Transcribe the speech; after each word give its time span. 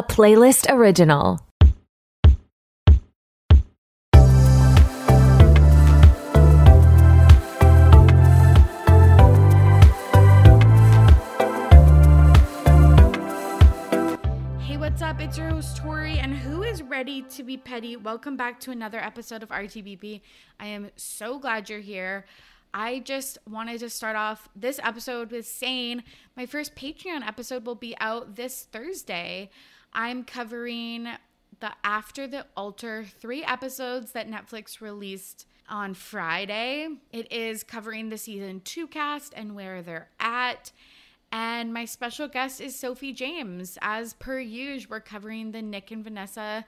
a 0.00 0.02
playlist 0.02 0.64
original. 0.72 1.38
Hey, 14.62 14.78
what's 14.78 15.02
up? 15.02 15.20
It's 15.20 15.36
your 15.36 15.50
host 15.50 15.76
Tori, 15.76 16.18
and 16.18 16.34
who 16.34 16.62
is 16.62 16.82
ready 16.82 17.20
to 17.20 17.42
be 17.42 17.58
petty? 17.58 17.96
Welcome 17.96 18.38
back 18.38 18.58
to 18.60 18.70
another 18.70 19.00
episode 19.00 19.42
of 19.42 19.50
RTBP. 19.50 20.22
I 20.58 20.64
am 20.64 20.88
so 20.96 21.38
glad 21.38 21.68
you're 21.68 21.80
here. 21.80 22.24
I 22.72 23.00
just 23.00 23.36
wanted 23.46 23.80
to 23.80 23.90
start 23.90 24.16
off 24.16 24.48
this 24.56 24.80
episode 24.82 25.30
with 25.30 25.46
saying 25.46 26.04
my 26.38 26.46
first 26.46 26.74
Patreon 26.74 27.26
episode 27.26 27.66
will 27.66 27.74
be 27.74 27.94
out 28.00 28.36
this 28.36 28.66
Thursday. 28.72 29.50
I'm 29.92 30.24
covering 30.24 31.08
the 31.60 31.72
After 31.84 32.26
the 32.26 32.46
Altar 32.56 33.04
three 33.18 33.44
episodes 33.44 34.12
that 34.12 34.30
Netflix 34.30 34.80
released 34.80 35.46
on 35.68 35.94
Friday. 35.94 36.88
It 37.12 37.32
is 37.32 37.62
covering 37.62 38.08
the 38.08 38.18
season 38.18 38.60
two 38.60 38.86
cast 38.86 39.32
and 39.36 39.54
where 39.54 39.82
they're 39.82 40.08
at. 40.18 40.72
And 41.32 41.72
my 41.72 41.84
special 41.84 42.26
guest 42.26 42.60
is 42.60 42.76
Sophie 42.76 43.12
James. 43.12 43.78
As 43.80 44.14
per 44.14 44.40
usual, 44.40 44.96
we're 44.96 45.00
covering 45.00 45.52
the 45.52 45.62
Nick 45.62 45.90
and 45.92 46.02
Vanessa 46.02 46.64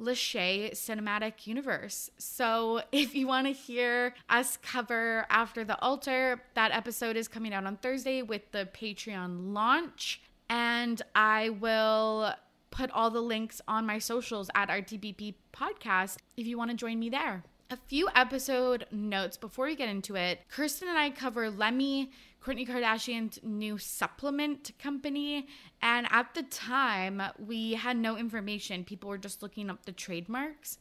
Lachey 0.00 0.72
cinematic 0.72 1.46
universe. 1.46 2.10
So 2.18 2.82
if 2.92 3.14
you 3.14 3.28
want 3.28 3.46
to 3.46 3.52
hear 3.52 4.14
us 4.28 4.56
cover 4.56 5.26
After 5.30 5.64
the 5.64 5.80
Altar, 5.80 6.42
that 6.54 6.72
episode 6.72 7.16
is 7.16 7.28
coming 7.28 7.54
out 7.54 7.66
on 7.66 7.76
Thursday 7.76 8.22
with 8.22 8.50
the 8.50 8.68
Patreon 8.74 9.52
launch. 9.54 10.20
And 10.50 11.00
I 11.14 11.50
will 11.50 12.34
put 12.74 12.90
all 12.90 13.10
the 13.10 13.20
links 13.20 13.60
on 13.68 13.86
my 13.86 13.98
socials 13.98 14.50
at 14.54 14.68
RTBP 14.68 15.34
Podcast 15.54 16.16
if 16.36 16.46
you 16.46 16.58
want 16.58 16.70
to 16.70 16.76
join 16.76 16.98
me 16.98 17.08
there. 17.08 17.44
A 17.70 17.76
few 17.76 18.08
episode 18.14 18.86
notes 18.90 19.36
before 19.36 19.66
we 19.66 19.76
get 19.76 19.88
into 19.88 20.16
it. 20.16 20.40
Kirsten 20.48 20.88
and 20.88 20.98
I 20.98 21.10
cover 21.10 21.48
Lemme, 21.50 22.08
Kourtney 22.44 22.68
Kardashian's 22.68 23.38
new 23.42 23.78
supplement 23.78 24.72
company. 24.78 25.46
And 25.80 26.06
at 26.10 26.34
the 26.34 26.42
time, 26.42 27.22
we 27.38 27.74
had 27.74 27.96
no 27.96 28.16
information. 28.16 28.84
People 28.84 29.08
were 29.08 29.18
just 29.18 29.42
looking 29.42 29.70
up 29.70 29.86
the 29.86 29.92
trademarks. 29.92 30.78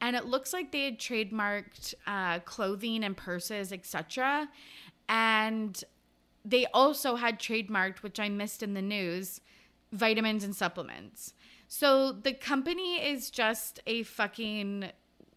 And 0.00 0.16
it 0.16 0.24
looks 0.24 0.52
like 0.52 0.72
they 0.72 0.84
had 0.86 0.98
trademarked 0.98 1.94
uh, 2.06 2.38
clothing 2.40 3.04
and 3.04 3.16
purses, 3.16 3.72
etc. 3.72 4.48
And 5.08 5.82
they 6.44 6.66
also 6.72 7.16
had 7.16 7.38
trademarked, 7.38 7.98
which 7.98 8.18
I 8.18 8.28
missed 8.28 8.62
in 8.62 8.74
the 8.74 8.82
news, 8.82 9.40
vitamins 9.92 10.42
and 10.42 10.56
supplements. 10.56 11.34
So 11.68 12.12
the 12.12 12.32
company 12.32 12.96
is 12.96 13.30
just 13.30 13.80
a 13.86 14.02
fucking 14.02 14.90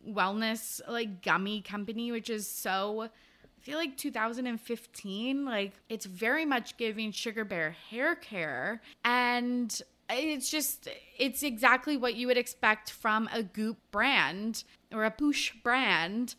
wellness 0.07 0.81
like 0.87 1.21
gummy 1.21 1.61
company, 1.61 2.11
which 2.11 2.29
is 2.29 2.47
so 2.47 3.03
I 3.03 3.61
feel 3.61 3.77
like 3.77 3.97
2015, 3.97 5.45
like 5.45 5.73
it's 5.89 6.05
very 6.05 6.45
much 6.45 6.77
giving 6.77 7.11
Sugar 7.11 7.43
Bear 7.43 7.71
hair 7.89 8.15
care. 8.15 8.81
And 9.03 9.81
it's 10.09 10.49
just, 10.49 10.87
it's 11.17 11.41
exactly 11.41 11.97
what 11.97 12.15
you 12.15 12.27
would 12.27 12.37
expect 12.37 12.91
from 12.91 13.27
a 13.33 13.41
Goop 13.41 13.77
brand 13.91 14.63
or 14.93 15.03
a 15.03 15.11
Poosh 15.11 15.51
brand, 15.63 16.35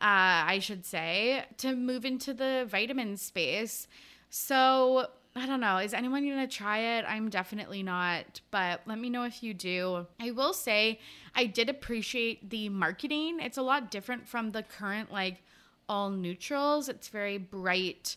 uh, 0.00 0.46
I 0.46 0.60
should 0.60 0.86
say, 0.86 1.44
to 1.58 1.74
move 1.74 2.04
into 2.04 2.32
the 2.32 2.66
vitamin 2.68 3.16
space. 3.16 3.88
So 4.30 5.08
I 5.38 5.46
don't 5.46 5.60
know. 5.60 5.78
Is 5.78 5.94
anyone 5.94 6.26
going 6.26 6.46
to 6.46 6.52
try 6.52 6.98
it? 6.98 7.04
I'm 7.06 7.28
definitely 7.28 7.82
not, 7.84 8.40
but 8.50 8.80
let 8.86 8.98
me 8.98 9.08
know 9.08 9.22
if 9.22 9.42
you 9.42 9.54
do. 9.54 10.06
I 10.20 10.32
will 10.32 10.52
say 10.52 10.98
I 11.34 11.46
did 11.46 11.68
appreciate 11.68 12.50
the 12.50 12.68
marketing. 12.68 13.38
It's 13.40 13.56
a 13.56 13.62
lot 13.62 13.90
different 13.90 14.26
from 14.26 14.50
the 14.50 14.64
current, 14.64 15.12
like, 15.12 15.42
all 15.88 16.10
neutrals. 16.10 16.88
It's 16.88 17.08
very 17.08 17.38
bright. 17.38 18.16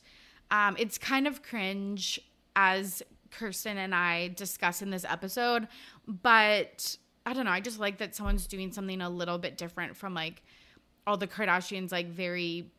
Um, 0.49 0.75
it's 0.79 0.97
kind 0.97 1.27
of 1.27 1.43
cringe, 1.43 2.19
as 2.55 3.03
Kirsten 3.29 3.77
and 3.77 3.93
I 3.93 4.29
discuss 4.29 4.81
in 4.81 4.89
this 4.89 5.05
episode, 5.05 5.67
but 6.07 6.97
I 7.25 7.33
don't 7.33 7.45
know. 7.45 7.51
I 7.51 7.61
just 7.61 7.79
like 7.79 7.99
that 7.99 8.15
someone's 8.15 8.47
doing 8.47 8.71
something 8.71 8.99
a 8.99 9.09
little 9.09 9.37
bit 9.37 9.57
different 9.57 9.95
from, 9.95 10.13
like, 10.13 10.41
all 11.05 11.17
the 11.17 11.27
Kardashians, 11.27 11.91
like, 11.91 12.09
very 12.09 12.71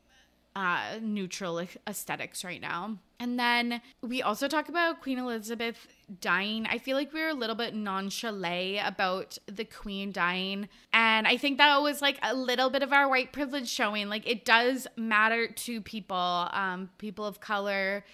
uh, 0.55 0.99
neutral 1.01 1.65
aesthetics 1.87 2.45
right 2.45 2.61
now. 2.61 2.99
And 3.19 3.39
then 3.39 3.81
we 4.03 4.21
also 4.21 4.49
talk 4.49 4.69
about 4.69 5.01
Queen 5.01 5.19
Elizabeth 5.19 5.87
dying. 6.21 6.67
I 6.69 6.79
feel 6.79 6.97
like 6.97 7.13
we 7.13 7.21
were 7.21 7.29
a 7.29 7.35
little 7.35 7.55
bit 7.55 7.75
nonchalant 7.75 8.87
about 8.87 9.39
the 9.47 9.65
Queen 9.65 10.13
dying. 10.13 10.69
And 10.93 11.27
I 11.27 11.37
think 11.37 11.59
that 11.59 11.81
was 11.81 12.03
like 12.03 12.19
a 12.23 12.35
little 12.35 12.69
bit 12.69 12.83
of 12.83 12.93
our 12.93 13.09
white 13.09 13.33
privilege 13.33 13.69
showing. 13.69 14.09
Like 14.09 14.29
it 14.29 14.45
does 14.45 14.87
matter 14.97 15.47
to 15.47 15.81
people, 15.81 16.17
um, 16.17 16.91
people 16.99 17.25
of 17.25 17.41
color, 17.41 18.05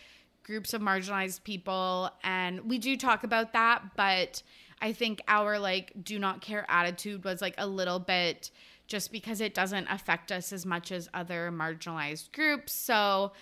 groups 0.42 0.74
of 0.74 0.80
marginalized 0.80 1.42
people. 1.42 2.10
And 2.22 2.68
we 2.68 2.78
do 2.78 2.96
talk 2.96 3.24
about 3.24 3.54
that, 3.54 3.82
but 3.96 4.42
I 4.80 4.92
think 4.92 5.22
our 5.26 5.58
like 5.58 5.92
do 6.02 6.18
not 6.18 6.40
care 6.40 6.66
attitude 6.68 7.24
was 7.24 7.40
like 7.40 7.54
a 7.58 7.66
little 7.66 7.98
bit 7.98 8.50
just 8.88 9.12
because 9.12 9.40
it 9.40 9.54
doesn't 9.54 9.86
affect 9.88 10.32
us 10.32 10.52
as 10.52 10.66
much 10.66 10.90
as 10.90 11.08
other 11.14 11.52
marginalized 11.52 12.32
groups. 12.32 12.72
So 12.72 13.32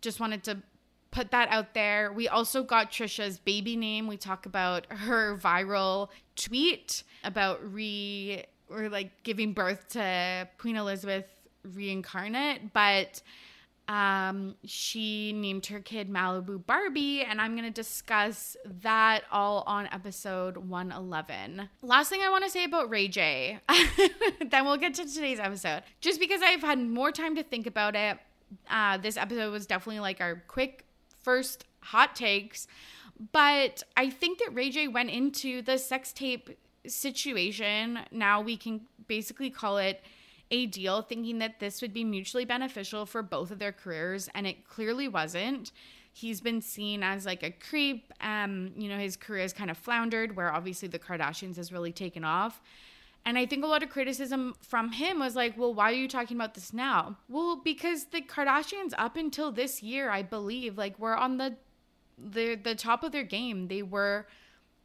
just 0.00 0.20
wanted 0.20 0.44
to 0.44 0.58
put 1.10 1.32
that 1.32 1.48
out 1.48 1.74
there. 1.74 2.12
We 2.12 2.28
also 2.28 2.62
got 2.62 2.92
Trisha's 2.92 3.38
baby 3.38 3.76
name. 3.76 4.06
We 4.06 4.16
talk 4.16 4.46
about 4.46 4.86
her 4.92 5.36
viral 5.36 6.10
tweet 6.36 7.02
about 7.24 7.72
re 7.72 8.44
or 8.68 8.88
like 8.88 9.22
giving 9.24 9.52
birth 9.52 9.88
to 9.88 10.48
Queen 10.58 10.76
Elizabeth 10.76 11.24
reincarnate, 11.64 12.72
but 12.72 13.20
um, 13.90 14.54
she 14.64 15.32
named 15.32 15.66
her 15.66 15.80
kid 15.80 16.08
Malibu 16.08 16.64
Barbie, 16.64 17.22
and 17.22 17.40
I'm 17.40 17.56
going 17.56 17.64
to 17.64 17.72
discuss 17.72 18.56
that 18.82 19.24
all 19.32 19.64
on 19.66 19.88
episode 19.90 20.56
111. 20.56 21.68
Last 21.82 22.08
thing 22.08 22.20
I 22.22 22.30
want 22.30 22.44
to 22.44 22.50
say 22.50 22.62
about 22.62 22.88
Ray 22.88 23.08
J, 23.08 23.58
then 24.48 24.64
we'll 24.64 24.76
get 24.76 24.94
to 24.94 25.12
today's 25.12 25.40
episode. 25.40 25.82
Just 26.00 26.20
because 26.20 26.40
I've 26.40 26.60
had 26.60 26.78
more 26.78 27.10
time 27.10 27.34
to 27.34 27.42
think 27.42 27.66
about 27.66 27.96
it, 27.96 28.16
uh, 28.70 28.98
this 28.98 29.16
episode 29.16 29.50
was 29.50 29.66
definitely 29.66 29.98
like 29.98 30.20
our 30.20 30.44
quick 30.46 30.84
first 31.24 31.64
hot 31.80 32.14
takes. 32.14 32.68
But 33.32 33.82
I 33.96 34.08
think 34.08 34.38
that 34.38 34.54
Ray 34.54 34.70
J 34.70 34.86
went 34.86 35.10
into 35.10 35.62
the 35.62 35.78
sex 35.78 36.12
tape 36.12 36.56
situation. 36.86 37.98
Now 38.12 38.40
we 38.40 38.56
can 38.56 38.82
basically 39.08 39.50
call 39.50 39.78
it 39.78 40.00
a 40.50 40.66
deal 40.66 41.02
thinking 41.02 41.38
that 41.38 41.60
this 41.60 41.80
would 41.82 41.92
be 41.92 42.04
mutually 42.04 42.44
beneficial 42.44 43.06
for 43.06 43.22
both 43.22 43.50
of 43.50 43.58
their 43.58 43.72
careers, 43.72 44.28
and 44.34 44.46
it 44.46 44.66
clearly 44.68 45.08
wasn't. 45.08 45.72
He's 46.12 46.40
been 46.40 46.60
seen 46.60 47.02
as 47.02 47.24
like 47.24 47.42
a 47.42 47.50
creep. 47.50 48.12
Um, 48.20 48.72
you 48.76 48.88
know, 48.88 48.98
his 48.98 49.16
career 49.16 49.42
has 49.42 49.52
kind 49.52 49.70
of 49.70 49.78
floundered, 49.78 50.36
where 50.36 50.52
obviously 50.52 50.88
the 50.88 50.98
Kardashians 50.98 51.56
has 51.56 51.72
really 51.72 51.92
taken 51.92 52.24
off. 52.24 52.60
And 53.24 53.36
I 53.36 53.46
think 53.46 53.64
a 53.64 53.68
lot 53.68 53.82
of 53.82 53.90
criticism 53.90 54.54
from 54.62 54.92
him 54.92 55.18
was 55.18 55.36
like, 55.36 55.56
well, 55.56 55.74
why 55.74 55.90
are 55.90 55.94
you 55.94 56.08
talking 56.08 56.36
about 56.36 56.54
this 56.54 56.72
now? 56.72 57.18
Well, 57.28 57.60
because 57.62 58.06
the 58.06 58.22
Kardashians 58.22 58.92
up 58.96 59.16
until 59.16 59.52
this 59.52 59.82
year, 59.82 60.10
I 60.10 60.22
believe, 60.22 60.78
like 60.78 60.98
were 60.98 61.16
on 61.16 61.36
the 61.36 61.56
the 62.18 62.54
the 62.54 62.74
top 62.74 63.02
of 63.04 63.12
their 63.12 63.24
game. 63.24 63.68
They 63.68 63.82
were 63.82 64.26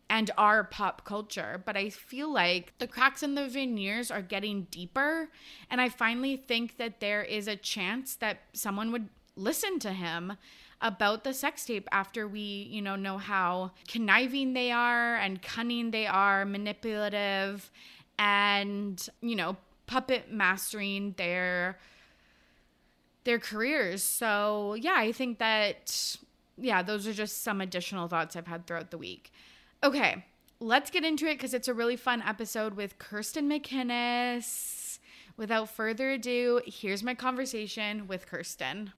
and 0.10 0.32
our 0.38 0.64
pop 0.64 1.04
culture. 1.06 1.62
But 1.66 1.76
I 1.76 1.90
feel 1.90 2.32
like 2.32 2.74
the 2.78 2.88
cracks 2.88 3.24
in 3.24 3.36
the 3.36 3.48
veneers 3.48 4.12
are 4.12 4.22
getting 4.22 4.68
deeper. 4.72 5.30
And 5.70 5.82
I 5.82 5.90
finally 5.90 6.38
think 6.38 6.78
that 6.78 7.00
there 7.00 7.24
is 7.24 7.48
a 7.48 7.56
chance 7.56 8.16
that 8.18 8.40
someone 8.54 8.92
would 8.92 9.10
listen 9.36 9.80
to 9.80 9.92
him 9.92 10.34
about 10.82 11.24
the 11.24 11.34
sex 11.34 11.66
tape 11.66 11.88
after 11.92 12.28
we, 12.28 12.68
you 12.70 12.82
know, 12.82 12.96
know 12.96 13.18
how 13.18 13.72
conniving 13.88 14.54
they 14.54 14.72
are 14.72 15.16
and 15.16 15.42
cunning 15.42 15.92
they 15.92 16.06
are, 16.06 16.46
manipulative 16.46 17.72
and, 18.20 19.10
you 19.22 19.36
know, 19.36 19.58
puppet 19.88 20.32
mastering 20.32 21.14
their 21.18 21.78
their 23.24 23.40
careers. 23.40 24.04
So, 24.04 24.76
yeah, 24.76 24.96
I 24.98 25.12
think 25.12 25.40
that 25.40 26.18
yeah, 26.58 26.84
those 26.84 27.08
are 27.08 27.14
just 27.14 27.44
some 27.44 27.60
additional 27.60 28.08
thoughts 28.08 28.36
I've 28.36 28.48
had 28.48 28.68
throughout 28.68 28.92
the 28.92 28.98
week. 28.98 29.32
Okay, 29.84 30.26
let's 30.60 30.90
get 30.90 31.04
into 31.04 31.26
it 31.28 31.36
because 31.36 31.54
it's 31.54 31.68
a 31.68 31.74
really 31.74 31.96
fun 31.96 32.22
episode 32.22 32.76
with 32.76 32.98
Kirsten 32.98 33.50
McInnes. 33.50 35.00
Without 35.38 35.70
further 35.70 36.12
ado, 36.12 36.62
here's 36.66 37.04
my 37.04 37.14
conversation 37.14 38.08
with 38.08 38.26
Kirsten. 38.26 38.94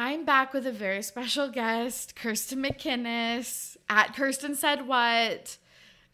I'm 0.00 0.24
back 0.24 0.54
with 0.54 0.64
a 0.64 0.72
very 0.72 1.02
special 1.02 1.48
guest, 1.48 2.14
Kirsten 2.14 2.62
McInnes 2.62 3.76
at 3.88 4.14
Kirsten 4.14 4.54
Said 4.54 4.86
What, 4.86 5.58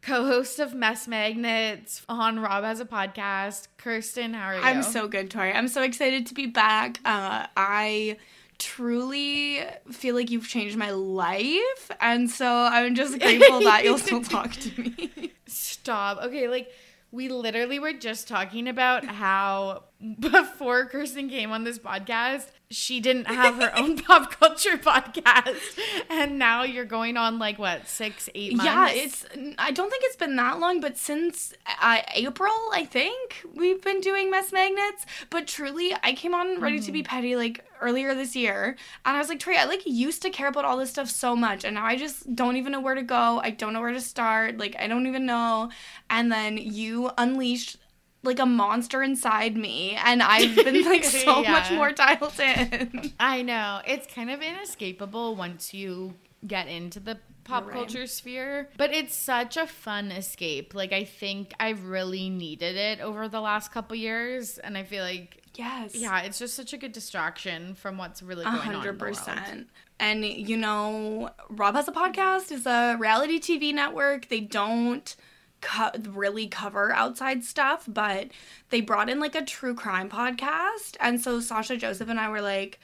co 0.01 0.25
host 0.25 0.59
of 0.59 0.73
Mess 0.73 1.07
Magnets 1.07 2.03
on 2.09 2.41
Rob 2.41 2.65
Has 2.65 2.81
a 2.81 2.87
Podcast. 2.87 3.69
Kirsten, 3.77 4.33
how 4.33 4.47
are 4.47 4.55
you? 4.55 4.63
I'm 4.63 4.83
so 4.83 5.07
good, 5.07 5.31
Tori. 5.31 5.53
I'm 5.53 5.69
so 5.69 5.83
excited 5.83 6.25
to 6.29 6.35
be 6.35 6.47
back. 6.47 6.99
Uh, 7.05 7.47
I 7.55 8.17
truly 8.59 9.63
feel 9.91 10.15
like 10.15 10.31
you've 10.31 10.49
changed 10.49 10.77
my 10.77 10.91
life. 10.91 11.91
And 12.01 12.31
so 12.31 12.47
I'm 12.47 12.95
just 12.95 13.19
grateful 13.21 13.61
that 13.61 13.85
you'll 13.85 13.99
still 13.99 14.23
talk 14.23 14.53
to 14.53 14.81
me. 14.81 15.33
Stop. 15.47 16.23
Okay, 16.25 16.49
like 16.49 16.71
we 17.11 17.29
literally 17.29 17.79
were 17.79 17.93
just 17.93 18.27
talking 18.27 18.67
about 18.69 19.05
how 19.05 19.85
before 20.21 20.87
Kirsten 20.87 21.29
came 21.29 21.53
on 21.53 21.65
this 21.65 21.79
podcast, 21.79 22.47
she 22.75 23.01
didn't 23.01 23.27
have 23.27 23.57
her 23.57 23.77
own 23.77 23.97
pop 24.03 24.33
culture 24.33 24.77
podcast. 24.77 25.79
And 26.11 26.39
now 26.39 26.65
you're 26.65 26.85
going 26.85 27.17
on 27.17 27.39
like 27.39 27.59
what, 27.59 27.89
six, 27.89 28.29
eight 28.35 28.57
months? 28.57 28.65
Yeah, 28.65 28.89
it's, 28.91 29.27
I 29.59 29.71
don't 29.71 29.91
think 29.91 30.03
it's 30.07 30.17
been 30.17 30.37
that 30.37 30.59
long, 30.59 30.81
but 30.81 30.97
since 30.97 31.55
uh, 31.81 32.01
April, 32.15 32.53
I 32.73 32.85
think 32.85 33.45
we've 33.55 33.81
been 33.81 34.01
doing 34.01 34.31
Mess 34.31 34.53
Magnets. 34.53 35.07
But 35.31 35.47
truly, 35.47 35.95
I 36.03 36.13
came 36.13 36.35
on 36.35 36.61
Ready 36.61 36.81
mm. 36.81 36.87
to 36.87 36.93
Be 36.93 37.03
mm-hmm. 37.03 37.15
Petty 37.15 37.37
like 37.37 37.65
earlier 37.81 38.15
this 38.15 38.35
year. 38.35 38.77
And 39.05 39.17
I 39.17 39.19
was 39.19 39.29
like, 39.29 39.41
Trey, 39.41 39.57
I 39.57 39.65
like 39.65 39.83
used 39.85 40.23
to 40.23 40.31
care 40.31 40.49
about 40.49 40.65
all 40.65 40.77
this 40.77 40.91
stuff 40.91 41.09
so 41.09 41.37
much. 41.37 41.65
And 41.65 41.75
now 41.75 41.85
I 41.85 41.97
just 41.97 42.35
don't 42.35 42.57
even 42.57 42.73
know 42.73 42.81
where 42.81 42.95
to 42.95 43.03
go. 43.03 43.41
I 43.43 43.51
don't 43.51 43.73
know 43.73 43.81
where 43.81 43.93
to 43.93 44.01
start. 44.01 44.59
Like, 44.59 44.77
I 44.79 44.87
don't 44.89 45.07
even 45.07 45.27
know. 45.27 45.71
And 46.11 46.33
then 46.33 46.57
you 46.57 47.11
unleashed 47.19 47.77
like 48.25 48.39
a 48.39 48.47
monster 48.47 49.03
inside 49.03 49.57
me 49.57 49.99
and 50.05 50.23
I've 50.23 50.55
been 50.55 50.85
like 50.85 51.05
so 51.05 51.43
yeah. 51.43 51.53
much 51.53 51.71
more 51.71 51.93
dialed 51.93 52.39
in. 52.41 53.13
I 53.21 53.43
know. 53.43 53.81
It's 53.87 54.13
kind 54.13 54.31
of 54.31 54.43
inescapable 54.43 55.37
once 55.37 55.75
you 55.75 56.15
get 56.47 56.69
into 56.69 57.01
the 57.01 57.19
pop 57.45 57.67
right. 57.67 57.75
culture 57.75 58.07
sphere, 58.07 58.71
but 58.77 58.93
it's 58.93 59.15
such 59.15 59.57
a 59.57 59.67
fun 59.67 60.11
escape. 60.11 60.75
Like 60.75 60.93
I 60.93 61.05
think 61.05 61.53
I've 61.61 61.87
really 61.87 62.31
needed 62.31 62.77
it 62.77 63.01
over 63.01 63.29
the 63.29 63.41
last 63.41 63.73
couple 63.73 63.97
years 63.97 64.59
and 64.59 64.77
I 64.77 64.85
feel 64.85 65.05
like 65.05 65.41
Yes. 65.57 65.95
Yeah, 65.95 66.21
it's 66.23 66.39
just 66.39 66.55
such 66.55 66.73
a 66.73 66.77
good 66.77 66.93
distraction 66.93 67.75
from 67.75 67.97
what's 67.97 68.23
really 68.23 68.45
going 68.45 68.57
100%. 68.57 68.69
on. 68.73 68.99
100%. 68.99 69.67
And 70.01 70.25
you 70.25 70.57
know, 70.57 71.31
Rob 71.49 71.77
has 71.77 71.87
a 71.87 71.93
podcast, 71.93 72.51
is 72.51 72.67
a 72.67 72.97
reality 72.99 73.39
TV 73.39 73.73
network. 73.73 74.29
They 74.29 74.41
don't 74.41 75.15
co- 75.65 75.91
really 76.11 76.47
cover 76.47 76.93
outside 76.93 77.43
stuff, 77.43 77.85
but 77.89 78.29
they 78.71 78.81
brought 78.81 79.11
in 79.11 79.19
like 79.19 79.35
a 79.35 79.45
true 79.45 79.75
crime 79.75 80.09
podcast. 80.09 80.97
And 81.01 81.21
so 81.21 81.41
Sasha 81.41 81.77
Joseph 81.77 82.09
and 82.09 82.21
I 82.21 82.29
were 82.29 82.43
like, 82.43 82.79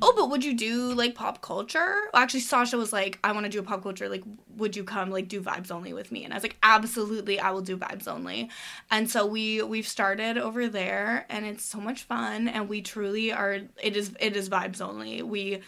oh, 0.00 0.12
but 0.16 0.30
would 0.30 0.44
you 0.44 0.54
do 0.54 0.92
like 0.94 1.14
pop 1.14 1.42
culture? 1.42 1.94
Well, 2.12 2.22
actually, 2.22 2.40
Sasha 2.40 2.76
was 2.76 2.92
like, 2.92 3.18
I 3.22 3.32
want 3.32 3.44
to 3.44 3.50
do 3.50 3.60
a 3.60 3.62
pop 3.62 3.82
culture. 3.82 4.08
Like, 4.08 4.24
would 4.56 4.74
you 4.74 4.82
come 4.82 5.10
like 5.10 5.28
do 5.28 5.40
vibes 5.40 5.70
only 5.70 5.92
with 5.92 6.10
me? 6.10 6.24
And 6.24 6.32
I 6.32 6.36
was 6.36 6.42
like, 6.42 6.56
absolutely, 6.62 7.38
I 7.38 7.50
will 7.50 7.60
do 7.60 7.76
vibes 7.76 8.08
only. 8.08 8.50
And 8.90 9.08
so 9.08 9.26
we 9.26 9.62
we've 9.62 9.86
started 9.86 10.38
over 10.38 10.68
there, 10.68 11.26
and 11.28 11.46
it's 11.46 11.64
so 11.64 11.78
much 11.78 12.02
fun. 12.02 12.48
And 12.48 12.68
we 12.68 12.82
truly 12.82 13.32
are. 13.32 13.60
It 13.82 13.96
is 13.96 14.14
it 14.18 14.36
is 14.36 14.48
vibes 14.48 14.80
only. 14.80 15.22
We 15.22 15.60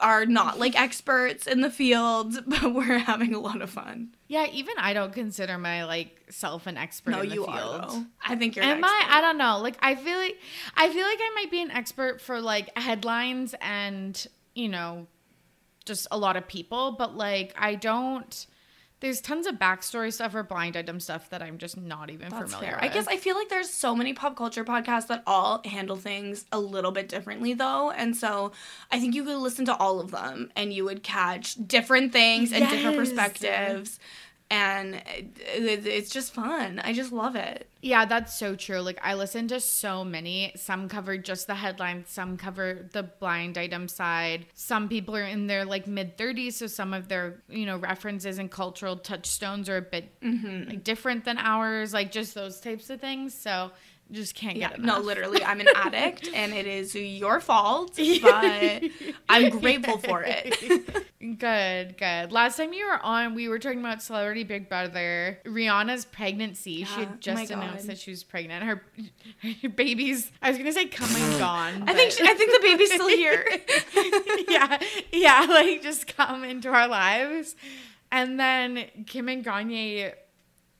are 0.00 0.26
not 0.26 0.58
like 0.58 0.78
experts 0.78 1.46
in 1.46 1.60
the 1.60 1.70
field, 1.70 2.38
but 2.46 2.74
we're 2.74 2.98
having 2.98 3.34
a 3.34 3.40
lot 3.40 3.62
of 3.62 3.70
fun. 3.70 4.14
Yeah, 4.26 4.46
even 4.52 4.74
I 4.78 4.92
don't 4.92 5.12
consider 5.12 5.58
my 5.58 5.84
like 5.84 6.26
self 6.30 6.66
an 6.66 6.76
expert 6.76 7.10
no, 7.10 7.20
in 7.20 7.28
the 7.28 7.34
you 7.34 7.44
field. 7.44 7.58
Are, 7.58 7.88
though. 7.88 8.04
I 8.24 8.36
think 8.36 8.56
you're. 8.56 8.64
Am 8.64 8.84
I? 8.84 9.06
I 9.08 9.20
don't 9.20 9.38
know. 9.38 9.58
Like 9.58 9.76
I 9.80 9.94
feel 9.94 10.18
like 10.18 10.36
I 10.76 10.88
feel 10.88 11.04
like 11.04 11.18
I 11.20 11.32
might 11.34 11.50
be 11.50 11.62
an 11.62 11.70
expert 11.70 12.20
for 12.20 12.40
like 12.40 12.76
headlines 12.78 13.54
and 13.60 14.26
you 14.54 14.68
know, 14.68 15.06
just 15.84 16.06
a 16.10 16.18
lot 16.18 16.36
of 16.36 16.46
people, 16.48 16.92
but 16.92 17.16
like 17.16 17.54
I 17.56 17.74
don't 17.74 18.46
there's 19.00 19.20
tons 19.20 19.46
of 19.46 19.56
backstory 19.56 20.12
stuff 20.12 20.34
or 20.34 20.42
blind 20.42 20.76
item 20.76 20.98
stuff 20.98 21.30
that 21.30 21.42
I'm 21.42 21.58
just 21.58 21.76
not 21.76 22.10
even 22.10 22.30
That's 22.30 22.52
familiar 22.52 22.72
fair. 22.72 22.80
with. 22.82 22.90
I 22.90 22.94
guess 22.94 23.06
I 23.06 23.16
feel 23.16 23.36
like 23.36 23.48
there's 23.48 23.70
so 23.70 23.94
many 23.94 24.12
pop 24.12 24.36
culture 24.36 24.64
podcasts 24.64 25.06
that 25.08 25.22
all 25.26 25.62
handle 25.64 25.96
things 25.96 26.44
a 26.50 26.58
little 26.58 26.90
bit 26.90 27.08
differently 27.08 27.54
though. 27.54 27.90
And 27.90 28.16
so 28.16 28.52
I 28.90 28.98
think 28.98 29.14
you 29.14 29.24
could 29.24 29.38
listen 29.38 29.64
to 29.66 29.76
all 29.76 30.00
of 30.00 30.10
them 30.10 30.50
and 30.56 30.72
you 30.72 30.84
would 30.84 31.02
catch 31.02 31.54
different 31.66 32.12
things 32.12 32.52
and 32.52 32.60
yes. 32.60 32.72
different 32.72 32.96
perspectives 32.96 34.00
and 34.50 35.02
it's 35.06 36.10
just 36.10 36.32
fun. 36.32 36.80
I 36.82 36.92
just 36.92 37.12
love 37.12 37.36
it. 37.36 37.67
Yeah, 37.80 38.06
that's 38.06 38.36
so 38.36 38.56
true. 38.56 38.80
Like 38.80 38.98
I 39.02 39.14
listen 39.14 39.46
to 39.48 39.60
so 39.60 40.04
many. 40.04 40.52
Some 40.56 40.88
cover 40.88 41.16
just 41.16 41.46
the 41.46 41.54
headlines, 41.54 42.10
some 42.10 42.36
cover 42.36 42.88
the 42.92 43.04
blind 43.04 43.56
item 43.56 43.86
side. 43.86 44.46
Some 44.54 44.88
people 44.88 45.16
are 45.16 45.22
in 45.22 45.46
their 45.46 45.64
like 45.64 45.86
mid 45.86 46.18
30s, 46.18 46.54
so 46.54 46.66
some 46.66 46.92
of 46.92 47.08
their, 47.08 47.42
you 47.48 47.66
know, 47.66 47.76
references 47.76 48.38
and 48.38 48.50
cultural 48.50 48.96
touchstones 48.96 49.68
are 49.68 49.76
a 49.76 49.82
bit 49.82 50.20
mm-hmm. 50.20 50.70
like 50.70 50.82
different 50.82 51.24
than 51.24 51.38
ours, 51.38 51.94
like 51.94 52.10
just 52.10 52.34
those 52.34 52.60
types 52.60 52.90
of 52.90 53.00
things. 53.00 53.32
So 53.32 53.70
just 54.10 54.34
can't 54.34 54.56
yeah, 54.56 54.70
get 54.70 54.78
enough. 54.78 54.98
No, 54.98 55.04
literally, 55.04 55.44
I'm 55.44 55.60
an 55.60 55.68
addict, 55.74 56.28
and 56.34 56.52
it 56.52 56.66
is 56.66 56.94
your 56.94 57.40
fault, 57.40 57.98
but 58.22 58.82
I'm 59.28 59.50
grateful 59.58 59.98
for 59.98 60.22
it. 60.24 60.58
good, 61.38 61.96
good. 61.98 62.32
Last 62.32 62.56
time 62.56 62.72
you 62.72 62.86
were 62.86 62.98
on, 63.02 63.34
we 63.34 63.48
were 63.48 63.58
talking 63.58 63.80
about 63.80 64.02
Celebrity 64.02 64.44
Big 64.44 64.68
Brother. 64.68 65.38
Rihanna's 65.44 66.04
pregnancy. 66.04 66.70
Yeah, 66.72 66.86
she 66.86 67.00
had 67.00 67.08
oh 67.08 67.16
just 67.20 67.52
oh 67.52 67.54
announced 67.54 67.86
God. 67.86 67.90
that 67.90 67.98
she 67.98 68.10
was 68.10 68.24
pregnant. 68.24 68.64
Her, 68.64 68.82
her 69.62 69.68
baby's. 69.68 70.30
I 70.40 70.50
was 70.50 70.58
gonna 70.58 70.72
say 70.72 70.86
come 70.86 71.14
and 71.14 71.38
gone. 71.38 71.88
I 71.88 71.94
think. 71.94 72.12
She, 72.12 72.22
I 72.22 72.34
think 72.34 72.52
the 72.52 72.66
baby's 72.66 72.92
still 72.92 73.08
here. 73.08 73.46
yeah, 74.48 74.80
yeah. 75.12 75.46
Like 75.48 75.82
just 75.82 76.16
come 76.16 76.44
into 76.44 76.70
our 76.70 76.88
lives, 76.88 77.56
and 78.10 78.40
then 78.40 78.86
Kim 79.06 79.28
and 79.28 79.44
Kanye 79.44 80.14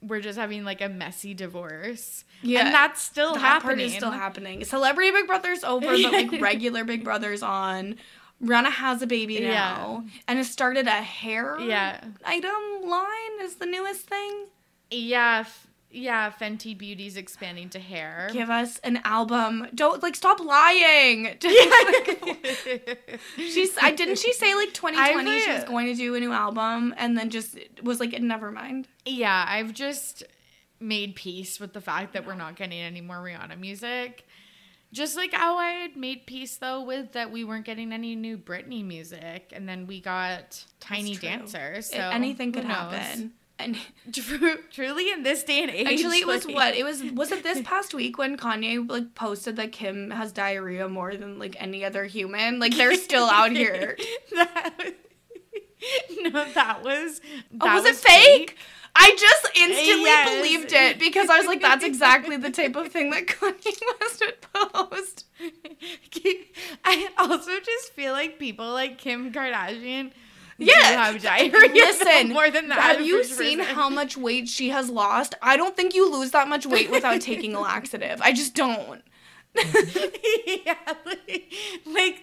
were 0.00 0.20
just 0.20 0.38
having 0.38 0.64
like 0.64 0.80
a 0.80 0.88
messy 0.88 1.34
divorce 1.34 2.24
yeah, 2.42 2.66
and 2.66 2.74
that's 2.74 3.02
still 3.02 3.34
that 3.34 3.40
happening. 3.40 3.76
Part 3.76 3.80
is 3.80 3.94
still 3.94 4.10
happening. 4.10 4.64
Celebrity 4.64 5.10
Big 5.10 5.26
Brother's 5.26 5.64
over, 5.64 5.86
but 5.86 6.00
like 6.00 6.32
regular 6.40 6.84
Big 6.84 7.04
Brother's 7.04 7.42
on. 7.42 7.96
Rihanna 8.42 8.70
has 8.70 9.02
a 9.02 9.06
baby 9.06 9.40
now, 9.40 10.04
yeah. 10.04 10.20
and 10.28 10.38
has 10.38 10.48
started 10.48 10.86
a 10.86 11.02
hair 11.02 11.58
yeah. 11.58 12.00
item 12.24 12.88
line. 12.88 13.40
Is 13.40 13.56
the 13.56 13.66
newest 13.66 14.02
thing. 14.02 14.46
Yeah, 14.90 15.44
yeah. 15.90 16.30
Fenty 16.30 16.76
Beauty's 16.76 17.16
expanding 17.16 17.68
to 17.70 17.78
hair. 17.78 18.28
Give 18.32 18.50
us 18.50 18.78
an 18.80 19.00
album. 19.04 19.66
Don't 19.74 20.02
like 20.02 20.16
stop 20.16 20.40
lying. 20.40 21.24
like, 21.44 23.20
she's. 23.36 23.76
I 23.80 23.92
didn't 23.92 24.18
she 24.18 24.32
say 24.32 24.54
like 24.54 24.72
2020 24.74 25.40
she 25.40 25.50
was 25.50 25.62
uh, 25.62 25.66
going 25.66 25.86
to 25.86 25.94
do 25.94 26.14
a 26.14 26.20
new 26.20 26.32
album, 26.32 26.94
and 26.96 27.16
then 27.16 27.30
just 27.30 27.58
was 27.82 28.00
like, 28.00 28.18
never 28.20 28.50
mind. 28.50 28.88
Yeah, 29.04 29.44
I've 29.48 29.72
just 29.72 30.24
made 30.80 31.14
peace 31.14 31.58
with 31.58 31.72
the 31.72 31.80
fact 31.80 32.12
that 32.12 32.26
we're 32.26 32.34
not 32.34 32.56
getting 32.56 32.78
any 32.78 33.00
more 33.00 33.16
Rihanna 33.16 33.58
music. 33.58 34.24
Just 34.92 35.16
like 35.16 35.34
how 35.34 35.58
I 35.58 35.70
had 35.70 35.96
made 35.96 36.24
peace 36.26 36.56
though 36.56 36.82
with 36.82 37.12
that 37.12 37.30
we 37.30 37.44
weren't 37.44 37.66
getting 37.66 37.92
any 37.92 38.14
new 38.16 38.38
Britney 38.38 38.84
music, 38.84 39.52
and 39.54 39.68
then 39.68 39.86
we 39.86 40.00
got 40.00 40.64
Tiny 40.80 41.14
Dancer. 41.14 41.82
So 41.82 41.98
anything 41.98 42.52
could 42.52 42.64
happen. 42.64 43.32
And 43.58 43.76
truly, 44.72 45.10
in 45.10 45.24
this 45.24 45.42
day 45.42 45.62
and 45.62 45.70
age, 45.70 45.86
actually, 45.86 46.20
it 46.20 46.26
was 46.26 46.46
like, 46.46 46.54
what 46.54 46.74
it 46.76 46.84
was. 46.84 47.02
Was 47.02 47.32
it 47.32 47.42
this 47.42 47.60
past 47.64 47.92
week 47.92 48.16
when 48.18 48.36
Kanye 48.36 48.88
like 48.88 49.14
posted 49.14 49.56
that 49.56 49.72
Kim 49.72 50.10
has 50.10 50.32
diarrhea 50.32 50.88
more 50.88 51.16
than 51.16 51.38
like 51.38 51.56
any 51.58 51.84
other 51.84 52.04
human? 52.04 52.60
Like 52.60 52.76
they're 52.76 52.94
still 52.94 53.24
out 53.24 53.50
here. 53.56 53.96
that, 54.34 54.94
no, 56.20 56.44
that 56.52 56.84
was. 56.84 57.20
Oh, 57.60 57.66
that 57.66 57.72
oh, 57.72 57.74
was, 57.74 57.84
was 57.84 57.98
it 57.98 58.08
fake? 58.08 58.50
fake? 58.50 58.58
I 59.00 59.14
just 59.16 59.56
instantly 59.56 60.02
yes. 60.02 60.36
believed 60.36 60.72
it 60.72 60.98
because 60.98 61.28
I 61.30 61.38
was 61.38 61.46
like, 61.46 61.60
that's 61.60 61.84
exactly 61.84 62.36
the 62.36 62.50
type 62.50 62.74
of 62.74 62.88
thing 62.88 63.10
that 63.10 63.26
Kanye 63.26 63.80
West 64.00 64.24
would 64.24 64.40
post. 64.40 65.24
I 66.84 67.08
also 67.18 67.60
just 67.60 67.92
feel 67.92 68.12
like 68.12 68.38
people 68.38 68.72
like 68.72 68.98
Kim 68.98 69.32
Kardashian. 69.32 70.12
Yeah, 70.60 71.12
listen. 71.72 72.30
More 72.30 72.50
than 72.50 72.68
that. 72.68 72.80
Have 72.80 73.06
you 73.06 73.22
seen 73.22 73.60
how 73.60 73.88
much 73.88 74.16
weight 74.16 74.48
she 74.48 74.70
has 74.70 74.90
lost? 74.90 75.36
I 75.40 75.56
don't 75.56 75.76
think 75.76 75.94
you 75.94 76.10
lose 76.10 76.32
that 76.32 76.48
much 76.48 76.66
weight 76.66 76.90
without 76.90 77.20
taking 77.20 77.54
a 77.54 77.60
laxative. 77.60 78.20
I 78.20 78.32
just 78.32 78.56
don't. 78.56 79.02
yeah, 79.54 80.74
like, 81.06 81.52
like 81.86 82.22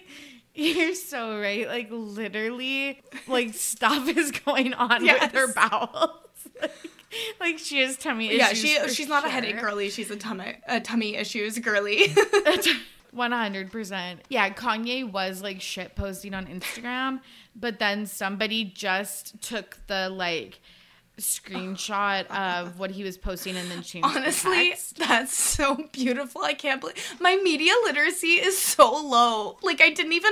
you're 0.54 0.94
so 0.94 1.40
right. 1.40 1.66
Like 1.66 1.88
literally, 1.90 3.02
like 3.26 3.54
stuff 3.54 4.06
is 4.06 4.32
going 4.32 4.74
on 4.74 5.02
yes. 5.02 5.22
with 5.22 5.32
her 5.32 5.54
bowels. 5.54 6.10
like, 6.60 6.72
like 7.40 7.58
she 7.58 7.80
has 7.80 7.96
tummy 7.96 8.28
issues. 8.28 8.38
Yeah, 8.64 8.86
she 8.86 8.94
she's 8.94 9.08
not 9.08 9.22
sure. 9.22 9.30
a 9.30 9.32
headache 9.32 9.58
girly. 9.58 9.88
She's 9.88 10.10
a 10.10 10.16
tummy 10.16 10.58
a 10.68 10.78
tummy 10.78 11.16
issues 11.16 11.58
girly. 11.58 12.14
One 13.16 13.32
hundred 13.32 13.72
percent. 13.72 14.20
Yeah, 14.28 14.50
Kanye 14.50 15.10
was 15.10 15.42
like 15.42 15.60
shit 15.60 15.96
posting 15.96 16.34
on 16.34 16.46
Instagram, 16.46 17.20
but 17.54 17.78
then 17.78 18.06
somebody 18.06 18.64
just 18.64 19.40
took 19.40 19.78
the 19.86 20.10
like 20.10 20.60
screenshot 21.18 22.26
of 22.26 22.78
what 22.78 22.90
he 22.90 23.02
was 23.02 23.16
posting 23.16 23.56
and 23.56 23.70
then 23.70 23.80
changed 23.80 24.06
honestly 24.06 24.74
that's 24.98 25.32
so 25.32 25.88
beautiful 25.90 26.42
i 26.42 26.52
can't 26.52 26.78
believe 26.78 27.16
my 27.20 27.36
media 27.36 27.72
literacy 27.84 28.32
is 28.34 28.58
so 28.58 28.94
low 29.02 29.56
like 29.62 29.80
i 29.80 29.88
didn't 29.88 30.12
even 30.12 30.30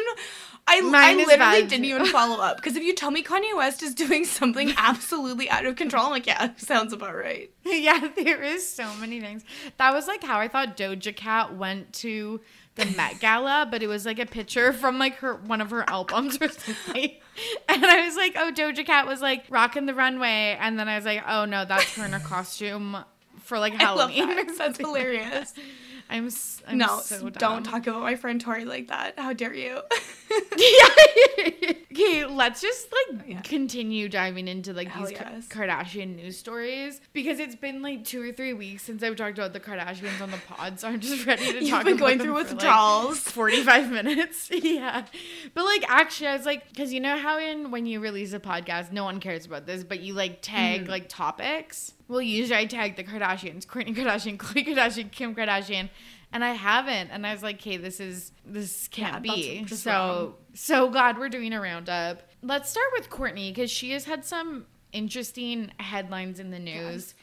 I, 0.67 0.79
I 0.79 1.15
literally 1.15 1.37
bad. 1.37 1.69
didn't 1.69 1.85
even 1.85 2.07
follow 2.07 2.43
up 2.43 2.57
because 2.59 2.77
if 2.77 2.83
you 2.83 2.95
tell 2.95 3.11
me 3.11 3.23
Kanye 3.23 3.57
West 3.57 3.83
is 3.83 3.95
doing 3.95 4.25
something 4.25 4.73
absolutely 4.79 5.51
out 5.51 5.67
of 5.67 5.77
control, 5.77 6.07
I'm 6.07 6.11
like, 6.11 6.27
yeah, 6.27 6.55
sounds 6.57 6.93
about 6.93 7.15
right. 7.15 7.51
Yeah, 7.65 8.09
there 8.17 8.43
is 8.43 8.67
so 8.67 8.91
many 8.97 9.21
things. 9.21 9.45
That 9.77 9.93
was 9.93 10.07
like 10.07 10.23
how 10.23 10.39
I 10.39 10.49
thought 10.49 10.77
Doja 10.77 11.15
Cat 11.15 11.55
went 11.55 11.93
to 11.95 12.41
the 12.77 12.87
Met 12.87 13.21
Gala, 13.21 13.69
but 13.71 13.83
it 13.83 13.87
was 13.87 14.05
like 14.05 14.19
a 14.19 14.27
picture 14.27 14.73
from 14.73 14.99
like 14.99 15.17
her 15.17 15.35
one 15.37 15.61
of 15.61 15.71
her 15.71 15.89
albums 15.89 16.39
or 16.41 16.49
something. 16.49 17.13
And 17.69 17.85
I 17.85 18.07
was 18.07 18.15
like, 18.15 18.37
oh, 18.37 18.53
Doja 18.55 18.87
Cat 18.87 19.09
was 19.09 19.21
like 19.21 19.45
rocking 19.51 19.87
the 19.87 19.95
runway, 19.95 20.57
and 20.61 20.79
then 20.79 20.89
I 20.89 20.95
was 20.95 21.05
like, 21.05 21.25
oh 21.27 21.45
no, 21.45 21.65
that's 21.65 21.97
her 21.97 22.05
in 22.05 22.15
a 22.15 22.21
costume 22.21 22.97
for 23.41 23.59
like 23.59 23.75
Halloween. 23.75 24.29
that. 24.29 24.57
That's 24.57 24.79
hilarious. 24.79 25.53
I'm, 26.11 26.27
s- 26.27 26.63
I'm 26.69 26.79
no, 26.79 27.01
so 27.01 27.29
don't 27.31 27.65
talk 27.65 27.87
about 27.87 28.03
my 28.03 28.15
friend 28.15 28.41
Tori 28.41 28.65
like 28.65 28.89
that. 28.89 29.19
How 29.19 29.33
dare 29.33 29.55
you? 29.55 29.81
okay, 31.93 32.25
let's 32.27 32.61
just 32.61 32.89
like 32.93 33.23
Yeah. 33.27 33.41
continue 33.41 34.09
diving 34.09 34.47
into 34.49 34.73
like 34.73 34.89
Hell 34.89 35.07
these 35.07 35.17
Ka- 35.17 35.31
Kardashian 35.49 36.17
news 36.17 36.37
stories 36.39 37.01
because 37.13 37.39
it's 37.39 37.57
been 37.57 37.83
like 37.83 38.05
two 38.05 38.23
or 38.23 38.33
three 38.33 38.53
weeks 38.53 38.83
since 38.83 39.03
I've 39.03 39.17
talked 39.17 39.39
about 39.39 39.53
the 39.53 39.61
Kardashians 39.61 40.21
on 40.21 40.31
the 40.31 40.37
pod, 40.49 40.79
so 40.79 40.89
I'm 40.89 41.01
just 41.01 41.27
ready 41.27 41.53
to 41.53 41.61
You've 41.61 41.71
talk 41.71 41.85
been 41.85 41.95
about 41.95 42.01
going 42.07 42.19
through 42.19 42.45
for, 42.45 42.55
like, 42.57 43.15
45 43.17 43.91
minutes. 43.91 44.51
yeah. 44.53 45.07
But 45.55 45.65
like 45.65 45.85
actually 45.89 46.29
I 46.29 46.37
was 46.37 46.47
like 46.47 46.75
cuz 46.77 46.93
you 46.93 47.01
know 47.01 47.17
how 47.19 47.39
in 47.39 47.71
when 47.71 47.87
you 47.87 48.01
release 48.01 48.33
a 48.35 48.41
podcast 48.41 48.93
no 48.93 49.05
one 49.05 49.21
cares 49.21 49.47
about 49.47 49.67
this 49.67 49.83
but 49.85 50.01
you 50.01 50.13
like 50.15 50.43
tag 50.43 50.83
Mm-hmm. 50.83 50.91
like 50.91 51.09
topics. 51.09 51.94
Well, 52.09 52.21
usually 52.21 52.59
I 52.59 52.67
tag 52.67 52.97
the 52.97 53.05
Kardashians, 53.05 53.67
Kourtney 53.67 53.95
Kardashian, 53.97 54.37
Khloe 54.39 54.67
Kardashian, 54.67 55.11
Kim 55.11 55.35
Kardashian, 55.35 55.89
and 56.33 56.45
I 56.45 56.53
haven't 56.53 57.11
and 57.11 57.27
I 57.27 57.33
was 57.33 57.43
like, 57.43 57.57
"Okay, 57.57 57.77
this 57.77 58.01
is 58.01 58.33
this 58.45 58.89
can't 58.89 59.25
Yeah, 59.25 59.35
be." 59.35 59.67
So 59.67 59.91
wrong. 59.91 60.35
so 60.55 60.91
glad 60.91 61.19
we're 61.19 61.29
doing 61.29 61.53
a 61.53 61.61
roundup. 61.61 62.23
Let's 62.43 62.69
start 62.71 62.89
with 62.99 63.09
Kourtney 63.09 63.55
cuz 63.55 63.71
she 63.71 63.93
has 63.93 64.05
had 64.05 64.25
some 64.25 64.67
interesting 64.93 65.73
headlines 65.79 66.39
in 66.39 66.51
the 66.51 66.59
news. 66.59 67.15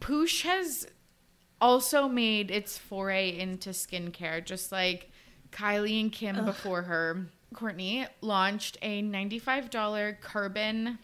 Poosh 0.00 0.42
has 0.42 0.86
also 1.60 2.08
made 2.08 2.50
its 2.50 2.76
foray 2.76 3.38
into 3.38 3.70
skincare, 3.70 4.44
just 4.44 4.72
like 4.72 5.10
Kylie 5.52 6.00
and 6.00 6.12
Kim 6.12 6.44
before 6.44 6.82
her. 6.82 7.26
Kourtney 7.54 8.06
launched 8.20 8.76
a 8.82 9.00
$95 9.02 10.20
carbon 10.20 10.98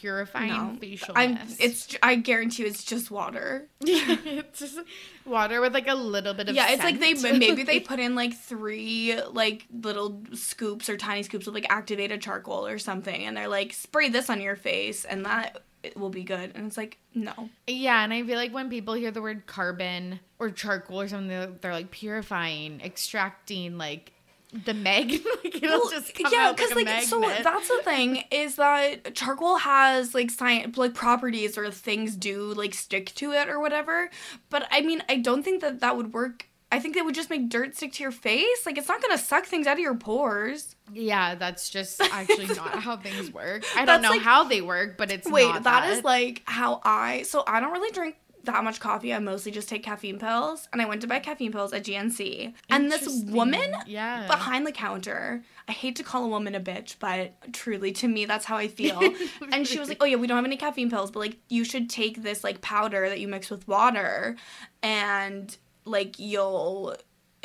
purifying 0.00 0.48
No, 0.48 0.76
facial 0.78 1.14
I'm. 1.16 1.34
mist. 1.34 1.56
It's. 1.60 1.96
I 2.02 2.16
guarantee 2.16 2.62
you, 2.62 2.68
it's 2.68 2.84
just 2.84 3.10
water. 3.10 3.66
it's 3.80 4.60
just 4.60 4.78
water 5.24 5.60
with 5.60 5.72
like 5.74 5.88
a 5.88 5.94
little 5.94 6.34
bit 6.34 6.48
of 6.48 6.54
Yeah, 6.54 6.70
it's 6.72 6.84
like 6.84 7.00
they 7.00 7.14
maybe 7.14 7.62
they 7.62 7.80
put 7.92 7.98
in 7.98 8.14
like 8.14 8.34
three 8.34 9.18
like 9.32 9.64
little 9.72 10.22
scoops 10.34 10.88
or 10.88 10.96
tiny 10.96 11.22
scoops 11.22 11.46
of 11.46 11.54
like 11.54 11.66
activated 11.70 12.20
charcoal 12.20 12.66
or 12.66 12.78
something, 12.78 13.24
and 13.24 13.36
they're 13.36 13.48
like 13.48 13.72
spray 13.72 14.08
this 14.08 14.28
on 14.30 14.40
your 14.40 14.56
face, 14.56 15.04
and 15.04 15.24
that 15.24 15.62
it 15.82 15.96
will 15.96 16.10
be 16.10 16.24
good. 16.24 16.52
And 16.54 16.66
it's 16.66 16.76
like 16.76 16.98
no, 17.14 17.48
Yeah, 17.66 18.02
and 18.04 18.12
I 18.12 18.22
feel 18.22 18.36
like 18.36 18.52
when 18.52 18.68
people 18.68 18.94
hear 18.94 19.10
the 19.10 19.22
word 19.22 19.46
carbon 19.46 20.20
or 20.38 20.50
charcoal 20.50 21.00
or 21.00 21.08
something, 21.08 21.28
they're, 21.28 21.46
they're 21.46 21.72
like 21.72 21.90
purifying, 21.90 22.80
extracting 22.82 23.78
like 23.78 24.12
the 24.52 24.74
meg. 24.74 25.10
like 25.44 25.56
it'll 25.56 25.80
Well, 25.80 25.90
just 25.90 26.14
come 26.14 26.32
yeah, 26.32 26.48
out 26.50 26.60
like, 26.60 26.86
like 26.86 27.02
so 27.04 27.20
that's 27.20 27.68
the 27.68 27.80
thing 27.82 28.24
is 28.30 28.56
that 28.56 29.14
charcoal 29.14 29.56
has 29.58 30.14
like 30.14 30.30
science 30.30 30.76
like 30.76 30.94
properties 30.94 31.58
or 31.58 31.70
things 31.70 32.16
do 32.16 32.54
like 32.54 32.74
stick 32.74 33.06
to 33.16 33.32
it 33.32 33.48
or 33.48 33.60
whatever. 33.60 34.10
But 34.50 34.66
I 34.70 34.80
mean, 34.82 35.02
I 35.08 35.16
don't 35.16 35.42
think 35.42 35.60
that 35.62 35.80
that 35.80 35.96
would 35.96 36.12
work. 36.12 36.48
I 36.72 36.80
think 36.80 36.96
that 36.96 37.04
would 37.04 37.14
just 37.14 37.30
make 37.30 37.48
dirt 37.48 37.76
stick 37.76 37.92
to 37.94 38.02
your 38.02 38.10
face. 38.12 38.66
Like 38.66 38.76
it's 38.78 38.88
not 38.88 39.00
gonna 39.00 39.18
suck 39.18 39.46
things 39.46 39.66
out 39.66 39.74
of 39.74 39.78
your 39.78 39.94
pores. 39.94 40.74
Yeah, 40.92 41.34
that's 41.36 41.70
just 41.70 42.00
actually 42.00 42.46
not 42.48 42.80
how 42.80 42.96
things 43.06 43.32
work. 43.32 43.64
I 43.74 43.78
don't 43.84 43.86
That's 43.86 44.02
know 44.02 44.10
like- 44.10 44.22
how 44.22 44.44
they 44.44 44.60
work, 44.62 44.96
but 44.96 45.10
it's 45.12 45.28
Wait, 45.30 45.48
not 45.48 45.62
that 45.64 45.90
is 45.90 46.04
like 46.04 46.42
how 46.44 46.80
I. 46.84 47.22
So 47.22 47.44
I 47.46 47.60
don't 47.60 47.72
really 47.72 47.92
drink 47.92 48.16
that 48.46 48.64
much 48.64 48.80
coffee. 48.80 49.12
I 49.12 49.18
mostly 49.18 49.52
just 49.52 49.68
take 49.68 49.82
caffeine 49.82 50.18
pills, 50.18 50.68
and 50.72 50.80
I 50.80 50.86
went 50.86 51.00
to 51.02 51.06
buy 51.06 51.20
caffeine 51.20 51.52
pills 51.52 51.72
at 51.72 51.84
GNC. 51.84 52.54
And 52.70 52.90
this 52.90 53.24
woman 53.24 53.74
yeah, 53.86 54.26
behind 54.26 54.66
the 54.66 54.72
counter. 54.72 55.42
I 55.68 55.72
hate 55.72 55.96
to 55.96 56.02
call 56.02 56.24
a 56.24 56.28
woman 56.28 56.54
a 56.54 56.60
bitch, 56.60 56.96
but 56.98 57.32
truly 57.52 57.92
to 57.92 58.08
me 58.08 58.24
that's 58.24 58.44
how 58.44 58.56
I 58.56 58.68
feel. 58.68 59.00
and 59.52 59.66
she 59.66 59.78
was 59.78 59.88
like, 59.88 59.98
"Oh 60.00 60.06
yeah, 60.06 60.16
we 60.16 60.26
don't 60.26 60.36
have 60.36 60.44
any 60.44 60.56
caffeine 60.56 60.90
pills, 60.90 61.10
but 61.10 61.20
like 61.20 61.36
you 61.48 61.64
should 61.64 61.90
take 61.90 62.22
this 62.22 62.42
like 62.42 62.60
powder 62.60 63.08
that 63.08 63.20
you 63.20 63.28
mix 63.28 63.50
with 63.50 63.66
water 63.68 64.36
and 64.82 65.56
like 65.84 66.18
you'll 66.18 66.96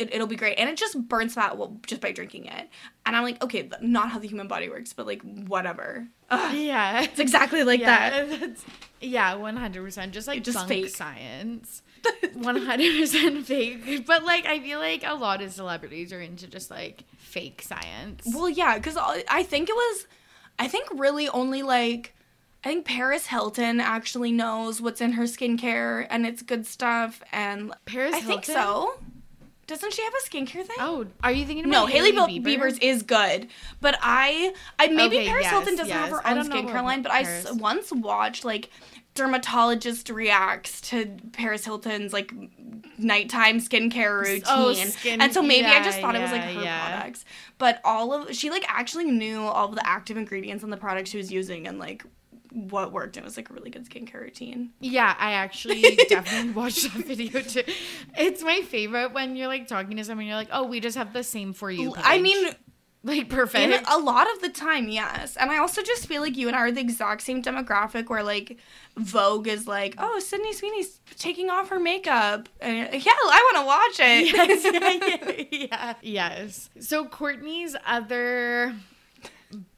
it, 0.01 0.13
it'll 0.13 0.27
be 0.27 0.35
great 0.35 0.57
and 0.57 0.69
it 0.69 0.77
just 0.77 1.07
burns 1.07 1.33
fat 1.35 1.57
well, 1.57 1.77
just 1.87 2.01
by 2.01 2.11
drinking 2.11 2.45
it." 2.45 2.69
And 3.05 3.15
I'm 3.15 3.23
like, 3.23 3.41
"Okay, 3.43 3.69
not 3.81 4.09
how 4.11 4.19
the 4.19 4.27
human 4.27 4.47
body 4.47 4.69
works, 4.69 4.93
but 4.93 5.05
like 5.05 5.21
whatever." 5.21 6.07
Ugh, 6.29 6.55
yeah, 6.55 7.01
it's 7.03 7.19
exactly 7.19 7.63
like 7.63 7.81
that. 7.81 8.13
yeah, 8.13 8.25
that's- 8.37 8.65
yeah, 9.01 9.33
one 9.35 9.57
hundred 9.57 9.83
percent. 9.83 10.11
Just 10.13 10.27
like 10.27 10.43
Just 10.43 10.57
bunk 10.57 10.69
fake. 10.69 10.89
science. 10.89 11.81
One 12.33 12.55
hundred 12.65 12.99
percent 12.99 13.45
fake. 13.45 14.05
But 14.07 14.23
like, 14.23 14.45
I 14.47 14.59
feel 14.59 14.79
like 14.79 15.03
a 15.05 15.13
lot 15.13 15.41
of 15.41 15.51
celebrities 15.51 16.11
are 16.13 16.19
into 16.21 16.47
just 16.47 16.71
like 16.71 17.03
fake 17.17 17.61
science. 17.61 18.23
Well, 18.25 18.49
yeah, 18.49 18.77
because 18.77 18.97
I 18.97 19.43
think 19.43 19.69
it 19.69 19.75
was, 19.75 20.07
I 20.57 20.67
think 20.67 20.87
really 20.95 21.29
only 21.29 21.61
like, 21.61 22.15
I 22.63 22.69
think 22.69 22.85
Paris 22.85 23.27
Hilton 23.27 23.79
actually 23.79 24.31
knows 24.31 24.81
what's 24.81 24.99
in 25.01 25.11
her 25.13 25.23
skincare 25.23 26.07
and 26.09 26.25
it's 26.25 26.41
good 26.41 26.65
stuff. 26.65 27.21
And 27.31 27.71
Paris 27.85 28.13
Hilton 28.15 28.29
I 28.31 28.33
think 28.33 28.45
so. 28.45 28.93
Doesn't 29.71 29.93
she 29.93 30.03
have 30.03 30.13
a 30.13 30.29
skincare 30.29 30.65
thing? 30.65 30.75
Oh, 30.79 31.05
are 31.23 31.31
you 31.31 31.45
thinking 31.45 31.69
No, 31.69 31.83
about 31.83 31.91
Haley 31.91 32.11
Hailey 32.11 32.39
Bieber? 32.41 32.57
Bieber's 32.59 32.77
is 32.79 33.03
good, 33.03 33.47
but 33.79 33.97
I, 34.01 34.53
I 34.77 34.87
maybe 34.87 35.17
Okay, 35.19 35.27
Paris 35.27 35.43
yes, 35.43 35.51
Hilton 35.51 35.75
doesn't 35.77 35.91
have 35.95 36.09
her 36.09 36.27
own 36.27 36.45
skincare 36.49 36.83
line, 36.83 37.01
but 37.01 37.11
I 37.13 37.23
Paris. 37.23 37.51
once 37.53 37.91
watched 37.91 38.43
like 38.43 38.69
dermatologist 39.13 40.09
reacts 40.09 40.81
to 40.81 41.05
Paris 41.33 41.63
Hilton's 41.65 42.11
like 42.13 42.33
nighttime 42.97 43.59
skincare 43.59 44.17
oh, 44.17 44.19
routine, 44.19 44.43
Oh, 44.47 44.73
skin- 44.73 45.21
and 45.21 45.33
so 45.33 45.41
maybe 45.41 45.67
I 45.67 45.83
just 45.83 45.97
yeah, 45.97 46.01
thought 46.05 46.15
it 46.15 46.21
was 46.21 46.31
like 46.31 46.41
her 46.43 46.61
yeah. 46.63 46.97
products, 46.97 47.25
but 47.57 47.79
all 47.83 48.13
of 48.13 48.35
she 48.35 48.49
like 48.49 48.65
actually 48.67 49.05
knew 49.05 49.41
all 49.41 49.69
of 49.69 49.75
the 49.75 49.87
active 49.87 50.17
ingredients 50.17 50.63
in 50.63 50.69
the 50.69 50.77
product 50.77 51.07
she 51.07 51.17
was 51.17 51.31
using 51.31 51.67
and 51.67 51.79
like 51.79 52.03
what 52.51 52.91
worked. 52.91 53.17
It 53.17 53.23
was 53.23 53.37
like 53.37 53.49
a 53.49 53.53
really 53.53 53.69
good 53.69 53.89
skincare 53.89 54.21
routine. 54.21 54.71
Yeah, 54.79 55.15
I 55.17 55.33
actually 55.33 55.81
definitely 56.09 56.51
watched 56.51 56.83
that 56.83 57.05
video 57.05 57.41
too. 57.41 57.63
It's 58.17 58.43
my 58.43 58.61
favorite 58.61 59.13
when 59.13 59.35
you're 59.35 59.47
like 59.47 59.67
talking 59.67 59.97
to 59.97 60.03
someone, 60.03 60.27
you're 60.27 60.35
like, 60.35 60.49
"Oh, 60.51 60.65
we 60.65 60.79
just 60.79 60.97
have 60.97 61.13
the 61.13 61.23
same 61.23 61.53
for 61.53 61.71
you." 61.71 61.93
I 61.97 62.19
mean, 62.19 62.53
like 63.03 63.29
perfect. 63.29 63.85
a 63.89 63.97
lot 63.97 64.31
of 64.31 64.41
the 64.41 64.49
time, 64.49 64.87
yes. 64.87 65.35
And 65.35 65.49
I 65.49 65.57
also 65.57 65.81
just 65.81 66.05
feel 66.05 66.21
like 66.21 66.37
you 66.37 66.47
and 66.47 66.55
I 66.55 66.59
are 66.59 66.71
the 66.71 66.81
exact 66.81 67.21
same 67.21 67.41
demographic 67.41 68.09
where 68.09 68.21
like 68.21 68.57
Vogue 68.95 69.47
is 69.47 69.67
like, 69.67 69.95
oh, 69.97 70.19
Sydney 70.19 70.53
Sweeney's 70.53 70.99
taking 71.17 71.49
off 71.49 71.69
her 71.69 71.79
makeup. 71.79 72.47
And 72.59 72.91
like, 72.91 73.05
yeah, 73.05 73.11
I 73.15 73.51
want 73.53 73.63
to 73.63 73.65
watch 73.65 74.07
it. 74.07 74.33
yes, 74.33 75.47
yeah, 75.51 75.67
yeah, 75.71 75.93
yes. 76.01 76.69
So 76.79 77.05
Kourtney's 77.05 77.75
other 77.87 78.75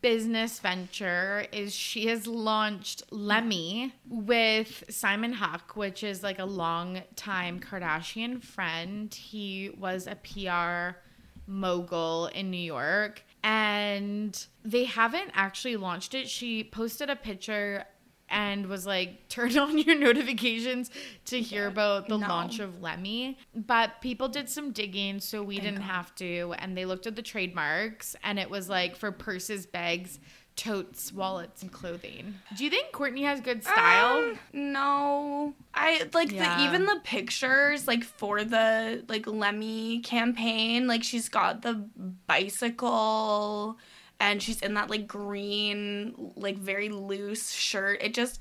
business 0.02 0.60
venture 0.60 1.46
is 1.52 1.74
she 1.74 2.08
has 2.08 2.28
launched 2.28 3.04
Lemme 3.12 3.92
with 4.10 4.84
Simon 4.90 5.34
Huck, 5.34 5.76
which 5.76 6.04
is 6.04 6.24
like 6.24 6.40
a 6.40 6.46
long 6.46 7.02
time 7.16 7.60
Kardashian 7.60 8.42
friend. 8.44 9.14
He 9.14 9.72
was 9.78 10.08
a 10.08 10.16
PR 10.16 10.98
mogul 11.46 12.28
in 12.28 12.50
New 12.50 12.58
York 12.58 13.24
and 13.44 14.46
they 14.64 14.86
haven't 14.86 15.32
actually 15.34 15.76
launched 15.76 16.14
it. 16.14 16.30
She 16.30 16.64
posted 16.64 17.10
a 17.10 17.16
picture 17.16 17.86
and 18.34 18.66
was 18.68 18.86
like, 18.86 19.30
turn 19.30 19.58
on 19.58 19.78
your 19.78 19.96
notifications 19.96 20.90
to 21.26 21.40
hear 21.40 21.68
about 21.68 22.10
the 22.10 22.18
no. 22.18 22.28
launch 22.28 22.60
of 22.60 22.82
Lemme. 22.82 23.36
But 23.56 24.02
people 24.02 24.28
did 24.28 24.50
some 24.50 24.72
digging, 24.72 25.20
so 25.20 25.42
we 25.44 25.60
didn't 25.60 25.82
have 25.82 26.14
to. 26.16 26.54
And 26.58 26.76
they 26.76 26.86
looked 26.86 27.08
at 27.08 27.16
the 27.16 27.22
trademarks, 27.22 28.16
and 28.24 28.38
it 28.40 28.50
was 28.50 28.68
like 28.68 28.96
for 28.98 29.12
purses, 29.12 29.66
bags, 29.66 30.20
totes, 30.56 31.12
wallets, 31.14 31.62
and 31.62 31.72
clothing. 31.72 32.36
Do 32.58 32.64
you 32.64 32.70
think 32.70 32.92
Kourtney 32.92 33.24
has 33.24 33.40
good 33.42 33.64
style? 33.64 34.18
Um, 34.18 34.40
no. 34.54 35.54
I 35.74 36.08
like 36.14 36.32
Yeah. 36.32 36.58
the 36.58 36.64
even 36.66 36.86
the 36.86 37.00
pictures 37.04 37.88
like 37.88 38.04
for 38.04 38.44
the 38.44 39.04
like 39.08 39.26
Lemme 39.28 40.02
campaign, 40.02 40.88
like 40.88 41.04
she's 41.04 41.30
got 41.30 41.62
the 41.62 41.86
bicycle 42.28 43.78
and 44.24 44.42
she's 44.42 44.62
in 44.62 44.74
that 44.76 44.90
like 44.90 45.08
green 45.08 46.32
like 46.36 46.58
very 46.58 46.90
loose 46.90 47.52
shirt. 47.52 48.02
It 48.02 48.14
just 48.14 48.40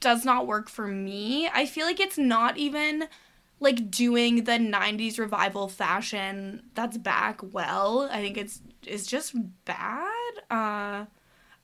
does 0.00 0.24
not 0.24 0.46
work 0.46 0.68
for 0.68 0.86
me. 0.86 1.48
I 1.52 1.66
feel 1.66 1.86
like 1.86 2.00
it's 2.00 2.18
not 2.18 2.56
even 2.56 3.04
like 3.60 3.90
doing 3.90 4.44
the 4.44 4.58
90s 4.58 5.18
revival 5.18 5.68
fashion 5.68 6.62
that's 6.74 6.96
back 6.96 7.40
well. 7.52 8.08
I 8.10 8.20
think 8.20 8.36
it's 8.36 8.60
it's 8.86 9.06
just 9.06 9.34
bad. 9.64 10.32
Uh 10.50 11.04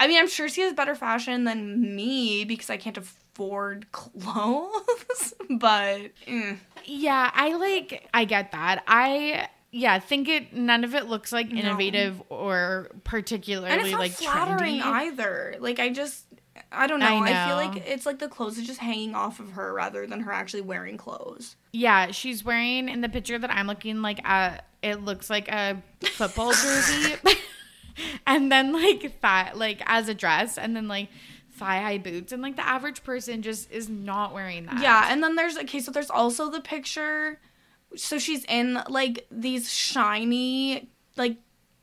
I 0.02 0.06
mean, 0.06 0.18
I'm 0.18 0.28
sure 0.28 0.48
she 0.48 0.62
has 0.62 0.72
better 0.72 0.94
fashion 0.94 1.44
than 1.44 1.94
me 1.94 2.44
because 2.44 2.70
I 2.70 2.78
can't 2.78 2.96
afford 2.96 3.90
clothes, 3.92 5.34
but 5.50 6.10
eh. 6.26 6.56
Yeah, 6.84 7.30
I 7.34 7.54
like 7.54 8.08
I 8.14 8.24
get 8.24 8.52
that. 8.52 8.82
I 8.86 9.48
yeah, 9.72 9.98
think 9.98 10.28
it 10.28 10.52
none 10.52 10.84
of 10.84 10.94
it 10.94 11.06
looks 11.06 11.32
like 11.32 11.50
innovative 11.50 12.20
or 12.28 12.90
particularly 13.04 13.70
and 13.70 13.80
it's 13.80 13.90
not 13.90 14.00
like 14.00 14.12
flattering 14.12 14.80
trendy. 14.80 14.82
either. 14.82 15.56
Like 15.60 15.78
I 15.78 15.90
just 15.90 16.24
I 16.72 16.86
don't 16.86 17.00
know. 17.00 17.06
I 17.06 17.44
I, 17.44 17.46
feel 17.46 17.56
like 17.56 17.88
it's 17.88 18.04
like 18.04 18.18
the 18.18 18.28
clothes 18.28 18.58
are 18.58 18.62
just 18.62 18.80
hanging 18.80 19.14
off 19.14 19.38
of 19.38 19.52
her 19.52 19.72
rather 19.72 20.06
than 20.06 20.20
her 20.20 20.32
actually 20.32 20.62
wearing 20.62 20.96
clothes. 20.96 21.56
Yeah, 21.72 22.10
she's 22.10 22.44
wearing 22.44 22.88
in 22.88 23.00
the 23.00 23.08
picture 23.08 23.38
that 23.38 23.50
I'm 23.50 23.66
looking 23.68 24.02
like 24.02 24.26
at 24.26 24.64
it 24.82 25.04
looks 25.04 25.30
like 25.30 25.48
a 25.48 25.82
football 26.02 26.52
jersey. 26.52 27.16
and 28.26 28.50
then 28.50 28.72
like 28.72 29.20
thigh 29.20 29.52
like 29.54 29.82
as 29.86 30.08
a 30.08 30.14
dress 30.14 30.58
and 30.58 30.74
then 30.74 30.88
like 30.88 31.08
thigh 31.52 31.80
high 31.80 31.98
boots 31.98 32.32
and 32.32 32.42
like 32.42 32.56
the 32.56 32.66
average 32.66 33.04
person 33.04 33.42
just 33.42 33.70
is 33.70 33.88
not 33.88 34.34
wearing 34.34 34.66
that. 34.66 34.82
Yeah, 34.82 35.06
and 35.12 35.22
then 35.22 35.36
there's 35.36 35.56
okay, 35.58 35.78
so 35.78 35.92
there's 35.92 36.10
also 36.10 36.50
the 36.50 36.60
picture. 36.60 37.38
So 37.96 38.18
she's 38.18 38.44
in 38.44 38.78
like 38.88 39.26
these 39.30 39.70
shiny, 39.72 40.88
like 41.16 41.38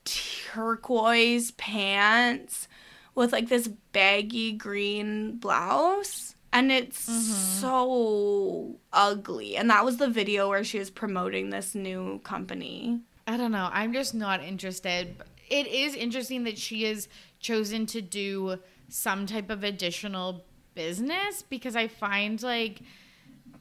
turquoise 0.06 1.52
pants 1.52 2.68
with 3.16 3.32
like 3.32 3.50
this 3.50 3.68
baggy 3.92 4.52
green 4.54 5.38
blouse. 5.38 6.36
And 6.54 6.72
it's 6.72 7.08
Mm-hmm. 7.08 7.60
so 7.62 8.80
ugly. 8.94 9.58
And 9.58 9.70
that 9.70 9.84
was 9.84 9.98
the 9.98 10.08
video 10.10 10.50
where 10.50 10.64
she 10.64 10.80
was 10.80 10.90
promoting 10.90 11.50
this 11.50 11.76
new 11.76 12.20
company. 12.24 13.02
I 13.28 13.36
don't 13.38 13.52
know. 13.52 13.70
I'm 13.72 13.92
just 13.94 14.16
not 14.16 14.42
interested. 14.42 15.18
It 15.50 15.68
is 15.68 15.94
interesting 15.94 16.46
that 16.46 16.58
she 16.58 16.84
has 16.84 17.08
chosen 17.40 17.86
to 17.88 18.02
do 18.02 18.60
some 18.88 19.26
type 19.26 19.50
of 19.50 19.64
additional 19.64 20.46
business 20.74 21.44
because 21.44 21.76
I 21.76 21.88
find 21.90 22.42
like 22.42 22.80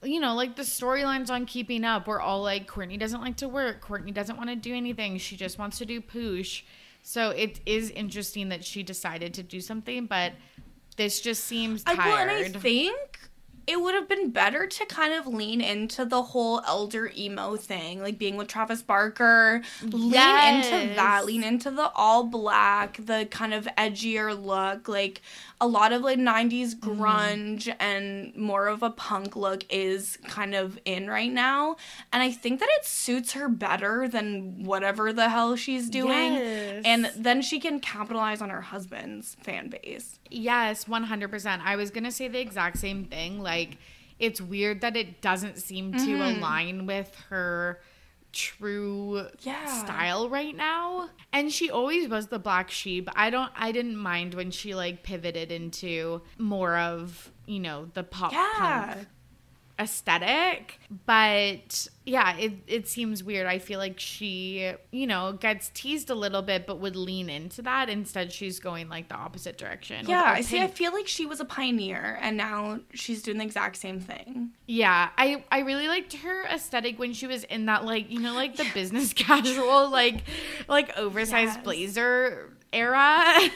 you 0.02 0.20
know, 0.20 0.34
like 0.34 0.56
the 0.56 0.62
storylines 0.62 1.30
on 1.30 1.46
Keeping 1.46 1.84
Up 1.84 2.06
were 2.06 2.20
all 2.20 2.42
like 2.42 2.66
Kourtney 2.66 2.98
doesn't 2.98 3.20
like 3.20 3.36
to 3.36 3.48
work, 3.48 3.84
Kourtney 3.84 4.12
doesn't 4.12 4.36
want 4.36 4.50
to 4.50 4.56
do 4.56 4.74
anything, 4.74 5.18
she 5.18 5.36
just 5.36 5.58
wants 5.58 5.78
to 5.78 5.86
do 5.86 6.00
poosh. 6.00 6.62
So 7.02 7.30
it 7.30 7.60
is 7.66 7.90
interesting 7.90 8.48
that 8.48 8.64
she 8.64 8.82
decided 8.82 9.34
to 9.34 9.42
do 9.42 9.60
something, 9.60 10.06
but 10.06 10.32
this 10.96 11.20
just 11.20 11.44
seems 11.44 11.82
I, 11.86 11.94
tired. 11.94 12.08
well, 12.08 12.18
and 12.18 12.56
I 12.56 12.58
think 12.58 13.20
it 13.66 13.80
would 13.80 13.94
have 13.94 14.08
been 14.08 14.30
better 14.30 14.66
to 14.66 14.86
kind 14.86 15.12
of 15.12 15.26
lean 15.26 15.60
into 15.60 16.04
the 16.04 16.22
whole 16.22 16.62
elder 16.66 17.10
emo 17.16 17.56
thing, 17.56 18.00
like 18.00 18.16
being 18.16 18.36
with 18.36 18.46
Travis 18.46 18.80
Barker. 18.80 19.62
Lean 19.82 20.54
into 20.54 20.94
that. 20.94 21.26
Lean 21.26 21.42
into 21.42 21.72
the 21.72 21.90
all 21.94 22.24
black, 22.24 23.04
the 23.04 23.26
kind 23.30 23.52
of 23.52 23.66
edgier 23.76 24.40
look. 24.40 24.88
Like 24.88 25.20
a 25.60 25.66
lot 25.66 25.92
of 25.92 26.02
like 26.02 26.18
90s 26.18 26.75
Mm-hmm. 26.75 27.00
grunge 27.02 27.75
and 27.80 28.34
more 28.36 28.66
of 28.66 28.82
a 28.82 28.90
punk 28.90 29.36
look 29.36 29.64
is 29.70 30.18
kind 30.28 30.54
of 30.54 30.78
in 30.84 31.08
right 31.08 31.32
now. 31.32 31.76
And 32.12 32.22
I 32.22 32.30
think 32.30 32.60
that 32.60 32.68
it 32.72 32.84
suits 32.84 33.32
her 33.32 33.48
better 33.48 34.06
than 34.06 34.64
whatever 34.64 35.12
the 35.12 35.28
hell 35.30 35.56
she's 35.56 35.88
doing. 35.88 36.34
Yes. 36.34 36.82
And 36.84 37.10
then 37.16 37.40
she 37.40 37.58
can 37.58 37.80
capitalize 37.80 38.42
on 38.42 38.50
her 38.50 38.60
husband's 38.60 39.36
fan 39.42 39.70
base. 39.70 40.18
Yes, 40.30 40.84
100%. 40.84 41.60
I 41.64 41.76
was 41.76 41.90
going 41.90 42.04
to 42.04 42.12
say 42.12 42.28
the 42.28 42.40
exact 42.40 42.78
same 42.78 43.04
thing. 43.04 43.40
Like, 43.40 43.78
it's 44.18 44.40
weird 44.40 44.80
that 44.82 44.96
it 44.96 45.20
doesn't 45.22 45.58
seem 45.58 45.92
to 45.92 45.98
Mm-hmm. 45.98 46.38
align 46.38 46.86
with 46.86 47.14
her 47.30 47.80
true 48.37 49.26
Yeah. 49.40 49.64
style 49.66 50.28
right 50.28 50.55
now. 50.55 51.09
And 51.33 51.52
she 51.52 51.71
always 51.71 52.09
was 52.09 52.26
the 52.28 52.38
black 52.38 52.71
sheep. 52.71 53.09
I 53.16 53.31
don't 53.31 53.50
I 53.57 53.73
didn't 53.73 53.97
mind 53.97 54.35
when 54.35 54.50
she 54.50 54.75
like 54.75 55.02
pivoted 55.02 55.50
into 55.50 56.23
more 56.38 56.76
of, 56.76 57.33
you 57.47 57.61
know, 57.61 57.90
the 57.95 58.02
pop 58.05 58.33
Yeah. 58.33 58.52
punk 58.95 59.09
aesthetic 59.78 60.78
but 61.04 61.88
yeah 62.04 62.37
it, 62.37 62.52
it 62.66 62.88
seems 62.88 63.23
weird 63.23 63.47
i 63.47 63.59
feel 63.59 63.78
like 63.78 63.99
she 64.00 64.73
you 64.90 65.06
know 65.06 65.33
gets 65.35 65.71
teased 65.75 66.09
a 66.09 66.14
little 66.14 66.42
bit 66.42 66.66
but 66.66 66.78
would 66.78 66.97
lean 66.97 67.28
into 67.28 67.61
that 67.62 67.88
instead 67.88 68.33
she's 68.33 68.59
going 68.59 68.88
like 68.88 69.09
the 69.09 69.14
opposite 69.14 69.59
direction 69.59 70.06
Yeah, 70.09 70.23
I 70.25 70.40
see. 70.40 70.61
I 70.61 70.68
feel 70.68 70.92
like 70.92 71.06
she 71.09 71.26
was 71.26 71.40
a 71.40 71.45
pioneer, 71.45 72.18
and 72.23 72.37
now 72.37 72.80
she's 72.95 73.23
doing 73.23 73.38
the 73.38 73.45
exact 73.45 73.76
same 73.76 74.00
thing. 74.00 74.50
yeah 74.66 75.11
i 75.18 75.45
i 75.52 75.61
really 75.61 75.88
liked 75.88 76.14
her 76.14 76.45
aesthetic 76.47 76.99
when 76.99 77.12
she 77.12 77.26
was 77.26 77.45
in 77.45 77.66
that 77.66 77.85
like 77.85 78.11
you 78.11 78.21
know 78.21 78.35
like 78.35 78.56
the 78.56 78.66
business 78.75 79.12
casual 79.26 79.90
like 79.90 80.23
like 80.68 80.97
oversized 80.97 81.54
Yes. 81.56 81.64
blazer 81.64 82.52
era 82.76 82.99
I, 82.99 83.50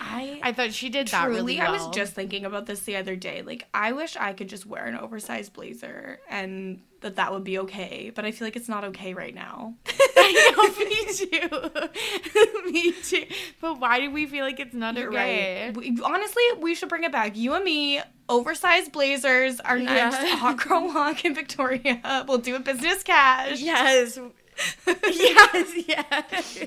i 0.42 0.52
thought 0.52 0.72
she 0.72 0.88
did 0.90 1.08
that 1.08 1.24
truly, 1.24 1.40
really 1.40 1.60
I 1.60 1.70
was 1.70 1.88
just 1.88 2.12
thinking 2.14 2.44
about 2.44 2.66
this 2.66 2.80
the 2.80 2.96
other 2.96 3.16
day. 3.16 3.42
Like, 3.42 3.66
I 3.74 3.92
wish 3.92 4.16
I 4.16 4.32
could 4.32 4.48
just 4.48 4.66
wear 4.66 4.84
an 4.86 4.96
oversized 4.96 5.52
blazer, 5.52 6.20
and 6.28 6.80
that 7.00 7.16
that 7.16 7.32
would 7.32 7.44
be 7.44 7.58
okay. 7.60 8.10
But 8.14 8.24
I 8.24 8.30
feel 8.32 8.46
like 8.46 8.56
it's 8.56 8.68
not 8.68 8.84
okay 8.84 9.14
right 9.14 9.34
now. 9.34 9.74
I 10.16 10.52
know, 10.56 10.72
me 10.84 12.62
too. 12.62 12.70
me 12.72 12.92
too. 13.02 13.26
But 13.60 13.80
why 13.80 14.00
do 14.00 14.10
we 14.10 14.26
feel 14.26 14.44
like 14.44 14.60
it's 14.60 14.74
not 14.74 14.96
You're 14.96 15.08
okay? 15.08 15.66
right. 15.66 15.76
We, 15.76 15.98
honestly, 16.04 16.42
we 16.60 16.74
should 16.74 16.88
bring 16.88 17.04
it 17.04 17.12
back. 17.12 17.36
You 17.36 17.54
and 17.54 17.64
me, 17.64 18.00
oversized 18.28 18.92
blazers, 18.92 19.60
our 19.60 19.78
next 19.78 20.16
Yeah. 20.22 20.36
hot 20.36 20.56
girl 20.66 20.86
walk 20.88 21.24
in 21.24 21.34
Victoria. 21.34 22.24
We'll 22.28 22.38
do 22.38 22.56
a 22.56 22.60
business 22.60 23.02
cash. 23.02 23.60
Yes. 23.60 24.18
yes, 24.86 25.74
yes. 25.86 26.58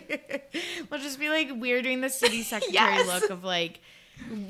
we'll 0.90 1.00
just 1.00 1.20
be 1.20 1.30
like 1.30 1.50
we're 1.56 1.82
doing 1.82 2.02
the 2.02 2.10
city 2.10 2.44
secretary 2.44 2.74
Yes. 2.74 3.08
look 3.22 3.30
of 3.30 3.44
like 3.44 3.80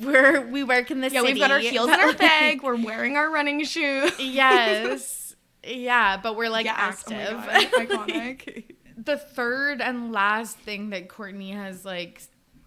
we're 0.02 0.42
we 0.48 0.64
work 0.64 0.92
in 0.92 1.02
the 1.02 1.10
Yeah, 1.10 1.22
city. 1.22 1.34
we've 1.34 1.42
got 1.42 1.52
our 1.52 1.60
heels 1.60 1.88
in 1.88 2.00
our 2.00 2.14
bag. 2.14 2.62
We're 2.62 2.76
wearing 2.76 3.16
our 3.18 3.30
running 3.32 3.64
shoes. 3.66 4.12
Yes. 4.20 5.18
Yeah, 5.64 6.18
but 6.18 6.36
we're 6.36 6.50
like 6.50 6.66
Yes, 6.66 7.04
oh 7.08 7.14
active. 7.14 7.72
God, 7.72 8.08
iconic. 8.08 8.74
the 8.98 9.16
third 9.16 9.80
and 9.80 10.12
last 10.12 10.58
thing 10.58 10.90
that 10.90 11.08
Kourtney 11.08 11.54
has 11.54 11.86
like 11.86 12.20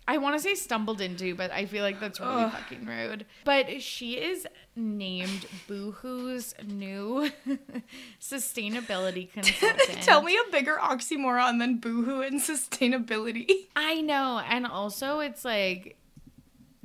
I 0.06 0.18
want 0.18 0.36
to 0.36 0.42
say 0.42 0.54
stumbled 0.54 1.00
into, 1.00 1.34
but 1.34 1.50
I 1.50 1.64
feel 1.64 1.82
like 1.82 1.98
that's 1.98 2.20
really 2.20 2.44
Ugh. 2.44 2.52
fucking 2.52 2.84
rude. 2.84 3.24
But 3.44 3.80
she 3.80 4.14
is 4.14 4.46
named 4.76 5.46
Boohoo's 5.66 6.54
new 6.66 7.30
sustainability 8.20 9.32
consultant. 9.32 10.02
Tell 10.02 10.22
me 10.22 10.36
a 10.36 10.50
bigger 10.52 10.76
oxymoron 10.80 11.58
than 11.58 11.78
boohoo 11.78 12.20
and 12.22 12.40
sustainability. 12.40 13.48
I 13.76 14.00
know, 14.00 14.40
and 14.46 14.66
also 14.66 15.20
it's 15.20 15.44
like 15.44 15.96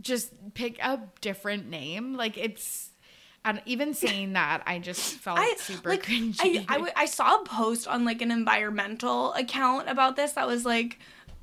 just 0.01 0.31
pick 0.53 0.79
a 0.79 1.01
different 1.21 1.69
name. 1.69 2.13
Like 2.13 2.37
it's, 2.37 2.91
and 3.43 3.61
even 3.65 3.93
saying 3.93 4.33
that, 4.33 4.63
I 4.65 4.79
just 4.79 5.15
felt 5.15 5.39
I 5.39 5.55
super 5.57 5.89
like 5.89 6.05
cringy. 6.05 6.35
I, 6.39 6.65
I, 6.69 6.73
w- 6.75 6.93
I 6.95 7.05
saw 7.05 7.41
a 7.41 7.43
post 7.45 7.87
on 7.87 8.05
like 8.05 8.21
an 8.21 8.31
environmental 8.31 9.33
account 9.33 9.89
about 9.89 10.15
this 10.15 10.33
that 10.33 10.47
was 10.47 10.65
like 10.65 10.99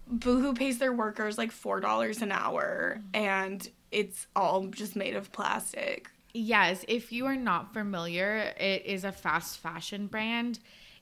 boohoo 0.06 0.54
pays 0.54 0.78
their 0.78 0.92
workers 0.92 1.36
like 1.36 1.50
four 1.52 1.80
dollars 1.80 2.22
an 2.22 2.32
hour 2.32 2.98
mm-hmm. 2.98 3.24
and 3.24 3.68
it's 3.90 4.26
all 4.36 4.66
just 4.68 4.96
made 4.96 5.14
of 5.16 5.32
plastic. 5.32 6.10
Yes, 6.34 6.84
if 6.86 7.12
you 7.12 7.24
are 7.26 7.36
not 7.36 7.72
familiar, 7.72 8.52
it 8.58 8.84
is 8.84 9.04
a 9.04 9.12
fast 9.12 9.58
fashion 9.58 10.06
brand. 10.06 10.58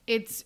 It's 0.06 0.44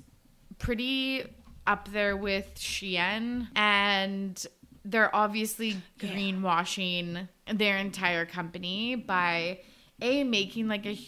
pretty 0.59 1.25
up 1.67 1.91
there 1.93 2.17
with 2.17 2.55
Shein, 2.55 3.49
and 3.55 4.47
they're 4.85 5.15
obviously 5.15 5.77
Yeah. 6.01 6.15
greenwashing 6.15 7.29
their 7.53 7.77
entire 7.77 8.25
company 8.25 8.95
by 8.95 9.61
a 10.01 10.25
making 10.25 10.69
like 10.69 10.87
a 10.87 10.99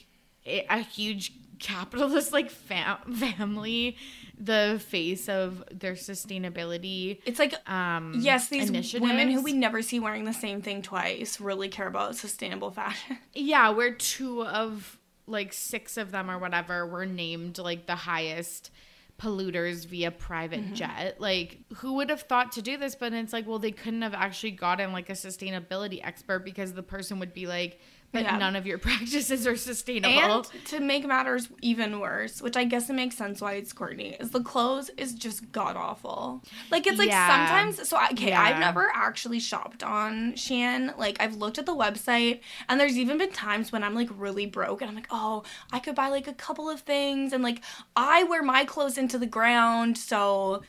a 0.69 0.81
huge 0.81 1.33
capitalist 1.59 2.33
like 2.33 2.51
fam- 2.51 3.15
family 3.15 3.97
the 4.43 4.81
face 4.89 5.29
of 5.29 5.63
their 5.71 5.93
sustainability 5.93 7.19
It's 7.27 7.39
like 7.39 7.55
um 7.71 8.15
yes, 8.19 8.49
these 8.49 8.71
women 8.99 9.31
who 9.31 9.43
we 9.43 9.53
never 9.53 9.83
see 9.83 10.01
wearing 10.01 10.25
the 10.25 10.33
same 10.33 10.63
thing 10.63 10.81
twice 10.83 11.41
really 11.41 11.69
care 11.69 11.87
about 11.87 12.17
sustainable 12.17 12.71
fashion. 12.71 13.19
Yeah, 13.35 13.69
where 13.71 13.93
two 13.95 14.43
of 14.45 14.99
like 15.27 15.53
six 15.53 15.97
of 15.97 16.11
them 16.11 16.31
or 16.31 16.39
whatever 16.39 16.87
were 16.87 17.07
named 17.07 17.59
like 17.59 17.87
the 17.87 17.95
highest 17.95 18.71
polluters 19.19 19.87
via 19.87 20.11
private 20.11 20.61
Mm-hmm. 20.61 20.75
jet. 20.75 21.21
Like, 21.21 21.59
who 21.77 21.95
would 21.97 22.09
have 22.09 22.23
thought 22.23 22.53
to 22.53 22.63
do 22.63 22.79
this? 22.79 22.95
But 22.95 23.13
it's 23.13 23.35
like, 23.35 23.47
well, 23.47 23.59
they 23.59 23.71
couldn't 23.71 24.01
have 24.01 24.15
actually 24.15 24.53
gotten 24.53 24.93
like 24.93 25.11
a 25.11 25.13
sustainability 25.13 26.01
expert 26.03 26.39
because 26.43 26.73
the 26.73 26.83
person 26.83 27.19
would 27.19 27.35
be 27.35 27.47
like, 27.47 27.79
but 28.13 28.23
Yeah. 28.23 28.37
none 28.39 28.57
of 28.57 28.67
your 28.67 28.79
practices 28.89 29.47
are 29.47 29.57
sustainable. 29.57 30.19
And 30.19 30.65
to 30.67 30.81
make 30.81 31.07
matters 31.07 31.49
even 31.63 32.01
worse, 32.01 32.43
which 32.43 32.57
I 32.57 32.65
guess 32.65 32.91
it 32.91 32.95
makes 32.95 33.17
sense 33.17 33.41
why 33.41 33.55
it's 33.55 33.73
Kourtney, 33.73 34.21
is 34.21 34.31
the 34.31 34.43
clothes 34.43 34.91
is 34.97 35.15
just 35.15 35.53
god 35.53 35.77
awful. 35.77 36.43
Like 36.71 36.87
it's 36.87 36.99
like 36.99 37.09
Yeah. 37.09 37.27
sometimes. 37.49 37.89
So 37.89 37.99
okay, 38.13 38.33
I've 38.33 38.59
never 38.59 38.91
actually 38.95 39.41
shopped 39.41 39.83
on 39.83 40.33
Shein. 40.33 40.97
Like 40.99 41.17
I've 41.21 41.37
looked 41.37 41.59
at 41.59 41.67
the 41.67 41.75
website, 41.75 42.41
and 42.69 42.81
there's 42.81 42.99
even 42.99 43.19
been 43.19 43.33
times 43.33 43.73
when 43.73 43.85
I'm 43.85 43.95
like 43.95 44.09
really 44.17 44.47
broke, 44.47 44.81
and 44.83 44.89
I'm 44.89 44.97
like, 44.97 45.09
oh, 45.11 45.45
I 45.73 45.79
could 45.79 45.95
buy 45.95 46.09
like 46.09 46.27
a 46.29 46.33
couple 46.35 46.69
of 46.69 46.81
things, 46.81 47.33
and 47.33 47.43
like 47.43 47.63
I 47.97 48.25
wear 48.25 48.43
my 48.43 48.65
clothes 48.65 48.99
into 48.99 49.19
the 49.19 49.27
ground, 49.27 49.97
so. 49.99 50.63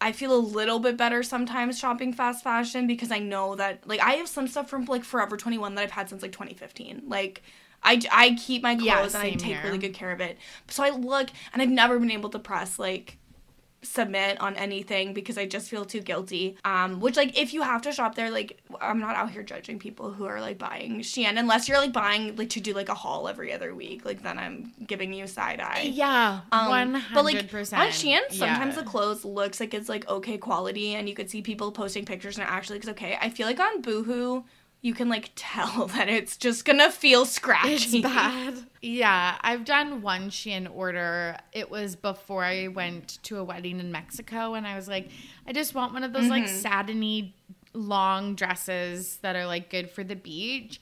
I 0.00 0.12
feel 0.12 0.34
a 0.34 0.38
little 0.38 0.78
bit 0.78 0.96
better 0.96 1.22
sometimes 1.22 1.78
shopping 1.78 2.12
fast 2.12 2.44
fashion 2.44 2.86
because 2.86 3.10
I 3.10 3.18
know 3.18 3.54
that 3.56 3.86
like 3.86 4.00
I 4.00 4.12
have 4.14 4.28
some 4.28 4.46
stuff 4.48 4.68
from 4.68 4.84
like 4.86 5.04
Forever 5.04 5.36
21 5.36 5.74
that 5.74 5.82
I've 5.82 5.90
had 5.92 6.08
since 6.08 6.22
like 6.22 6.32
2015. 6.32 7.02
Like 7.06 7.42
I, 7.82 8.00
I 8.12 8.34
keep 8.34 8.62
my 8.62 8.74
clothes 8.74 8.86
Yeah, 8.86 9.06
and 9.06 9.16
I 9.16 9.30
take 9.30 9.42
here. 9.42 9.60
really 9.64 9.78
good 9.78 9.94
care 9.94 10.12
of 10.12 10.20
it. 10.20 10.38
So 10.68 10.82
I 10.84 10.90
look 10.90 11.30
and 11.52 11.62
I've 11.62 11.70
never 11.70 11.98
been 11.98 12.10
able 12.10 12.30
to 12.30 12.38
press 12.38 12.78
like 12.78 13.18
submit 13.86 14.40
on 14.40 14.56
anything 14.56 15.14
because 15.14 15.38
I 15.38 15.46
just 15.46 15.68
feel 15.68 15.84
too 15.84 16.00
guilty. 16.00 16.56
Um, 16.64 17.00
which 17.00 17.16
like 17.16 17.38
if 17.38 17.54
you 17.54 17.62
have 17.62 17.82
to 17.82 17.92
shop 17.92 18.14
there, 18.14 18.30
like 18.30 18.60
I'm 18.80 19.00
not 19.00 19.16
out 19.16 19.30
here 19.30 19.42
judging 19.42 19.78
people 19.78 20.12
who 20.12 20.24
are 20.26 20.40
like 20.40 20.58
buying 20.58 21.00
Shein 21.00 21.38
unless 21.38 21.68
you're 21.68 21.78
like 21.78 21.92
buying 21.92 22.36
like 22.36 22.50
to 22.50 22.60
do 22.60 22.72
like 22.74 22.88
a 22.88 22.94
haul 22.94 23.28
every 23.28 23.52
other 23.52 23.74
week. 23.74 24.04
Like 24.04 24.22
then 24.22 24.38
I'm 24.38 24.72
giving 24.86 25.12
you 25.12 25.26
side 25.26 25.60
eye. 25.60 25.90
Yeah, 25.92 26.40
Um, 26.52 26.68
one 26.68 26.92
But 27.14 27.24
like 27.24 27.36
hundred 27.36 27.50
percent. 27.50 27.82
on 27.82 27.88
Shein, 27.88 28.20
sometimes 28.30 28.74
the 28.76 28.82
clothes 28.82 29.24
looks 29.24 29.60
like 29.60 29.74
it's 29.74 29.88
like 29.88 30.08
okay 30.08 30.38
quality, 30.38 30.94
and 30.94 31.08
you 31.08 31.14
could 31.14 31.30
see 31.30 31.42
people 31.42 31.72
posting 31.72 32.04
pictures 32.04 32.38
and 32.38 32.46
it 32.46 32.50
actually 32.52 32.76
looks 32.76 32.88
okay. 32.88 33.16
I 33.20 33.30
feel 33.30 33.46
like 33.46 33.60
on 33.60 33.80
Boohoo, 33.82 34.44
you 34.86 34.94
can 34.94 35.08
like 35.08 35.32
tell 35.34 35.86
that 35.96 36.08
it's 36.08 36.36
just 36.36 36.64
gonna 36.64 36.92
feel 36.92 37.26
scratchy. 37.26 37.74
It's 37.98 38.00
bad. 38.00 38.54
Yeah, 38.80 39.36
I've 39.40 39.64
done 39.64 40.00
one 40.00 40.30
Shein 40.30 40.68
order. 40.72 41.36
It 41.52 41.70
was 41.70 41.96
before 41.96 42.44
I 42.44 42.68
went 42.68 43.18
to 43.24 43.38
a 43.38 43.44
wedding 43.44 43.80
in 43.80 43.90
Mexico, 43.90 44.54
and 44.54 44.64
I 44.64 44.76
was 44.76 44.86
like, 44.86 45.08
I 45.44 45.52
just 45.52 45.74
want 45.74 45.92
one 45.92 46.04
of 46.04 46.12
those 46.12 46.28
like 46.28 46.44
Mm-hmm. 46.44 46.56
satiny 46.58 47.34
long 47.72 48.36
dresses 48.36 49.16
that 49.22 49.34
are 49.34 49.46
like 49.46 49.70
good 49.70 49.90
for 49.90 50.04
the 50.04 50.14
beach. 50.16 50.78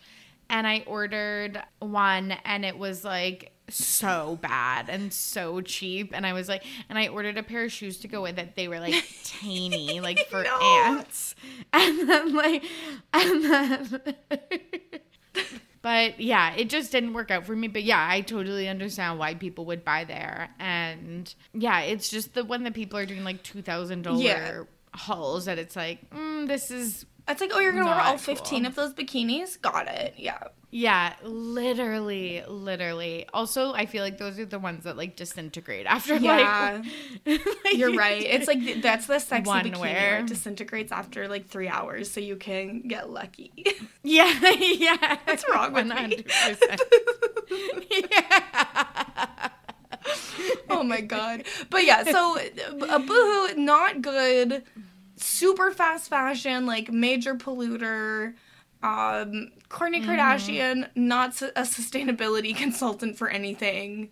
And 0.51 0.67
I 0.67 0.85
ordered 0.87 1.63
one, 1.79 2.33
and 2.45 2.67
it 2.67 2.77
was 2.77 3.05
like 3.05 3.53
so 3.69 4.39
bad 4.43 4.89
and 4.89 5.13
so 5.13 5.61
cheap. 5.61 6.13
And 6.15 6.27
I 6.27 6.33
was 6.33 6.49
like, 6.49 6.65
and 6.89 6.99
I 6.99 7.09
ordered 7.09 7.39
a 7.39 7.43
pair 7.43 7.65
of 7.65 7.73
shoes 7.73 7.99
to 7.99 8.09
go 8.09 8.23
with 8.23 8.39
it. 8.39 8.55
They 8.57 8.69
were 8.69 8.81
like 8.81 8.95
tiny, 9.25 10.01
like 10.01 10.19
for 10.31 10.43
No. 10.43 10.59
ants. 10.61 11.35
And 11.73 12.09
then 12.09 12.35
like, 12.35 12.65
and 13.13 13.45
then. 13.45 14.03
But 15.83 16.19
yeah, 16.19 16.55
it 16.55 16.71
just 16.71 16.93
didn't 16.93 17.13
work 17.13 17.31
out 17.31 17.45
for 17.45 17.55
me. 17.55 17.69
But 17.69 17.83
yeah, 17.83 18.07
I 18.11 18.23
totally 18.23 18.69
understand 18.71 19.19
why 19.19 19.35
people 19.35 19.67
would 19.67 19.85
buy 19.85 20.05
there. 20.05 20.49
And 20.59 21.33
yeah, 21.53 21.81
it's 21.81 22.09
just 22.09 22.33
the 22.33 22.43
when 22.43 22.65
the 22.65 22.71
people 22.71 22.99
are 22.99 23.05
doing 23.05 23.23
like 23.23 23.43
two 23.43 23.61
thousand 23.61 24.07
Yeah. 24.07 24.39
dollar 24.53 24.69
hauls 24.95 25.45
that 25.45 25.59
it's 25.59 25.77
like, 25.77 26.09
mm, 26.09 26.47
this 26.49 26.71
is 26.71 27.05
It's 27.27 27.41
like, 27.41 27.53
oh, 27.55 27.61
you're 27.61 27.73
gonna 27.73 27.85
order 27.87 27.97
Not 27.97 28.07
all 28.07 28.19
15 28.19 28.59
cool. 28.61 28.67
of 28.69 28.75
those 28.75 28.93
bikinis? 28.93 29.59
Got 29.61 29.89
it. 29.89 30.13
Yeah. 30.19 30.39
yeah, 30.71 31.15
literally, 31.23 32.43
literally. 32.47 33.25
Also, 33.33 33.73
I 33.73 33.87
feel 33.87 34.03
like 34.05 34.19
those 34.19 34.39
are 34.39 34.45
the 34.45 34.59
ones 34.59 34.85
that 34.85 34.97
like 34.99 35.17
disintegrate 35.17 35.87
after 35.87 36.17
Yeah. 36.17 36.83
like. 37.25 37.41
You're 37.73 37.95
right. 37.95 38.23
It's 38.23 38.47
like 38.47 38.59
th- 38.61 38.83
that's 38.89 39.07
the 39.07 39.19
sexy 39.21 39.49
One 39.49 39.65
bikini 39.65 39.79
where 39.81 40.19
it 40.19 40.27
disintegrates 40.27 40.93
after 40.93 41.27
like 41.29 41.47
three 41.49 41.69
hours, 41.69 42.11
so 42.11 42.21
you 42.21 42.37
can 42.37 42.83
get 42.89 43.09
lucky. 43.09 43.53
yeah, 44.03 44.51
yeah. 44.51 45.17
What's 45.25 45.45
wrong 45.51 45.73
with 45.73 45.87
me? 45.87 46.25
100%. 46.25 46.79
yeah. 47.91 49.49
oh 50.71 50.83
my 50.83 51.01
god. 51.01 51.45
But 51.71 51.85
yeah, 51.85 52.05
so 52.05 52.37
a 52.39 52.99
boohoo 52.99 53.55
not 53.57 54.03
good. 54.03 54.63
Super 55.25 55.71
fast 55.71 56.11
fashion, 56.11 56.67
like 56.67 56.93
major 56.93 57.35
polluter. 57.35 58.35
Um, 58.83 59.53
Kourtney 59.71 60.03
Mm-hmm. 60.03 60.11
Kardashian, 60.11 60.89
not 60.95 61.41
a 61.41 61.63
sustainability 61.63 62.55
consultant 62.65 63.17
for 63.17 63.29
anything. 63.31 64.11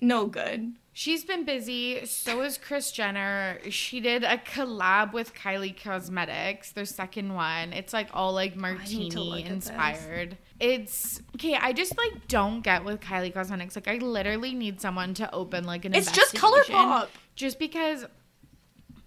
No 0.00 0.26
good. 0.26 0.72
She's 0.94 1.24
been 1.24 1.44
busy. 1.44 2.04
So 2.06 2.42
is 2.42 2.58
Kris 2.58 2.90
Jenner. 2.90 3.60
She 3.70 4.00
did 4.00 4.24
a 4.24 4.38
collab 4.38 5.12
with 5.12 5.32
Kylie 5.32 5.80
Cosmetics, 5.80 6.72
their 6.72 6.84
second 6.84 7.34
one. 7.34 7.72
It's 7.72 7.92
like 7.92 8.08
all 8.12 8.32
like 8.32 8.56
need 8.56 9.12
to 9.12 9.20
look 9.20 9.44
martini 9.44 9.46
inspired. 9.46 10.38
It's 10.58 11.20
okay. 11.36 11.54
I 11.54 11.72
just 11.72 11.96
like 11.96 12.26
don't 12.26 12.62
get 12.62 12.84
with 12.84 13.00
Kylie 13.00 13.32
Cosmetics. 13.32 13.76
Like 13.76 13.86
I 13.86 13.98
literally 13.98 14.54
need 14.54 14.80
someone 14.80 15.14
to 15.14 15.32
open 15.32 15.64
like 15.64 15.84
an. 15.84 15.94
It's 15.94 16.10
just 16.10 16.34
ColourPop. 16.34 17.08
Just 17.36 17.60
because 17.60 18.04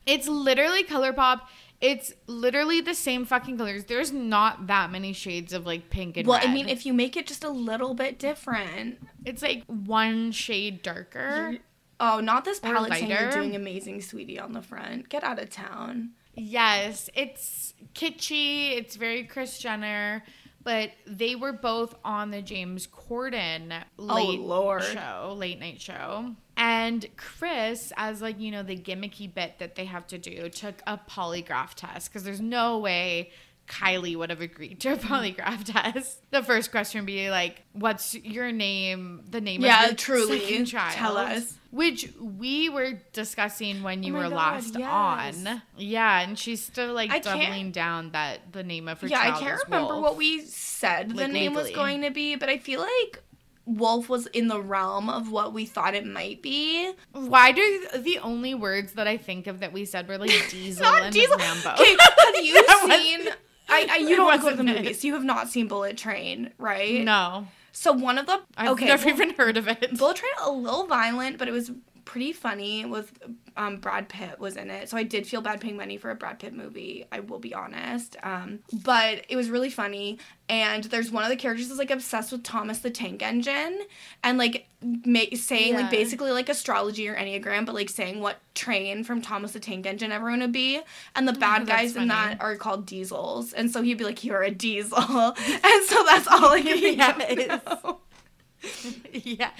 it's 0.05 0.27
literally 0.27 0.83
ColourPop. 0.83 1.41
It's 1.79 2.13
literally 2.27 2.79
the 2.81 2.93
same 2.93 3.25
fucking 3.25 3.57
colors. 3.57 3.85
There's 3.85 4.11
not 4.11 4.67
that 4.67 4.91
many 4.91 5.13
shades 5.13 5.51
of 5.51 5.65
like 5.65 5.89
pink 5.89 6.15
and 6.17 6.27
Well, 6.27 6.37
red. 6.39 6.49
I 6.49 6.53
mean, 6.53 6.69
if 6.69 6.85
you 6.85 6.93
make 6.93 7.17
it 7.17 7.25
just 7.25 7.43
a 7.43 7.49
little 7.49 7.93
bit 7.95 8.19
different. 8.19 8.99
it's 9.25 9.41
like 9.41 9.63
one 9.65 10.31
shade 10.31 10.83
darker. 10.83 11.57
Oh, 11.99 12.19
not 12.19 12.45
this 12.45 12.59
palette 12.59 12.93
saying 12.93 13.09
you're 13.09 13.31
doing 13.31 13.55
amazing, 13.55 14.01
sweetie, 14.01 14.39
on 14.39 14.53
the 14.53 14.61
front. 14.61 15.09
Get 15.09 15.23
out 15.23 15.39
of 15.39 15.49
town. 15.49 16.11
Yes, 16.35 17.09
it's 17.15 17.73
kitschy. 17.93 18.77
It's 18.77 18.95
very 18.95 19.23
Kris 19.23 19.59
Jenner, 19.59 20.23
but 20.63 20.91
they 21.05 21.35
were 21.35 21.53
both 21.53 21.95
on 22.05 22.31
the 22.31 22.41
James 22.41 22.87
Corden 22.87 23.83
oh, 23.99 24.03
late 24.03 24.39
Oh, 24.39 24.43
Lord. 24.43 24.83
show, 24.83 25.33
late 25.37 25.59
night 25.59 25.81
show. 25.81 26.35
And 26.63 27.07
Chris, 27.17 27.91
as 27.97 28.21
like 28.21 28.39
you 28.39 28.51
know 28.51 28.61
the 28.61 28.77
gimmicky 28.77 29.33
bit 29.33 29.57
that 29.57 29.73
they 29.73 29.85
have 29.85 30.05
to 30.07 30.19
do, 30.19 30.47
took 30.49 30.75
a 30.85 30.95
polygraph 30.95 31.73
test 31.73 32.11
because 32.11 32.23
there's 32.23 32.39
no 32.39 32.77
way 32.77 33.31
Kylie 33.67 34.15
would 34.15 34.29
have 34.29 34.41
agreed 34.41 34.79
to 34.81 34.93
a 34.93 34.95
mm. 34.95 34.99
polygraph 34.99 35.63
test. 35.93 36.19
The 36.29 36.43
first 36.43 36.69
question 36.69 37.01
would 37.01 37.07
be 37.07 37.31
like, 37.31 37.63
"What's 37.73 38.13
your 38.13 38.51
name? 38.51 39.23
The 39.27 39.41
name 39.41 39.61
Yeah, 39.61 39.85
of 39.85 39.87
your 39.87 39.95
truly. 39.95 40.39
second 40.39 40.65
child?" 40.65 40.93
Tell 40.93 41.17
us. 41.17 41.57
Which 41.71 42.13
we 42.19 42.69
were 42.69 43.01
discussing 43.11 43.81
when 43.81 44.03
oh 44.03 44.07
you 44.07 44.15
Oh 44.15 44.19
were 44.19 44.29
God, 44.29 44.35
last 44.35 44.77
yes. 44.77 45.47
on. 45.47 45.61
Yeah, 45.77 46.19
and 46.19 46.37
she's 46.37 46.63
still 46.63 46.93
like 46.93 47.09
I 47.09 47.17
doubling 47.19 47.71
down 47.71 48.11
that 48.11 48.51
the 48.51 48.61
name 48.61 48.87
of 48.87 49.01
her 49.01 49.07
yeah, 49.07 49.19
I 49.19 49.39
can't 49.39 49.63
remember 49.65 49.93
Wolf. 49.93 50.03
what 50.03 50.15
we 50.15 50.45
said 50.45 51.09
the 51.09 51.23
Like, 51.23 51.31
name 51.31 51.55
was 51.55 51.71
going 51.71 52.03
to 52.03 52.11
be, 52.11 52.35
but 52.35 52.49
I 52.49 52.59
feel 52.59 52.81
like 52.81 53.23
Wolf 53.77 54.09
was 54.09 54.27
in 54.27 54.47
the 54.47 54.61
realm 54.61 55.09
of 55.09 55.31
what 55.31 55.53
we 55.53 55.65
thought 55.65 55.95
it 55.95 56.05
might 56.05 56.41
be. 56.41 56.91
Why 57.11 57.51
do 57.51 57.87
the 57.97 58.19
only 58.19 58.53
words 58.53 58.93
that 58.93 59.07
I 59.07 59.17
think 59.17 59.47
of 59.47 59.59
that 59.59 59.73
we 59.73 59.85
said 59.85 60.07
were 60.07 60.17
like 60.17 60.31
Diesel 60.49 60.85
and 60.85 61.13
Diesel. 61.13 61.37
Rambo? 61.37 61.73
Okay, 61.73 61.95
have 62.19 62.43
you 62.45 62.55
seen? 62.89 63.29
I, 63.69 63.87
I 63.89 63.97
you 63.97 64.15
don't 64.15 64.41
go 64.41 64.49
to 64.49 64.55
the 64.55 64.63
movies. 64.63 65.03
You 65.05 65.13
have 65.13 65.23
not 65.23 65.49
seen 65.49 65.67
Bullet 65.67 65.97
Train, 65.97 66.51
right? 66.57 67.03
No, 67.03 67.47
So 67.71 67.93
one 67.93 68.17
of 68.17 68.25
the 68.25 68.41
I've 68.57 68.71
okay, 68.71 68.85
never 68.85 69.05
well, 69.05 69.15
even 69.15 69.29
heard 69.35 69.55
of 69.57 69.67
it. 69.67 69.97
Bullet 69.97 70.17
Train 70.17 70.31
a 70.41 70.51
little 70.51 70.87
violent, 70.87 71.37
but 71.37 71.47
it 71.47 71.51
was 71.51 71.71
pretty 72.05 72.33
funny. 72.33 72.85
With 72.85 73.11
um, 73.57 73.77
Brad 73.77 74.09
Pitt 74.09 74.39
was 74.39 74.55
in 74.57 74.69
it, 74.69 74.89
so 74.89 74.97
I 74.97 75.03
did 75.03 75.27
feel 75.27 75.41
bad 75.41 75.59
paying 75.61 75.77
money 75.77 75.97
for 75.97 76.09
a 76.09 76.15
Brad 76.15 76.39
Pitt 76.39 76.53
movie. 76.53 77.05
I 77.11 77.19
will 77.21 77.39
be 77.39 77.53
honest, 77.53 78.15
um, 78.23 78.59
but 78.83 79.25
it 79.29 79.35
was 79.35 79.49
really 79.49 79.69
funny. 79.69 80.19
And 80.49 80.83
there's 80.85 81.11
one 81.11 81.23
of 81.23 81.29
the 81.29 81.35
characters 81.37 81.71
is 81.71 81.77
like 81.77 81.91
obsessed 81.91 82.31
with 82.33 82.43
Thomas 82.43 82.79
the 82.79 82.89
Tank 82.89 83.21
Engine, 83.23 83.79
and 84.23 84.37
like 84.37 84.67
ma- 84.83 85.19
saying 85.35 85.73
Yeah. 85.73 85.81
like 85.81 85.91
basically 85.91 86.31
like 86.31 86.49
astrology 86.49 87.07
or 87.07 87.15
enneagram, 87.15 87.65
but 87.65 87.75
like 87.75 87.89
saying 87.89 88.19
what 88.19 88.39
train 88.53 89.03
from 89.03 89.21
Thomas 89.21 89.53
the 89.53 89.59
Tank 89.59 89.85
Engine 89.85 90.11
everyone 90.11 90.41
would 90.41 90.51
be. 90.51 90.81
And 91.15 91.27
the 91.27 91.33
bad 91.33 91.65
That's 91.65 91.69
guys 91.69 91.95
in 91.95 92.07
that 92.09 92.41
are 92.41 92.55
called 92.57 92.85
diesels, 92.85 93.53
and 93.53 93.71
so 93.71 93.81
he'd 93.81 93.97
be 93.97 94.03
like, 94.03 94.23
"You're 94.23 94.43
a 94.43 94.51
diesel," 94.51 94.97
and 95.37 95.83
so 95.85 96.03
that's 96.03 96.27
all 96.27 96.49
I 96.51 96.61
can 96.61 96.77
think 96.79 96.97
Yes. 96.97 97.61
yeah, 99.13 99.51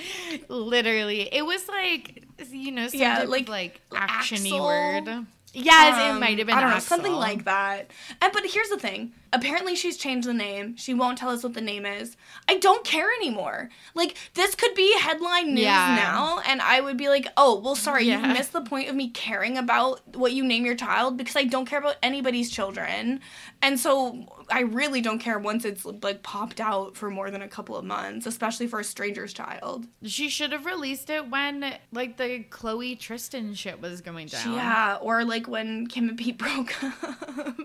literally, 0.47 1.21
it 1.33 1.45
was 1.45 1.67
like 1.67 2.23
you 2.49 2.71
know, 2.71 2.87
some 2.87 2.99
Yeah, 2.99 3.19
type 3.19 3.29
like 3.29 3.43
of, 3.43 3.49
like 3.49 3.81
actiony 3.91 4.59
word. 4.59 5.25
Yes, 5.53 5.97
it 5.97 6.11
Um, 6.13 6.19
might 6.19 6.37
have 6.37 6.47
been. 6.47 6.55
I 6.57 6.61
don't 6.61 6.69
know, 6.69 6.79
something 6.79 7.13
like 7.13 7.43
that. 7.45 7.91
And 8.21 8.31
but 8.33 8.45
here's 8.45 8.69
the 8.69 8.79
thing. 8.79 9.13
Apparently 9.33 9.75
she's 9.75 9.97
changed 9.97 10.27
the 10.27 10.33
name. 10.33 10.75
She 10.75 10.93
won't 10.93 11.17
tell 11.17 11.29
us 11.29 11.43
what 11.43 11.53
the 11.53 11.61
name 11.61 11.85
is. 11.85 12.17
I 12.49 12.57
don't 12.57 12.83
care 12.83 13.09
anymore. 13.13 13.69
Like 13.95 14.17
this 14.33 14.55
could 14.55 14.75
be 14.75 14.93
headline 14.99 15.53
news 15.53 15.63
Yeah. 15.63 15.95
now 15.95 16.39
and 16.45 16.61
I 16.61 16.81
would 16.81 16.97
be 16.97 17.07
like, 17.09 17.27
"Oh, 17.37 17.59
well 17.59 17.75
sorry, 17.75 18.05
Yeah. 18.05 18.21
you 18.27 18.33
missed 18.33 18.51
the 18.53 18.61
point 18.61 18.89
of 18.89 18.95
me 18.95 19.09
caring 19.09 19.57
about 19.57 20.01
what 20.15 20.33
you 20.33 20.43
name 20.43 20.65
your 20.65 20.75
child 20.75 21.15
because 21.17 21.35
I 21.35 21.45
don't 21.45 21.65
care 21.65 21.79
about 21.79 21.95
anybody's 22.03 22.49
children." 22.51 23.21
And 23.61 23.79
so 23.79 24.25
I 24.49 24.61
really 24.61 25.01
don't 25.01 25.19
care 25.19 25.39
once 25.39 25.63
it's 25.65 25.85
like 25.85 26.23
popped 26.23 26.59
out 26.59 26.97
for 26.97 27.09
more 27.09 27.31
than 27.31 27.41
a 27.41 27.47
couple 27.47 27.77
of 27.77 27.85
months, 27.85 28.25
especially 28.25 28.67
for 28.67 28.79
a 28.79 28.83
stranger's 28.83 29.33
child. 29.33 29.87
She 30.03 30.27
should 30.29 30.51
have 30.51 30.65
released 30.65 31.09
it 31.09 31.29
when 31.29 31.73
like 31.93 32.17
the 32.17 32.43
Khloe 32.49 32.99
Tristan 32.99 33.53
shit 33.53 33.79
was 33.81 34.01
going 34.01 34.27
down. 34.27 34.53
Yeah, 34.53 34.97
or 35.01 35.23
like 35.23 35.47
when 35.47 35.87
Kim 35.87 36.09
and 36.09 36.17
Pete 36.17 36.37
broke 36.39 36.73
up. 36.83 37.55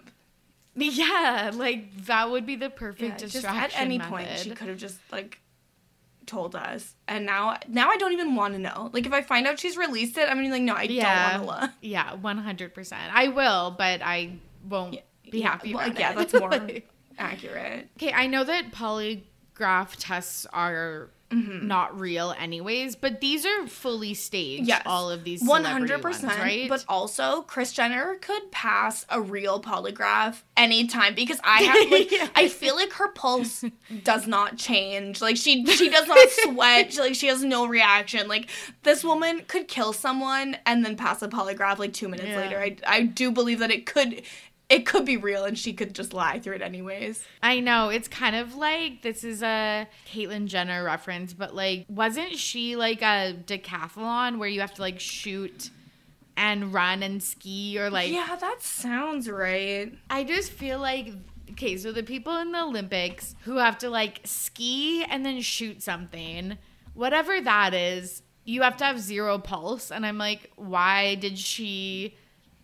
Yeah, 1.00 1.50
like 1.54 2.04
that 2.04 2.30
would 2.30 2.44
be 2.46 2.56
the 2.56 2.70
perfect 2.70 3.02
Yeah, 3.02 3.16
just 3.16 3.32
distraction. 3.32 3.80
at 3.80 3.80
any 3.80 3.98
point 3.98 4.28
she 4.38 4.50
could 4.50 4.68
have 4.68 4.76
just 4.78 4.98
like 5.10 5.40
told 6.26 6.56
us 6.56 6.94
and 7.06 7.24
now 7.24 7.56
now 7.68 7.88
i 7.88 7.96
don't 7.96 8.12
even 8.12 8.34
want 8.34 8.52
to 8.52 8.58
know 8.58 8.90
like 8.92 9.06
if 9.06 9.12
i 9.12 9.22
find 9.22 9.46
out 9.46 9.60
she's 9.60 9.76
released 9.76 10.18
it 10.18 10.22
i'm 10.28 10.36
gonna 10.36 10.42
be 10.48 10.50
like 10.50 10.62
no 10.62 10.74
i 10.74 10.82
Yeah. 10.82 11.34
don't 11.36 11.46
want 11.46 11.60
to 11.60 11.66
look 11.66 11.70
Yeah, 11.80 12.14
one 12.14 12.38
hundred 12.38 12.74
percent. 12.74 13.14
I 13.14 13.28
will, 13.28 13.70
but 13.78 14.02
I 14.02 14.32
won't 14.68 14.98
be 15.30 15.38
yeah, 15.38 15.50
happy 15.50 15.72
well, 15.74 15.88
yeah 15.92 16.10
it. 16.12 16.16
that's 16.16 16.34
more 16.34 16.50
accurate 17.18 17.88
okay, 17.96 18.12
I 18.12 18.26
know 18.26 18.42
that 18.44 18.72
polygraph 18.72 19.94
tests 19.98 20.46
are 20.52 21.10
Mm-hmm. 21.30 21.66
not 21.66 21.98
real 21.98 22.34
anyways. 22.38 22.94
But 22.94 23.20
these 23.20 23.44
are 23.44 23.66
fully 23.66 24.14
staged. 24.14 24.68
Yes. 24.68 24.82
all 24.86 25.10
of 25.10 25.24
these 25.24 25.42
One 25.42 25.62
celebrity 25.64 25.92
hundred 25.92 26.04
ones, 26.04 26.20
percent. 26.20 26.38
right? 26.40 26.68
But 26.68 26.84
also, 26.88 27.42
Kris 27.42 27.72
Jenner 27.72 28.14
could 28.20 28.52
pass 28.52 29.04
a 29.08 29.20
real 29.20 29.60
polygraph 29.60 30.42
anytime 30.56 31.14
because 31.14 31.40
I 31.42 31.62
have 31.64 31.90
like 31.90 32.10
Yeah. 32.12 32.28
I 32.36 32.48
feel 32.48 32.76
like 32.76 32.92
her 32.94 33.08
pulse 33.08 33.64
does 34.04 34.26
not 34.28 34.56
change. 34.56 35.20
Like 35.20 35.36
she 35.36 35.66
she 35.66 35.88
does 35.96 36.06
not 36.06 36.18
sweat. 36.30 36.92
She, 36.92 37.00
like 37.00 37.14
she 37.16 37.26
has 37.26 37.42
no 37.42 37.66
reaction. 37.66 38.28
Like 38.28 38.48
this 38.84 39.02
woman 39.02 39.42
could 39.48 39.66
kill 39.68 39.92
someone 39.92 40.56
and 40.64 40.84
then 40.84 40.96
pass 40.96 41.22
a 41.22 41.28
polygraph 41.28 41.78
like 41.78 41.92
two 41.92 42.08
minutes 42.08 42.28
Yeah. 42.28 42.36
later. 42.40 42.60
I 42.60 42.76
I 42.86 43.02
do 43.02 43.32
believe 43.32 43.58
that 43.58 43.70
it 43.72 43.84
could 43.86 44.22
it 44.68 44.84
could 44.84 45.04
be 45.04 45.16
real 45.16 45.44
and 45.44 45.58
she 45.58 45.72
could 45.72 45.94
just 45.94 46.12
lie 46.12 46.38
through 46.40 46.56
it 46.56 46.62
anyways. 46.62 47.24
I 47.42 47.60
know 47.60 47.88
it's 47.88 48.08
kind 48.08 48.34
of 48.34 48.56
like 48.56 49.02
this 49.02 49.22
is 49.22 49.42
a 49.42 49.86
Caitlyn 50.12 50.46
Jenner 50.46 50.82
reference, 50.82 51.32
but 51.32 51.54
like, 51.54 51.86
wasn't 51.88 52.36
she 52.36 52.74
like 52.76 53.02
a 53.02 53.36
decathlon 53.46 54.38
where 54.38 54.48
you 54.48 54.60
have 54.60 54.74
to 54.74 54.82
like 54.82 54.98
shoot 54.98 55.70
and 56.36 56.74
run 56.74 57.02
and 57.02 57.22
ski 57.22 57.78
or 57.78 57.90
like? 57.90 58.10
yeah, 58.10 58.36
that 58.40 58.60
sounds 58.60 59.30
right. 59.30 59.92
I 60.10 60.24
just 60.24 60.50
feel 60.50 60.80
like 60.80 61.12
okay, 61.52 61.76
so 61.76 61.92
the 61.92 62.02
people 62.02 62.36
in 62.36 62.52
the 62.52 62.62
Olympics 62.62 63.36
who 63.44 63.56
have 63.56 63.78
to 63.78 63.88
like 63.88 64.20
ski 64.24 65.04
and 65.04 65.24
then 65.24 65.40
shoot 65.40 65.80
something, 65.80 66.58
whatever 66.94 67.40
that 67.40 67.72
is, 67.72 68.22
you 68.44 68.62
have 68.62 68.76
to 68.78 68.84
have 68.84 68.98
zero 69.00 69.38
pulse. 69.38 69.90
And 69.90 70.04
I'm 70.04 70.18
like, 70.18 70.50
why 70.56 71.14
did 71.14 71.38
she 71.38 72.16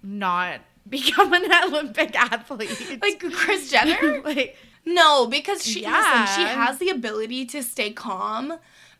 not 0.02 0.60
become 0.88 1.32
an 1.32 1.44
Olympic 1.64 2.16
athlete? 2.16 3.00
Like 3.02 3.20
Kris 3.32 3.70
Jenner? 3.70 4.20
like 4.24 4.56
No, 4.84 5.26
because 5.26 5.64
she 5.64 5.86
listen, 5.86 6.26
she 6.34 6.42
has 6.42 6.78
the 6.78 6.90
ability 6.90 7.46
to 7.46 7.62
stay 7.62 7.92
calm, 7.92 8.54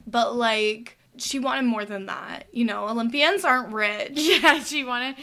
but 0.06 0.34
like 0.36 0.98
she 1.16 1.38
wanted 1.38 1.64
more 1.64 1.84
than 1.84 2.06
that. 2.06 2.44
You 2.52 2.64
know, 2.64 2.88
Olympians 2.88 3.44
aren't 3.44 3.72
rich. 3.72 4.12
yeah, 4.14 4.62
she 4.62 4.84
wanted. 4.84 5.16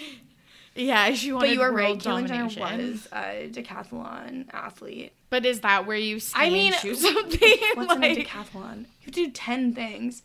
Yeah, 0.75 1.13
she 1.13 1.33
wanted. 1.33 1.47
But 1.47 1.53
you 1.53 1.61
are 1.61 1.71
right. 1.71 1.97
Caitlyn 1.97 2.27
Jenner 2.27 2.45
was 2.45 3.07
a 3.11 3.49
decathlon 3.51 4.45
athlete. 4.53 5.13
But 5.29 5.45
is 5.45 5.61
that 5.61 5.85
where 5.85 5.97
you 5.97 6.19
I 6.35 6.49
mean, 6.49 6.73
something? 6.73 7.57
What's 7.75 7.93
in 7.93 8.03
a 8.03 8.15
decathlon? 8.15 8.85
You 9.03 9.11
do 9.11 9.31
ten 9.31 9.73
things. 9.73 10.23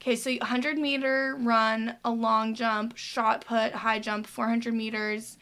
Okay, 0.00 0.14
so 0.14 0.30
100 0.30 0.78
meter 0.78 1.36
run, 1.40 1.96
a 2.04 2.10
long 2.10 2.54
jump, 2.54 2.96
shot 2.96 3.44
put, 3.44 3.72
high 3.72 3.98
jump, 3.98 4.26
400 4.26 4.72
meters, 4.74 5.38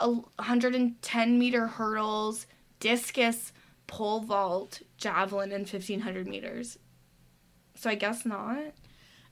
110 0.00 1.38
meter 1.38 1.66
hurdles, 1.66 2.46
discus, 2.80 3.52
pole 3.86 4.20
vault, 4.20 4.82
javelin, 4.98 5.52
and 5.52 5.62
1500 5.68 6.26
meters. 6.26 6.78
So 7.74 7.90
I 7.90 7.94
guess 7.94 8.24
not. 8.24 8.58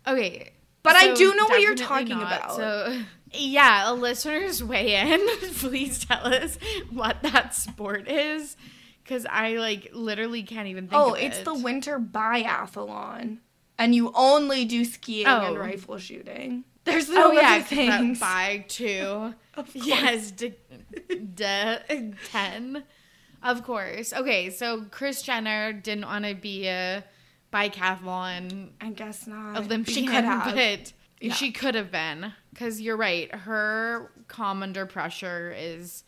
Okay. 0.06 0.52
But 0.82 0.96
I 0.96 1.14
do 1.14 1.34
know 1.34 1.46
what 1.46 1.62
you're 1.62 1.74
talking 1.74 2.18
not. 2.18 2.26
about. 2.40 2.56
So, 2.56 3.00
yeah, 3.32 3.90
a 3.90 3.94
listeners 3.94 4.62
weigh 4.62 4.94
in. 4.96 5.20
Please 5.54 6.04
tell 6.04 6.26
us 6.26 6.58
what 6.90 7.22
that 7.22 7.54
sport 7.54 8.06
is. 8.08 8.56
Because 9.02 9.26
I, 9.26 9.54
like, 9.56 9.90
literally 9.94 10.42
can't 10.42 10.68
even 10.68 10.88
think 10.88 11.00
Oh, 11.00 11.14
it's 11.14 11.38
it. 11.38 11.44
the 11.44 11.54
winter 11.54 11.98
biathlon. 11.98 13.38
And 13.78 13.94
you 13.94 14.12
only 14.14 14.64
do 14.66 14.84
skiing 14.84 15.26
and 15.26 15.56
Oh. 15.56 15.58
rifle 15.58 15.98
shooting. 15.98 16.64
There's 16.84 17.08
no 17.08 17.28
Oh, 17.28 17.32
yeah, 17.32 17.40
other 17.54 17.60
'cause 17.60 17.70
that 17.70 17.98
things. 17.98 18.20
by 18.20 18.64
two. 18.68 19.34
Of. 19.56 19.70
Yes, 19.74 20.30
de- 20.32 20.54
de- 21.34 22.12
10. 22.30 22.84
Of 23.42 23.62
course. 23.62 24.12
Okay, 24.12 24.50
so 24.50 24.84
Kris 24.90 25.22
Jenner 25.22 25.72
didn't 25.72 26.06
want 26.06 26.24
to 26.24 26.34
be 26.34 26.66
a 26.66 27.04
bicathlon 27.52 28.70
I 28.80 28.90
guess 28.90 29.26
not. 29.26 29.56
Olympian, 29.56 29.84
She 29.84 30.06
could 30.06 30.24
have. 30.24 30.54
but 30.54 30.92
Yeah. 31.20 31.32
she 31.34 31.52
could 31.52 31.74
have 31.74 31.90
been. 31.90 32.32
Because 32.52 32.80
you're 32.80 32.96
right, 32.96 33.32
her 33.34 34.10
calm 34.28 34.62
under 34.62 34.86
pressure 34.86 35.54
is. 35.56 36.04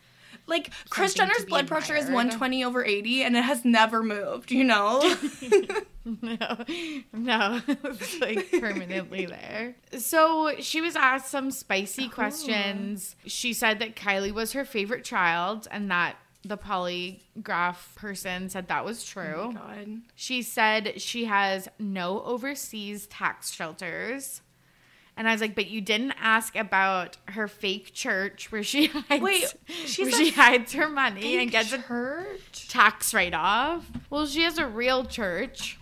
Like 0.46 0.70
Kris 0.90 1.14
Jenner's 1.14 1.44
blood 1.44 1.66
pressure 1.66 1.96
is 1.96 2.04
120 2.04 2.64
over 2.64 2.84
80 2.84 3.22
and 3.24 3.36
it 3.36 3.42
has 3.42 3.64
never 3.64 4.02
moved, 4.02 4.50
you 4.50 4.64
know? 4.64 5.16
No, 6.06 6.36
no, 7.12 7.60
it's 7.68 8.20
like 8.20 8.50
permanently 8.52 9.26
there. 9.26 9.74
So 9.98 10.54
she 10.60 10.80
was 10.80 10.94
asked 10.94 11.30
some 11.30 11.50
spicy 11.50 12.06
oh. 12.06 12.14
questions. 12.14 13.16
She 13.26 13.52
said 13.52 13.80
that 13.80 13.96
Kylie 13.96 14.32
was 14.32 14.52
her 14.52 14.64
favorite 14.64 15.04
child 15.04 15.66
and 15.70 15.90
that 15.90 16.16
the 16.44 16.56
polygraph 16.56 17.96
person 17.96 18.48
said 18.48 18.68
that 18.68 18.84
was 18.84 19.02
oh 19.02 19.20
true. 19.20 19.52
god. 19.52 20.02
She 20.14 20.42
said 20.42 21.00
she 21.00 21.24
has 21.24 21.68
no 21.80 22.22
overseas 22.22 23.08
tax 23.08 23.50
shelters. 23.50 24.42
And 25.18 25.26
I 25.26 25.32
was 25.32 25.40
like, 25.40 25.54
but 25.54 25.68
you 25.68 25.80
didn't 25.80 26.12
ask 26.20 26.54
about 26.56 27.16
her 27.28 27.48
fake 27.48 27.94
church 27.94 28.52
where 28.52 28.62
she 28.62 28.86
hides, 29.08 29.22
Wait, 29.22 29.54
where 29.98 30.10
she 30.12 30.30
hides 30.30 30.74
her 30.74 30.88
money 30.90 31.38
and 31.38 31.50
gets 31.50 31.72
a 31.72 31.78
church? 31.80 32.68
tax 32.68 33.14
write 33.14 33.32
off. 33.32 33.86
Well, 34.10 34.26
she 34.26 34.42
has 34.42 34.58
a 34.58 34.66
real 34.66 35.04
church, 35.04 35.78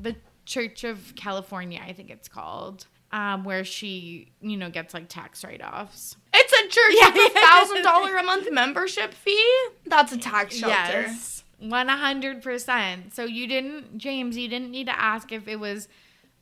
the 0.00 0.16
Church 0.46 0.84
of 0.84 1.12
California, 1.16 1.82
I 1.86 1.92
think 1.92 2.08
it's 2.08 2.26
called, 2.28 2.86
um, 3.12 3.44
where 3.44 3.62
she, 3.64 4.32
you 4.40 4.56
know, 4.56 4.70
gets 4.70 4.94
like 4.94 5.08
tax 5.10 5.44
write 5.44 5.60
offs. 5.62 6.16
It's 6.32 6.52
a 6.54 6.62
church 6.68 6.94
Yeah. 6.98 7.10
with 7.12 7.36
a 7.36 7.40
thousand 7.46 7.82
dollar 7.82 8.16
a 8.16 8.22
month 8.22 8.50
membership 8.50 9.12
fee? 9.12 9.66
That's 9.84 10.12
a 10.12 10.16
tax 10.16 10.56
shelter. 10.56 11.02
Yes. 11.02 11.44
100%. 11.62 13.12
So 13.14 13.24
you 13.24 13.46
didn't, 13.46 13.98
James, 13.98 14.36
you 14.36 14.48
didn't 14.48 14.70
need 14.70 14.86
to 14.86 14.98
ask 14.98 15.32
if 15.32 15.48
it 15.48 15.56
was 15.60 15.88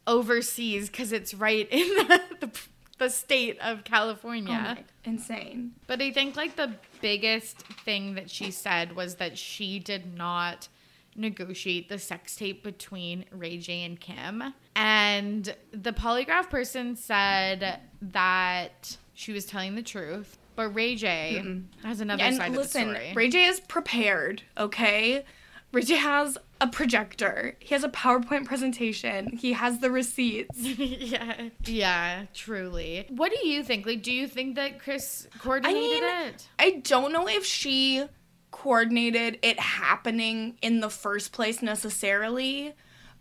overseas 0.07 0.88
because 0.88 1.12
it's 1.12 1.35
right 1.35 1.69
in 1.71 1.88
the, 1.88 2.21
the, 2.40 2.51
the 2.99 3.11
state 3.11 3.59
of 3.61 3.79
Oh 3.79 3.83
California. 3.85 4.77
my, 4.77 4.85
insane. 5.05 5.73
But 5.87 6.01
I 6.01 6.12
think 6.12 6.37
like 6.37 6.57
the 6.57 6.73
biggest 7.01 7.59
thing 7.85 8.14
that 8.14 8.31
she 8.31 8.51
said 8.51 8.95
was 8.97 9.16
that 9.16 9.37
she 9.38 9.79
did 9.79 10.16
not 10.16 10.69
negotiate 11.14 11.88
the 11.88 11.99
sex 11.99 12.37
tape 12.37 12.62
between 12.62 13.25
Ray 13.31 13.59
J 13.59 13.85
and 13.85 13.99
Kim. 13.99 14.55
And 14.75 15.55
the 15.73 15.92
polygraph 15.92 16.51
person 16.51 16.95
said 16.97 17.81
that 18.03 18.97
she 19.14 19.33
was 19.33 19.47
telling 19.47 19.75
the 19.75 19.83
truth. 19.83 20.38
But 20.57 20.71
Ray 20.75 20.95
J 20.97 21.62
has 21.83 22.01
another 22.01 22.23
and 22.23 22.37
side 22.37 22.53
listen, 22.53 22.83
of 22.83 22.88
the 22.88 22.95
story. 22.95 23.12
Ray 23.14 23.29
J 23.29 23.45
is 23.45 23.61
prepared, 23.61 24.42
okay? 24.57 25.25
J 25.81 25.97
has 25.97 26.39
a 26.61 26.67
projector. 26.67 27.57
He 27.59 27.75
has 27.75 27.85
a 27.85 27.89
PowerPoint 27.89 28.47
presentation. 28.47 29.37
He 29.37 29.53
has 29.53 29.81
the 29.81 29.91
receipts. 29.91 30.59
yeah. 30.59 31.49
Yeah, 31.65 32.25
truly. 32.33 33.07
What 33.11 33.33
do 33.33 33.47
you 33.47 33.62
think? 33.62 33.87
Like, 33.87 34.03
do 34.03 34.12
you 34.12 34.27
think 34.27 34.57
that 34.57 34.79
Kris 34.79 35.29
coordinated 35.39 35.81
mean, 35.81 36.05
it? 36.05 36.49
I 36.59 36.83
don't 36.83 37.12
know 37.12 37.29
if 37.29 37.45
she 37.45 38.07
coordinated 38.51 39.39
it 39.43 39.61
happening 39.61 40.57
in 40.62 40.81
the 40.81 40.89
first 40.89 41.33
place 41.33 41.61
necessarily, 41.61 42.75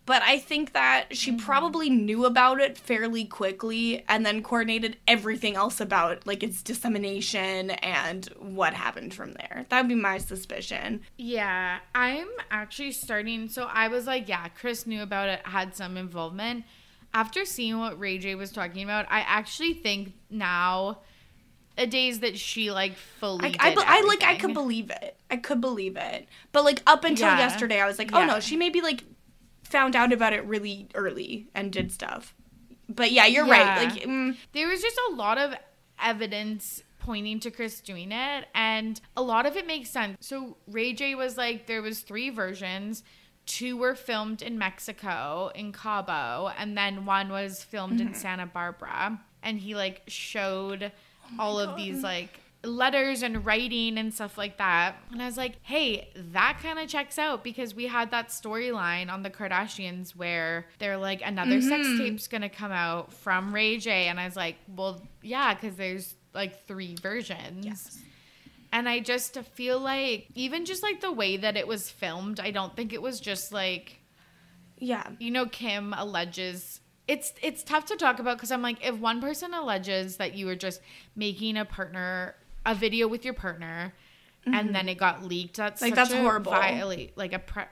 but 0.06 0.22
I 0.22 0.38
think 0.38 0.74
that 0.74 1.16
she 1.16 1.32
mm-hmm. 1.32 1.46
probably 1.46 1.90
knew 1.90 2.26
about 2.26 2.62
it 2.62 2.78
fairly 2.78 3.26
quickly 3.26 4.04
and 4.08 4.26
then 4.26 4.44
coordinated 4.44 4.98
everything 5.08 5.56
else 5.56 5.82
about 5.82 6.28
like 6.28 6.44
its 6.44 6.62
dissemination 6.62 7.72
and 7.72 8.26
what 8.40 8.74
happened 8.74 9.14
from 9.14 9.34
there. 9.34 9.66
That 9.70 9.82
would 9.82 9.90
be 9.90 9.96
my 9.96 10.20
suspicion. 10.20 11.02
Yeah, 11.18 11.80
I'm 11.96 12.28
actually 12.52 12.92
starting. 12.92 13.50
So 13.50 13.64
I 13.64 13.88
was 13.88 14.06
like, 14.06 14.30
yeah, 14.30 14.48
Kris 14.50 14.86
knew 14.86 15.02
about 15.02 15.30
it, 15.30 15.42
had 15.44 15.76
some 15.76 15.98
involvement. 15.98 16.66
After 17.14 17.46
seeing 17.46 17.80
what 17.80 18.00
Ray 18.00 18.18
J 18.18 18.36
was 18.36 18.52
talking 18.52 18.84
about, 18.84 19.06
I 19.10 19.22
actually 19.22 19.74
think 19.74 20.14
now 20.30 21.00
a 21.78 21.88
days 21.88 22.20
that 22.20 22.38
she 22.38 22.72
like 22.72 22.96
fully. 22.96 23.56
I, 23.60 23.70
I, 23.72 23.76
I 23.78 24.02
like 24.02 24.24
I 24.24 24.36
could 24.36 24.54
believe 24.54 24.92
it. 24.92 25.18
I 25.32 25.38
could 25.38 25.62
believe 25.62 25.98
it. 25.98 26.28
But 26.52 26.64
like 26.64 26.84
up 26.86 27.04
until 27.04 27.28
Yeah. 27.28 27.38
yesterday 27.38 27.82
I 27.82 27.88
was 27.88 27.98
like, 27.98 28.12
"Oh 28.14 28.20
Yeah. 28.20 28.26
no, 28.26 28.40
she 28.40 28.56
maybe 28.56 28.82
like 28.82 29.04
found 29.66 29.96
out 29.96 30.14
about 30.14 30.32
it 30.34 30.46
really 30.46 30.88
early 30.96 31.48
and 31.54 31.72
did 31.72 31.92
stuff." 31.92 32.34
But 32.88 33.12
yeah, 33.12 33.26
you're 33.26 33.46
Yeah. 33.48 33.52
right. 33.78 33.86
Like 33.94 34.04
mm, 34.04 34.38
There 34.54 34.68
was 34.68 34.82
just 34.82 34.98
a 35.10 35.14
lot 35.16 35.38
of 35.38 35.54
evidence 36.00 36.84
pointing 37.00 37.40
to 37.40 37.52
Kris 37.52 37.82
doing 37.82 38.12
it, 38.12 38.46
and 38.56 39.00
a 39.16 39.22
lot 39.22 39.46
of 39.46 39.56
it 39.56 39.68
makes 39.68 39.90
sense. 39.90 40.18
So 40.22 40.58
Ray 40.68 40.94
J 40.94 41.16
was 41.16 41.38
like, 41.38 41.68
there 41.68 41.82
was 41.82 42.00
three 42.00 42.30
versions. 42.30 43.04
Two 43.46 43.78
were 43.78 43.94
filmed 43.94 44.42
in 44.42 44.58
Mexico 44.58 45.52
in 45.54 45.72
Cabo, 45.72 46.52
and 46.58 46.76
then 46.78 47.06
one 47.06 47.30
was 47.30 47.64
filmed 47.64 48.00
Mm-hmm. 48.00 48.08
in 48.10 48.14
Santa 48.16 48.46
Barbara. 48.48 49.20
And 49.44 49.60
he 49.60 49.76
like 49.76 50.02
showed 50.08 50.92
Oh 51.26 51.36
all 51.40 51.60
of 51.60 51.76
these 51.76 52.02
like 52.04 52.40
letters 52.66 53.24
and 53.24 53.46
writing 53.46 53.98
and 53.98 54.14
stuff 54.14 54.38
like 54.38 54.58
that. 54.58 54.96
And 55.12 55.22
I 55.22 55.26
was 55.26 55.38
like, 55.38 55.58
hey, 55.62 56.10
that 56.34 56.60
kind 56.62 56.80
of 56.80 56.88
checks 56.88 57.18
out 57.20 57.44
because 57.44 57.74
we 57.76 57.86
had 57.88 58.12
that 58.12 58.30
storyline 58.30 59.12
on 59.12 59.24
the 59.24 59.30
Kardashians 59.30 60.16
where 60.16 60.66
they're 60.80 60.98
like, 60.98 61.22
another 61.24 61.62
sex 61.62 61.86
Mm-hmm. 61.88 61.98
tape's 61.98 62.28
gonna 62.28 62.50
come 62.50 62.72
out 62.72 63.14
from 63.14 63.54
Ray 63.54 63.78
J. 63.78 64.08
And 64.08 64.20
I 64.20 64.26
was 64.26 64.36
like, 64.36 64.56
well, 64.76 65.02
yeah, 65.22 65.54
because 65.54 65.76
there's 65.76 66.16
like 66.34 66.66
three 66.68 66.96
versions. 67.02 68.02
And 68.74 68.90
I 68.90 69.00
just 69.00 69.38
feel 69.54 69.80
like, 69.80 70.28
even 70.36 70.66
just 70.66 70.84
like 70.84 71.00
the 71.00 71.12
way 71.12 71.38
that 71.38 71.56
it 71.56 71.68
was 71.68 71.90
filmed, 71.90 72.40
I 72.42 72.52
don't 72.52 72.76
think 72.76 72.92
it 72.92 73.02
was 73.02 73.20
just 73.22 73.54
like 73.54 74.00
Yeah. 74.78 75.08
you 75.20 75.32
know 75.32 75.46
kim 75.46 75.94
alleges 75.94 76.82
it's 77.08 77.34
it's 77.42 77.64
tough 77.64 77.86
to 77.86 77.96
talk 77.96 78.18
about 78.20 78.36
because 78.36 78.52
i'm 78.52 78.64
like 78.64 78.84
if 78.86 78.96
one 78.98 79.22
person 79.22 79.54
alleges 79.54 80.18
that 80.18 80.34
you 80.34 80.48
were 80.48 80.56
just 80.56 80.82
making 81.16 81.56
a 81.56 81.64
partner 81.64 82.36
a 82.66 82.76
video 82.76 83.08
with 83.08 83.26
your 83.26 83.34
partner 83.34 83.94
and 84.46 84.76
then 84.76 84.82
mm-hmm. 84.84 84.90
it 84.90 84.98
got 84.98 85.24
leaked 85.24 85.58
that's 85.58 85.82
Like, 85.82 85.96
such 85.96 86.10
that's 86.10 86.12
a 86.12 86.22
horrible. 86.22 86.52
violate 86.52 87.18
like 87.18 87.34
a 87.34 87.40
pre- 87.40 87.64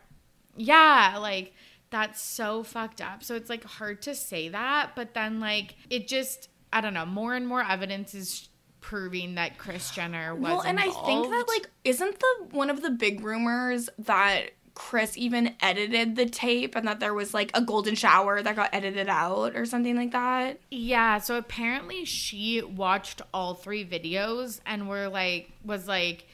yeah 0.57 1.17
like 1.19 1.53
that's 1.91 2.19
so 2.19 2.63
fucked 2.63 3.01
up. 3.01 3.23
So 3.23 3.35
it's 3.35 3.51
like 3.51 3.63
hard 3.63 4.01
to 4.03 4.15
say 4.15 4.49
that 4.49 4.91
but 4.95 5.13
then 5.13 5.39
like 5.39 5.75
it 5.91 6.07
just 6.07 6.49
i 6.71 6.81
don't 6.81 6.95
know 6.95 7.05
more 7.05 7.35
and 7.35 7.47
more 7.47 7.61
evidence 7.63 8.15
is 8.15 8.49
proving 8.81 9.35
that 9.35 9.57
kris 9.59 9.91
jenner 9.91 10.33
was 10.35 10.41
Well, 10.43 10.61
and 10.61 10.79
I 10.79 10.89
think 10.89 11.29
that 11.29 11.45
like 11.47 11.69
isn't 11.83 12.19
the 12.19 12.47
one 12.49 12.69
of 12.69 12.81
the 12.81 12.89
big 12.89 13.23
rumors 13.23 13.89
that 13.99 14.49
Kris 14.75 15.15
even 15.17 15.55
edited 15.61 16.15
the 16.15 16.25
tape 16.25 16.75
and 16.75 16.87
that 16.87 16.99
there 16.99 17.13
was 17.13 17.33
like 17.33 17.51
a 17.53 17.61
golden 17.61 17.93
shower 17.95 18.41
that 18.41 18.55
got 18.55 18.69
edited 18.73 19.07
out 19.07 19.55
or 19.55 19.65
something 19.65 19.95
like 19.95 20.11
that. 20.13 20.59
Yeah, 20.71 21.19
so 21.19 21.37
apparently 21.37 22.05
she 22.05 22.61
watched 22.63 23.21
all 23.33 23.53
three 23.53 23.85
videos 23.85 24.61
and 24.65 24.89
were 24.89 25.09
like 25.09 25.51
was 25.63 25.87
like 25.87 26.25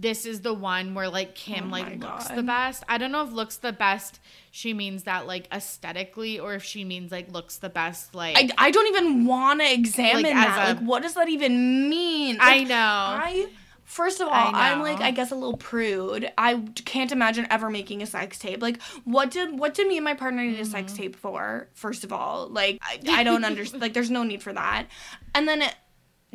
this 0.00 0.26
is 0.26 0.42
the 0.42 0.54
one 0.54 0.94
where 0.94 1.08
like 1.08 1.34
Kim 1.34 1.66
Oh 1.68 1.70
like 1.72 1.98
looks 1.98 2.28
God. 2.28 2.36
the 2.36 2.42
best. 2.44 2.84
I 2.88 2.98
don't 2.98 3.10
know 3.10 3.24
if 3.26 3.32
looks 3.32 3.56
the 3.56 3.72
best 3.72 4.20
she 4.52 4.72
means 4.72 5.02
that 5.04 5.26
like 5.26 5.48
aesthetically 5.52 6.38
or 6.38 6.54
if 6.54 6.62
she 6.62 6.84
means 6.84 7.10
like 7.10 7.32
looks 7.32 7.56
the 7.56 7.68
best 7.68 8.14
like 8.14 8.36
I, 8.36 8.48
I 8.68 8.70
don't 8.70 8.86
even 8.94 9.26
want 9.26 9.58
to 9.60 9.72
examine 9.72 10.22
Like, 10.22 10.34
that. 10.34 10.68
a- 10.68 10.74
like, 10.74 10.82
what 10.86 11.02
does 11.02 11.14
that 11.14 11.28
even 11.28 11.88
mean? 11.90 12.38
I 12.40 12.62
know. 12.62 12.76
I 12.76 13.48
first 13.88 14.20
of 14.20 14.28
all, 14.28 14.52
I'm 14.54 14.80
like. 14.80 15.00
I 15.00 15.10
guess 15.10 15.32
a 15.32 15.34
little 15.34 15.56
prude. 15.56 16.30
I 16.38 16.62
can't 16.84 17.10
imagine 17.10 17.46
ever 17.50 17.70
making 17.70 18.02
a 18.02 18.06
sex 18.06 18.38
tape. 18.38 18.62
Like, 18.62 18.80
what 19.04 19.30
did 19.30 19.58
what 19.58 19.74
did 19.74 19.88
me 19.88 19.96
and 19.96 20.04
my 20.04 20.14
partner 20.14 20.42
need 20.44 20.60
a 20.60 20.64
sex 20.64 20.92
Mm-hmm. 20.92 21.02
tape 21.02 21.16
for? 21.16 21.68
First 21.74 22.04
of 22.04 22.12
all, 22.12 22.48
like 22.48 22.78
I, 22.82 23.00
I 23.20 23.24
don't 23.24 23.44
understand. 23.44 23.80
like, 23.82 23.94
there's 23.94 24.10
no 24.10 24.22
need 24.22 24.42
for 24.42 24.52
that. 24.52 24.86
And 25.34 25.48
then. 25.48 25.62
It, 25.62 25.74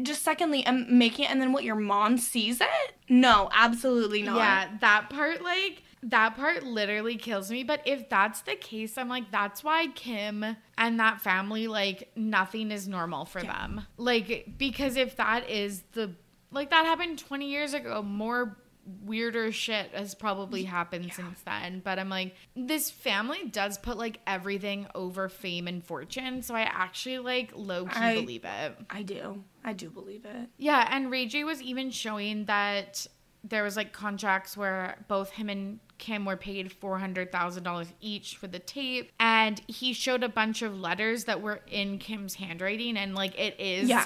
just 0.01 0.23
secondly, 0.23 0.65
I'm 0.65 0.97
making 0.97 1.25
it, 1.25 1.29
and 1.31 1.39
then 1.39 1.53
what 1.53 1.63
your 1.63 1.75
mom 1.75 2.17
sees 2.17 2.59
it? 2.59 2.67
No, 3.09 3.47
absolutely 3.53 4.23
not. 4.23 4.37
Yeah, 4.37 4.67
that 4.81 5.11
part 5.11 5.43
like 5.43 5.83
that 6.01 6.35
part 6.35 6.63
literally 6.63 7.15
kills 7.15 7.51
me. 7.51 7.63
But 7.63 7.81
if 7.85 8.09
that's 8.09 8.41
the 8.41 8.55
case, 8.55 8.97
I'm 8.97 9.07
like, 9.07 9.29
that's 9.31 9.63
why 9.63 9.87
Kim 9.93 10.57
and 10.79 10.99
that 10.99 11.21
family, 11.21 11.67
like, 11.67 12.11
nothing 12.15 12.71
is 12.71 12.87
normal 12.87 13.25
for 13.25 13.43
them. 13.43 13.85
Like, 13.97 14.55
because 14.57 14.97
if 14.97 15.15
that 15.17 15.47
is 15.47 15.83
the 15.93 16.11
like 16.53 16.69
that 16.69 16.85
happened 16.85 17.19
20 17.19 17.49
years 17.49 17.73
ago, 17.73 18.01
more 18.01 18.57
weirder 19.05 19.49
shit 19.51 19.91
has 19.93 20.13
probably 20.13 20.63
happened 20.63 21.11
since 21.13 21.39
then. 21.45 21.81
But 21.83 21.99
I'm 21.99 22.09
like, 22.09 22.35
this 22.55 22.91
family 22.91 23.47
does 23.49 23.77
put 23.77 23.97
like 23.97 24.19
everything 24.27 24.87
over 24.93 25.29
fame 25.29 25.67
and 25.67 25.83
fortune. 25.83 26.41
So 26.41 26.53
I 26.53 26.61
actually 26.61 27.19
like 27.19 27.51
low 27.55 27.85
key 27.85 27.91
I- 27.95 28.15
believe 28.15 28.43
it. 28.45 28.77
I 28.89 29.03
do. 29.03 29.43
I 29.63 29.71
do 29.73 29.89
believe 29.89 30.25
it. 30.25 30.49
Yeah, 30.57 30.85
and 30.91 31.09
Ray 31.09 31.25
J 31.27 31.45
was 31.45 31.61
even 31.61 31.89
showing 31.91 32.45
that 32.45 33.07
there 33.45 33.63
was 33.63 33.77
like 33.77 33.93
contracts 33.93 34.55
where 34.57 34.97
both 35.07 35.29
him 35.31 35.47
and 35.49 35.79
Kim 35.97 36.25
were 36.25 36.35
paid 36.35 36.69
four 36.71 36.97
hundred 36.99 37.31
thousand 37.31 37.63
dollars 37.63 37.87
each 38.01 38.35
for 38.35 38.47
the 38.47 38.59
tape, 38.59 39.13
and 39.21 39.61
he 39.67 39.93
showed 39.93 40.21
a 40.23 40.27
bunch 40.29 40.61
of 40.61 40.77
letters 40.77 41.23
that 41.25 41.41
were 41.41 41.61
in 41.71 41.97
Kim's 41.99 42.35
handwriting, 42.35 42.97
and 42.97 43.15
like 43.15 43.39
it 43.39 43.57
is 43.59 43.87
Yeah. 43.87 44.05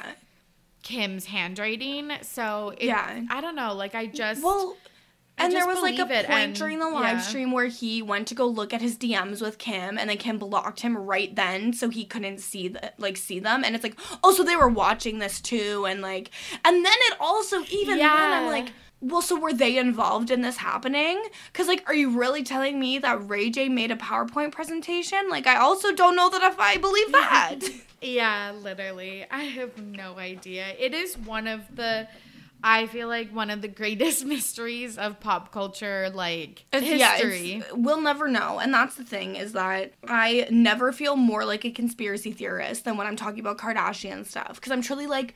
Kim's 0.88 1.26
handwriting. 1.26 2.12
So 2.22 2.74
it, 2.78 2.86
Yeah. 2.86 3.22
I 3.30 3.42
don't 3.42 3.56
know, 3.56 3.74
like 3.74 3.94
I 3.94 4.06
just 4.06 4.42
Well, 4.42 4.78
I 5.38 5.44
and 5.46 5.54
there 5.54 5.68
was 5.68 5.82
like 5.82 6.00
a 6.00 6.06
point 6.06 6.30
and- 6.30 6.56
during 6.56 6.80
the 6.80 6.90
live 6.90 7.18
yeah. 7.18 7.22
stream 7.22 7.52
where 7.52 7.68
he 7.68 8.02
went 8.02 8.28
to 8.30 8.36
go 8.36 8.48
look 8.48 8.74
at 8.74 8.82
his 8.82 8.98
DMs 8.98 9.42
with 9.42 9.58
Kim, 9.58 9.98
and 9.98 10.10
then 10.10 10.18
Kim 10.18 10.38
blocked 10.40 10.80
him 10.80 10.96
right 10.98 11.36
then, 11.36 11.74
so 11.74 11.90
he 11.90 12.06
couldn't 12.06 12.40
see 12.40 12.70
the 12.70 12.94
like 12.98 13.18
see 13.18 13.40
them. 13.40 13.64
And 13.66 13.76
it's 13.76 13.84
like, 13.84 14.00
oh, 14.24 14.34
so 14.34 14.44
they 14.44 14.56
were 14.56 14.70
watching 14.70 15.20
this 15.20 15.42
too, 15.42 15.86
and 15.88 16.02
like, 16.02 16.32
and 16.66 16.84
then 16.86 16.96
it 17.12 17.18
also 17.20 17.64
even 17.70 17.98
then 17.98 18.10
I'm 18.34 18.48
like. 18.48 18.70
Well, 19.00 19.22
so 19.22 19.40
were 19.40 19.54
they 19.54 19.78
involved 19.78 20.32
in 20.32 20.42
this 20.42 20.58
happening? 20.58 21.24
Because, 21.54 21.68
like, 21.68 21.84
are 21.86 21.94
you 21.94 22.18
really 22.18 22.42
telling 22.42 22.80
me 22.80 22.98
that 22.98 23.30
Ray 23.30 23.52
J 23.52 23.70
made 23.70 23.92
a 23.92 23.96
PowerPoint 23.96 24.52
presentation? 24.52 25.30
Like, 25.30 25.46
I 25.46 25.58
also 25.58 25.94
don't 25.94 26.16
know 26.16 26.32
that 26.32 26.42
if 26.42 26.60
I 26.60 26.78
believe 26.78 27.12
that. 27.12 27.60
Yeah, 28.02 28.54
literally. 28.62 29.26
I 29.30 29.44
have 29.44 29.78
no 29.82 30.18
idea. 30.18 30.68
It 30.78 30.94
is 30.94 31.18
one 31.18 31.48
of 31.48 31.76
the 31.76 32.08
I 32.64 32.88
feel 32.88 33.08
like 33.08 33.30
one 33.36 33.52
of 33.52 33.62
the 33.62 33.68
greatest 33.68 34.26
mysteries 34.34 34.98
of 34.98 35.20
pop 35.20 35.52
culture 35.52 36.10
like 36.14 36.66
yeah, 36.74 37.14
history. 37.18 37.52
it's- 37.58 37.72
we'll 37.74 38.02
never 38.02 38.28
know. 38.28 38.60
And 38.60 38.74
that's 38.74 38.96
the 38.96 39.04
thing 39.04 39.36
is 39.36 39.54
that 39.54 39.94
I 40.08 40.48
never 40.50 40.92
feel 40.92 41.16
more 41.16 41.46
like 41.46 41.66
a 41.66 41.72
conspiracy 41.72 42.32
theorist 42.32 42.84
than 42.84 42.98
when 42.98 43.06
I'm 43.08 43.16
talking 43.16 43.40
about 43.40 43.58
Kardashian 43.60 44.26
stuff. 44.26 44.56
Because 44.56 44.72
I'm 44.72 44.82
truly 44.82 45.06
like, 45.08 45.36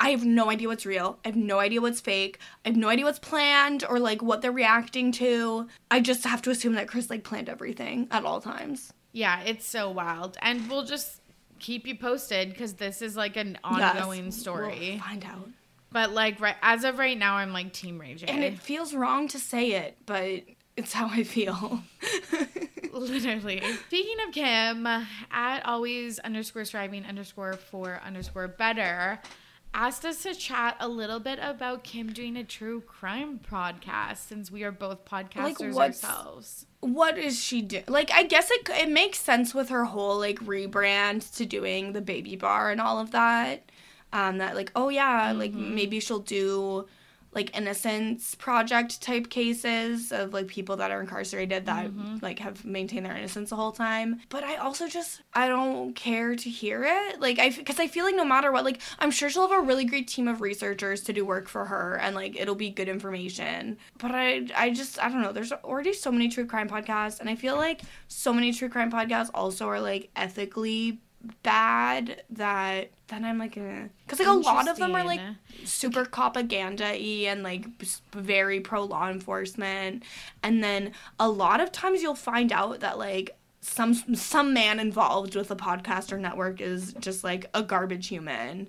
I 0.00 0.10
have 0.10 0.24
no 0.24 0.50
idea 0.50 0.66
what's 0.66 0.84
real. 0.86 1.18
I 1.24 1.28
have 1.28 1.36
no 1.36 1.60
idea 1.60 1.80
what's 1.80 2.00
fake. 2.00 2.38
I 2.64 2.70
have 2.70 2.76
no 2.76 2.88
idea 2.88 3.04
what's 3.04 3.20
planned 3.20 3.84
or 3.88 4.00
like 4.00 4.20
what 4.20 4.42
they're 4.42 4.50
reacting 4.50 5.12
to. 5.12 5.68
I 5.92 6.00
just 6.00 6.24
have 6.24 6.42
to 6.42 6.50
assume 6.50 6.72
that 6.74 6.88
Kris 6.88 7.08
like 7.08 7.22
planned 7.22 7.48
everything 7.48 8.08
at 8.10 8.24
all 8.24 8.40
times. 8.40 8.92
yeah, 9.12 9.42
it's 9.42 9.64
so 9.66 9.90
wild. 9.90 10.36
And 10.42 10.68
we'll 10.68 10.84
just 10.86 11.20
keep 11.62 11.86
you 11.86 11.94
posted 11.96 12.50
because 12.50 12.74
this 12.74 13.00
is 13.00 13.16
like 13.16 13.36
an 13.38 13.58
Yes, 13.64 13.96
ongoing 13.96 14.30
story. 14.30 14.90
We'll 14.90 14.98
find 14.98 15.24
out. 15.24 15.48
But 15.90 16.12
like 16.12 16.40
right 16.40 16.56
as 16.62 16.84
of 16.84 16.98
right 16.98 17.16
now 17.18 17.36
I'm 17.36 17.52
like 17.52 17.72
team 17.72 17.98
Ray 17.98 18.14
J. 18.14 18.26
And 18.26 18.44
it 18.44 18.58
feels 18.58 18.94
wrong 18.94 19.28
to 19.28 19.38
say 19.38 19.72
it, 19.72 19.96
but 20.04 20.42
it's 20.76 20.92
how 20.92 21.06
I 21.08 21.22
feel. 21.22 21.82
Literally. 22.92 23.62
Speaking 23.88 24.16
of 24.26 24.34
Kim, 24.34 24.86
at 24.86 25.60
always 25.64 26.18
underscore 26.18 26.64
striving 26.64 27.04
underscore 27.06 27.54
for 27.54 28.00
underscore 28.04 28.48
better 28.48 29.18
asked 29.74 30.04
us 30.04 30.22
to 30.24 30.34
chat 30.34 30.76
a 30.80 30.88
little 30.88 31.18
bit 31.18 31.38
about 31.40 31.82
Kim 31.84 32.12
doing 32.12 32.36
a 32.36 32.44
true 32.44 32.82
crime 32.82 33.40
podcast 33.50 34.18
since 34.28 34.50
we 34.50 34.62
are 34.64 34.72
both 34.72 35.04
podcasters 35.06 35.72
what's- 35.74 36.04
ourselves. 36.04 36.66
What 36.82 37.16
is 37.16 37.40
she 37.40 37.62
doing? 37.62 37.84
Like, 37.86 38.10
I 38.12 38.24
guess 38.24 38.50
it 38.50 38.68
it 38.70 38.90
makes 38.90 39.18
sense 39.20 39.54
with 39.54 39.68
her 39.70 39.84
whole 39.86 40.18
like 40.18 40.40
rebrand 40.40 41.34
to 41.36 41.46
doing 41.46 41.92
the 41.92 42.00
baby 42.00 42.36
bar 42.36 42.70
and 42.70 42.80
all 42.80 42.98
of 42.98 43.12
that. 43.12 43.62
Um, 44.12 44.38
that 44.38 44.56
like, 44.56 44.72
oh 44.74 44.88
yeah, 44.88 45.32
like 45.32 45.52
maybe 45.54 46.00
she'll 46.00 46.18
do 46.18 46.86
like 47.34 47.56
innocence 47.56 48.34
project 48.34 49.00
type 49.00 49.30
cases 49.30 50.12
of 50.12 50.34
like 50.34 50.46
people 50.48 50.76
that 50.76 50.90
are 50.90 51.00
incarcerated 51.00 51.66
that 51.66 51.86
mm-hmm. 51.86 52.16
like 52.20 52.38
have 52.38 52.64
maintained 52.64 53.06
their 53.06 53.16
innocence 53.16 53.50
the 53.50 53.56
whole 53.56 53.72
time. 53.72 54.20
But 54.28 54.44
I 54.44 54.56
also 54.56 54.86
just 54.88 55.22
I 55.32 55.48
don't 55.48 55.94
care 55.94 56.36
to 56.36 56.50
hear 56.50 56.84
it. 56.84 57.20
Like 57.20 57.38
I 57.38 57.50
because 57.50 57.80
I 57.80 57.86
feel 57.86 58.04
like 58.04 58.16
no 58.16 58.24
matter 58.24 58.52
what, 58.52 58.64
like 58.64 58.80
I'm 58.98 59.10
sure 59.10 59.30
she'll 59.30 59.48
have 59.48 59.58
a 59.58 59.66
really 59.66 59.84
great 59.84 60.08
team 60.08 60.28
of 60.28 60.40
researchers 60.40 61.02
to 61.04 61.12
do 61.12 61.24
work 61.24 61.48
for 61.48 61.64
her 61.66 61.98
and 61.98 62.14
like 62.14 62.38
it'll 62.38 62.54
be 62.54 62.70
good 62.70 62.88
information. 62.88 63.78
But 63.98 64.12
I 64.12 64.46
I 64.54 64.70
just 64.70 65.02
I 65.02 65.08
don't 65.08 65.22
know. 65.22 65.32
There's 65.32 65.52
already 65.52 65.94
so 65.94 66.12
many 66.12 66.28
true 66.28 66.46
crime 66.46 66.68
podcasts 66.68 67.20
and 67.20 67.30
I 67.30 67.36
feel 67.36 67.56
like 67.56 67.82
so 68.08 68.32
many 68.32 68.52
true 68.52 68.68
crime 68.68 68.92
podcasts 68.92 69.30
also 69.32 69.68
are 69.68 69.80
like 69.80 70.10
ethically 70.16 71.00
bad 71.42 72.22
that 72.30 72.90
then 73.08 73.24
I'm 73.24 73.38
like 73.38 73.54
because 73.54 74.18
like 74.18 74.28
a 74.28 74.32
lot 74.32 74.68
of 74.68 74.78
them 74.78 74.94
are 74.94 75.04
like 75.04 75.20
super 75.64 76.04
propaganda-y 76.04 77.26
and 77.28 77.42
like 77.42 77.66
very 78.12 78.60
pro 78.60 78.84
law 78.84 79.08
enforcement. 79.08 80.02
And 80.42 80.64
then 80.64 80.92
a 81.20 81.28
lot 81.28 81.60
of 81.60 81.70
times 81.70 82.02
you'll 82.02 82.14
find 82.14 82.52
out 82.52 82.80
that 82.80 82.98
like 82.98 83.36
some 83.60 83.94
some 83.94 84.52
man 84.52 84.80
involved 84.80 85.36
with 85.36 85.50
a 85.50 85.56
podcast 85.56 86.12
or 86.12 86.18
network 86.18 86.60
is 86.60 86.94
just 86.94 87.22
like 87.22 87.46
a 87.54 87.62
garbage 87.62 88.08
human. 88.08 88.68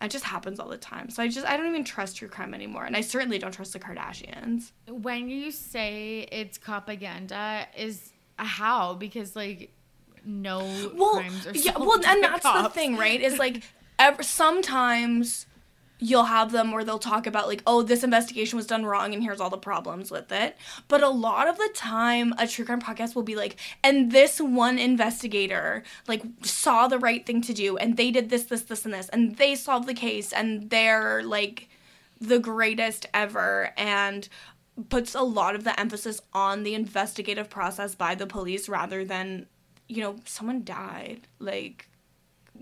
It 0.00 0.10
just 0.10 0.24
happens 0.24 0.58
all 0.58 0.68
the 0.68 0.78
time. 0.78 1.10
So 1.10 1.22
i 1.22 1.28
just 1.28 1.46
i 1.46 1.56
don't 1.56 1.66
even 1.66 1.84
trust 1.84 2.16
true 2.16 2.28
crime 2.28 2.54
anymore. 2.54 2.84
And 2.84 2.96
i 2.96 3.02
certainly 3.02 3.38
don't 3.38 3.52
trust 3.52 3.72
the 3.72 3.80
kardashians. 3.80 4.72
When 4.88 5.28
you 5.28 5.50
say 5.50 6.28
it's 6.32 6.56
propaganda, 6.56 7.66
is 7.76 8.12
how? 8.36 8.94
Because 8.94 9.36
like 9.36 9.72
no 10.24 10.58
well 10.94 11.14
crimes 11.14 11.46
are 11.46 11.52
yeah 11.54 11.76
well 11.78 12.00
and 12.06 12.22
that's 12.22 12.42
the 12.42 12.70
thing 12.70 12.96
right? 12.96 13.20
Is 13.20 13.38
like 13.38 13.62
ever 13.98 14.22
sometimes 14.22 15.46
you'll 16.02 16.24
have 16.24 16.50
them 16.50 16.72
where 16.72 16.82
they'll 16.82 16.98
talk 16.98 17.26
about 17.26 17.46
like 17.46 17.62
oh 17.66 17.82
this 17.82 18.02
investigation 18.02 18.56
was 18.56 18.66
done 18.66 18.86
wrong 18.86 19.12
and 19.12 19.22
here's 19.22 19.40
all 19.40 19.50
the 19.50 19.58
problems 19.58 20.10
with 20.10 20.32
it. 20.32 20.56
But 20.88 21.02
a 21.02 21.08
lot 21.08 21.46
of 21.46 21.58
the 21.58 21.70
time 21.74 22.34
a 22.38 22.46
true 22.46 22.64
crime 22.64 22.80
podcast 22.80 23.14
will 23.14 23.22
be 23.22 23.36
like 23.36 23.56
and 23.84 24.10
this 24.10 24.40
one 24.40 24.78
investigator 24.78 25.82
like 26.08 26.22
saw 26.42 26.88
the 26.88 26.98
right 26.98 27.24
thing 27.24 27.42
to 27.42 27.52
do 27.52 27.76
and 27.76 27.96
they 27.96 28.10
did 28.10 28.30
this 28.30 28.44
this 28.44 28.62
this 28.62 28.84
and 28.84 28.94
this 28.94 29.08
and 29.10 29.36
they 29.36 29.54
solved 29.54 29.86
the 29.86 29.94
case 29.94 30.32
and 30.32 30.70
they're 30.70 31.22
like 31.22 31.68
the 32.20 32.38
greatest 32.38 33.06
ever 33.14 33.72
and 33.76 34.28
puts 34.88 35.14
a 35.14 35.22
lot 35.22 35.54
of 35.54 35.64
the 35.64 35.78
emphasis 35.78 36.20
on 36.32 36.62
the 36.62 36.74
investigative 36.74 37.50
process 37.50 37.94
by 37.94 38.14
the 38.14 38.26
police 38.26 38.68
rather 38.68 39.04
than 39.04 39.46
you 39.90 40.00
know 40.02 40.16
someone 40.24 40.62
died 40.64 41.22
like 41.40 41.88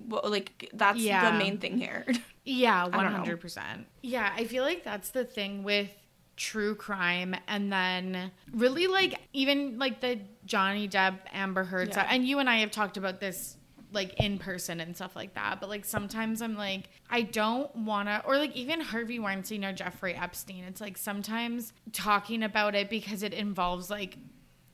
well, 0.09 0.23
like 0.25 0.71
that's 0.73 0.99
Yeah. 0.99 1.31
the 1.31 1.39
main 1.39 1.59
thing 1.59 1.79
here 1.79 2.07
Yeah, 2.45 2.87
one 2.87 3.05
hundred 3.05 3.43
percent. 3.43 3.87
Yeah, 4.01 4.33
I 4.35 4.45
feel 4.45 4.63
like 4.65 4.83
that's 4.83 5.11
the 5.11 5.25
thing 5.25 5.65
with 5.65 5.91
true 6.37 6.75
crime 6.75 7.35
and 7.47 7.71
then 7.71 8.31
really 8.53 8.87
like 8.87 9.19
even 9.35 9.79
like 9.79 10.01
the 10.01 10.19
Johnny 10.47 10.89
Depp 10.89 11.19
Amber 11.33 11.65
Heard 11.65 11.89
Yeah. 11.89 11.95
side. 11.97 12.07
And 12.11 12.27
you 12.27 12.39
and 12.39 12.49
I 12.49 12.57
have 12.59 12.71
talked 12.71 12.97
about 12.97 13.21
this 13.21 13.57
like 13.93 14.15
in 14.21 14.39
person 14.39 14.81
and 14.81 14.95
stuff 14.97 15.15
like 15.15 15.35
that. 15.35 15.61
But 15.61 15.69
like 15.69 15.85
sometimes 15.85 16.41
I'm 16.41 16.57
like, 16.57 16.89
I 17.11 17.21
don't 17.23 17.75
wanna 17.77 18.23
or 18.27 18.39
like 18.39 18.57
even 18.57 18.81
Harvey 18.81 19.19
Weinstein 19.19 19.63
or 19.65 19.75
Jeffrey 19.75 20.15
Epstein. 20.15 20.65
It's 20.65 20.81
like 20.81 20.97
sometimes 20.97 21.75
talking 21.93 22.43
about 22.43 22.75
it 22.75 22.89
because 22.89 23.23
it 23.23 23.35
involves 23.35 23.91
like 23.91 24.17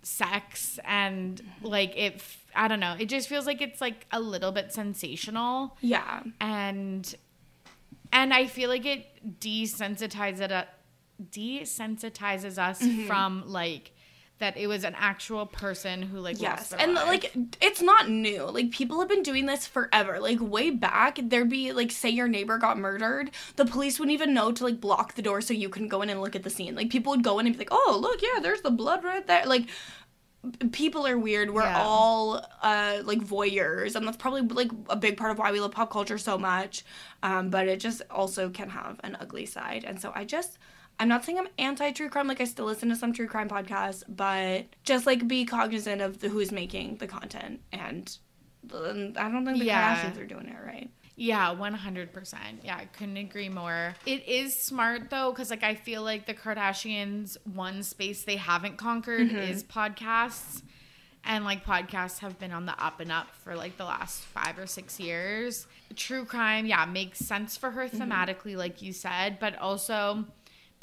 sex 0.04 0.78
and 0.84 1.42
like 1.62 1.96
it 1.96 2.22
I 2.54 2.68
don't 2.68 2.78
know. 2.80 2.94
It 2.98 3.08
just 3.08 3.28
feels 3.28 3.46
like 3.46 3.60
it's 3.60 3.80
like 3.80 4.06
a 4.12 4.20
little 4.20 4.52
bit 4.52 4.72
sensational 4.72 5.76
Yeah. 5.80 6.22
and 6.40 7.14
and 8.12 8.32
I 8.32 8.46
feel 8.46 8.68
like 8.68 8.86
it 8.86 9.40
desensitizes 9.40 10.40
it 10.40 10.68
desensitizes 11.32 12.58
us 12.58 12.80
Mm-hmm. 12.82 13.06
from 13.06 13.44
like 13.46 13.92
that 14.40 14.56
it 14.56 14.66
was 14.66 14.82
an 14.84 14.94
actual 14.98 15.46
person 15.46 16.02
who 16.02 16.18
like 16.18 16.40
Yes, 16.40 16.72
and 16.72 16.94
life. 16.94 17.06
like 17.06 17.32
it's 17.62 17.80
not 17.80 18.10
new. 18.10 18.42
Like 18.44 18.72
people 18.72 18.98
have 18.98 19.08
been 19.08 19.22
doing 19.22 19.46
this 19.46 19.66
forever. 19.66 20.18
Like 20.18 20.38
way 20.40 20.70
back, 20.70 21.18
there'd 21.22 21.48
be 21.48 21.72
like 21.72 21.92
say 21.92 22.10
your 22.10 22.26
neighbor 22.28 22.58
got 22.58 22.76
murdered, 22.76 23.30
the 23.56 23.64
police 23.64 23.98
wouldn't 23.98 24.12
even 24.14 24.34
know 24.34 24.50
to 24.50 24.64
like 24.64 24.80
block 24.80 25.14
the 25.14 25.22
door 25.22 25.40
so 25.40 25.54
you 25.54 25.68
couldn't 25.68 25.88
go 25.88 26.02
in 26.02 26.10
and 26.10 26.20
look 26.20 26.34
at 26.34 26.42
the 26.42 26.50
scene. 26.50 26.74
Like 26.74 26.90
people 26.90 27.10
would 27.12 27.22
go 27.22 27.38
in 27.38 27.46
and 27.46 27.54
be 27.54 27.58
like, 27.60 27.68
"Oh, 27.70 27.96
look, 28.00 28.20
yeah, 28.22 28.40
there's 28.40 28.60
the 28.62 28.70
blood 28.72 29.04
right 29.04 29.24
there." 29.26 29.46
Like 29.46 29.66
people 30.72 31.06
are 31.06 31.16
weird. 31.16 31.50
We're 31.54 31.62
Yeah. 31.62 31.82
all 31.82 32.44
uh 32.62 33.00
like 33.04 33.20
voyeurs, 33.20 33.94
and 33.94 34.06
that's 34.06 34.16
probably 34.16 34.42
like 34.42 34.70
a 34.90 34.96
big 34.96 35.16
part 35.16 35.30
of 35.30 35.38
why 35.38 35.52
we 35.52 35.60
love 35.60 35.70
pop 35.70 35.90
culture 35.90 36.18
so 36.18 36.36
much. 36.38 36.84
Um, 37.22 37.50
but 37.50 37.68
it 37.68 37.78
just 37.80 38.02
also 38.10 38.50
can 38.50 38.68
have 38.70 39.00
an 39.04 39.16
ugly 39.20 39.46
side, 39.46 39.84
and 39.84 40.00
so 40.00 40.12
I 40.14 40.24
just. 40.24 40.58
I'm 41.00 41.08
not 41.08 41.24
saying 41.24 41.38
I'm 41.38 41.48
anti 41.58 41.90
true 41.92 42.08
crime, 42.08 42.28
like 42.28 42.40
I 42.40 42.44
still 42.44 42.66
listen 42.66 42.88
to 42.90 42.96
some 42.96 43.12
true 43.12 43.26
crime 43.26 43.48
podcasts, 43.48 44.02
but 44.08 44.66
just 44.84 45.06
like 45.06 45.26
be 45.26 45.44
cognizant 45.44 46.00
of 46.00 46.20
the 46.20 46.28
who's 46.28 46.52
making 46.52 46.96
the 46.96 47.06
content. 47.08 47.60
And 47.72 48.16
um, 48.72 49.12
I 49.18 49.28
don't 49.30 49.44
think 49.44 49.58
the 49.58 49.64
Yeah. 49.66 49.96
Kardashians 49.96 50.20
are 50.20 50.26
doing 50.26 50.46
it 50.48 50.56
right. 50.64 50.90
Yeah, 51.16 51.54
100%. 51.54 52.34
Yeah, 52.64 52.76
I 52.76 52.86
couldn't 52.86 53.16
agree 53.18 53.48
more. 53.48 53.94
It 54.06 54.26
is 54.28 54.56
smart 54.60 55.10
though 55.10 55.32
cuz 55.32 55.50
like 55.50 55.62
I 55.62 55.74
feel 55.74 56.02
like 56.02 56.26
the 56.26 56.34
Kardashians 56.34 57.36
one 57.44 57.82
space 57.82 58.24
they 58.24 58.36
haven't 58.36 58.76
conquered 58.78 59.28
Mm-hmm. 59.28 59.38
is 59.38 59.62
podcasts. 59.64 60.62
And 61.26 61.44
like 61.44 61.64
podcasts 61.64 62.18
have 62.18 62.38
been 62.38 62.52
on 62.52 62.66
the 62.66 62.78
up 62.84 63.00
and 63.00 63.10
up 63.10 63.28
for 63.42 63.56
like 63.56 63.78
the 63.78 63.84
last 63.84 64.20
5 64.22 64.58
or 64.58 64.66
6 64.66 65.00
years. 65.00 65.66
True 65.96 66.24
crime, 66.26 66.66
yeah, 66.66 66.84
makes 66.84 67.18
sense 67.18 67.56
for 67.56 67.70
her 67.72 67.88
Mm-hmm. 67.88 68.02
thematically 68.02 68.56
like 68.56 68.82
you 68.82 68.92
said, 68.92 69.38
but 69.40 69.56
also 69.58 70.26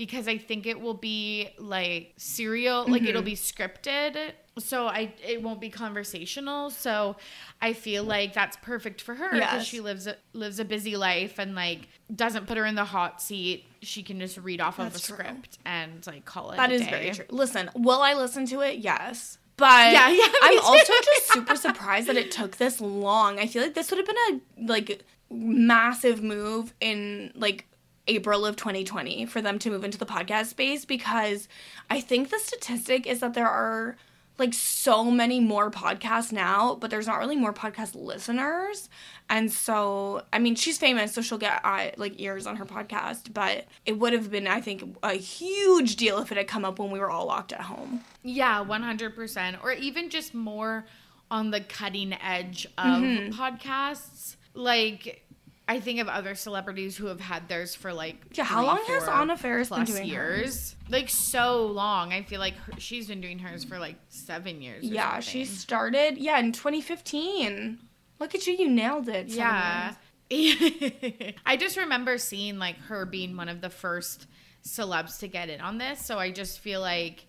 because 0.06 0.28
I 0.28 0.40
think 0.40 0.66
it 0.66 0.82
will 0.82 0.96
be 0.96 1.50
like 1.60 2.14
serial, 2.18 2.86
like 2.88 3.02
Mm-hmm. 3.04 3.10
it'll 3.10 3.22
be 3.22 3.36
scripted. 3.36 4.32
So 4.58 4.88
I 4.88 5.14
it 5.24 5.44
won't 5.44 5.62
be 5.62 5.70
conversational. 5.70 6.72
So 6.72 7.18
I 7.62 7.74
feel 7.74 8.04
like 8.04 8.34
that's 8.34 8.58
perfect 8.64 9.00
for 9.00 9.14
her 9.14 9.30
because 9.32 9.54
Yes. 9.54 9.66
she 9.66 9.80
lives 9.80 10.08
a, 10.08 10.16
lives 10.34 10.60
a 10.60 10.66
busy 10.66 10.98
life 10.98 11.38
and 11.38 11.54
like 11.54 11.88
doesn't 12.14 12.48
put 12.48 12.58
her 12.58 12.66
in 12.66 12.74
the 12.74 12.84
hot 12.86 13.22
seat. 13.22 13.66
She 13.84 14.02
can 14.02 14.20
just 14.20 14.38
read 14.40 14.60
off 14.60 14.80
of 14.80 14.88
a 14.96 15.00
true. 15.00 15.16
script 15.18 15.60
and 15.66 16.06
like 16.08 16.26
call 16.26 16.50
it. 16.52 16.58
That 16.58 16.72
a 16.72 16.74
is 16.74 16.82
day. 16.82 16.90
very 16.90 17.12
true. 17.12 17.26
Listen, 17.30 17.70
will 17.76 18.02
I 18.02 18.14
listen 18.16 18.48
to 18.48 18.62
it? 18.62 18.80
Yes. 18.80 19.38
But 19.58 19.94
Yeah, 19.94 20.10
yeah, 20.10 20.28
I'm 20.42 20.58
too. 20.58 20.64
also 20.66 20.94
just 21.06 21.28
super 21.34 21.56
surprised 21.56 22.08
that 22.08 22.18
it 22.18 22.32
took 22.32 22.58
this 22.58 22.82
long. 22.82 23.38
I 23.40 23.46
feel 23.46 23.62
like 23.62 23.76
this 23.76 23.92
would 23.92 24.00
have 24.00 24.08
been 24.08 24.42
a 24.58 24.66
like 24.68 25.04
massive 25.30 26.22
move 26.24 26.74
in 26.82 27.32
like 27.36 27.68
April 28.16 28.46
of 28.46 28.56
2020 28.56 29.26
for 29.26 29.42
them 29.42 29.58
to 29.60 29.70
move 29.70 29.84
into 29.84 29.98
the 29.98 30.06
podcast 30.06 30.48
space 30.48 30.86
because 30.86 31.48
I 31.90 32.02
think 32.02 32.30
the 32.30 32.40
statistic 32.40 33.08
is 33.08 33.20
that 33.22 33.34
there 33.34 33.48
are 33.50 33.96
like 34.38 34.54
so 34.54 35.12
many 35.12 35.40
more 35.40 35.70
podcasts 35.70 36.32
now, 36.32 36.74
but 36.76 36.90
there's 36.90 37.06
not 37.06 37.20
really 37.20 37.36
more 37.36 37.54
podcast 37.54 37.94
listeners. 37.94 38.90
And 39.30 39.52
so, 39.52 40.24
I 40.34 40.40
mean, 40.40 40.56
she's 40.56 40.78
famous, 40.80 41.14
so 41.14 41.22
she'll 41.22 41.38
get 41.38 41.62
uh, 41.64 41.92
like 41.98 42.20
ears 42.20 42.48
on 42.48 42.56
her 42.56 42.66
podcast, 42.66 43.34
but 43.34 43.66
it 43.86 44.00
would 44.00 44.14
have 44.14 44.32
been, 44.32 44.48
I 44.48 44.60
think, 44.62 44.98
a 45.04 45.14
huge 45.14 45.96
deal 45.96 46.18
if 46.20 46.32
it 46.32 46.38
had 46.38 46.48
come 46.48 46.66
up 46.66 46.80
when 46.80 46.90
we 46.92 47.00
were 47.00 47.10
all 47.12 47.28
locked 47.28 47.54
at 47.54 47.62
home. 47.62 48.02
Yeah, 48.24 48.62
one 48.62 48.82
hundred 48.82 49.16
percent, 49.16 49.58
or 49.64 49.74
even 49.74 50.10
just 50.10 50.34
more 50.34 50.86
on 51.30 51.52
the 51.52 51.62
cutting 51.62 52.14
edge 52.14 52.66
of 52.78 53.02
Mm-hmm. 53.04 53.40
podcasts. 53.40 54.38
Like, 54.54 55.24
I 55.68 55.80
think 55.80 56.00
of 56.00 56.08
other 56.10 56.36
celebrities 56.36 56.98
who 56.98 57.06
have 57.06 57.20
had 57.22 57.48
theirs 57.48 57.76
for 57.76 57.94
like 57.94 58.18
Yeah, 58.34 58.44
how 58.44 58.66
long 58.66 58.80
has 58.88 59.08
Anna 59.08 59.38
Faris 59.38 59.70
been 59.70 59.86
doing 59.86 60.06
years? 60.06 60.76
Like 60.90 61.10
so 61.10 61.68
long. 61.68 62.12
I 62.12 62.24
feel 62.24 62.40
like 62.40 62.56
her, 62.56 62.74
she's 62.78 63.08
been 63.08 63.22
doing 63.22 63.40
hers 63.40 63.64
for 63.64 63.80
like 63.80 63.96
seven 64.10 64.62
years. 64.62 64.84
or 64.84 64.88
Yeah, 64.88 65.20
she 65.22 65.46
started, 65.46 66.18
yeah, 66.18 66.40
in 66.40 66.52
2015. 66.52 67.80
Look 68.20 68.36
at 68.36 68.46
you, 68.48 68.54
you 68.54 68.70
nailed 68.70 69.08
it. 69.08 69.28
Yeah. 69.28 69.94
I 70.32 71.58
just 71.58 71.78
remember 71.78 72.18
seeing 72.18 72.58
like 72.58 72.78
her 72.88 73.06
being 73.06 73.36
one 73.36 73.50
of 73.50 73.62
the 73.62 73.70
first 73.70 74.28
celebs 74.66 75.20
to 75.20 75.28
get 75.28 75.50
in 75.50 75.62
on 75.62 75.78
this. 75.78 76.06
So 76.06 76.20
I 76.20 76.32
just 76.32 76.60
feel 76.60 76.82
like, 76.82 77.26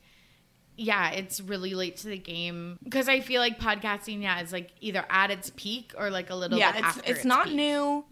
yeah, 0.77 1.11
it's 1.11 1.41
really 1.41 1.75
late 1.75 1.97
to 1.99 2.09
the 2.09 2.19
game 2.19 2.79
because 2.83 3.09
I 3.09 3.21
feel 3.21 3.41
like 3.41 3.59
podcasting, 3.59 4.23
yeah, 4.23 4.41
is 4.41 4.53
like 4.53 4.71
either 4.81 5.05
at 5.11 5.31
its 5.31 5.51
peak 5.57 5.93
or 5.99 6.11
like 6.11 6.31
a 6.31 6.35
little 6.35 6.59
yeah, 6.59 6.73
bit 6.73 6.79
it's 6.79 6.97
after. 6.99 7.13
it's 7.13 7.25
not 7.25 7.47
peak. 7.47 7.55
new. 7.55 8.05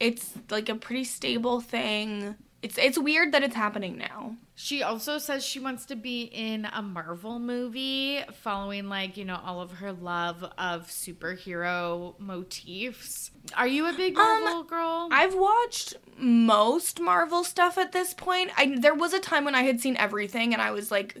It's 0.00 0.34
like 0.50 0.68
a 0.68 0.74
pretty 0.74 1.04
stable 1.04 1.60
thing. 1.60 2.34
It's 2.62 2.78
it's 2.78 2.98
weird 2.98 3.32
that 3.32 3.42
it's 3.42 3.54
happening 3.54 3.98
now. 3.98 4.36
She 4.54 4.82
also 4.82 5.18
says 5.18 5.44
she 5.44 5.60
wants 5.60 5.84
to 5.86 5.96
be 5.96 6.22
in 6.22 6.64
a 6.64 6.80
Marvel 6.80 7.38
movie, 7.38 8.22
following 8.32 8.88
like 8.88 9.16
you 9.16 9.24
know 9.24 9.38
all 9.44 9.60
of 9.60 9.72
her 9.72 9.92
love 9.92 10.42
of 10.56 10.86
superhero 10.88 12.18
motifs. 12.18 13.30
Are 13.56 13.66
you 13.66 13.86
a 13.86 13.92
big 13.92 14.16
Um, 14.16 14.44
Marvel 14.44 14.64
girl? 14.64 15.08
I've 15.12 15.34
watched 15.34 15.94
most 16.16 17.00
Marvel 17.00 17.44
stuff 17.44 17.76
at 17.76 17.92
this 17.92 18.14
point. 18.14 18.50
I 18.56 18.76
there 18.78 18.94
was 18.94 19.12
a 19.12 19.20
time 19.20 19.44
when 19.44 19.54
I 19.54 19.62
had 19.64 19.80
seen 19.80 19.96
everything 19.96 20.52
and 20.52 20.62
I 20.62 20.70
was 20.70 20.90
like 20.90 21.16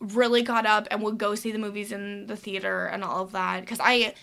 really 0.00 0.42
caught 0.42 0.66
up 0.66 0.86
and 0.90 1.00
would 1.02 1.16
go 1.16 1.34
see 1.34 1.50
the 1.52 1.58
movies 1.58 1.92
in 1.92 2.26
the 2.26 2.36
theater 2.36 2.86
and 2.86 3.02
all 3.02 3.22
of 3.22 3.32
that 3.32 3.66
cuz 3.66 3.78
I 3.80 4.14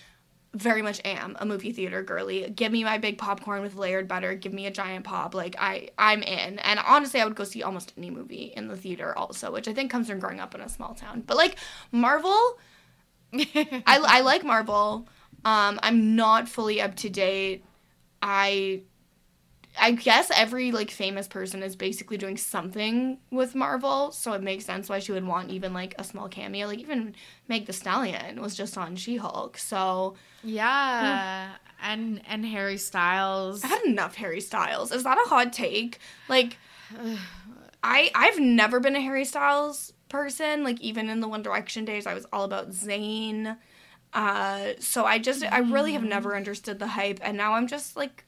very 0.54 0.82
much 0.82 1.00
am 1.06 1.38
a 1.40 1.46
movie 1.46 1.72
theater 1.72 2.04
girly. 2.04 2.50
Give 2.50 2.72
me 2.72 2.84
my 2.84 2.98
big 2.98 3.18
popcorn 3.18 3.62
with 3.62 3.76
layered 3.76 4.08
butter, 4.08 4.34
give 4.34 4.54
me 4.54 4.66
a 4.66 4.72
giant 4.72 5.06
pop. 5.06 5.34
Like 5.34 5.56
I 5.58 5.90
I'm 5.98 6.22
in. 6.24 6.60
And 6.60 6.80
honestly, 6.86 7.22
I 7.22 7.26
would 7.26 7.36
go 7.36 7.44
see 7.44 7.64
almost 7.64 7.94
any 7.98 8.10
movie 8.10 8.54
in 8.56 8.68
the 8.68 8.76
theater 8.76 9.18
also, 9.18 9.52
which 9.52 9.68
I 9.68 9.74
think 9.74 9.90
comes 9.92 10.08
from 10.08 10.20
growing 10.20 10.40
up 10.40 10.54
in 10.54 10.62
a 10.62 10.70
small 10.70 10.94
town. 10.94 11.24
But 11.26 11.38
like 11.38 11.58
Marvel, 11.92 12.58
I, 13.34 13.82
I 13.86 14.22
like 14.22 14.44
Marvel. 14.44 15.08
Um, 15.46 15.80
I'm 15.82 16.16
not 16.16 16.50
fully 16.50 16.82
up 16.82 16.96
to 16.98 17.10
date. 17.10 17.64
I 18.22 18.82
I 19.80 19.92
guess 19.92 20.30
every 20.36 20.72
like 20.72 20.92
famous 20.92 21.28
person 21.28 21.64
is 21.64 21.76
basically 21.76 22.18
doing 22.18 22.38
something 22.38 23.20
with 23.32 23.56
Marvel, 23.56 24.12
so 24.12 24.34
it 24.34 24.42
makes 24.42 24.66
sense 24.66 24.90
why 24.90 25.00
she 25.00 25.12
would 25.12 25.26
want 25.26 25.50
even 25.50 25.74
like 25.74 25.96
a 25.98 26.04
small 26.04 26.28
cameo. 26.28 26.68
Like 26.68 26.80
even 26.80 27.16
Meg 27.48 27.66
the 27.66 27.74
Stallion 27.74 28.42
was 28.42 28.56
just 28.56 28.78
on 28.78 28.96
She-Hulk. 28.96 29.58
So 29.58 30.16
yeah, 30.44 31.54
and 31.82 32.22
and 32.28 32.46
Harry 32.46 32.78
Styles. 32.78 33.64
I 33.64 33.68
had 33.68 33.84
enough 33.84 34.16
Harry 34.16 34.42
Styles. 34.42 34.92
Is 34.92 35.04
that 35.04 35.18
a 35.18 35.30
hot 35.30 35.54
take? 35.54 36.00
Like 36.28 36.58
I 37.84 38.12
I've 38.14 38.40
never 38.40 38.80
been 38.80 38.96
a 38.96 39.02
Harry 39.02 39.26
Styles 39.26 39.94
person. 40.10 40.64
Like 40.64 40.82
even 40.82 41.10
in 41.10 41.22
the 41.22 41.28
One 41.28 41.44
Direction 41.44 41.86
days, 41.86 42.06
I 42.06 42.14
was 42.14 42.26
all 42.34 42.44
about 42.44 42.72
Zayn. 42.72 43.58
Uh, 44.14 44.74
so 44.80 45.06
I 45.06 45.18
just 45.20 45.44
I 45.46 45.60
really 45.60 45.94
have 45.94 46.04
never 46.04 46.36
understood 46.36 46.80
the 46.80 46.88
hype, 46.88 47.20
and 47.24 47.38
now 47.38 47.54
I'm 47.54 47.68
just 47.68 47.96
like 47.96 48.26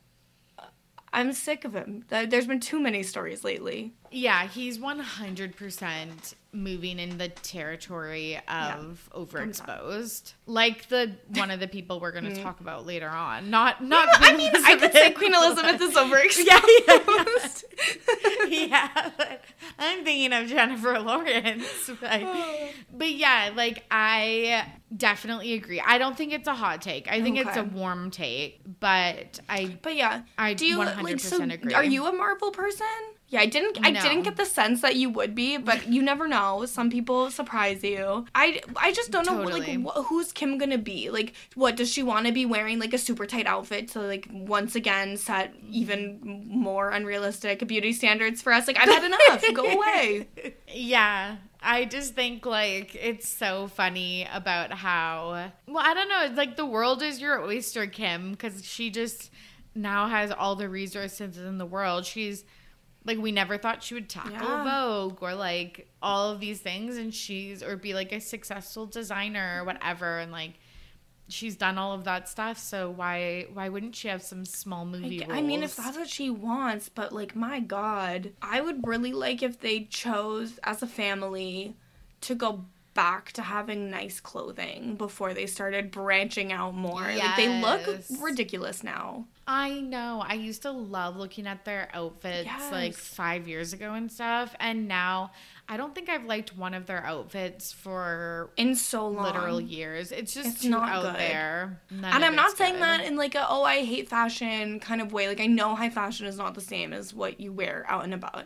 I'm 1.16 1.32
sick 1.32 1.64
of 1.64 1.74
him. 1.74 2.04
There's 2.10 2.48
been 2.48 2.60
too 2.60 2.82
many 2.82 3.04
stories 3.04 3.44
lately. 3.44 3.94
Yeah, 4.14 4.48
he's 4.48 4.80
one 4.80 5.00
hundred 5.00 5.56
percent 5.56 6.36
moving 6.52 7.00
in 7.00 7.18
the 7.18 7.30
territory 7.30 8.40
of 8.48 9.10
overexposed, 9.12 10.34
like 10.46 10.88
the 10.90 11.16
one 11.34 11.50
of 11.50 11.60
the 11.60 11.68
people 11.68 12.00
we're 12.00 12.12
going 12.12 12.24
to 12.26 12.30
mm-hmm. 12.30 12.44
talk 12.44 12.60
about 12.60 12.86
later 12.86 13.10
on. 13.10 13.50
Not 13.50 13.84
not. 13.84 14.08
I 14.12 14.34
Queen 14.34 14.38
mean, 14.38 14.52
I 14.64 14.76
could 14.76 14.94
say 14.94 15.12
Queen 15.12 15.34
Elizabeth 15.34 15.82
is 15.82 15.94
overexposed. 15.96 17.64
Yeah, 18.48 18.48
yeah, 18.48 19.12
but 19.18 19.42
I'm 19.80 20.04
thinking 20.04 20.32
of 20.32 20.48
Jennifer 20.48 21.00
Lawrence. 21.00 21.90
But, 22.00 22.22
oh. 22.24 22.70
but 22.96 23.12
yeah, 23.12 23.52
like 23.56 23.84
I 23.90 24.74
definitely 24.96 25.54
agree. 25.54 25.82
I 25.84 25.98
don't 25.98 26.16
think 26.16 26.34
it's 26.34 26.48
a 26.48 26.54
hot 26.54 26.84
take. 26.84 27.12
I 27.12 27.22
think 27.22 27.38
it's 27.38 27.58
a 27.58 27.64
warm 27.64 28.12
take, 28.12 28.62
but 28.80 29.40
I 29.50 29.78
But 29.82 29.96
yeah, 29.96 30.22
I 30.38 30.54
do 30.54 30.68
you 30.68 30.78
100% 30.78 31.02
like 31.04 31.20
so? 31.20 31.42
agree. 31.42 31.74
Are 31.74 31.84
you 31.84 32.06
a 32.06 32.14
Marvel 32.14 32.52
person? 32.52 32.86
Yeah, 33.34 33.42
I 33.42 33.48
didn't. 33.48 33.80
I 33.84 33.90
didn't 33.90 34.22
get 34.22 34.36
the 34.36 34.46
sense 34.46 34.82
that 34.82 34.96
you 34.96 35.10
would 35.10 35.34
be, 35.34 35.58
but 35.58 35.88
you 35.88 36.04
never 36.04 36.28
know. 36.28 36.68
Some 36.68 36.92
people 36.92 37.32
surprise 37.32 37.84
you. 37.84 38.26
I 38.36 38.62
I 38.78 38.92
just 38.92 39.10
don't 39.10 39.26
Totally. 39.26 39.76
know 39.76 39.90
like 39.90 39.96
wh- 39.96 40.06
who's 40.06 40.32
Kim 40.32 40.60
gonna 40.60 40.78
be. 40.78 41.10
Like, 41.10 41.34
what 41.56 41.76
does 41.76 41.92
she 41.92 42.04
want 42.04 42.28
to 42.28 42.32
be 42.32 42.46
wearing? 42.46 42.78
Like 42.78 42.94
a 42.94 43.00
super 43.00 43.26
tight 43.26 43.48
outfit 43.48 43.88
to 43.94 44.02
like 44.02 44.28
once 44.32 44.76
again 44.76 45.18
set 45.18 45.52
even 45.68 46.20
more 46.48 46.92
unrealistic 46.92 47.68
beauty 47.68 47.92
standards 47.92 48.40
for 48.44 48.54
us. 48.54 48.68
Like, 48.68 48.78
I've 48.78 48.88
had 48.88 49.04
enough. 49.04 49.44
Go 49.56 49.64
away. 49.66 50.28
Yeah, 50.72 51.38
I 51.60 51.86
just 51.86 52.14
think 52.14 52.46
like 52.46 52.94
it's 52.94 53.28
so 53.28 53.68
funny 53.68 54.28
about 54.32 54.72
how 54.74 55.52
well 55.66 55.84
I 55.84 55.96
don't 55.96 56.08
know, 56.08 56.26
it's 56.26 56.38
like 56.38 56.56
the 56.56 56.68
world 56.68 57.02
is 57.02 57.20
your 57.20 57.42
oyster, 57.42 57.88
Kim, 57.88 58.34
because 58.34 58.64
she 58.64 58.92
just 58.92 59.32
now 59.74 60.08
has 60.08 60.32
all 60.32 60.56
the 60.56 60.70
resources 60.70 61.36
in 61.40 61.58
the 61.58 61.66
world. 61.66 62.06
She's 62.06 62.46
like 63.06 63.18
we 63.18 63.32
never 63.32 63.58
thought 63.58 63.84
she 63.84 63.94
would 63.94 64.10
tackle 64.10 64.34
Yeah. 64.34 64.64
Vogue 64.64 65.22
or 65.22 65.36
like 65.36 65.90
all 66.02 66.32
of 66.32 66.40
these 66.40 66.60
things, 66.60 66.98
and 66.98 67.14
she's 67.14 67.62
or 67.62 67.76
be 67.76 67.94
like 67.94 68.12
a 68.12 68.20
successful 68.20 68.86
designer 68.86 69.60
or 69.60 69.66
whatever, 69.66 70.20
and 70.20 70.32
like 70.32 70.54
she's 71.28 71.56
done 71.56 71.78
all 71.78 71.94
of 71.94 72.04
that 72.04 72.30
stuff. 72.30 72.58
So 72.58 72.90
why 72.90 73.48
why 73.54 73.70
wouldn't 73.70 73.96
she 73.96 74.08
have 74.08 74.22
some 74.22 74.46
small 74.46 74.86
movie? 74.86 75.20
Like, 75.20 75.32
I 75.32 75.42
mean, 75.42 75.64
if 75.64 75.76
that's 75.76 75.98
what 75.98 76.10
she 76.10 76.30
wants, 76.30 76.90
but 76.90 77.12
like, 77.12 77.36
my 77.36 77.60
God, 77.60 78.32
I 78.42 78.62
would 78.62 78.88
really 78.88 79.14
like 79.14 79.42
if 79.44 79.60
they 79.60 79.86
chose 79.86 80.60
as 80.64 80.82
a 80.82 80.88
family 80.88 81.76
to 82.22 82.36
go 82.36 82.66
back 82.94 83.32
to 83.34 83.42
having 83.42 83.90
nice 83.90 84.20
clothing 84.20 84.96
before 84.96 85.34
they 85.34 85.48
started 85.48 85.92
branching 85.92 86.54
out 86.54 86.76
more. 86.76 87.02
Like, 87.02 87.36
they 87.36 87.60
look 87.60 87.82
ridiculous 88.22 88.84
now. 88.84 89.26
I 89.46 89.82
know. 89.82 90.24
I 90.26 90.36
used 90.36 90.62
to 90.62 90.72
love 90.72 91.18
looking 91.18 91.48
at 91.48 91.66
their 91.66 91.90
outfits 91.94 92.48
like 92.72 92.94
five 92.94 93.48
years 93.48 93.74
ago 93.74 93.94
and 93.94 94.10
stuff. 94.12 94.56
And 94.60 94.88
now 94.88 95.32
I 95.68 95.76
don't 95.76 95.94
think 95.94 96.08
I've 96.08 96.24
liked 96.26 96.56
one 96.58 96.74
of 96.74 96.86
their 96.86 97.04
outfits 97.06 97.74
for 97.74 98.52
In 98.56 98.76
so 98.76 99.08
long. 99.08 99.24
literal 99.26 99.60
years. 99.60 100.14
It's 100.14 100.34
just 100.34 100.48
It's 100.48 100.62
too 100.62 100.70
not 100.70 100.88
out 100.90 101.04
good. 101.04 101.16
there. 101.16 101.82
None 101.92 102.14
and 102.14 102.24
I'm 102.24 102.36
not 102.36 102.56
saying 102.58 102.76
good. 102.76 102.84
that 102.84 103.04
in 103.06 103.18
like 103.18 103.36
a 103.36 103.46
oh 103.50 103.64
I 103.64 103.84
hate 103.84 104.08
fashion 104.10 104.80
kind 104.80 105.02
of 105.02 105.12
way. 105.12 105.28
Like 105.28 105.42
I 105.42 105.48
know 105.48 105.76
high 105.76 105.90
fashion 105.90 106.26
is 106.26 106.38
not 106.38 106.56
the 106.56 106.62
same 106.62 106.94
as 106.94 107.14
what 107.14 107.42
you 107.42 107.52
wear 107.52 107.86
out 107.90 108.06
and 108.06 108.14
about. 108.14 108.46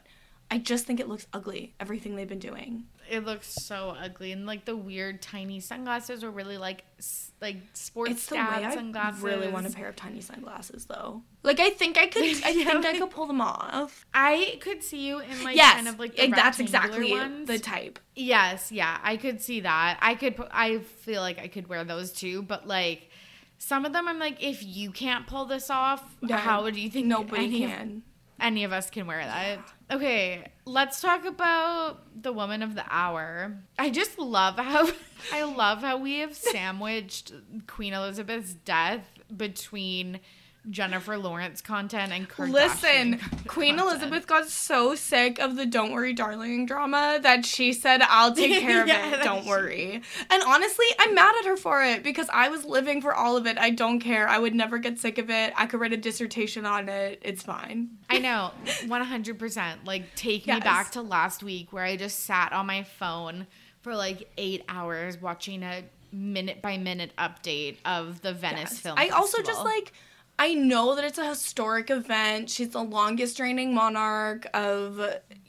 I 0.49 0.57
just 0.57 0.85
think 0.85 0.99
it 0.99 1.07
looks 1.09 1.27
ugly. 1.33 1.75
Everything 1.79 2.15
they've 2.15 2.27
been 2.27 2.39
doing. 2.39 2.85
It 3.09 3.25
looks 3.25 3.47
so 3.47 3.95
ugly. 3.99 4.31
And 4.31 4.45
like 4.45 4.65
the 4.65 4.75
weird 4.75 5.21
tiny 5.21 5.59
sunglasses 5.59 6.23
are 6.23 6.31
really 6.31 6.57
like 6.57 6.83
s- 6.99 7.31
like 7.41 7.57
sports 7.73 8.11
It's 8.11 8.27
dad 8.27 8.63
I 8.63 8.73
sunglasses. 8.75 9.21
really 9.21 9.47
want 9.47 9.65
a 9.67 9.69
pair 9.69 9.87
of 9.89 9.95
tiny 9.95 10.21
sunglasses 10.21 10.85
though. 10.85 11.21
Like 11.43 11.59
I 11.59 11.69
think 11.69 11.97
I 11.97 12.07
could. 12.07 12.23
I 12.45 12.49
Yeah, 12.49 12.71
think 12.71 12.85
I 12.85 12.97
could 12.99 13.09
pull 13.11 13.25
them 13.27 13.41
off. 13.41 14.05
I 14.13 14.57
could 14.61 14.83
see 14.83 15.07
you 15.07 15.19
in 15.19 15.43
like 15.43 15.55
yes, 15.55 15.75
kind 15.75 15.87
of 15.87 15.99
like 15.99 16.15
the 16.15 16.27
that's 16.27 16.59
exactly 16.59 17.11
ones. 17.11 17.47
the 17.47 17.59
type. 17.59 17.99
Yes, 18.15 18.71
yeah, 18.71 18.97
I 19.03 19.17
could 19.17 19.41
see 19.41 19.61
that. 19.61 19.97
I 20.01 20.15
could. 20.15 20.35
I 20.51 20.79
feel 20.79 21.21
like 21.21 21.39
I 21.39 21.47
could 21.47 21.67
wear 21.67 21.83
those 21.83 22.11
too, 22.11 22.41
but 22.41 22.67
like 22.67 23.09
some 23.59 23.85
of 23.85 23.93
them, 23.93 24.07
I'm 24.07 24.19
like, 24.19 24.43
if 24.43 24.63
you 24.63 24.91
can't 24.91 25.25
pull 25.25 25.45
this 25.45 25.69
off, 25.69 26.15
Yeah, 26.21 26.37
how 26.37 26.69
do 26.69 26.79
you 26.79 26.89
think 26.89 27.07
Nobody 27.07 27.45
any 27.45 27.63
of- 27.63 27.69
can. 27.71 28.03
any 28.39 28.63
of 28.65 28.71
us 28.73 28.89
can 28.91 29.07
wear 29.07 29.19
that? 29.23 29.59
Okay, 29.89 30.47
let's 30.67 31.01
talk 31.01 31.25
about 31.25 32.21
the 32.21 32.33
woman 32.33 32.61
of 32.61 32.75
the 32.75 32.83
hour. 32.89 33.57
I 33.79 33.89
just 33.89 34.19
love 34.19 34.57
how 34.57 34.89
I 35.33 35.43
love 35.43 35.81
how 35.81 35.97
we 35.97 36.19
have 36.19 36.35
sandwiched 36.35 37.31
Queen 37.65 37.93
Elizabeth's 37.93 38.53
death 38.53 39.07
between 39.35 40.19
Jennifer 40.69 41.17
Lawrence 41.17 41.61
content 41.61 42.11
and 42.11 42.29
Kardashian 42.29 42.51
Listen, 42.51 43.19
Queen 43.47 43.77
content. 43.77 43.79
Elizabeth 44.01 44.27
got 44.27 44.47
so 44.49 44.95
sick 44.95 45.39
of 45.39 45.55
the 45.55 45.65
"Don't 45.65 45.91
Worry, 45.91 46.13
Darling" 46.13 46.65
drama 46.65 47.19
that 47.21 47.45
she 47.45 47.73
said, 47.73 48.01
"I'll 48.01 48.33
take 48.33 48.59
care 48.61 48.81
of 48.81 48.87
Yeah, 48.87 49.15
it. 49.15 49.23
Don't 49.23 49.43
she- 49.43 49.49
worry." 49.49 50.01
And 50.29 50.43
honestly, 50.43 50.85
I'm 50.99 51.15
mad 51.15 51.35
at 51.39 51.45
her 51.45 51.57
for 51.57 51.83
it 51.83 52.03
because 52.03 52.27
I 52.31 52.49
was 52.49 52.65
living 52.65 53.01
for 53.01 53.13
all 53.13 53.37
of 53.37 53.47
it. 53.47 53.57
I 53.57 53.69
don't 53.69 53.99
care. 53.99 54.27
I 54.27 54.37
would 54.39 54.53
never 54.55 54.77
get 54.77 54.99
sick 54.99 55.17
of 55.17 55.29
it. 55.29 55.53
I 55.55 55.65
could 55.67 55.79
write 55.79 55.93
a 55.93 55.97
dissertation 55.97 56.65
on 56.65 56.89
it. 56.89 57.19
It's 57.23 57.43
fine. 57.43 57.89
I 58.09 58.19
know, 58.19 58.51
100%. 58.65 59.85
Like, 59.85 60.15
take 60.15 60.47
me 60.47 60.59
back 60.59 60.91
to 60.91 61.01
last 61.01 61.43
week 61.43 61.71
where 61.73 61.83
I 61.83 61.95
just 61.95 62.21
sat 62.21 62.53
on 62.53 62.65
my 62.65 62.83
phone 62.83 63.47
for 63.81 63.95
like 63.95 64.29
eight 64.37 64.63
hours 64.67 65.21
watching 65.21 65.63
a 65.63 65.83
minute 66.11 66.61
by 66.61 66.77
minute 66.77 67.11
update 67.17 67.77
of 67.85 68.21
the 68.21 68.33
Venice 68.33 68.71
Yes. 68.71 68.79
Film 68.79 68.95
I 68.97 69.09
also 69.09 69.41
just 69.41 69.63
like 69.63 69.91
I 70.39 70.53
know 70.53 70.95
that 70.95 71.03
it's 71.03 71.17
a 71.17 71.27
historic 71.27 71.89
event. 71.89 72.49
She's 72.49 72.69
the 72.69 72.83
longest 72.83 73.39
reigning 73.39 73.73
monarch 73.73 74.45
of 74.53 75.01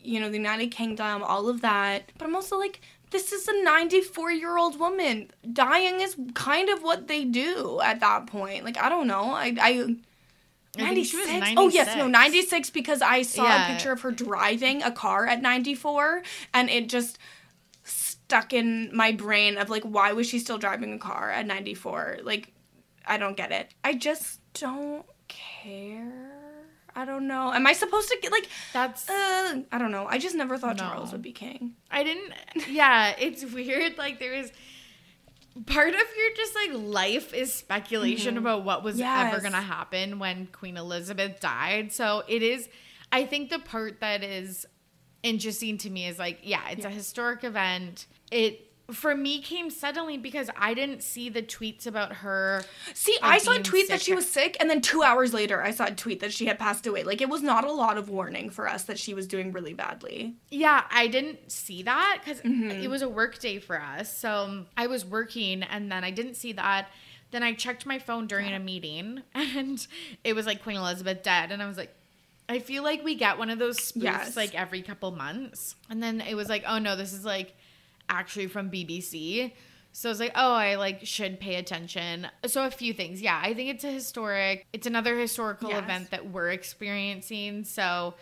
you 0.03 0.21
know 0.21 0.31
the 0.31 0.37
United 0.39 0.69
Kingdom, 0.71 1.23
all 1.23 1.49
of 1.49 1.61
that. 1.61 2.11
But 2.17 2.27
I'm 2.27 2.35
also 2.35 2.59
like 2.59 2.81
this 3.11 3.33
is 3.33 3.49
a 3.49 3.63
94 3.63 4.33
year 4.33 4.57
old 4.57 4.79
woman. 4.79 5.31
Dying 5.53 6.01
is 6.01 6.17
kind 6.35 6.69
of 6.69 6.83
what 6.83 7.09
they 7.09 7.25
do 7.25 7.81
at 7.83 8.01
that 8.01 8.27
point. 8.27 8.65
Like 8.65 8.79
I 8.79 8.89
don't 8.89 9.07
know. 9.07 9.25
I 9.33 9.55
I. 9.61 9.97
I 10.81 10.95
think 10.95 11.07
she 11.07 11.17
was 11.17 11.27
96? 11.27 11.55
Oh 11.59 11.69
yes, 11.71 11.97
no, 11.97 12.07
96. 12.07 12.53
96 12.53 12.71
because 12.71 13.03
I 13.03 13.23
saw 13.23 13.43
Yeah. 13.45 13.65
a 13.69 13.73
picture 13.73 13.91
of 13.91 14.01
her 14.03 14.13
driving 14.13 14.83
a 14.83 14.93
car 14.93 15.27
at 15.27 15.43
94 15.43 16.23
and 16.55 16.71
it 16.71 16.89
just 16.89 17.19
stuck 17.83 18.53
in 18.53 18.91
my 18.95 19.11
brain 19.11 19.59
of 19.59 19.71
like 19.71 19.83
why 19.83 20.13
was 20.13 20.29
she 20.29 20.39
still 20.39 20.59
driving 20.59 20.93
a 20.93 20.99
car 20.99 21.31
at 21.31 21.47
94? 21.47 22.19
Like 22.23 22.53
I 23.07 23.17
don't 23.17 23.37
get 23.37 23.51
it. 23.51 23.75
I 23.83 23.95
just 23.95 24.38
don't 24.61 25.07
care. 25.29 26.33
I 26.95 27.05
don't 27.05 27.29
know. 27.29 27.53
Am 27.53 27.67
I 27.67 27.73
supposed 27.75 28.09
to 28.09 28.19
get 28.21 28.33
like 28.33 28.49
That's. 28.73 29.09
uh 29.09 29.63
I 29.71 29.79
don't 29.79 29.91
know. 29.93 30.07
I 30.09 30.19
just 30.19 30.35
never 30.35 30.59
thought 30.59 30.77
No. 30.77 30.85
Charles 30.85 31.13
would 31.13 31.23
be 31.23 31.33
king. 31.33 31.75
I 31.91 32.03
didn't. 32.03 32.33
Yeah, 32.69 33.15
it's 33.19 33.45
weird. 33.45 33.97
Like, 33.99 34.19
there 34.19 34.33
is. 34.35 34.51
Part 35.67 35.89
of 35.89 35.95
your 35.95 36.35
just 36.37 36.55
like 36.55 36.71
life 36.73 37.35
is 37.35 37.53
speculation 37.53 38.37
about 38.39 38.65
what 38.65 38.85
was 38.85 39.01
ever 39.01 39.09
Mm-hmm. 39.09 39.41
Going 39.41 39.53
to 39.53 39.59
happen 39.59 40.19
when 40.21 40.47
Queen 40.47 40.77
Elizabeth 40.77 41.41
died. 41.41 41.93
So 41.93 42.23
it 42.29 42.43
is. 42.43 42.69
I 43.11 43.25
think 43.27 43.51
the 43.51 43.59
part 43.59 44.01
that 44.01 44.23
is 44.23 44.67
interesting 45.25 45.79
to 45.79 45.91
me 45.91 46.07
is 46.07 46.17
like, 46.19 46.41
yeah, 46.45 46.69
it's 46.71 46.85
a 46.85 46.91
historic 46.91 47.43
event. 47.43 48.07
It 48.31 48.68
for 48.93 49.15
me 49.15 49.41
came 49.43 49.69
suddenly 49.71 50.17
because 50.17 50.49
I 50.57 50.73
didn't 50.75 51.03
see 51.03 51.29
the 51.29 51.43
tweets 51.43 51.87
about 51.87 52.13
her. 52.15 52.63
See, 52.95 53.17
I 53.23 53.39
saw 53.39 53.53
a 53.57 53.63
tweet 53.63 53.89
that 53.89 54.01
she 54.01 54.15
was 54.15 54.29
sick, 54.29 54.57
and 54.61 54.71
then 54.71 54.81
two 54.81 55.03
hours 55.03 55.35
later, 55.35 55.63
I 55.63 55.73
saw 55.73 55.87
a 55.87 55.91
tweet 55.91 56.21
that 56.21 56.33
she 56.33 56.47
had 56.47 56.59
passed 56.59 56.87
away. 56.87 57.03
Like, 57.05 57.21
it 57.21 57.29
was 57.29 57.43
not 57.43 57.65
a 57.65 57.73
lot 57.73 57.99
of 57.99 58.09
warning 58.09 58.49
for 58.51 58.67
us 58.69 58.85
that 58.85 58.99
she 58.99 59.13
was 59.13 59.27
doing 59.27 59.53
really 59.53 59.75
badly. 59.75 60.37
Yeah, 60.51 60.85
I 60.91 61.07
didn't 61.09 61.53
see 61.53 61.83
that 61.83 62.21
because 62.25 62.41
Mm-hmm. 62.41 62.71
it 62.83 62.89
was 62.89 63.03
a 63.03 63.09
work 63.09 63.39
day 63.39 63.59
for 63.59 63.81
us. 63.81 64.17
So 64.17 64.31
um, 64.31 64.67
I 64.77 64.87
was 64.87 65.05
working 65.05 65.63
and 65.65 65.91
then 65.93 66.03
I 66.05 66.11
didn't 66.11 66.35
see 66.35 66.53
that. 66.53 66.89
Then 67.31 67.43
I 67.43 67.53
checked 67.53 67.85
my 67.85 67.99
phone 67.99 68.27
during 68.27 68.53
a 68.55 68.59
meeting 68.59 69.23
and 69.35 69.87
it 70.25 70.33
was 70.35 70.47
like 70.47 70.63
Queen 70.63 70.77
Elizabeth 70.77 71.23
dead. 71.23 71.53
And 71.53 71.63
I 71.63 71.67
was 71.69 71.77
like, 71.77 71.95
I 72.49 72.59
feel 72.61 72.83
like 72.83 73.05
we 73.05 73.15
get 73.17 73.37
one 73.37 73.51
of 73.51 73.59
those 73.59 73.77
spoofs 73.79 74.03
Yes. 74.05 74.37
like 74.37 74.55
every 74.55 74.81
couple 74.81 75.11
months. 75.11 75.75
And 75.91 76.03
then 76.03 76.23
it 76.23 76.35
was 76.35 76.49
like, 76.49 76.65
oh 76.67 76.79
no, 76.79 76.97
this 76.97 77.13
is 77.13 77.25
like 77.25 77.55
actually 78.09 78.47
from 78.47 78.71
BBC. 78.71 79.53
So 79.93 80.09
I 80.09 80.13
was 80.13 80.21
like, 80.21 80.33
oh, 80.35 80.53
I 80.53 80.77
like 80.77 81.05
should 81.05 81.41
pay 81.41 81.57
attention. 81.57 82.29
So 82.47 82.65
a 82.65 82.71
few 82.71 82.93
things. 82.93 83.21
Yeah, 83.21 83.41
I 83.43 83.55
think 83.55 83.71
it's 83.71 83.85
a 83.85 83.91
historic, 83.91 84.67
it's 84.73 84.87
another 84.87 85.19
historical 85.19 85.71
Yes. 85.71 85.83
event 85.83 86.11
that 86.11 86.31
we're 86.31 86.51
experiencing. 86.51 87.65
So 87.65 88.15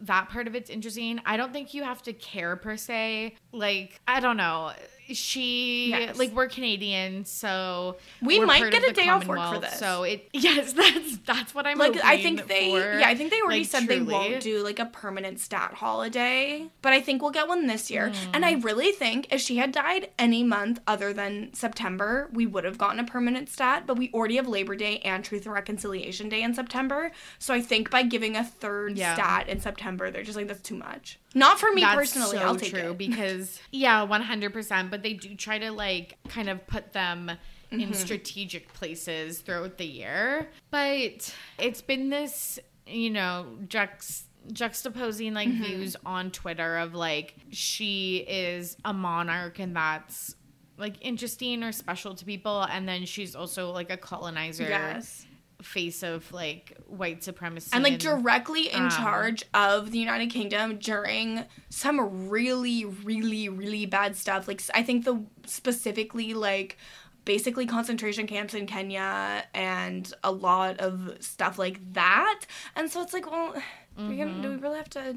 that 0.00 0.28
part 0.30 0.46
of 0.46 0.54
it's 0.54 0.70
interesting. 0.70 1.20
I 1.26 1.36
don't 1.36 1.52
think 1.52 1.74
you 1.74 1.84
have 1.84 2.02
to 2.04 2.12
care 2.12 2.56
per 2.56 2.76
se. 2.76 3.36
Like, 3.52 4.00
I 4.08 4.20
don't 4.20 4.38
know. 4.38 4.72
She 5.14 5.90
Yes. 5.90 6.18
like 6.18 6.32
we're 6.32 6.48
Canadian, 6.48 7.24
so 7.24 7.96
We 8.22 8.40
might 8.40 8.70
get 8.70 8.88
a 8.88 8.92
day 8.92 9.08
off 9.08 9.26
work 9.26 9.38
for 9.52 9.58
this. 9.60 9.78
So 9.78 10.02
it 10.04 10.28
yes, 10.32 10.72
that's 10.72 11.18
that's 11.18 11.54
what 11.54 11.66
I'm 11.66 11.78
Like, 11.78 11.96
I 12.04 12.22
think 12.22 12.46
they, 12.46 12.70
for, 12.70 12.98
yeah, 12.98 13.08
I 13.08 13.14
think 13.14 13.30
they 13.30 13.40
already 13.40 13.60
like, 13.60 13.68
said 13.68 13.86
they 13.86 14.00
won't 14.00 14.40
do 14.40 14.62
like 14.62 14.78
a 14.78 14.86
permanent 14.86 15.40
stat 15.40 15.74
holiday, 15.74 16.66
but 16.82 16.92
I 16.92 17.00
think 17.00 17.22
we'll 17.22 17.30
get 17.30 17.48
one 17.48 17.66
this 17.66 17.90
year. 17.90 18.12
And 18.32 18.44
Mm. 18.44 18.48
I 18.48 18.52
really 18.54 18.92
think 18.92 19.28
if 19.32 19.40
she 19.40 19.56
had 19.58 19.72
died 19.72 20.10
any 20.18 20.42
month 20.42 20.80
other 20.86 21.12
than 21.12 21.52
September, 21.54 22.28
we 22.32 22.46
would 22.46 22.64
have 22.64 22.78
gotten 22.78 22.98
a 22.98 23.04
permanent 23.04 23.48
stat, 23.48 23.84
but 23.86 23.96
we 23.98 24.10
already 24.12 24.36
have 24.36 24.48
Labor 24.48 24.74
Day 24.74 24.98
and 25.00 25.24
Truth 25.24 25.44
and 25.46 25.54
Reconciliation 25.54 26.28
Day 26.28 26.42
in 26.42 26.54
September. 26.54 27.12
So 27.38 27.52
I 27.54 27.60
think 27.60 27.90
by 27.90 28.02
giving 28.02 28.36
a 28.36 28.44
third 28.44 28.96
Yeah. 28.96 29.14
stat 29.14 29.48
in 29.48 29.60
September, 29.60 30.10
they're 30.10 30.22
just 30.22 30.36
like, 30.36 30.48
that's 30.48 30.60
too 30.62 30.76
much. 30.76 31.18
Not 31.34 31.60
for 31.60 31.70
me 31.72 31.82
That's 31.82 31.94
personally, 31.96 32.38
so 32.38 32.42
I'll 32.44 32.56
take 32.56 32.70
true 32.72 32.90
it. 32.90 32.98
because 33.06 33.60
yeah, 33.70 34.02
one 34.02 34.22
hundred 34.22 34.52
percent. 34.52 34.90
But 34.90 35.02
they 35.02 35.12
do 35.14 35.34
try 35.34 35.58
to 35.58 35.70
like 35.70 36.18
kind 36.28 36.48
of 36.48 36.66
put 36.66 36.92
them 36.92 37.30
Mm-hmm. 37.72 37.82
in 37.82 37.94
strategic 37.94 38.72
places 38.74 39.38
throughout 39.38 39.78
the 39.78 39.84
year. 39.86 40.48
But 40.72 41.32
it's 41.56 41.80
been 41.80 42.10
this, 42.10 42.58
you 42.84 43.10
know, 43.10 43.46
jux 43.68 44.22
juxtaposing 44.52 45.34
like 45.34 45.48
Mm-hmm. 45.48 45.62
views 45.62 45.96
on 46.04 46.32
Twitter 46.32 46.78
of 46.78 46.94
like 46.96 47.36
she 47.50 48.16
is 48.28 48.76
a 48.84 48.92
monarch 48.92 49.60
and 49.60 49.76
that's 49.76 50.34
like 50.78 50.96
interesting 51.00 51.62
or 51.62 51.70
special 51.70 52.14
to 52.16 52.24
people, 52.24 52.62
and 52.62 52.88
then 52.88 53.04
she's 53.04 53.36
also 53.36 53.70
like 53.70 53.90
a 53.90 53.96
colonizer 53.96 54.64
Yes. 54.64 55.24
Face 55.62 56.02
of 56.02 56.30
like 56.32 56.76
white 56.86 57.22
supremacy 57.22 57.70
and 57.72 57.84
like 57.84 57.98
directly 57.98 58.68
in 58.68 58.84
um, 58.84 58.90
charge 58.90 59.44
of 59.54 59.90
the 59.90 59.98
United 59.98 60.30
Kingdom 60.30 60.78
during 60.78 61.44
some 61.68 62.28
really 62.28 62.84
really 62.84 63.48
really 63.48 63.86
bad 63.86 64.16
stuff. 64.16 64.48
Like 64.48 64.62
I 64.74 64.82
think 64.82 65.04
the 65.04 65.22
specifically 65.46 66.34
like 66.34 66.78
basically 67.24 67.66
concentration 67.66 68.26
camps 68.26 68.54
in 68.54 68.66
Kenya 68.66 69.44
and 69.54 70.12
a 70.24 70.32
lot 70.32 70.78
of 70.78 71.16
stuff 71.20 71.58
like 71.58 71.80
that. 71.92 72.44
And 72.74 72.90
so 72.90 73.02
it's 73.02 73.12
like 73.12 73.30
well 73.30 73.54
do, 73.98 74.08
we, 74.08 74.16
do 74.16 74.50
we 74.50 74.56
really 74.56 74.78
have 74.78 74.90
to 74.90 75.16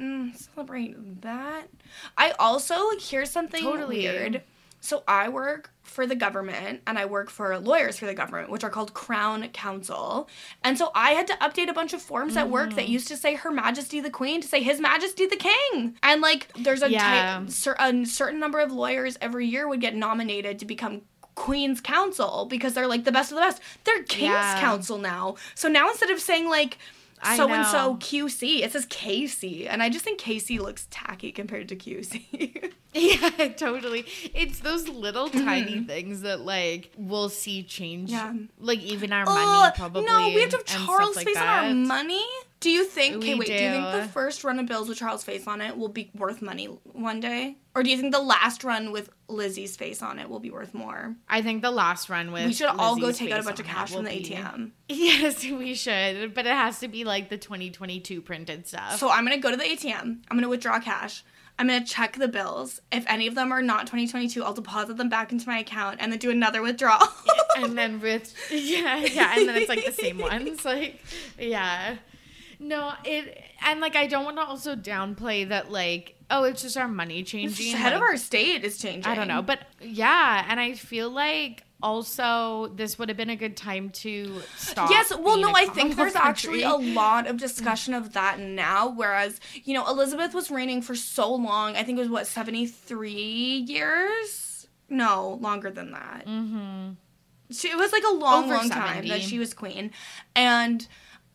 mm, 0.00 0.36
celebrate 0.36 1.22
that? 1.22 1.68
I 2.16 2.32
also 2.38 2.76
here's 3.00 3.30
something 3.30 3.62
Totally. 3.62 3.98
weird 3.98 4.42
so 4.84 5.02
I 5.08 5.30
work 5.30 5.70
for 5.82 6.06
the 6.06 6.14
government 6.14 6.82
and 6.86 6.98
I 6.98 7.06
work 7.06 7.30
for 7.30 7.58
lawyers 7.58 7.96
for 7.98 8.04
the 8.04 8.12
government, 8.12 8.50
which 8.50 8.64
are 8.64 8.70
called 8.70 8.92
Crown 8.92 9.48
Counsel. 9.48 10.28
And 10.62 10.76
so 10.76 10.90
I 10.94 11.12
had 11.12 11.26
to 11.28 11.32
update 11.34 11.70
a 11.70 11.72
bunch 11.72 11.94
of 11.94 12.02
forms 12.02 12.36
at 12.36 12.50
work 12.50 12.74
that 12.74 12.86
mm. 12.86 12.88
used 12.88 13.08
to 13.08 13.16
say 13.16 13.34
Her 13.34 13.50
Majesty 13.50 14.00
the 14.00 14.10
Queen 14.10 14.42
to 14.42 14.48
say 14.48 14.62
His 14.62 14.80
Majesty 14.80 15.26
the 15.26 15.36
King. 15.36 15.96
And 16.02 16.20
like 16.20 16.48
there's 16.58 16.82
a, 16.82 16.90
Yeah. 16.90 17.38
type, 17.38 17.50
cer- 17.50 17.76
a 17.78 18.04
certain 18.04 18.38
number 18.38 18.60
of 18.60 18.72
lawyers 18.72 19.16
every 19.22 19.46
year 19.46 19.66
would 19.66 19.80
get 19.80 19.94
nominated 19.94 20.58
to 20.58 20.66
become 20.66 21.02
Queen's 21.34 21.80
Counsel 21.80 22.46
because 22.46 22.74
they're 22.74 22.86
like 22.86 23.04
the 23.04 23.12
best 23.12 23.32
of 23.32 23.36
the 23.36 23.42
best. 23.42 23.62
They're 23.84 24.02
King's 24.02 24.32
Yeah. 24.32 24.60
Counsel 24.60 24.98
now. 24.98 25.36
So 25.54 25.68
now 25.68 25.88
instead 25.88 26.10
of 26.10 26.20
saying 26.20 26.48
like 26.48 26.78
so 27.24 27.48
and 27.48 27.66
so. 27.66 27.96
QC, 27.96 28.60
it 28.62 28.72
says 28.72 28.86
KC. 28.86 29.66
And 29.68 29.82
I 29.82 29.88
just 29.88 30.04
think 30.04 30.20
KC 30.20 30.58
looks 30.60 30.86
tacky 30.90 31.32
compared 31.32 31.68
to 31.68 31.76
QC. 31.76 32.72
Yeah, 32.96 33.48
totally. 33.56 34.06
It's 34.34 34.60
those 34.60 34.88
little 34.88 35.28
tiny 35.28 35.82
things 35.82 36.20
that 36.20 36.42
like 36.42 36.92
we'll 36.96 37.28
see 37.28 37.64
change. 37.64 38.12
Mm-hmm. 38.12 38.36
Yeah. 38.38 38.46
Like 38.60 38.78
even 38.80 39.12
our 39.12 39.24
money 39.24 39.72
probably. 39.74 40.04
No, 40.04 40.28
we 40.28 40.40
have 40.42 40.50
to 40.50 40.56
have 40.58 40.86
Charles' 40.86 41.16
like 41.16 41.26
face 41.26 41.36
on 41.36 41.42
our 41.48 41.74
money. 41.74 42.24
Do 42.64 42.70
you 42.70 42.86
think? 42.86 43.16
Okay, 43.16 43.34
wait. 43.34 43.46
Do. 43.46 43.52
you 43.52 43.58
think 43.58 43.92
the 43.92 44.08
first 44.08 44.42
run 44.42 44.58
of 44.58 44.64
bills 44.64 44.88
with 44.88 44.96
Charles' 44.96 45.22
face 45.22 45.46
on 45.46 45.60
it 45.60 45.76
will 45.76 45.90
be 45.90 46.10
worth 46.14 46.40
money 46.40 46.64
one 46.64 47.20
day, 47.20 47.58
or 47.74 47.82
do 47.82 47.90
you 47.90 47.98
think 47.98 48.14
the 48.14 48.22
last 48.22 48.64
run 48.64 48.90
with 48.90 49.10
Lizzie's 49.28 49.76
face 49.76 50.00
on 50.00 50.18
it 50.18 50.30
will 50.30 50.40
be 50.40 50.50
worth 50.50 50.72
more? 50.72 51.14
I 51.28 51.42
think 51.42 51.60
the 51.60 51.70
last 51.70 52.08
run 52.08 52.32
with 52.32 52.46
We 52.46 52.54
should 52.54 52.68
all 52.68 52.96
go 52.96 53.12
take 53.12 53.30
out 53.32 53.40
a 53.40 53.42
bunch 53.42 53.60
of 53.60 53.66
cash 53.66 53.92
from 53.92 54.04
the 54.04 54.12
be- 54.12 54.24
ATM. 54.30 54.70
Yes, 54.88 55.44
we 55.44 55.74
should, 55.74 56.32
but 56.32 56.46
it 56.46 56.54
has 56.54 56.78
to 56.78 56.88
be 56.88 57.04
like 57.04 57.28
the 57.28 57.36
2022 57.36 58.22
printed 58.22 58.66
stuff. 58.66 58.98
So 58.98 59.10
I'm 59.10 59.24
gonna 59.26 59.36
go 59.36 59.50
to 59.50 59.58
the 59.58 59.64
ATM. 59.64 60.20
I'm 60.30 60.36
gonna 60.38 60.48
withdraw 60.48 60.80
cash. 60.80 61.22
I'm 61.58 61.66
gonna 61.66 61.84
check 61.84 62.16
the 62.16 62.28
bills. 62.28 62.80
If 62.90 63.04
any 63.08 63.26
of 63.26 63.34
them 63.34 63.52
are 63.52 63.60
not 63.60 63.80
2022, 63.88 64.42
I'll 64.42 64.54
deposit 64.54 64.96
them 64.96 65.10
back 65.10 65.32
into 65.32 65.46
my 65.46 65.58
account 65.58 65.98
and 66.00 66.10
then 66.10 66.18
do 66.18 66.30
another 66.30 66.62
withdrawal. 66.62 67.06
and 67.58 67.76
then 67.76 68.00
with 68.00 68.34
yeah, 68.50 68.96
yeah, 69.04 69.34
and 69.36 69.46
then 69.46 69.56
it's 69.56 69.68
like 69.68 69.84
the 69.84 69.92
same 69.92 70.16
ones, 70.18 70.64
like 70.64 71.04
yeah. 71.38 71.96
No, 72.58 72.92
it 73.04 73.42
and 73.64 73.80
like 73.80 73.96
I 73.96 74.06
don't 74.06 74.24
want 74.24 74.36
to 74.36 74.44
also 74.44 74.76
downplay 74.76 75.48
that 75.48 75.70
like 75.70 76.16
oh 76.30 76.44
it's 76.44 76.62
just 76.62 76.76
our 76.76 76.88
money 76.88 77.22
changing. 77.22 77.66
just 77.66 77.76
head 77.76 77.92
of 77.92 78.02
our 78.02 78.16
state 78.16 78.64
is 78.64 78.78
changing. 78.78 79.10
I 79.10 79.14
don't 79.14 79.28
know, 79.28 79.42
but 79.42 79.60
yeah, 79.80 80.46
and 80.48 80.58
I 80.60 80.74
feel 80.74 81.10
like 81.10 81.64
also 81.84 82.68
this 82.74 82.98
would 82.98 83.10
have 83.10 83.16
been 83.16 83.30
a 83.30 83.36
good 83.36 83.56
time 83.56 83.90
to 83.90 84.40
stop. 84.56 84.90
Yes, 84.90 85.12
well, 85.16 85.36
no, 85.36 85.52
I 85.54 85.66
think 85.66 85.96
there's 85.96 86.14
Commonwealth 86.14 86.16
actually 86.16 86.62
a 86.62 86.74
lot 86.74 87.26
of 87.26 87.36
discussion 87.48 87.92
of 87.92 88.14
that 88.14 88.40
now. 88.40 88.88
Whereas, 88.88 89.38
you 89.64 89.74
know, 89.74 89.86
Elizabeth 89.86 90.32
was 90.34 90.50
reigning 90.50 90.80
for 90.80 90.94
so 90.94 91.32
long. 91.34 91.76
I 91.76 91.82
think 91.82 91.98
it 91.98 92.00
was 92.00 92.10
what 92.10 92.26
seventy 92.26 92.66
three 92.66 93.64
years. 93.68 94.66
No, 94.88 95.38
longer 95.40 95.70
than 95.70 95.92
that. 95.92 96.24
Mm-hmm. 96.26 96.92
She, 97.50 97.68
it 97.68 97.76
was 97.76 97.92
like 97.92 98.04
a 98.04 98.14
long, 98.14 98.44
Over 98.44 98.56
long 98.56 98.70
time 98.70 99.06
that 99.08 99.20
she 99.20 99.38
was 99.38 99.52
queen, 99.52 99.90
and 100.34 100.86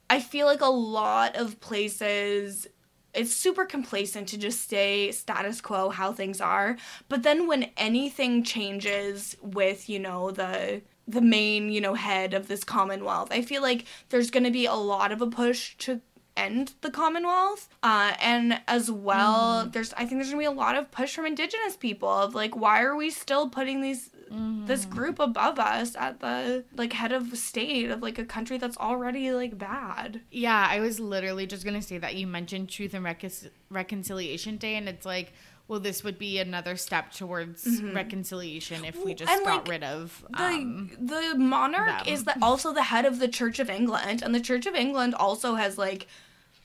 I 0.09 0.19
feel 0.19 0.45
like 0.47 0.61
a 0.61 0.67
lot 0.67 1.35
of 1.35 1.59
places. 1.59 2.67
It's 3.13 3.35
super 3.35 3.65
complacent 3.65 4.27
to 4.29 4.37
just 4.37 4.61
stay 4.61 5.11
status 5.11 5.61
quo 5.61 5.89
how 5.89 6.13
things 6.13 6.39
are. 6.39 6.77
But 7.07 7.23
then 7.23 7.47
when 7.47 7.71
anything 7.75 8.43
changes 8.43 9.35
with, 9.41 9.89
you 9.89 9.99
know, 9.99 10.31
the 10.31 10.81
the 11.07 11.21
main, 11.21 11.71
you 11.71 11.81
know, 11.81 11.95
head 11.95 12.35
of 12.35 12.47
this 12.47 12.63
commonwealth, 12.63 13.31
I 13.31 13.41
feel 13.41 13.63
like 13.63 13.85
there's 14.09 14.29
going 14.29 14.43
to 14.43 14.51
be 14.51 14.67
a 14.67 14.75
lot 14.75 15.11
of 15.11 15.21
a 15.21 15.27
push 15.27 15.75
to 15.79 16.01
end 16.37 16.73
the 16.81 16.89
commonwealth 16.89 17.67
uh, 17.83 18.13
and 18.21 18.61
as 18.65 18.89
well 18.89 19.65
there's 19.65 19.91
i 19.93 20.05
think 20.05 20.11
there's 20.11 20.29
gonna 20.29 20.39
be 20.39 20.45
a 20.45 20.51
lot 20.51 20.77
of 20.77 20.89
push 20.89 21.13
from 21.13 21.25
indigenous 21.25 21.75
people 21.75 22.07
of 22.07 22.33
like 22.33 22.55
why 22.55 22.81
are 22.81 22.95
we 22.95 23.09
still 23.09 23.49
putting 23.49 23.81
these 23.81 24.11
this 24.31 24.85
group 24.85 25.19
above 25.19 25.57
us 25.59 25.95
at 25.95 26.19
the 26.19 26.63
like 26.75 26.93
head 26.93 27.11
of 27.11 27.35
state 27.37 27.89
of 27.89 28.01
like 28.01 28.19
a 28.19 28.25
country 28.25 28.57
that's 28.57 28.77
already 28.77 29.31
like 29.31 29.57
bad 29.57 30.21
Yeah, 30.31 30.67
I 30.69 30.79
was 30.79 30.99
literally 30.99 31.47
just 31.47 31.65
gonna 31.65 31.81
say 31.81 31.97
that 31.97 32.15
you 32.15 32.27
mentioned 32.27 32.69
Truth 32.69 32.93
and 32.93 33.03
Recon- 33.03 33.49
Reconciliation 33.69 34.57
Day, 34.57 34.75
and 34.75 34.87
it's 34.89 35.05
like, 35.05 35.33
well, 35.67 35.79
this 35.79 36.03
would 36.03 36.17
be 36.17 36.39
another 36.39 36.75
step 36.75 37.11
towards 37.11 37.81
reconciliation 37.93 38.85
if 38.85 39.03
we 39.03 39.13
just 39.13 39.31
Mm-hmm. 39.31 39.37
And, 39.39 39.45
got 39.45 39.59
like, 39.59 39.67
rid 39.69 39.83
of. 39.83 40.25
the 40.29 40.43
Um, 40.43 40.91
the 40.99 41.35
monarch 41.37 42.05
them. 42.05 42.13
is 42.13 42.23
the, 42.23 42.35
also 42.41 42.73
the 42.73 42.83
head 42.83 43.05
of 43.05 43.19
the 43.19 43.27
Church 43.27 43.59
of 43.59 43.69
England, 43.69 44.21
and 44.23 44.33
the 44.33 44.39
Church 44.39 44.65
of 44.65 44.75
England 44.75 45.13
also 45.15 45.55
has 45.55 45.77
like 45.77 46.07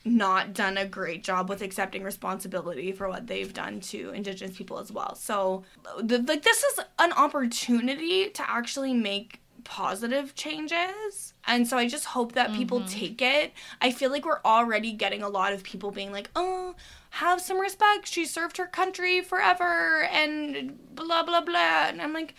not 0.05 0.53
done 0.53 0.77
a 0.77 0.85
great 0.85 1.23
job 1.23 1.49
with 1.49 1.61
accepting 1.61 2.03
responsibility 2.03 2.91
for 2.91 3.09
what 3.09 3.25
they've 3.25 3.53
done 3.53 3.79
to 3.79 4.11
Indigenous 4.11 4.55
people 4.55 4.79
as 4.79 4.91
well. 4.91 5.15
So, 5.15 5.63
the, 6.01 6.19
like 6.19 6.43
this 6.43 6.63
is 6.63 6.79
an 6.99 7.11
opportunity 7.13 8.29
to 8.29 8.49
actually 8.49 8.93
make 8.93 9.41
positive 9.63 10.35
changes. 10.35 11.33
And 11.47 11.67
so 11.67 11.77
I 11.77 11.87
just 11.87 12.05
hope 12.05 12.33
that 12.33 12.53
people 12.53 12.79
mm-hmm. 12.79 12.99
take 12.99 13.21
it. 13.21 13.51
I 13.81 13.91
feel 13.91 14.11
like 14.11 14.25
we're 14.25 14.41
already 14.45 14.93
getting 14.93 15.23
a 15.23 15.29
lot 15.29 15.53
of 15.53 15.63
people 15.63 15.91
being 15.91 16.11
like, 16.11 16.29
"Oh, 16.35 16.75
have 17.11 17.41
some 17.41 17.59
respect. 17.59 18.07
She 18.07 18.25
served 18.25 18.57
her 18.57 18.67
country 18.67 19.21
forever 19.21 20.03
and 20.11 20.79
blah 20.95 21.23
blah 21.23 21.41
blah." 21.41 21.87
And 21.87 22.01
I'm 22.01 22.13
like, 22.13 22.35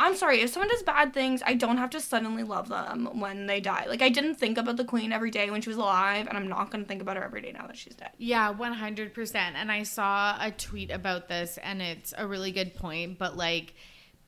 I'm 0.00 0.14
sorry, 0.16 0.40
if 0.40 0.50
someone 0.50 0.68
does 0.68 0.82
bad 0.84 1.12
things, 1.12 1.42
I 1.44 1.54
don't 1.54 1.78
have 1.78 1.90
to 1.90 2.00
suddenly 2.00 2.44
love 2.44 2.68
them 2.68 3.18
when 3.18 3.46
they 3.46 3.60
die. 3.60 3.86
Like 3.88 4.00
I 4.00 4.08
didn't 4.08 4.36
think 4.36 4.56
about 4.56 4.76
the 4.76 4.84
queen 4.84 5.12
every 5.12 5.30
day 5.30 5.50
when 5.50 5.60
she 5.60 5.70
was 5.70 5.76
alive, 5.76 6.26
and 6.28 6.36
I'm 6.36 6.48
not 6.48 6.70
going 6.70 6.84
to 6.84 6.88
think 6.88 7.02
about 7.02 7.16
her 7.16 7.24
every 7.24 7.42
day 7.42 7.52
now 7.52 7.66
that 7.66 7.76
she's 7.76 7.96
dead. 7.96 8.10
Yeah, 8.16 8.54
100%. 8.54 9.34
And 9.34 9.72
I 9.72 9.82
saw 9.82 10.38
a 10.40 10.52
tweet 10.52 10.92
about 10.92 11.28
this, 11.28 11.58
and 11.62 11.82
it's 11.82 12.14
a 12.16 12.26
really 12.26 12.52
good 12.52 12.74
point. 12.74 13.18
But 13.18 13.36
like, 13.36 13.74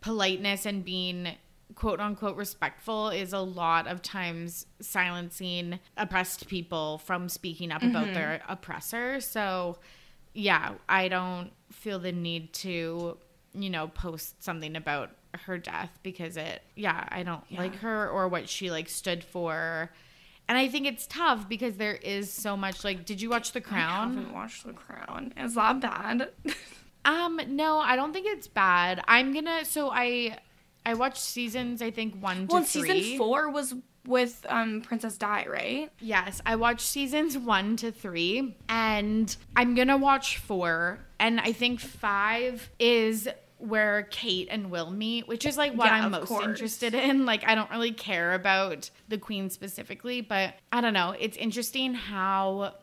politeness 0.01 0.67
and 0.67 0.85
being 0.85 1.29
quote 1.75 2.01
unquote 2.01 2.37
respectful 2.37 3.11
is 3.11 3.33
a 3.33 3.39
lot 3.39 3.87
of 3.87 4.03
times 4.03 4.67
silencing 4.81 5.79
oppressed 5.97 6.49
people 6.49 6.99
from 6.99 7.29
speaking 7.29 7.71
up 7.71 7.83
about 7.83 8.07
mm-hmm. 8.07 8.15
their 8.15 8.43
oppressor. 8.49 9.21
So, 9.21 9.79
yeah, 10.35 10.73
I 10.89 11.09
don't 11.09 11.53
feel 11.71 11.99
the 11.99 12.13
need 12.13 12.53
to, 12.55 13.19
you 13.55 13.71
know, 13.71 13.89
post 13.89 14.43
something 14.43 14.75
about 14.75 15.11
her 15.47 15.59
death 15.59 15.91
because 16.03 16.37
it, 16.37 16.63
yeah, 16.77 17.05
I 17.11 17.23
don't 17.23 17.43
like 17.53 17.77
her 17.77 18.09
or 18.09 18.29
what 18.29 18.49
she 18.49 18.71
like 18.71 18.89
stood 18.89 19.23
for. 19.25 19.91
And 20.49 20.59
I 20.59 20.67
think 20.69 20.87
it's 20.87 21.07
tough 21.07 21.49
because 21.49 21.77
there 21.77 21.95
is 21.95 22.33
so 22.33 22.57
much 22.57 22.83
like 22.85 23.05
did 23.05 23.21
you 23.23 23.31
watch 23.31 23.53
The 23.53 23.61
I 23.61 23.63
Crown? 23.63 24.15
haven't 24.17 24.33
watched 24.33 24.67
The 24.67 24.73
Crown. 24.73 25.33
Is 25.37 25.55
that 25.55 25.81
bad? 25.81 26.31
Um 27.03 27.41
no, 27.49 27.79
I 27.79 27.97
don't 27.97 28.13
think 28.13 28.27
it's 28.29 28.47
bad. 28.47 29.03
I'm 29.09 29.33
to 29.47 29.65
so 29.65 29.91
I 29.91 30.37
I 30.85 30.95
watched 30.95 31.19
seasons 31.23 31.81
I 31.81 31.91
think 31.91 32.15
1 32.23 32.49
to 32.49 32.53
well, 32.53 32.63
3. 32.63 32.67
season 33.01 33.17
four 33.19 33.49
was 33.51 33.75
with 34.07 34.45
um 34.49 34.83
Princess 34.83 35.17
Di, 35.17 35.47
right? 35.49 35.91
Yes, 36.01 36.43
I 36.45 36.57
watched 36.57 36.83
seasons 36.87 37.39
1 37.39 37.77
to 37.77 37.91
3 37.93 38.55
and 38.69 39.35
I'm 39.57 39.75
to 39.89 39.97
watch 39.97 40.37
4 40.39 40.99
and 41.19 41.41
I 41.41 41.53
think 41.53 41.81
5 41.81 42.69
is 42.79 43.29
where 43.61 44.05
Kate 44.11 44.49
and 44.51 44.71
Will 44.71 44.91
meet, 44.91 45.29
which 45.29 45.45
is 45.47 45.57
like 45.57 45.73
what 45.75 45.87
Yeah, 45.87 46.05
I'm 46.05 46.11
most 46.13 46.29
course. 46.29 46.45
interested 46.45 46.95
in. 46.95 47.27
Like 47.27 47.47
I 47.47 47.55
don't 47.55 47.71
really 47.71 47.93
care 47.93 48.33
about 48.35 48.91
the 49.09 49.19
queen 49.19 49.51
specifically, 49.51 50.21
but 50.21 50.55
I 50.73 50.81
don't 50.81 50.95
know. 50.95 51.15
It's 51.19 51.37
interesting 51.37 51.95
how 51.95 52.75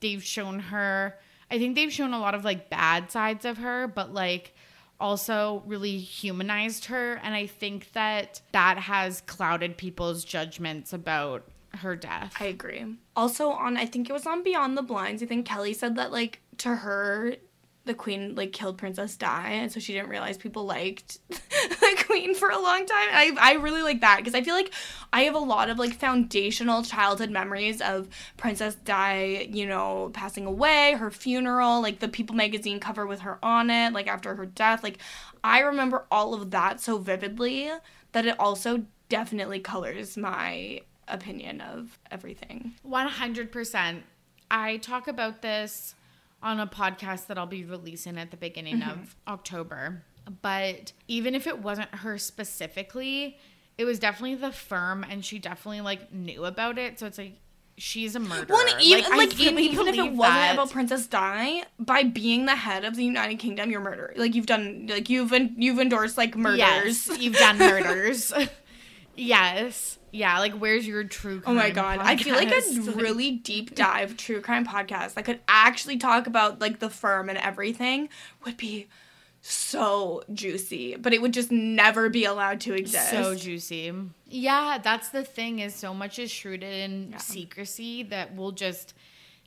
they've 0.00 0.22
shown 0.22 0.58
her 0.60 1.18
I 1.50 1.58
think 1.58 1.76
they've 1.76 1.92
shown 1.92 2.12
a 2.12 2.18
lot 2.18 2.34
of 2.34 2.44
like 2.44 2.70
bad 2.70 3.10
sides 3.10 3.44
of 3.44 3.58
her, 3.58 3.86
but 3.86 4.12
like 4.12 4.54
also 4.98 5.62
really 5.66 5.98
humanized 5.98 6.86
her 6.86 7.20
and 7.22 7.34
I 7.34 7.46
think 7.46 7.92
that 7.92 8.40
that 8.52 8.78
has 8.78 9.20
clouded 9.22 9.76
people's 9.76 10.24
judgments 10.24 10.92
about 10.92 11.44
her 11.74 11.94
death. 11.94 12.34
I 12.40 12.46
agree. 12.46 12.84
Also 13.14 13.50
on 13.50 13.76
I 13.76 13.86
think 13.86 14.08
it 14.08 14.12
was 14.12 14.26
on 14.26 14.42
Beyond 14.42 14.76
the 14.76 14.82
Blinds, 14.82 15.22
I 15.22 15.26
think 15.26 15.46
Kelly 15.46 15.72
said 15.74 15.96
that 15.96 16.10
like 16.10 16.40
to 16.58 16.74
her 16.76 17.36
the 17.86 17.94
queen 17.94 18.34
like 18.34 18.52
killed 18.52 18.76
Princess 18.76 19.16
Di 19.16 19.48
and 19.52 19.72
so 19.72 19.80
she 19.80 19.92
didn't 19.94 20.08
realize 20.08 20.36
people 20.36 20.66
liked 20.66 21.18
the 21.28 22.04
queen 22.04 22.34
for 22.34 22.50
a 22.50 22.60
long 22.60 22.84
time. 22.84 23.08
I 23.12 23.34
I 23.38 23.52
really 23.54 23.82
like 23.82 24.00
that 24.02 24.18
because 24.18 24.34
I 24.34 24.42
feel 24.42 24.54
like 24.54 24.72
I 25.12 25.22
have 25.22 25.34
a 25.34 25.38
lot 25.38 25.70
of 25.70 25.78
like 25.78 25.94
foundational 25.94 26.82
childhood 26.82 27.30
memories 27.30 27.80
of 27.80 28.08
Princess 28.36 28.74
Di, 28.74 29.48
you 29.50 29.66
know, 29.66 30.10
passing 30.12 30.46
away, 30.46 30.92
her 30.94 31.10
funeral, 31.10 31.80
like 31.80 32.00
the 32.00 32.08
People 32.08 32.36
magazine 32.36 32.80
cover 32.80 33.06
with 33.06 33.20
her 33.20 33.38
on 33.42 33.70
it, 33.70 33.92
like 33.92 34.08
after 34.08 34.34
her 34.34 34.46
death. 34.46 34.82
Like 34.82 34.98
I 35.42 35.60
remember 35.60 36.04
all 36.10 36.34
of 36.34 36.50
that 36.50 36.80
so 36.80 36.98
vividly 36.98 37.70
that 38.12 38.26
it 38.26 38.38
also 38.38 38.84
definitely 39.08 39.60
colors 39.60 40.16
my 40.16 40.80
opinion 41.08 41.60
of 41.60 41.98
everything. 42.10 42.74
100%. 42.86 44.02
I 44.50 44.76
talk 44.78 45.08
about 45.08 45.42
this 45.42 45.95
on 46.46 46.60
a 46.60 46.66
podcast 46.66 47.26
that 47.26 47.36
I'll 47.38 47.46
be 47.46 47.64
releasing 47.64 48.16
at 48.18 48.30
the 48.30 48.36
beginning 48.36 48.80
Mm-hmm. 48.80 48.90
of 49.02 49.16
October. 49.26 50.02
But 50.42 50.92
even 51.08 51.34
if 51.34 51.46
it 51.46 51.58
wasn't 51.60 51.94
her 51.96 52.18
specifically, 52.18 53.38
it 53.78 53.84
was 53.84 53.98
definitely 53.98 54.36
the 54.36 54.52
firm 54.52 55.04
and 55.08 55.24
she 55.24 55.38
definitely 55.38 55.80
like 55.82 56.12
knew 56.12 56.44
about 56.44 56.78
it. 56.78 56.98
So 56.98 57.06
it's 57.06 57.18
like 57.18 57.38
she's 57.78 58.16
a 58.16 58.20
murderer. 58.20 58.46
Well, 58.56 58.66
and 58.74 58.80
even 58.82 59.10
like, 59.16 59.38
even, 59.38 59.54
really 59.56 59.68
even 59.68 59.88
if 59.88 59.94
it 59.96 60.12
wasn't 60.12 60.18
that. 60.18 60.54
about 60.54 60.70
Princess 60.70 61.06
Di, 61.06 61.62
by 61.78 62.02
being 62.04 62.46
the 62.46 62.56
head 62.56 62.84
of 62.84 62.96
the 62.96 63.04
United 63.04 63.38
Kingdom, 63.38 63.70
you're 63.70 63.80
murder. 63.80 64.14
Like 64.16 64.34
you've 64.34 64.46
done, 64.46 64.86
like 64.88 65.08
you've 65.10 65.32
en- 65.32 65.54
you've 65.58 65.78
endorsed 65.78 66.16
like 66.16 66.34
murders. 66.36 66.58
Yes, 67.08 67.18
you've 67.20 67.36
done 67.36 67.58
murders. 67.58 68.32
yes. 69.16 69.98
Yeah, 70.12 70.38
like 70.38 70.54
where's 70.54 70.86
your 70.86 71.04
true 71.04 71.42
Oh 71.46 71.52
my 71.52 71.70
god, 71.70 71.98
I 72.00 72.16
feel 72.16 72.36
like 72.36 72.50
a 72.50 72.80
really 72.92 73.32
deep 73.32 73.74
dive 73.74 74.16
true 74.16 74.40
crime 74.40 74.64
podcast 74.66 75.14
that 75.14 75.24
could 75.26 75.40
actually 75.46 75.98
talk 75.98 76.26
about 76.26 76.58
like 76.60 76.78
the 76.78 76.88
firm 76.88 77.28
and 77.28 77.36
everything 77.36 78.08
would 78.44 78.56
be 78.56 78.86
so 79.42 80.22
juicy, 80.32 80.96
but 80.96 81.12
it 81.12 81.20
would 81.22 81.32
just 81.34 81.52
never 81.52 82.08
be 82.08 82.24
allowed 82.24 82.60
to 82.62 82.72
exist. 82.74 83.10
so 83.10 83.34
juicy. 83.34 83.92
Yeah, 84.28 84.78
that's 84.82 85.10
the 85.10 85.22
thing 85.22 85.58
is 85.58 85.74
so 85.74 85.92
much 85.94 86.18
is 86.18 86.30
shrouded 86.30 86.62
in 86.64 87.10
Yeah. 87.12 87.18
secrecy 87.18 88.02
that 88.04 88.34
we'll 88.34 88.52
just 88.52 88.94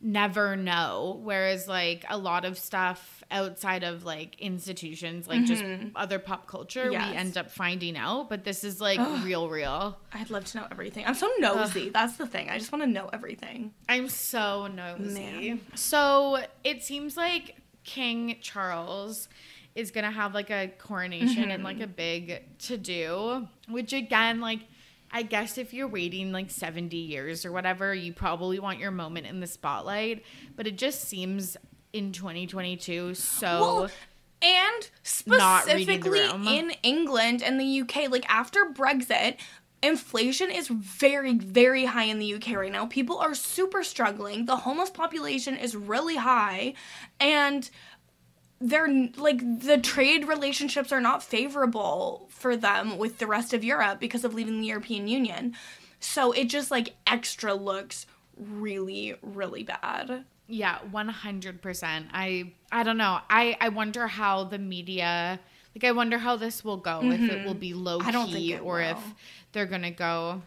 never 0.01 0.55
know. 0.55 1.19
Whereas 1.23 1.67
like 1.67 2.05
a 2.09 2.17
lot 2.17 2.45
of 2.45 2.57
stuff 2.57 3.23
outside 3.31 3.83
of 3.83 4.03
like 4.05 4.39
institutions, 4.39 5.27
like 5.27 5.43
just 5.45 5.63
other 5.95 6.19
pop 6.19 6.47
culture, 6.47 6.85
Mm-hmm. 6.85 6.93
Yes. 6.93 7.11
we 7.11 7.17
end 7.17 7.37
up 7.37 7.51
finding 7.51 7.97
out. 7.97 8.29
But 8.29 8.43
this 8.43 8.63
is 8.63 8.79
like 8.81 8.99
real, 9.23 9.49
real. 9.49 9.97
I'd 10.13 10.29
love 10.29 10.45
to 10.45 10.57
know 10.57 10.67
everything. 10.71 11.05
I'm 11.05 11.15
so 11.15 11.29
nosy. 11.39 11.89
That's 11.89 12.17
the 12.17 12.25
thing. 12.27 12.49
I 12.49 12.57
just 12.57 12.71
want 12.71 12.83
to 12.83 12.89
know 12.89 13.09
everything. 13.13 13.73
I'm 13.87 14.09
so 14.09 14.67
nosy. 14.67 15.49
Man. 15.49 15.61
So 15.75 16.39
it 16.63 16.83
seems 16.83 17.15
like 17.17 17.55
King 17.83 18.37
Charles 18.41 19.29
is 19.75 19.91
gonna 19.91 20.11
have 20.11 20.33
like 20.33 20.49
a 20.49 20.67
coronation 20.79 21.51
and 21.51 21.63
like 21.63 21.79
a 21.79 21.87
big 21.87 22.43
to 22.59 22.77
do, 22.77 23.47
which 23.67 23.93
again, 23.93 24.41
like 24.41 24.59
I 25.11 25.23
guess 25.23 25.57
if 25.57 25.73
you're 25.73 25.87
waiting 25.87 26.31
like 26.31 26.51
70 26.51 26.95
years 26.95 27.45
or 27.45 27.51
whatever, 27.51 27.93
you 27.93 28.13
probably 28.13 28.59
want 28.59 28.79
your 28.79 28.91
moment 28.91 29.27
in 29.27 29.39
the 29.39 29.47
spotlight. 29.47 30.23
But 30.55 30.67
it 30.67 30.77
just 30.77 31.01
seems 31.01 31.57
in 31.93 32.11
2022 32.11 33.15
so 33.15 33.47
Well, 33.59 33.89
and 34.41 34.89
Not 35.25 35.65
reading 35.65 35.99
the 36.01 36.17
specifically 36.17 36.57
in 36.57 36.71
England 36.83 37.43
and 37.43 37.59
the 37.59 37.81
UK, 37.81 38.09
like 38.09 38.29
after 38.29 38.65
Brexit, 38.65 39.37
inflation 39.81 40.51
is 40.51 40.67
very, 40.67 41.33
very 41.35 41.85
high 41.85 42.03
in 42.03 42.19
the 42.19 42.35
UK 42.35 42.55
right 42.55 42.71
now. 42.71 42.85
People 42.85 43.17
are 43.17 43.33
super 43.33 43.83
struggling. 43.83 44.45
The 44.45 44.57
homeless 44.57 44.89
population 44.89 45.57
is 45.57 45.75
really 45.75 46.17
high, 46.17 46.73
and 47.19 47.69
they're 48.61 49.09
like 49.15 49.61
the 49.61 49.77
trade 49.77 50.27
relationships 50.27 50.91
are 50.91 51.01
not 51.01 51.23
favorable 51.23 52.27
for 52.29 52.57
them 52.57 52.97
with 52.97 53.17
the 53.17 53.27
rest 53.27 53.53
of 53.53 53.63
Europe 53.63 53.99
because 53.99 54.25
of 54.25 54.33
leaving 54.33 54.59
the 54.59 54.67
European 54.67 55.07
Union. 55.07 55.55
So 55.99 56.31
it 56.31 56.45
just 56.45 56.71
like 56.71 56.95
extra 57.07 57.53
looks 57.53 58.05
really, 58.37 59.15
really 59.21 59.63
bad. 59.63 60.25
Yeah, 60.47 60.79
one 60.91 61.09
hundred 61.09 61.61
percent. 61.61 62.07
I 62.13 62.53
I 62.71 62.83
don't 62.83 62.97
know. 62.97 63.19
I 63.29 63.57
I 63.61 63.69
wonder 63.69 64.07
how 64.07 64.45
the 64.45 64.57
media 64.57 65.39
like. 65.75 65.83
I 65.83 65.91
wonder 65.91 66.17
how 66.17 66.35
this 66.35 66.63
will 66.65 66.77
go. 66.77 67.01
If 67.03 67.21
it 67.21 67.45
will 67.45 67.53
be 67.53 67.73
low 67.73 67.99
key 67.99 68.01
Mm-hmm. 68.01 68.09
I 68.09 68.11
don't 68.11 68.31
think 68.31 68.49
it 68.51 68.61
or 68.61 68.81
if 68.81 68.97
they're 69.51 69.67
gonna 69.67 69.91
go. 69.91 70.41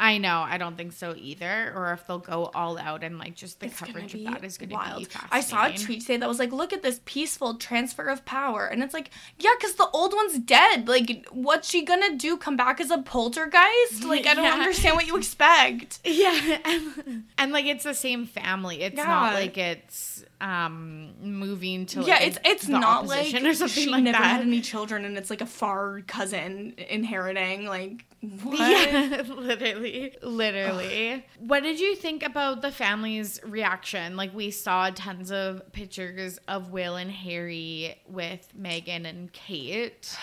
I 0.00 0.18
know. 0.18 0.44
I 0.46 0.58
don't 0.58 0.76
think 0.76 0.92
so 0.92 1.14
either. 1.18 1.72
Or 1.74 1.92
if 1.92 2.06
they'll 2.06 2.18
go 2.20 2.50
all 2.54 2.78
out 2.78 3.02
and 3.02 3.18
like 3.18 3.34
just 3.34 3.58
the 3.58 3.66
It's 3.66 3.80
coverage 3.80 4.14
of 4.14 4.22
that 4.24 4.44
is 4.44 4.56
gonna 4.56 4.68
be 4.68 4.74
wild. 4.76 5.08
I 5.32 5.40
saw 5.40 5.66
a 5.66 5.72
tweet 5.76 6.02
today 6.02 6.18
that 6.18 6.28
was 6.28 6.38
like, 6.38 6.52
"Look 6.52 6.72
at 6.72 6.82
this 6.82 7.00
peaceful 7.04 7.54
transfer 7.56 8.04
of 8.06 8.24
power," 8.24 8.66
and 8.66 8.82
it's 8.82 8.94
like, 8.94 9.10
yeah, 9.38 9.50
because 9.58 9.74
the 9.74 9.88
old 9.88 10.14
one's 10.14 10.38
dead. 10.38 10.86
Like, 10.86 11.26
what's 11.32 11.68
she 11.68 11.84
gonna 11.84 12.14
do? 12.16 12.36
Come 12.36 12.56
back 12.56 12.80
as 12.80 12.90
a 12.92 12.98
poltergeist? 12.98 14.04
Like, 14.04 14.26
I 14.26 14.34
don't 14.34 14.44
Yeah. 14.44 14.52
understand 14.54 14.94
what 14.94 15.06
you 15.06 15.16
expect. 15.16 15.98
Yeah, 16.08 16.58
and, 16.64 17.24
and 17.36 17.52
like 17.52 17.66
it's 17.66 17.84
the 17.84 17.94
same 17.94 18.26
family. 18.26 18.82
It's 18.82 18.96
not 18.96 19.34
like 19.34 19.58
it's 19.58 20.24
um 20.40 21.10
moving 21.20 21.86
to 21.86 21.98
like 22.00 22.08
yeah, 22.08 22.22
it's 22.22 22.38
it's 22.44 22.68
not 22.68 23.06
like 23.06 23.34
or 23.34 23.52
something 23.54 23.84
she 23.84 23.90
like 23.90 24.04
never 24.04 24.18
that. 24.18 24.24
had 24.36 24.40
any 24.42 24.60
children, 24.60 25.04
and 25.04 25.16
it's 25.18 25.30
like 25.30 25.40
a 25.40 25.46
far 25.46 26.00
cousin 26.06 26.74
inheriting. 26.88 27.66
Like, 27.66 28.04
what? 28.20 28.58
Yeah, 28.58 29.22
literally, 29.28 30.16
literally. 30.22 31.24
What 31.38 31.62
did 31.62 31.78
you 31.78 31.94
think 31.94 32.22
about 32.24 32.62
the 32.62 32.72
family's 32.72 33.40
reaction? 33.44 34.16
Like 34.16 34.34
we 34.34 34.50
saw 34.50 34.90
tons 34.90 35.30
of 35.30 35.72
pictures 35.72 36.38
of 36.48 36.70
Will 36.70 36.96
and 36.96 37.10
Harry 37.10 38.00
with 38.08 38.48
Meghan 38.60 39.06
and 39.08 39.32
Kate 39.32 40.16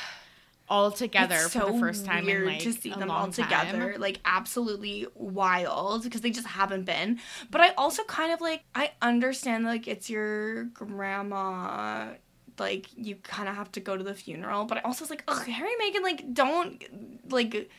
all 0.68 0.90
together 0.92 1.36
It's 1.36 1.54
for 1.54 1.60
so 1.60 1.72
the 1.74 1.80
first 1.80 2.06
time 2.06 2.26
weird 2.26 2.42
in 2.42 2.48
like 2.48 2.60
to 2.62 2.74
see 2.74 2.90
them 2.90 3.12
all 3.12 3.28
together, 3.30 3.92
time. 3.94 4.02
like 4.02 4.20
absolutely 4.26 5.06
wild 5.14 6.04
because 6.04 6.22
they 6.22 6.32
just 6.32 6.48
haven't 6.48 6.86
been. 6.86 7.20
But 7.52 7.62
I 7.62 7.70
also 7.78 8.04
kind 8.06 8.34
of 8.34 8.42
like 8.42 8.64
I 8.74 8.92
understand 9.02 9.66
like 9.66 9.88
it's 9.88 10.10
your 10.10 10.64
grandma, 10.66 12.14
like 12.58 12.88
you 12.98 13.16
kind 13.18 13.48
of 13.48 13.56
have 13.56 13.72
to 13.74 13.80
go 13.80 13.96
to 13.96 14.04
the 14.04 14.16
funeral. 14.16 14.66
But 14.66 14.80
I 14.80 14.82
also 14.82 15.04
was 15.04 15.12
like, 15.12 15.24
ugh, 15.28 15.46
Harry 15.48 15.70
and 15.80 15.96
Meghan, 15.96 16.02
like 16.04 16.34
don't 16.34 16.84
like. 17.32 17.70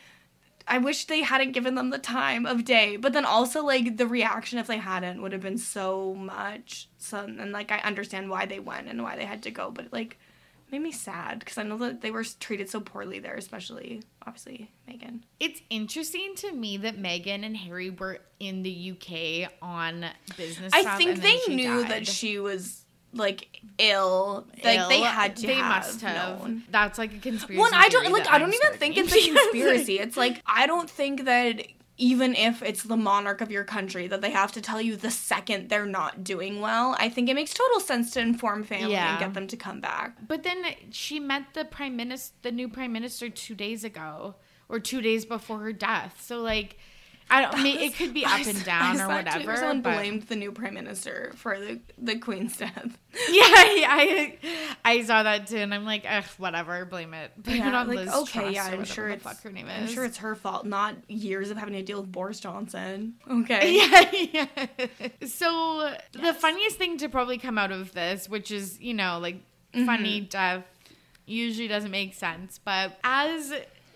I 0.69 0.79
wish 0.79 1.05
they 1.05 1.23
hadn't 1.23 1.53
given 1.53 1.77
them 1.77 1.91
the 1.91 1.99
time 1.99 2.45
of 2.45 2.65
day, 2.65 2.97
but 2.97 3.13
then 3.13 3.25
also 3.25 3.65
like 3.65 3.97
the 3.97 4.07
reaction 4.07 4.59
if 4.59 4.67
they 4.67 4.79
hadn't 4.79 5.23
would 5.23 5.33
have 5.33 5.43
been 5.43 5.59
so 5.59 6.15
much. 6.15 6.89
So 6.99 7.21
and 7.21 7.53
like 7.53 7.71
I 7.71 7.79
understand 7.79 8.31
why 8.31 8.47
they 8.47 8.59
went 8.59 8.89
and 8.89 9.03
why 9.03 9.17
they 9.17 9.25
had 9.25 9.43
to 9.45 9.51
go, 9.51 9.71
but 9.71 9.93
like 9.93 10.19
made 10.73 10.83
me 10.83 10.93
sad 10.93 11.39
because 11.39 11.59
I 11.59 11.63
know 11.63 11.79
that 11.79 12.01
they 12.01 12.11
were 12.11 12.25
treated 12.25 12.69
so 12.69 12.81
poorly 12.81 13.19
there, 13.19 13.35
especially 13.35 14.03
obviously 14.27 14.71
Meghan. 14.89 15.21
It's 15.39 15.61
interesting 15.71 16.35
to 16.37 16.53
me 16.53 16.77
that 16.79 17.01
Meghan 17.01 17.45
and 17.45 17.57
Harry 17.57 17.91
were 17.91 18.19
in 18.41 18.63
the 18.63 18.93
UK 18.93 19.53
on 19.63 20.07
business. 20.37 20.73
I 20.75 20.97
think 20.97 21.23
they 21.23 21.41
knew 21.55 21.83
died. 21.83 21.91
that 21.91 22.07
she 22.07 22.39
was 22.41 22.86
like 23.17 23.61
ill. 23.79 24.47
Like 24.65 24.89
they 24.89 25.01
had 25.01 25.37
to. 25.37 25.47
They 25.47 25.55
have 25.55 25.85
must 25.85 26.01
have. 26.03 26.41
known. 26.41 26.63
That's 26.71 26.99
like 26.99 27.15
a 27.15 27.19
conspiracy. 27.19 27.59
Well, 27.61 27.71
I 27.75 27.89
don't 27.89 28.11
like. 28.13 28.27
I 28.29 28.39
don't 28.39 28.49
I'm 28.49 28.55
even 28.55 28.79
think 28.79 28.97
it's 28.97 29.15
a 29.15 29.21
conspiracy. 29.35 29.99
it's 29.99 30.17
like 30.17 30.43
I 30.47 30.67
don't 30.67 30.89
think 30.91 31.25
that 31.25 31.67
even 31.99 32.35
if 32.35 32.63
it's 32.63 32.83
the 32.83 32.97
monarch 32.97 33.41
of 33.41 33.51
your 33.51 33.65
country 33.65 34.07
that 34.07 34.21
they 34.21 34.31
have 34.31 34.53
to 34.53 34.61
tell 34.61 34.81
you 34.83 34.97
the 34.97 35.11
second 35.11 35.71
they're 35.71 35.87
not 35.87 36.23
doing 36.23 36.61
well. 36.61 36.95
I 36.99 37.09
think 37.09 37.31
it 37.31 37.35
makes 37.35 37.55
total 37.55 37.81
sense 37.81 38.11
to 38.13 38.21
inform 38.21 38.65
family 38.65 38.93
Yeah. 38.93 39.13
and 39.13 39.19
get 39.19 39.33
them 39.33 39.47
to 39.47 39.57
come 39.57 39.81
back. 39.81 40.17
But 40.29 40.43
then 40.43 40.63
she 40.91 41.19
met 41.19 41.55
the 41.55 41.65
prime 41.65 41.97
minister, 41.97 42.35
the 42.43 42.53
new 42.53 42.69
prime 42.69 42.93
minister, 42.93 43.31
two 43.31 43.55
days 43.55 43.83
ago 43.83 44.35
or 44.69 44.79
two 44.79 45.01
days 45.01 45.25
before 45.25 45.61
her 45.61 45.73
death. 45.73 46.23
So 46.23 46.43
like, 46.43 46.77
I 47.29 47.41
don't. 47.43 47.63
mean, 47.63 47.79
it 47.81 47.95
could 47.97 48.15
be 48.15 48.25
up 48.25 48.31
I 48.35 48.41
and 48.43 48.65
down 48.65 49.01
I 49.01 49.05
or 49.05 49.09
whatever. 49.09 49.39
Twitter 49.43 49.57
Someone 49.57 49.81
but- 49.83 49.95
blamed 49.97 50.23
the 50.25 50.37
new 50.37 50.53
prime 50.53 50.75
minister 50.75 51.33
for 51.35 51.59
the 51.59 51.81
the 51.99 52.19
queen's 52.19 52.57
death. 52.59 52.97
Yeah, 53.31 53.43
I, 53.43 54.39
I 54.85 55.03
saw 55.03 55.23
that 55.23 55.47
too, 55.47 55.57
and 55.57 55.73
I'm 55.75 55.85
like, 55.85 56.05
Ugh, 56.09 56.25
whatever, 56.39 56.85
blame 56.85 57.15
it. 57.15 57.33
Blame 57.37 57.63
it 57.63 57.75
on 57.75 57.89
like 57.89 57.99
Liz 57.99 58.15
okay, 58.15 58.41
Truss 58.43 58.55
yeah, 58.55 58.65
I'm 58.67 58.85
sure 58.85 59.09
it's 59.09 59.23
fuck 59.25 59.41
her 59.43 59.51
name 59.51 59.67
I'm 59.69 59.87
sure 59.89 60.05
it's 60.05 60.19
her 60.19 60.35
fault, 60.35 60.67
not 60.67 60.95
years 61.09 61.51
of 61.51 61.57
having 61.57 61.75
to 61.75 61.83
deal 61.83 62.01
with 62.01 62.13
Boris 62.13 62.39
Johnson. 62.41 63.15
Okay. 63.29 63.77
yeah, 63.77 64.47
yeah. 64.49 65.27
So 65.27 65.93
the 66.13 66.35
funniest 66.35 66.77
thing 66.79 66.99
to 66.99 67.09
probably 67.09 67.39
come 67.39 67.59
out 67.59 67.73
of 67.73 67.93
this, 67.93 68.29
which 68.29 68.51
is 68.51 68.81
you 68.81 68.95
know 68.95 69.19
like 69.21 69.41
funny 69.73 70.21
Mm-hmm. 70.21 70.29
death, 70.29 70.65
usually 71.27 71.69
doesn't 71.69 71.91
make 71.91 72.15
sense, 72.15 72.61
but 72.65 72.99
as 73.03 73.53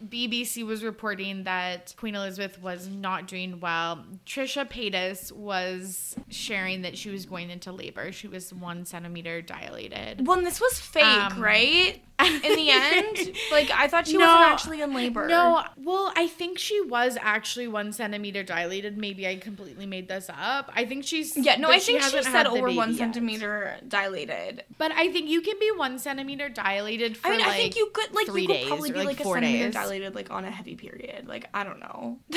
BBC 0.09 0.64
was 0.64 0.82
reporting 0.82 1.44
that 1.44 1.94
Queen 1.98 2.14
Elizabeth 2.14 2.61
was 2.62 2.88
not 2.88 3.26
doing 3.28 3.61
well. 3.61 4.05
Trisha 4.26 4.68
Paytas 4.68 5.30
was 5.32 6.16
sharing 6.28 6.82
that 6.82 6.96
she 6.96 7.11
was 7.11 7.26
going 7.26 7.51
into 7.51 7.70
labor. 7.72 8.11
She 8.12 8.26
was 8.28 8.53
one 8.55 8.84
centimeter 8.86 9.42
dilated. 9.42 10.26
Well, 10.26 10.38
and 10.38 10.46
this 10.46 10.61
was 10.61 10.78
fake, 10.78 11.05
Um, 11.05 11.40
right? 11.40 12.03
In 12.20 12.55
the 12.55 12.68
end, 12.70 13.32
like 13.51 13.70
I 13.70 13.88
thought 13.88 14.07
she 14.07 14.18
No, 14.18 14.26
wasn't 14.26 14.51
actually 14.53 14.82
in 14.82 14.92
labor. 14.92 15.26
No, 15.26 15.64
well, 15.78 16.12
I 16.14 16.26
think 16.26 16.59
she 16.59 16.78
was 16.82 17.16
actually 17.18 17.66
one 17.66 17.94
centimeter 17.94 18.42
dilated. 18.42 18.98
Maybe 18.98 19.26
I 19.26 19.36
completely 19.36 19.86
made 19.86 20.07
this 20.07 20.28
up. 20.28 20.70
I 20.74 20.84
think 20.84 21.05
she's 21.07 21.34
Yeah, 21.34 21.57
no, 21.57 21.70
I 21.70 21.78
think 21.78 22.03
she 22.03 22.22
said 22.22 22.46
over 22.46 22.70
one 22.72 22.90
yet. 22.90 22.98
centimeter 22.98 23.76
dilated. 23.88 24.64
But 24.76 24.92
I 24.92 25.11
think 25.11 25.30
you 25.30 25.40
can 25.40 25.59
be 25.59 25.70
one 25.74 25.98
centimeter 25.98 26.51
dilated 26.51 27.16
for 27.16 27.28
I 27.28 27.30
mean, 27.30 27.40
like 27.40 27.48
I 27.48 27.57
think 27.57 27.76
you 27.76 27.90
could 27.90 28.12
like 28.14 28.26
you 28.26 28.46
could 28.46 28.66
probably 28.68 28.90
be 28.92 28.98
like, 28.98 29.07
like, 29.07 29.20
a 29.20 29.22
four 29.22 29.36
centimeter 29.36 29.64
days. 29.64 29.72
dilated 29.74 29.89
like 29.99 30.30
on 30.30 30.45
a 30.45 30.51
heavy 30.51 30.76
period. 30.76 31.26
Like 31.26 31.47
I 31.53 31.64
don't 31.64 31.80
know. 31.80 32.18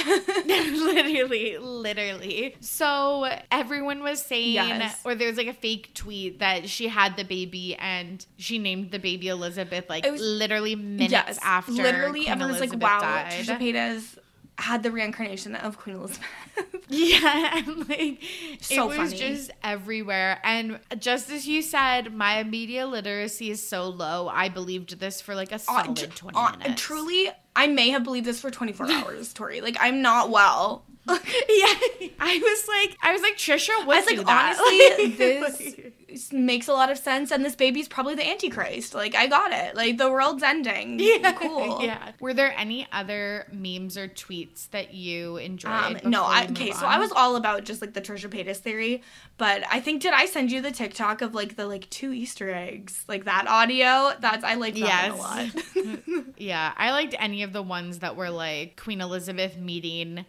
literally, 0.46 1.58
literally. 1.60 2.56
So 2.60 3.30
everyone 3.52 4.02
was 4.02 4.22
saying, 4.22 4.54
Yes. 4.54 5.00
or 5.06 5.16
there's 5.16 5.38
like 5.38 5.48
a 5.48 5.54
fake 5.54 5.94
tweet 5.94 6.40
that 6.40 6.68
she 6.70 6.88
had 6.88 7.16
the 7.18 7.24
baby 7.24 7.76
and 7.76 8.26
she 8.38 8.58
named 8.60 8.92
the 8.92 9.00
baby 9.00 9.28
Elizabeth 9.28 9.90
like 9.90 10.06
was- 10.10 10.22
literally 10.22 10.76
minutes 10.76 11.12
yes, 11.12 11.40
after 11.44 11.72
literally 11.72 12.22
Queen 12.22 12.30
everyone's 12.30 12.60
like, 12.60 12.70
Elizabeth 12.70 12.82
"Wow, 12.82 13.00
died. 13.00 13.32
Trisha 13.32 13.60
Paytas 13.60 14.18
had 14.60 14.84
the 14.84 14.92
reincarnation 14.92 15.56
of 15.56 15.78
Queen 15.78 15.96
Elizabeth. 15.98 16.28
Yeah, 16.90 17.58
and 17.58 17.90
like 17.90 18.22
So 18.62 18.92
it 18.92 19.00
was 19.00 19.12
funny. 19.14 19.18
just 19.18 19.52
everywhere. 19.64 20.40
And 20.44 20.80
just 21.00 21.32
as 21.32 21.48
you 21.48 21.62
said, 21.64 22.14
my 22.14 22.44
media 22.44 22.86
literacy 22.86 23.50
is 23.50 23.68
so 23.68 23.88
low. 23.90 24.28
I 24.28 24.50
believed 24.50 25.00
this 25.00 25.20
for 25.22 25.34
like 25.34 25.52
a 25.52 25.56
Uh, 25.56 25.58
solid 25.60 25.96
tr- 25.98 26.06
twenty 26.08 26.38
uh, 26.38 26.52
minutes. 26.58 26.82
truly, 26.82 27.30
I 27.56 27.68
may 27.68 27.90
have 27.90 28.04
believed 28.04 28.26
this 28.26 28.40
for 28.40 28.50
24 28.50 28.92
hours, 28.92 29.34
Tori. 29.34 29.62
Like, 29.62 29.78
I'm 29.80 30.02
not 30.02 30.30
well. 30.30 30.86
yeah. 31.08 32.10
I 32.20 32.40
was 32.42 32.68
like, 32.68 32.98
I 33.02 33.12
was 33.12 33.22
like, 33.22 33.36
Trisha 33.38 33.86
would 33.86 33.96
I 33.96 34.02
was 34.02 34.06
like, 34.06 34.28
honestly, 34.28 35.40
Like, 35.42 35.94
this 36.08 36.32
makes 36.32 36.68
a 36.68 36.74
lot 36.74 36.92
of 36.92 36.98
sense, 36.98 37.32
and 37.32 37.44
this 37.44 37.56
baby's 37.56 37.88
probably 37.88 38.16
the 38.16 38.26
Antichrist. 38.26 38.94
Like, 38.94 39.16
I 39.16 39.28
got 39.28 39.52
it. 39.52 39.76
Like, 39.76 39.98
the 39.98 40.10
world's 40.10 40.44
ending. 40.44 41.00
Yeah, 41.04 41.34
Cool. 41.34 41.84
Yeah. 41.84 42.12
Were 42.20 42.34
there 42.34 42.54
any 42.58 42.88
other 42.92 43.48
memes 43.52 43.98
or 43.98 44.08
tweets 44.08 44.70
that 44.70 44.94
you 44.94 45.38
enjoyed? 45.38 46.02
Um, 46.04 46.12
no, 46.12 46.24
I, 46.24 46.46
okay, 46.52 46.72
so? 46.72 46.86
I 46.86 47.00
was 47.00 47.12
all 47.12 47.36
about 47.36 47.66
just 47.66 47.82
like 47.82 47.94
the 47.94 48.02
Trisha 48.02 48.30
Paytas 48.30 48.58
theory, 48.58 49.02
but 49.38 49.64
I 49.70 49.80
think 49.80 50.02
did 50.02 50.14
I 50.14 50.26
send 50.26 50.52
you 50.52 50.62
the 50.62 50.72
TikTok 50.72 51.22
of 51.22 51.34
like 51.36 51.56
the 51.56 51.66
like 51.66 51.90
two 51.90 52.14
Easter 52.14 52.50
eggs, 52.54 53.04
like 53.08 53.26
that 53.26 53.48
audio? 53.48 54.14
That's 54.20 54.44
I 54.44 54.54
liked 54.56 54.80
that 54.80 55.18
one 55.18 55.20
a 55.20 56.14
lot. 56.14 56.24
Yeah, 56.38 56.74
I 56.78 56.92
liked 56.92 57.16
any 57.18 57.44
of 57.44 57.54
the 57.54 57.62
ones 57.64 58.00
that 58.00 58.16
were 58.16 58.30
like 58.30 58.80
Queen 58.82 59.02
Elizabeth 59.02 59.58
meeting 59.58 60.26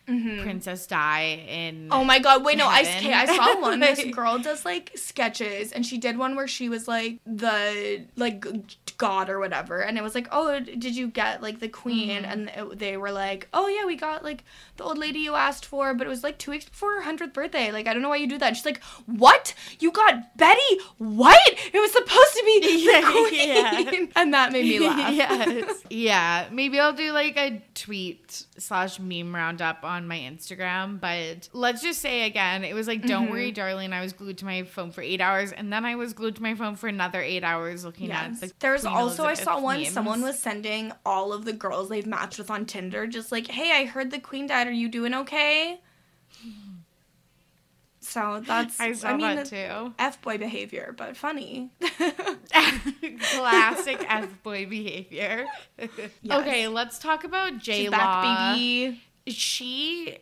Princess 0.65 0.87
Di 0.87 1.45
in. 1.49 1.89
Oh 1.91 2.05
my 2.05 2.19
god, 2.19 2.45
wait, 2.45 2.57
no, 2.57 2.67
I, 2.67 2.81
I 2.81 3.27
saw 3.27 3.61
one. 3.61 3.81
This 3.81 4.05
girl 4.15 4.39
does 4.39 4.65
like 4.65 4.93
sketches, 4.95 5.73
and 5.73 5.85
she 5.85 5.99
did 5.99 6.17
one 6.17 6.37
where 6.37 6.49
she 6.49 6.69
was 6.69 6.89
like 6.89 7.19
the 7.27 8.07
like 8.17 8.47
god 8.97 9.29
or 9.29 9.39
whatever, 9.39 9.81
and 9.81 9.99
it 9.99 10.03
was 10.03 10.15
like, 10.15 10.29
oh, 10.33 10.59
did 10.61 10.97
you 10.97 11.09
get 11.09 11.43
like 11.43 11.61
the 11.61 11.69
queen? 11.69 12.23
Mm-hmm. 12.23 12.33
And 12.33 12.49
it, 12.49 12.79
they 12.79 12.97
were 12.97 13.13
like, 13.13 13.49
oh 13.53 13.69
yeah, 13.69 13.85
we 13.85 13.97
got 13.97 14.25
like 14.25 14.45
the 14.77 14.85
old 14.85 14.99
lady 14.99 15.21
you 15.21 15.35
asked 15.35 15.65
for, 15.67 15.95
but 15.95 16.07
it 16.07 16.11
was 16.11 16.23
like 16.23 16.39
two 16.39 16.51
weeks 16.51 16.65
before 16.65 16.95
her 16.97 17.03
hundredth 17.03 17.33
birthday. 17.33 17.71
Like 17.73 17.87
I 17.87 17.93
don't 17.93 18.03
know 18.03 18.09
why 18.09 18.17
you 18.17 18.27
do 18.27 18.39
that. 18.39 18.47
And 18.49 18.57
she's 18.57 18.65
like, 18.67 18.83
what? 19.07 19.55
You 19.79 19.91
got 19.93 20.37
Betty 20.37 20.61
White? 20.99 21.71
It 21.73 21.79
was 21.79 21.93
supposed 21.93 22.35
to 22.35 22.43
be 22.45 22.61
the 22.61 22.73
Yeah, 22.85 23.11
queen, 23.11 23.49
yeah. 24.03 24.07
and 24.17 24.35
that 24.35 24.53
made 24.53 24.65
me 24.65 24.81
laugh. 24.87 25.13
yes. 25.15 25.83
Yeah. 25.91 26.49
Maybe 26.51 26.81
I'll 26.81 26.93
do 26.93 27.13
like 27.13 27.37
a 27.37 27.63
tweet 27.75 28.45
slash 28.59 28.99
meme 28.99 29.35
roundup 29.35 29.85
on 29.85 30.07
my 30.09 30.19
Instagram. 30.19 31.01
But 31.01 31.49
let's 31.53 31.83
just 31.83 32.01
say 32.01 32.27
again, 32.27 32.65
it 32.65 32.75
was 32.75 32.87
like, 32.89 33.03
don't 33.07 33.31
worry, 33.31 33.45
Mm-hmm. 33.45 33.55
darling. 33.61 33.93
I 33.93 34.01
was 34.01 34.13
glued 34.13 34.39
to 34.39 34.45
my 34.45 34.63
phone 34.65 34.91
for 34.91 35.03
eight 35.03 35.21
hours. 35.21 35.53
And 35.53 35.73
then 35.73 35.85
I 35.85 35.97
was 35.97 36.13
glued 36.15 36.37
to 36.37 36.43
my 36.43 36.55
phone 36.55 36.77
for 36.77 36.89
another 36.89 37.21
eight 37.21 37.45
hours 37.45 37.85
looking 37.85 38.09
Yes. 38.09 38.43
at 38.43 38.49
the 38.49 38.55
There's 38.59 38.85
also 38.85 39.25
I 39.25 39.35
saw 39.35 39.61
one 39.61 39.83
memes. 39.83 39.93
someone 39.93 40.23
was 40.23 40.39
sending 40.39 40.93
all 41.05 41.33
of 41.33 41.45
the 41.45 41.53
girls 41.53 41.89
they've 41.89 42.07
matched 42.07 42.39
with 42.39 42.51
on 42.51 42.65
Tinder 42.67 43.07
just 43.07 43.31
like, 43.33 43.49
"Hey, 43.49 43.71
I 43.73 43.85
heard 43.85 44.11
the 44.11 44.19
queen 44.19 44.47
died. 44.47 44.64
Are 44.67 44.73
you 44.73 44.89
doing 44.89 45.15
okay?" 45.15 45.81
So 48.01 48.43
that's 48.47 48.79
I 48.79 48.93
saw 48.93 49.17
mean 49.17 49.37
that 49.37 49.47
too. 49.47 49.95
F 49.99 50.21
boy 50.21 50.37
behavior, 50.37 50.95
but 50.97 51.17
funny. 51.17 51.71
Classic 53.33 54.05
F 54.09 54.43
boy 54.43 54.67
behavior. 54.67 55.47
Okay, 56.31 56.69
let's 56.69 56.99
talk 56.99 57.25
about 57.25 57.59
J 57.59 57.89
Law. 57.89 58.23
baby. 58.55 59.01
She 59.27 60.19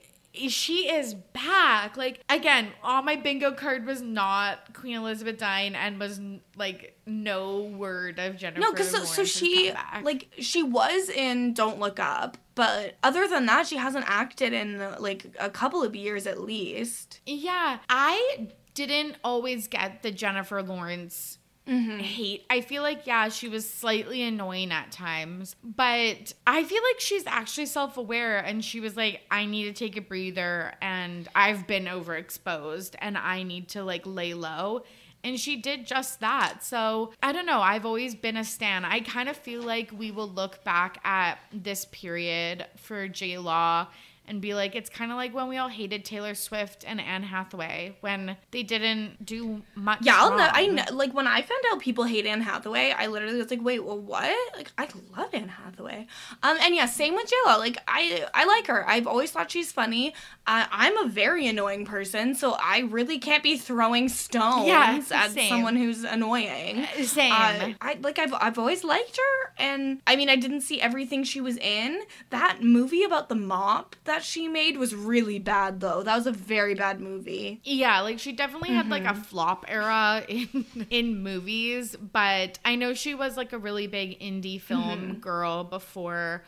she 0.48 0.90
is 0.90 1.14
back. 1.14 1.96
Like 1.96 2.22
again, 2.28 2.68
on 2.82 3.04
my 3.04 3.16
bingo 3.16 3.52
card 3.52 3.86
was 3.86 4.00
not 4.00 4.72
Queen 4.74 4.96
Elizabeth 4.96 5.38
dying 5.38 5.74
and 5.74 5.98
was 5.98 6.20
like 6.56 6.98
no 7.06 7.62
word 7.62 8.18
of 8.18 8.36
Jennifer. 8.36 8.60
No, 8.60 8.70
because 8.70 8.90
so, 8.90 9.04
so 9.04 9.24
she 9.24 9.72
like 10.02 10.28
she 10.38 10.62
was 10.62 11.08
in 11.08 11.54
Don't 11.54 11.78
Look 11.78 12.00
Up, 12.00 12.38
but 12.54 12.96
other 13.02 13.28
than 13.28 13.46
that, 13.46 13.66
she 13.66 13.76
hasn't 13.76 14.04
acted 14.08 14.52
in 14.52 14.78
like 14.98 15.26
a 15.38 15.50
couple 15.50 15.82
of 15.82 15.94
years 15.94 16.26
at 16.26 16.40
least. 16.40 17.20
yeah, 17.26 17.78
I 17.88 18.48
didn't 18.74 19.16
always 19.22 19.68
get 19.68 20.02
the 20.02 20.10
Jennifer 20.10 20.62
Lawrence 20.62 21.38
Mm-hmm. 21.68 21.98
hate. 21.98 22.44
I 22.50 22.60
feel 22.60 22.82
like 22.82 23.06
yeah, 23.06 23.28
she 23.28 23.48
was 23.48 23.68
slightly 23.68 24.22
annoying 24.22 24.72
at 24.72 24.90
times, 24.90 25.54
but 25.62 26.32
I 26.44 26.64
feel 26.64 26.82
like 26.82 26.98
she's 26.98 27.24
actually 27.26 27.66
self-aware 27.66 28.38
and 28.38 28.64
she 28.64 28.80
was 28.80 28.96
like 28.96 29.20
I 29.30 29.44
need 29.44 29.64
to 29.64 29.72
take 29.72 29.96
a 29.96 30.00
breather 30.00 30.72
and 30.82 31.28
I've 31.36 31.68
been 31.68 31.84
overexposed 31.84 32.96
and 32.98 33.16
I 33.16 33.44
need 33.44 33.68
to 33.70 33.84
like 33.84 34.02
lay 34.04 34.34
low. 34.34 34.82
And 35.24 35.38
she 35.38 35.54
did 35.54 35.86
just 35.86 36.18
that. 36.18 36.64
So 36.64 37.12
I 37.22 37.30
don't 37.30 37.46
know. 37.46 37.60
I've 37.60 37.86
always 37.86 38.16
been 38.16 38.36
a 38.36 38.44
stan. 38.44 38.84
I 38.84 38.98
kind 38.98 39.28
of 39.28 39.36
feel 39.36 39.62
like 39.62 39.92
we 39.96 40.10
will 40.10 40.28
look 40.28 40.64
back 40.64 40.98
at 41.04 41.38
this 41.52 41.84
period 41.92 42.66
for 42.76 43.06
J 43.06 43.38
Law 43.38 43.86
and 44.28 44.40
be 44.40 44.54
like, 44.54 44.74
it's 44.76 44.88
kind 44.88 45.10
of 45.10 45.16
like 45.16 45.34
when 45.34 45.48
we 45.48 45.56
all 45.56 45.68
hated 45.68 46.04
Taylor 46.04 46.34
Swift 46.34 46.84
and 46.86 47.00
Anne 47.00 47.24
Hathaway 47.24 47.96
when 48.00 48.36
they 48.52 48.62
didn't 48.62 49.24
do 49.26 49.62
much. 49.74 49.98
Yeah, 50.02 50.14
I'll 50.16 50.30
know. 50.36 50.48
I 50.50 50.66
know. 50.68 50.84
Like 50.92 51.12
when 51.12 51.26
I 51.26 51.42
found 51.42 51.60
out 51.72 51.80
people 51.80 52.04
hate 52.04 52.24
Anne 52.24 52.40
Hathaway, 52.40 52.92
I 52.96 53.08
literally 53.08 53.38
was 53.38 53.50
like, 53.50 53.62
"Wait, 53.62 53.80
well, 53.84 53.98
what?" 53.98 54.34
Like 54.56 54.70
I 54.78 54.88
love 55.16 55.30
Anne 55.32 55.48
Hathaway. 55.48 56.06
Um, 56.42 56.56
and 56.60 56.74
yeah, 56.74 56.86
same 56.86 57.14
with 57.14 57.28
J 57.28 57.34
Law. 57.46 57.56
Like 57.56 57.78
I, 57.88 58.26
I 58.32 58.44
like 58.44 58.68
her. 58.68 58.88
I've 58.88 59.06
always 59.06 59.30
thought 59.32 59.50
she's 59.50 59.72
funny. 59.72 60.14
Uh, 60.46 60.66
I'm 60.70 60.96
a 60.98 61.08
very 61.08 61.46
annoying 61.46 61.84
person, 61.84 62.34
so 62.34 62.52
I 62.60 62.80
really 62.80 63.18
can't 63.18 63.42
be 63.42 63.56
throwing 63.56 64.08
stones 64.08 64.66
Yeah, 64.66 65.00
at 65.12 65.32
same. 65.32 65.48
someone 65.48 65.76
who's 65.76 66.04
annoying. 66.04 66.86
Same. 67.04 67.32
Uh, 67.32 67.72
I 67.80 67.98
like 68.02 68.18
I've 68.18 68.34
I've 68.34 68.58
always 68.58 68.84
liked 68.84 69.16
her, 69.16 69.52
and 69.58 70.00
I 70.06 70.16
mean 70.16 70.28
I 70.28 70.36
didn't 70.36 70.60
see 70.62 70.80
everything 70.80 71.24
she 71.24 71.40
was 71.40 71.56
in. 71.58 72.02
That 72.30 72.62
movie 72.62 73.02
about 73.04 73.28
the 73.28 73.34
mop 73.34 73.96
that 74.04 74.11
she 74.20 74.48
made 74.48 74.76
was 74.76 74.94
really 74.94 75.38
bad, 75.38 75.80
though. 75.80 76.02
That 76.02 76.16
was 76.16 76.26
a 76.26 76.32
very 76.32 76.74
bad 76.74 77.00
movie. 77.00 77.60
Yeah, 77.64 78.00
like 78.00 78.18
she 78.18 78.32
definitely 78.32 78.70
had 78.70 78.88
like 78.88 79.04
Mm-hmm. 79.04 79.20
a 79.20 79.24
flop 79.24 79.64
era 79.68 80.24
in 80.28 80.66
in 80.90 81.22
movies, 81.22 81.96
but 81.96 82.58
I 82.64 82.76
know 82.76 82.92
she 82.94 83.14
was 83.14 83.36
like 83.36 83.52
a 83.52 83.58
really 83.58 83.86
big 83.86 84.18
indie 84.20 84.60
film 84.60 85.00
Mm-hmm. 85.00 85.12
girl 85.20 85.64
before 85.64 86.44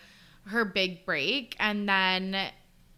her 0.46 0.64
big 0.66 1.06
break 1.06 1.56
and 1.58 1.88
then 1.88 2.36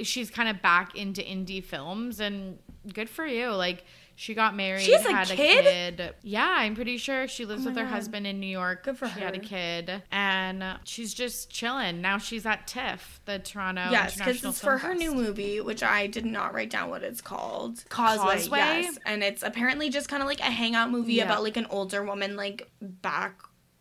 she's 0.01 0.31
kind 0.31 0.49
of 0.49 0.61
back 0.63 0.97
into 0.97 1.23
indie 1.23 1.63
films 1.63 2.19
and 2.21 2.59
good 2.93 3.09
for 3.09 3.25
you. 3.25 3.51
Like 3.51 3.85
she 4.19 4.33
got 4.35 4.57
married, 4.57 4.83
She 4.83 4.93
has 4.93 5.05
a 5.05 5.13
had 5.13 5.29
kid? 5.29 5.65
kid. 5.99 6.15
Yeah, 6.23 6.49
I'm 6.59 6.75
pretty 6.75 6.97
sure 6.97 7.29
she 7.29 7.45
lives 7.45 7.65
Oh 7.65 7.69
with 7.69 7.77
her 7.77 7.85
God. 7.85 7.91
husband 7.93 8.27
in 8.27 8.41
New 8.41 8.47
York. 8.47 8.83
Good 8.85 8.97
for 8.97 9.07
she 9.09 9.21
had 9.21 9.35
a 9.37 9.39
kid 9.39 10.03
and 10.11 10.65
she's 10.85 11.13
just 11.13 11.51
chilling. 11.51 12.01
Now 12.01 12.17
she's 12.19 12.47
at 12.47 12.67
TIFF, 12.67 13.21
the 13.27 13.39
Toronto 13.39 13.89
Yes, 13.91 14.17
because 14.17 14.43
it's 14.43 14.59
for 14.61 14.79
Film 14.79 14.93
her 14.93 14.95
new 14.99 15.15
movie, 15.15 15.61
which 15.61 15.83
I 15.83 16.07
did 16.07 16.25
not 16.25 16.55
write 16.55 16.71
down 16.71 16.89
what 16.89 17.03
it's 17.03 17.21
called. 17.21 17.85
Causeway, 17.91 18.37
Causeway? 18.37 18.59
yes, 18.59 18.99
and 19.05 19.23
it's 19.23 19.43
apparently 19.43 19.91
just 19.91 20.09
kind 20.09 20.23
of 20.23 20.27
like 20.29 20.41
a 20.41 20.45
hangout 20.45 20.91
movie 20.91 21.15
Yeah. 21.15 21.25
about 21.27 21.43
like 21.43 21.59
an 21.59 21.67
older 21.69 22.03
woman 22.03 22.37
like 22.37 22.71
back 22.81 23.41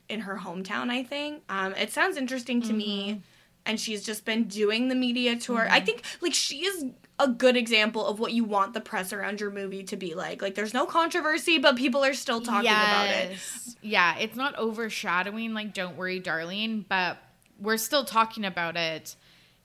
in 0.09 0.19
her 0.19 0.35
hometown. 0.37 0.89
I 0.89 1.03
think. 1.03 1.43
Um, 1.49 1.73
it 1.75 1.91
sounds 1.93 2.17
interesting 2.17 2.61
to 2.63 2.67
Mm-hmm. 2.67 2.77
me, 2.77 3.21
and 3.65 3.79
she's 3.79 4.03
just 4.05 4.25
been 4.25 4.43
doing 4.43 4.89
the 4.89 4.95
media 4.95 5.37
tour. 5.37 5.65
I 5.69 5.79
think 5.79 6.03
like 6.21 6.33
she 6.33 6.65
is 6.65 6.85
a 7.19 7.27
good 7.29 7.55
example 7.55 8.05
of 8.05 8.19
what 8.19 8.33
you 8.33 8.43
want 8.43 8.73
the 8.73 8.81
press 8.81 9.13
around 9.13 9.39
your 9.39 9.49
movie 9.51 9.83
to 9.83 9.95
be 9.95 10.13
like. 10.15 10.41
Like, 10.41 10.55
there's 10.55 10.73
no 10.73 10.85
controversy, 10.85 11.57
but 11.59 11.75
people 11.77 12.03
are 12.03 12.13
still 12.13 12.41
talking 12.41 12.69
about 12.69 13.07
it. 13.07 13.37
Yeah, 13.81 14.17
it's 14.17 14.35
not 14.35 14.57
overshadowing 14.57 15.53
like 15.53 15.73
Don't 15.73 15.95
Worry 15.95 16.19
Darling, 16.19 16.85
but 16.89 17.17
we're 17.59 17.77
still 17.77 18.03
talking 18.03 18.43
about 18.45 18.75
it 18.75 19.15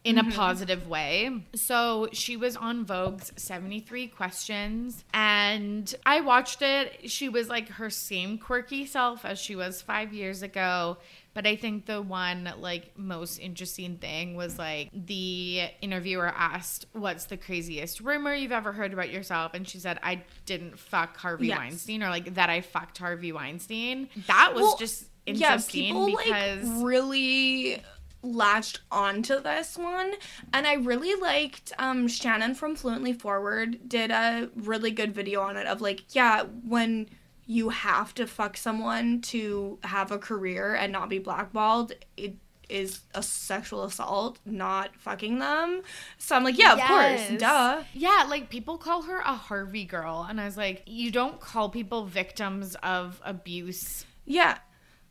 in 0.03 0.17
Mm-hmm. 0.17 0.31
a 0.31 0.35
positive 0.35 0.89
way. 0.89 1.43
So 1.55 2.09
she 2.13 2.37
was 2.39 2.57
on 2.57 2.87
Vogue's 2.87 3.33
73 3.37 4.07
questions 4.09 5.05
and 5.13 5.95
I 6.07 6.23
watched 6.23 6.63
it. 6.63 7.11
She 7.11 7.29
was 7.29 7.51
like 7.51 7.69
her 7.69 7.91
same 7.91 8.39
quirky 8.39 8.87
self 8.87 9.27
as 9.27 9.39
she 9.39 9.57
was 9.57 9.83
5 9.83 10.15
years 10.15 10.43
ago. 10.43 10.97
But 11.33 11.47
I 11.47 11.55
think 11.57 11.87
the 11.87 12.03
one 12.03 12.53
like 12.59 12.99
most 12.99 13.39
interesting 13.39 13.99
thing 13.99 14.35
was 14.35 14.59
like 14.59 14.91
the 14.93 15.63
interviewer 15.81 16.27
asked, 16.37 16.87
"What's 16.93 17.27
the 17.27 17.37
craziest 17.37 18.01
rumor 18.01 18.35
you've 18.35 18.53
ever 18.53 18.73
heard 18.73 18.93
about 18.93 19.11
yourself?" 19.11 19.55
And 19.55 19.69
she 19.69 19.79
said, 19.79 19.99
"I 20.03 20.23
didn't 20.47 20.79
fuck 20.79 21.17
Harvey 21.17 21.47
Yes. 21.49 21.59
Weinstein," 21.59 22.03
or 22.03 22.09
like 22.11 22.35
that 22.35 22.51
I 22.51 22.61
fucked 22.63 22.99
Harvey 22.99 23.33
Weinstein. 23.33 24.09
That 24.27 24.53
was 24.55 24.63
Well, 24.63 24.77
just 24.79 25.05
yeah, 25.27 25.33
interesting 25.33 25.85
people 25.87 26.07
because 26.17 26.69
like 26.69 26.85
really 26.85 27.83
latched 28.23 28.81
onto 28.91 29.41
this 29.41 29.79
one 29.79 30.13
and 30.53 30.67
i 30.67 30.75
really 30.75 31.19
liked 31.23 31.73
um 31.79 32.07
shannon 32.07 32.55
from 32.55 32.77
fluently 32.77 33.15
forward 33.15 33.79
did 33.89 34.11
a 34.11 34.47
really 34.57 34.91
good 34.91 35.15
video 35.15 35.41
on 35.41 35.57
it 35.57 35.67
of 35.67 35.81
like 35.81 36.03
yeah 36.15 36.43
when 36.65 37.09
you 37.57 37.71
have 37.71 38.15
to 38.15 38.27
fuck 38.27 38.57
someone 38.57 39.21
to 39.21 39.79
have 39.83 40.13
a 40.13 40.19
career 40.19 40.75
and 40.75 40.93
not 40.93 41.09
be 41.09 41.19
blackballed 41.19 41.93
it 42.17 42.37
is 42.69 43.01
a 43.17 43.23
sexual 43.23 43.83
assault 43.83 44.39
not 44.47 44.95
fucking 44.97 45.41
them 45.41 45.83
so 46.19 46.37
i'm 46.37 46.45
like 46.45 46.57
yeah 46.57 46.73
of 46.75 46.79
Yes. 46.79 46.89
course 47.29 47.41
duh 47.41 47.83
Yeah, 47.93 48.27
like 48.29 48.51
people 48.51 48.79
call 48.79 49.03
her 49.03 49.19
a 49.19 49.35
Harvey 49.35 49.85
girl, 49.85 50.25
and 50.29 50.41
I 50.41 50.45
was 50.45 50.57
like, 50.57 50.85
you 50.87 51.11
don't 51.11 51.41
call 51.41 51.69
people 51.71 52.05
victims 52.07 52.77
of 52.83 53.21
abuse. 53.25 54.05
Yeah. 54.25 54.59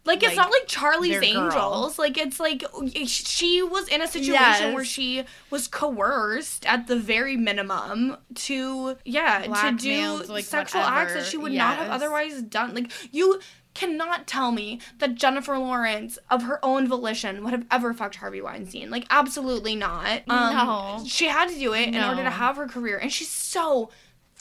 Like, 0.06 0.24
it's 0.24 0.30
like, 0.30 0.38
not 0.38 0.52
like 0.52 0.66
Charlie's 0.68 1.20
their 1.20 1.34
girl. 1.34 1.46
Angels. 1.46 2.00
Like 2.00 2.18
it's 2.18 2.40
like 2.40 2.64
she 3.06 3.62
was 3.62 3.88
in 3.90 4.02
a 4.02 4.08
situation 4.08 4.34
Yes. 4.34 4.74
where 4.74 4.86
she 4.86 5.24
was 5.52 5.68
coerced 5.68 6.66
at 6.66 6.88
the 6.88 6.96
very 6.98 7.38
minimum 7.38 8.18
to 8.36 8.96
yeah 9.06 9.40
to 9.44 9.50
Blackmailed, 9.50 10.26
do 10.28 10.34
like, 10.34 10.46
sexual 10.46 10.82
acts 10.82 11.14
that 11.14 11.26
she 11.26 11.38
would 11.38 11.52
not 11.52 11.78
have 11.78 11.90
otherwise 11.92 12.42
done. 12.42 12.74
Like 12.74 12.92
you 13.12 13.40
cannot 13.76 14.26
tell 14.26 14.52
me 14.52 14.80
that 14.98 15.16
Jennifer 15.16 15.58
Lawrence 15.58 16.18
of 16.30 16.44
her 16.44 16.64
own 16.66 16.88
volition 16.88 17.44
would 17.44 17.54
have 17.54 17.66
ever 17.70 17.94
fucked 17.94 18.16
Harvey 18.16 18.42
Weinstein. 18.42 18.90
Like 18.90 19.06
absolutely 19.12 19.76
not. 19.76 20.24
Um, 20.28 20.56
No. 20.56 21.04
She 21.06 21.28
had 21.28 21.50
to 21.50 21.56
do 21.56 21.74
it 21.74 21.90
in 21.90 21.98
order 22.04 22.24
to 22.24 22.30
have 22.32 22.56
her 22.58 22.68
career 22.68 22.98
and 22.98 23.12
she's 23.12 23.30
so 23.30 23.92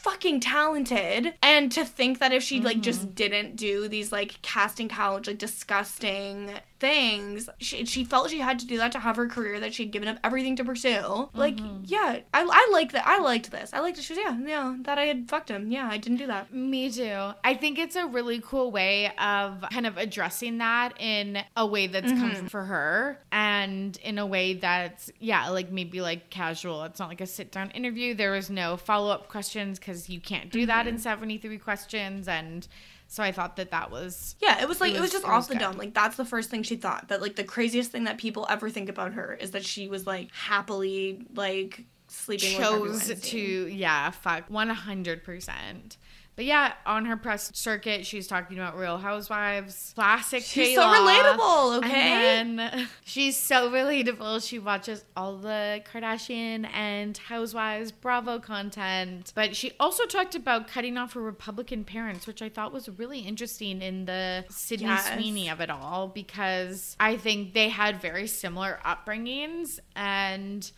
fucking 0.08 0.40
talented 0.40 1.34
and 1.42 1.70
to 1.72 1.84
think 1.84 2.18
that 2.18 2.32
if 2.32 2.42
she 2.42 2.60
like 2.60 2.76
Mm-hmm. 2.76 2.82
just 2.82 3.14
didn't 3.14 3.56
do 3.56 3.88
these 3.88 4.10
like 4.12 4.40
casting 4.42 4.88
couch 4.88 5.26
like 5.26 5.38
disgusting 5.38 6.50
things 6.80 7.48
she, 7.58 7.84
she 7.84 8.04
felt 8.04 8.30
she 8.30 8.38
had 8.38 8.58
to 8.58 8.66
do 8.66 8.76
that 8.78 8.92
to 8.92 8.98
have 8.98 9.16
her 9.16 9.26
career 9.28 9.58
that 9.60 9.74
she'd 9.74 9.90
given 9.90 10.08
up 10.08 10.18
everything 10.22 10.56
to 10.56 10.64
pursue 10.64 11.28
like 11.34 11.56
Mm-hmm. 11.56 11.82
yeah 11.86 12.20
I, 12.32 12.42
I 12.44 12.68
like 12.72 12.92
that 12.92 13.06
i 13.06 13.18
liked 13.18 13.50
this 13.50 13.72
i 13.72 13.80
liked 13.80 13.96
that 13.96 14.02
she 14.04 14.12
was 14.14 14.20
yeah 14.24 14.38
yeah 14.46 14.76
that 14.82 14.98
i 14.98 15.04
had 15.04 15.28
fucked 15.28 15.48
him 15.50 15.70
yeah 15.72 15.88
i 15.90 15.96
didn't 15.96 16.18
do 16.18 16.26
that 16.28 16.52
Me 16.54 16.90
too. 16.90 17.30
I 17.44 17.54
think 17.54 17.78
it's 17.78 17.96
a 17.96 18.06
really 18.06 18.40
cool 18.40 18.70
way 18.70 19.06
of 19.18 19.64
kind 19.72 19.86
of 19.86 19.96
addressing 19.96 20.58
that 20.58 20.94
in 21.00 21.38
a 21.56 21.66
way 21.66 21.86
that's 21.86 22.06
Mm-hmm. 22.06 22.20
comfortable 22.20 22.48
for 22.50 22.64
her 22.64 23.18
and 23.32 23.96
in 23.98 24.18
a 24.18 24.26
way 24.26 24.54
that's, 24.54 25.10
yeah, 25.18 25.48
like 25.50 25.70
maybe 25.70 26.00
like 26.00 26.30
casual. 26.30 26.84
It's 26.84 26.98
not 27.00 27.08
like 27.08 27.20
a 27.20 27.26
sit 27.26 27.50
down 27.52 27.70
interview. 27.72 28.14
There 28.14 28.32
was 28.32 28.48
no 28.50 28.76
follow 28.76 29.10
up 29.10 29.28
questions 29.28 29.78
because 29.78 30.08
you 30.08 30.20
can't 30.20 30.50
do 30.50 30.66
that 30.66 30.86
Mm-hmm. 30.86 30.96
in 30.96 30.98
73 30.98 31.58
questions. 31.58 32.28
And 32.28 32.66
so 33.10 33.22
I 33.22 33.32
thought 33.32 33.56
that 33.56 33.70
that 33.70 33.90
was. 33.90 34.36
yeah 34.40 34.60
it 34.62 34.68
was 34.68 34.80
like 34.80 34.92
It 34.92 34.96
it 34.98 35.00
was, 35.00 35.06
was- 35.06 35.12
just 35.12 35.24
it 35.24 35.28
was 35.28 35.44
off 35.44 35.48
the 35.48 35.54
good. 35.54 35.60
dome 35.64 35.76
like 35.78 35.94
that's 35.94 36.16
the 36.16 36.24
first 36.24 36.50
thing 36.50 36.62
she 36.62 36.76
thought 36.76 37.06
but 37.08 37.20
like 37.22 37.36
the 37.36 37.44
craziest 37.44 37.90
thing 37.90 38.04
that 38.04 38.18
people 38.18 38.46
ever 38.50 38.68
think 38.70 38.88
about 38.88 39.14
her 39.14 39.34
is 39.40 39.50
that 39.52 39.64
she 39.64 39.88
was 39.88 40.06
like 40.06 40.30
happily 40.32 41.26
like 41.34 41.84
sleeping 42.08 42.58
with 42.58 42.66
chose 42.68 43.20
to 43.22 43.38
yeah 43.38 44.10
fuck 44.10 44.48
100% 44.48 45.96
but 46.38 46.44
yeah 46.44 46.72
on 46.86 47.04
her 47.04 47.16
press 47.16 47.50
circuit 47.52 48.06
she's 48.06 48.28
talking 48.28 48.56
about 48.56 48.78
real 48.78 48.96
housewives 48.96 49.90
classic 49.96 50.40
She's 50.44 50.76
so 50.76 50.82
relatable, 50.82 51.78
okay? 51.78 52.38
and 52.38 52.88
she's 53.04 53.36
so 53.36 53.68
relatable 53.68 54.46
she 54.48 54.60
watches 54.60 55.04
all 55.16 55.36
the 55.36 55.82
kardashian 55.92 56.64
and 56.72 57.18
housewives 57.18 57.90
bravo 57.90 58.38
content 58.38 59.32
but 59.34 59.56
she 59.56 59.72
also 59.80 60.06
talked 60.06 60.36
about 60.36 60.68
cutting 60.68 60.96
off 60.96 61.14
her 61.14 61.20
republican 61.20 61.82
parents 61.82 62.24
which 62.28 62.40
i 62.40 62.48
thought 62.48 62.72
was 62.72 62.88
really 62.88 63.18
interesting 63.18 63.82
in 63.82 64.04
the 64.04 64.44
sydney 64.48 64.86
Yes. 64.86 65.12
sweeney 65.12 65.50
of 65.50 65.60
it 65.60 65.70
all 65.70 66.06
because 66.06 66.96
i 67.00 67.16
think 67.16 67.52
they 67.52 67.68
had 67.68 68.00
very 68.00 68.28
similar 68.28 68.78
upbringings 68.86 69.80
and 69.96 70.70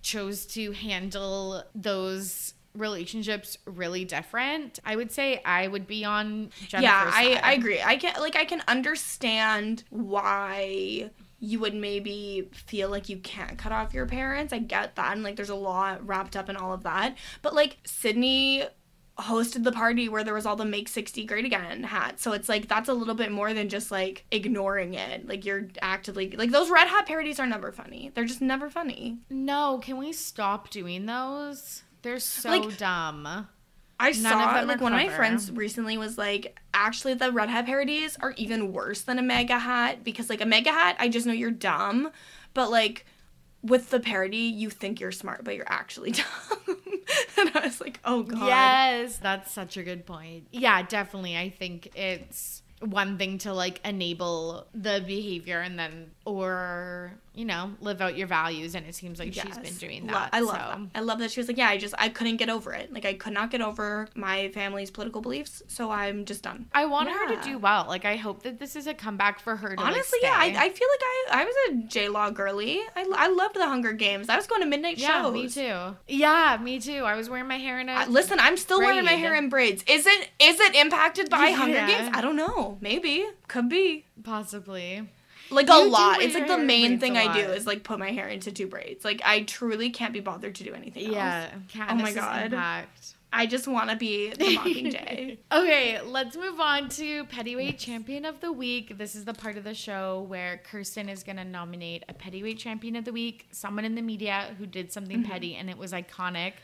chose 0.00 0.46
to 0.46 0.72
handle 0.72 1.62
those 1.74 2.54
relationships 2.74 3.58
really 3.66 4.04
different. 4.04 4.78
I 4.84 4.96
would 4.96 5.12
say 5.12 5.40
I 5.44 5.66
would 5.68 5.86
be 5.86 6.04
on 6.04 6.50
Jennifer's 6.68 6.82
yeah 6.82 7.10
I. 7.12 7.40
I 7.42 7.52
agree 7.52 7.80
i 7.82 7.96
can 7.96 8.14
like 8.20 8.36
i 8.36 8.44
can 8.44 8.62
understand 8.68 9.84
why 9.90 11.10
you 11.38 11.58
would 11.58 11.74
maybe 11.74 12.48
feel 12.52 12.88
like 12.88 13.08
you 13.08 13.16
can't 13.18 13.58
cut 13.58 13.72
off 13.72 13.92
your 13.92 14.06
parents 14.06 14.52
i 14.52 14.58
get 14.58 14.96
that 14.96 15.12
and 15.12 15.22
like 15.22 15.36
there's 15.36 15.50
a 15.50 15.54
lot 15.54 16.06
wrapped 16.06 16.36
up 16.36 16.48
in 16.48 16.56
all 16.56 16.72
of 16.72 16.82
that 16.84 17.16
but 17.42 17.54
like 17.54 17.78
sydney 17.84 18.64
hosted 19.18 19.62
the 19.62 19.72
party 19.72 20.08
where 20.08 20.24
there 20.24 20.32
was 20.34 20.46
all 20.46 20.56
the 20.56 20.64
make 20.64 20.88
60 20.88 21.24
great 21.26 21.44
again 21.44 21.82
hats 21.82 22.22
so 22.22 22.32
it's 22.32 22.48
like 22.48 22.66
that's 22.68 22.88
a 22.88 22.94
little 22.94 23.14
bit 23.14 23.30
more 23.30 23.52
than 23.52 23.68
just 23.68 23.90
like 23.90 24.24
ignoring 24.30 24.94
it 24.94 25.28
like 25.28 25.44
you're 25.44 25.68
actively 25.82 26.30
like 26.30 26.50
those 26.50 26.70
red 26.70 26.88
hat 26.88 27.06
parodies 27.06 27.38
are 27.38 27.46
never 27.46 27.70
funny 27.72 28.10
they're 28.14 28.24
just 28.24 28.40
never 28.40 28.70
funny 28.70 29.18
No, 29.28 29.78
can 29.82 29.98
we 29.98 30.12
stop 30.12 30.70
doing 30.70 31.06
those? 31.06 31.82
They're 32.02 32.18
so 32.18 32.50
Like- 32.50 32.76
dumb. 32.78 33.48
I 34.00 34.10
None 34.10 34.14
saw 34.14 34.62
like 34.66 34.80
one 34.80 34.92
of 34.92 34.96
my 34.98 35.08
friends 35.08 35.52
recently 35.52 35.96
was 35.96 36.18
like, 36.18 36.58
actually 36.74 37.14
the 37.14 37.30
red 37.30 37.48
hat 37.48 37.66
parodies 37.66 38.16
are 38.20 38.32
even 38.36 38.72
worse 38.72 39.02
than 39.02 39.16
a 39.18 39.22
MAGA 39.22 39.60
hat 39.60 40.02
because 40.02 40.28
like 40.28 40.40
a 40.40 40.46
MAGA 40.46 40.70
hat, 40.72 40.96
I 40.98 41.08
just 41.08 41.24
know 41.24 41.32
you're 41.32 41.52
dumb, 41.52 42.10
but 42.52 42.68
like 42.70 43.06
with 43.62 43.90
the 43.90 44.00
parody, 44.00 44.38
you 44.38 44.70
think 44.70 44.98
you're 44.98 45.12
smart, 45.12 45.44
but 45.44 45.54
you're 45.54 45.70
actually 45.70 46.10
dumb. 46.12 46.24
and 47.38 47.52
I 47.54 47.60
was 47.64 47.80
like, 47.80 48.00
oh 48.04 48.24
god. 48.24 48.44
Yes, 48.48 49.18
that's 49.18 49.52
such 49.52 49.76
a 49.76 49.84
good 49.84 50.04
point. 50.04 50.48
Yeah, 50.50 50.82
definitely. 50.82 51.36
I 51.36 51.50
think 51.50 51.94
it's 51.94 52.62
one 52.80 53.18
thing 53.18 53.38
to 53.38 53.52
like 53.52 53.80
enable 53.84 54.66
the 54.74 55.00
behavior 55.06 55.60
and 55.60 55.78
then 55.78 56.10
or 56.24 57.12
you 57.34 57.44
know 57.46 57.72
live 57.80 58.00
out 58.02 58.16
your 58.16 58.26
values 58.26 58.74
and 58.74 58.84
it 58.86 58.94
seems 58.94 59.18
like 59.18 59.32
she's 59.32 59.42
been 59.56 59.64
Yes. 59.64 59.78
doing 59.78 60.06
Lo- 60.06 60.12
that 60.12 60.30
I 60.34 60.40
love 60.40 60.50
so. 60.54 60.58
that. 60.58 60.78
I 60.94 61.00
love 61.00 61.18
that 61.20 61.30
she 61.30 61.40
was 61.40 61.48
like, 61.48 61.56
yeah, 61.56 61.68
I 61.68 61.78
just 61.78 61.94
I 61.98 62.08
couldn't 62.10 62.36
get 62.36 62.50
over 62.50 62.72
it. 62.74 62.92
Like 62.92 63.04
I 63.06 63.14
could 63.14 63.32
not 63.32 63.50
get 63.50 63.60
over 63.62 64.06
my 64.14 64.48
family's 64.50 64.90
political 64.90 65.22
beliefs, 65.22 65.62
so 65.66 65.90
I'm 65.90 66.24
just 66.26 66.42
done. 66.42 66.66
I 66.74 66.84
want 66.84 67.08
her 67.10 67.34
to 67.34 67.42
do 67.42 67.56
well. 67.58 67.86
Like 67.88 68.04
I 68.04 68.16
hope 68.16 68.42
that 68.42 68.58
this 68.58 68.76
is 68.76 68.86
a 68.86 68.92
comeback 68.94 69.38
for 69.40 69.56
her. 69.56 69.74
To, 69.74 69.82
like, 69.82 69.92
Honestly, 69.94 70.18
yeah, 70.22 70.34
I. 70.36 70.46
I 70.46 70.68
feel 70.68 70.88
like 70.92 71.00
I 71.02 71.40
I 71.40 71.44
was 71.44 71.54
a 71.70 71.74
J 71.88 72.08
Law 72.08 72.30
girly. 72.30 72.80
I, 72.94 73.06
I 73.16 73.28
loved 73.28 73.54
the 73.56 73.66
Hunger 73.66 73.92
Games. 73.92 74.28
I 74.28 74.36
was 74.36 74.46
going 74.46 74.60
to 74.62 74.66
midnight 74.68 74.98
yeah, 74.98 75.22
shows. 75.22 75.32
me 75.32 75.48
too. 75.48 75.96
Yeah, 76.08 76.58
me 76.62 76.80
too. 76.80 77.04
I 77.04 77.16
was 77.16 77.30
wearing 77.30 77.48
my 77.48 77.58
hair 77.58 77.80
in 77.80 77.88
a 77.88 77.92
Uh, 77.92 78.06
listen, 78.08 78.38
I'm 78.40 78.56
still 78.58 78.78
wearing 78.80 79.04
my 79.04 79.12
hair 79.12 79.34
in 79.34 79.48
braids. 79.48 79.82
Is 79.88 80.06
it 80.06 80.28
is 80.38 80.60
it 80.60 80.74
impacted 80.74 81.30
by 81.30 81.50
Hunger 81.52 81.86
Games? 81.86 82.10
I 82.12 82.20
don't 82.20 82.36
know. 82.36 82.76
Maybe 82.82 83.24
could 83.48 83.68
be. 83.70 84.04
possibly. 84.22 85.08
Like 85.52 85.68
You 85.68 85.84
a 85.84 85.88
lot. 85.88 86.22
It's 86.22 86.34
like 86.34 86.48
the 86.48 86.58
main 86.58 86.98
thing 86.98 87.16
I 87.16 87.32
do 87.32 87.52
is 87.52 87.66
like 87.66 87.84
put 87.84 87.98
my 87.98 88.10
hair 88.10 88.28
into 88.28 88.52
two 88.52 88.66
braids. 88.66 89.04
Like 89.04 89.20
I 89.24 89.42
truly 89.42 89.90
can't 89.90 90.12
be 90.12 90.20
bothered 90.20 90.54
to 90.56 90.64
do 90.64 90.74
anything 90.74 91.06
else. 91.06 91.14
Yeah, 91.14 91.50
Oh 91.88 91.94
my 91.94 92.12
God. 92.12 92.44
impact. 92.46 93.14
I 93.34 93.46
just 93.46 93.66
want 93.66 93.88
to 93.88 93.96
be 93.96 94.30
the 94.30 94.56
Mockingjay. 94.56 95.38
Okay, 95.52 96.00
let's 96.02 96.36
move 96.36 96.60
on 96.60 96.88
to 96.90 97.24
Pettyweight 97.24 97.78
Champion 97.78 98.26
of 98.26 98.40
the 98.40 98.52
Week. 98.52 98.98
This 98.98 99.14
is 99.14 99.24
the 99.24 99.32
part 99.32 99.56
of 99.56 99.64
the 99.64 99.74
show 99.74 100.26
where 100.28 100.60
Kirsten 100.64 101.08
is 101.08 101.22
going 101.22 101.36
to 101.36 101.44
nominate 101.44 102.04
a 102.08 102.14
Pettyweight 102.14 102.58
Champion 102.58 102.96
of 102.96 103.04
the 103.04 103.12
Week, 103.12 103.46
someone 103.50 103.86
in 103.86 103.94
the 103.94 104.02
media 104.02 104.54
who 104.58 104.66
did 104.66 104.92
something 104.92 105.22
mm-hmm. 105.22 105.30
petty 105.30 105.54
and 105.56 105.70
it 105.70 105.78
was 105.78 105.92
iconic. 105.92 106.54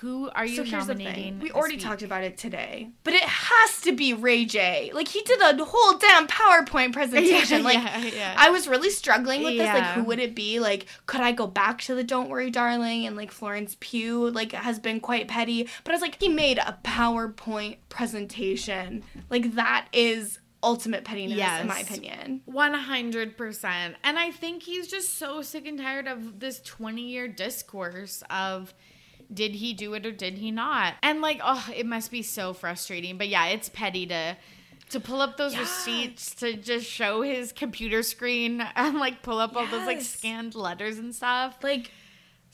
Who 0.00 0.28
are 0.30 0.44
you 0.44 0.56
so 0.56 0.62
here's 0.64 0.88
nominating? 0.88 1.40
We 1.40 1.50
already 1.52 1.76
week? 1.76 1.84
talked 1.84 2.02
about 2.02 2.22
it 2.22 2.36
today, 2.36 2.90
but 3.02 3.14
it 3.14 3.22
has 3.22 3.80
to 3.82 3.92
be 3.92 4.12
Ray 4.12 4.44
J. 4.44 4.90
Like 4.92 5.08
he 5.08 5.22
did 5.22 5.40
a 5.40 5.64
whole 5.64 5.98
damn 5.98 6.26
PowerPoint 6.26 6.92
presentation. 6.92 7.62
like 7.62 7.74
yeah, 7.78 8.04
yeah. 8.04 8.34
I 8.36 8.50
was 8.50 8.68
really 8.68 8.90
struggling 8.90 9.42
with 9.42 9.56
this. 9.56 9.66
Like, 9.66 9.92
who 9.92 10.04
would 10.04 10.18
it 10.18 10.34
be? 10.34 10.60
Like, 10.60 10.86
could 11.06 11.20
I 11.20 11.32
go 11.32 11.46
back 11.46 11.80
to 11.82 11.94
the 11.94 12.04
Don't 12.04 12.28
Worry, 12.28 12.50
Darling? 12.50 13.06
And 13.06 13.16
like 13.16 13.30
Florence 13.30 13.76
Pugh, 13.80 14.30
like, 14.30 14.52
has 14.52 14.78
been 14.78 15.00
quite 15.00 15.28
petty. 15.28 15.68
But 15.84 15.92
I 15.92 15.94
was 15.94 16.02
like, 16.02 16.20
he 16.20 16.28
made 16.28 16.58
a 16.58 16.78
PowerPoint 16.84 17.78
presentation. 17.88 19.02
Like, 19.30 19.54
that 19.54 19.88
is 19.92 20.40
ultimate 20.62 21.04
pettiness, 21.04 21.60
in 21.60 21.66
my 21.68 21.78
opinion. 21.80 22.42
100%. 22.48 23.94
And 24.02 24.18
I 24.18 24.30
think 24.30 24.62
he's 24.64 24.88
just 24.88 25.18
so 25.18 25.40
sick 25.42 25.66
and 25.66 25.78
tired 25.78 26.08
of 26.08 26.40
this 26.40 26.60
20 26.60 27.02
year 27.02 27.28
discourse 27.28 28.22
of 28.30 28.74
did 29.32 29.54
he 29.56 29.74
do 29.74 29.94
it 29.94 30.06
or 30.06 30.12
did 30.12 30.38
he 30.38 30.50
not? 30.50 30.94
And 31.02 31.20
like, 31.20 31.40
oh, 31.44 31.68
it 31.74 31.86
must 31.86 32.10
be 32.10 32.22
so 32.22 32.52
frustrating. 32.52 33.18
But 33.18 33.28
yeah, 33.28 33.46
it's 33.46 33.68
petty 33.68 34.06
to. 34.06 34.36
To 34.90 35.00
pull 35.00 35.20
up 35.20 35.36
those 35.36 35.52
Yeah. 35.52 35.60
receipts 35.62 36.32
to 36.36 36.54
just 36.54 36.86
show 36.86 37.22
his 37.22 37.50
computer 37.50 38.04
screen 38.04 38.60
and 38.76 38.98
like 38.98 39.20
pull 39.20 39.40
up 39.40 39.56
all 39.56 39.66
those 39.66 39.84
like 39.84 40.00
scanned 40.00 40.54
letters 40.54 40.98
and 40.98 41.12
stuff. 41.12 41.56
Like, 41.60 41.90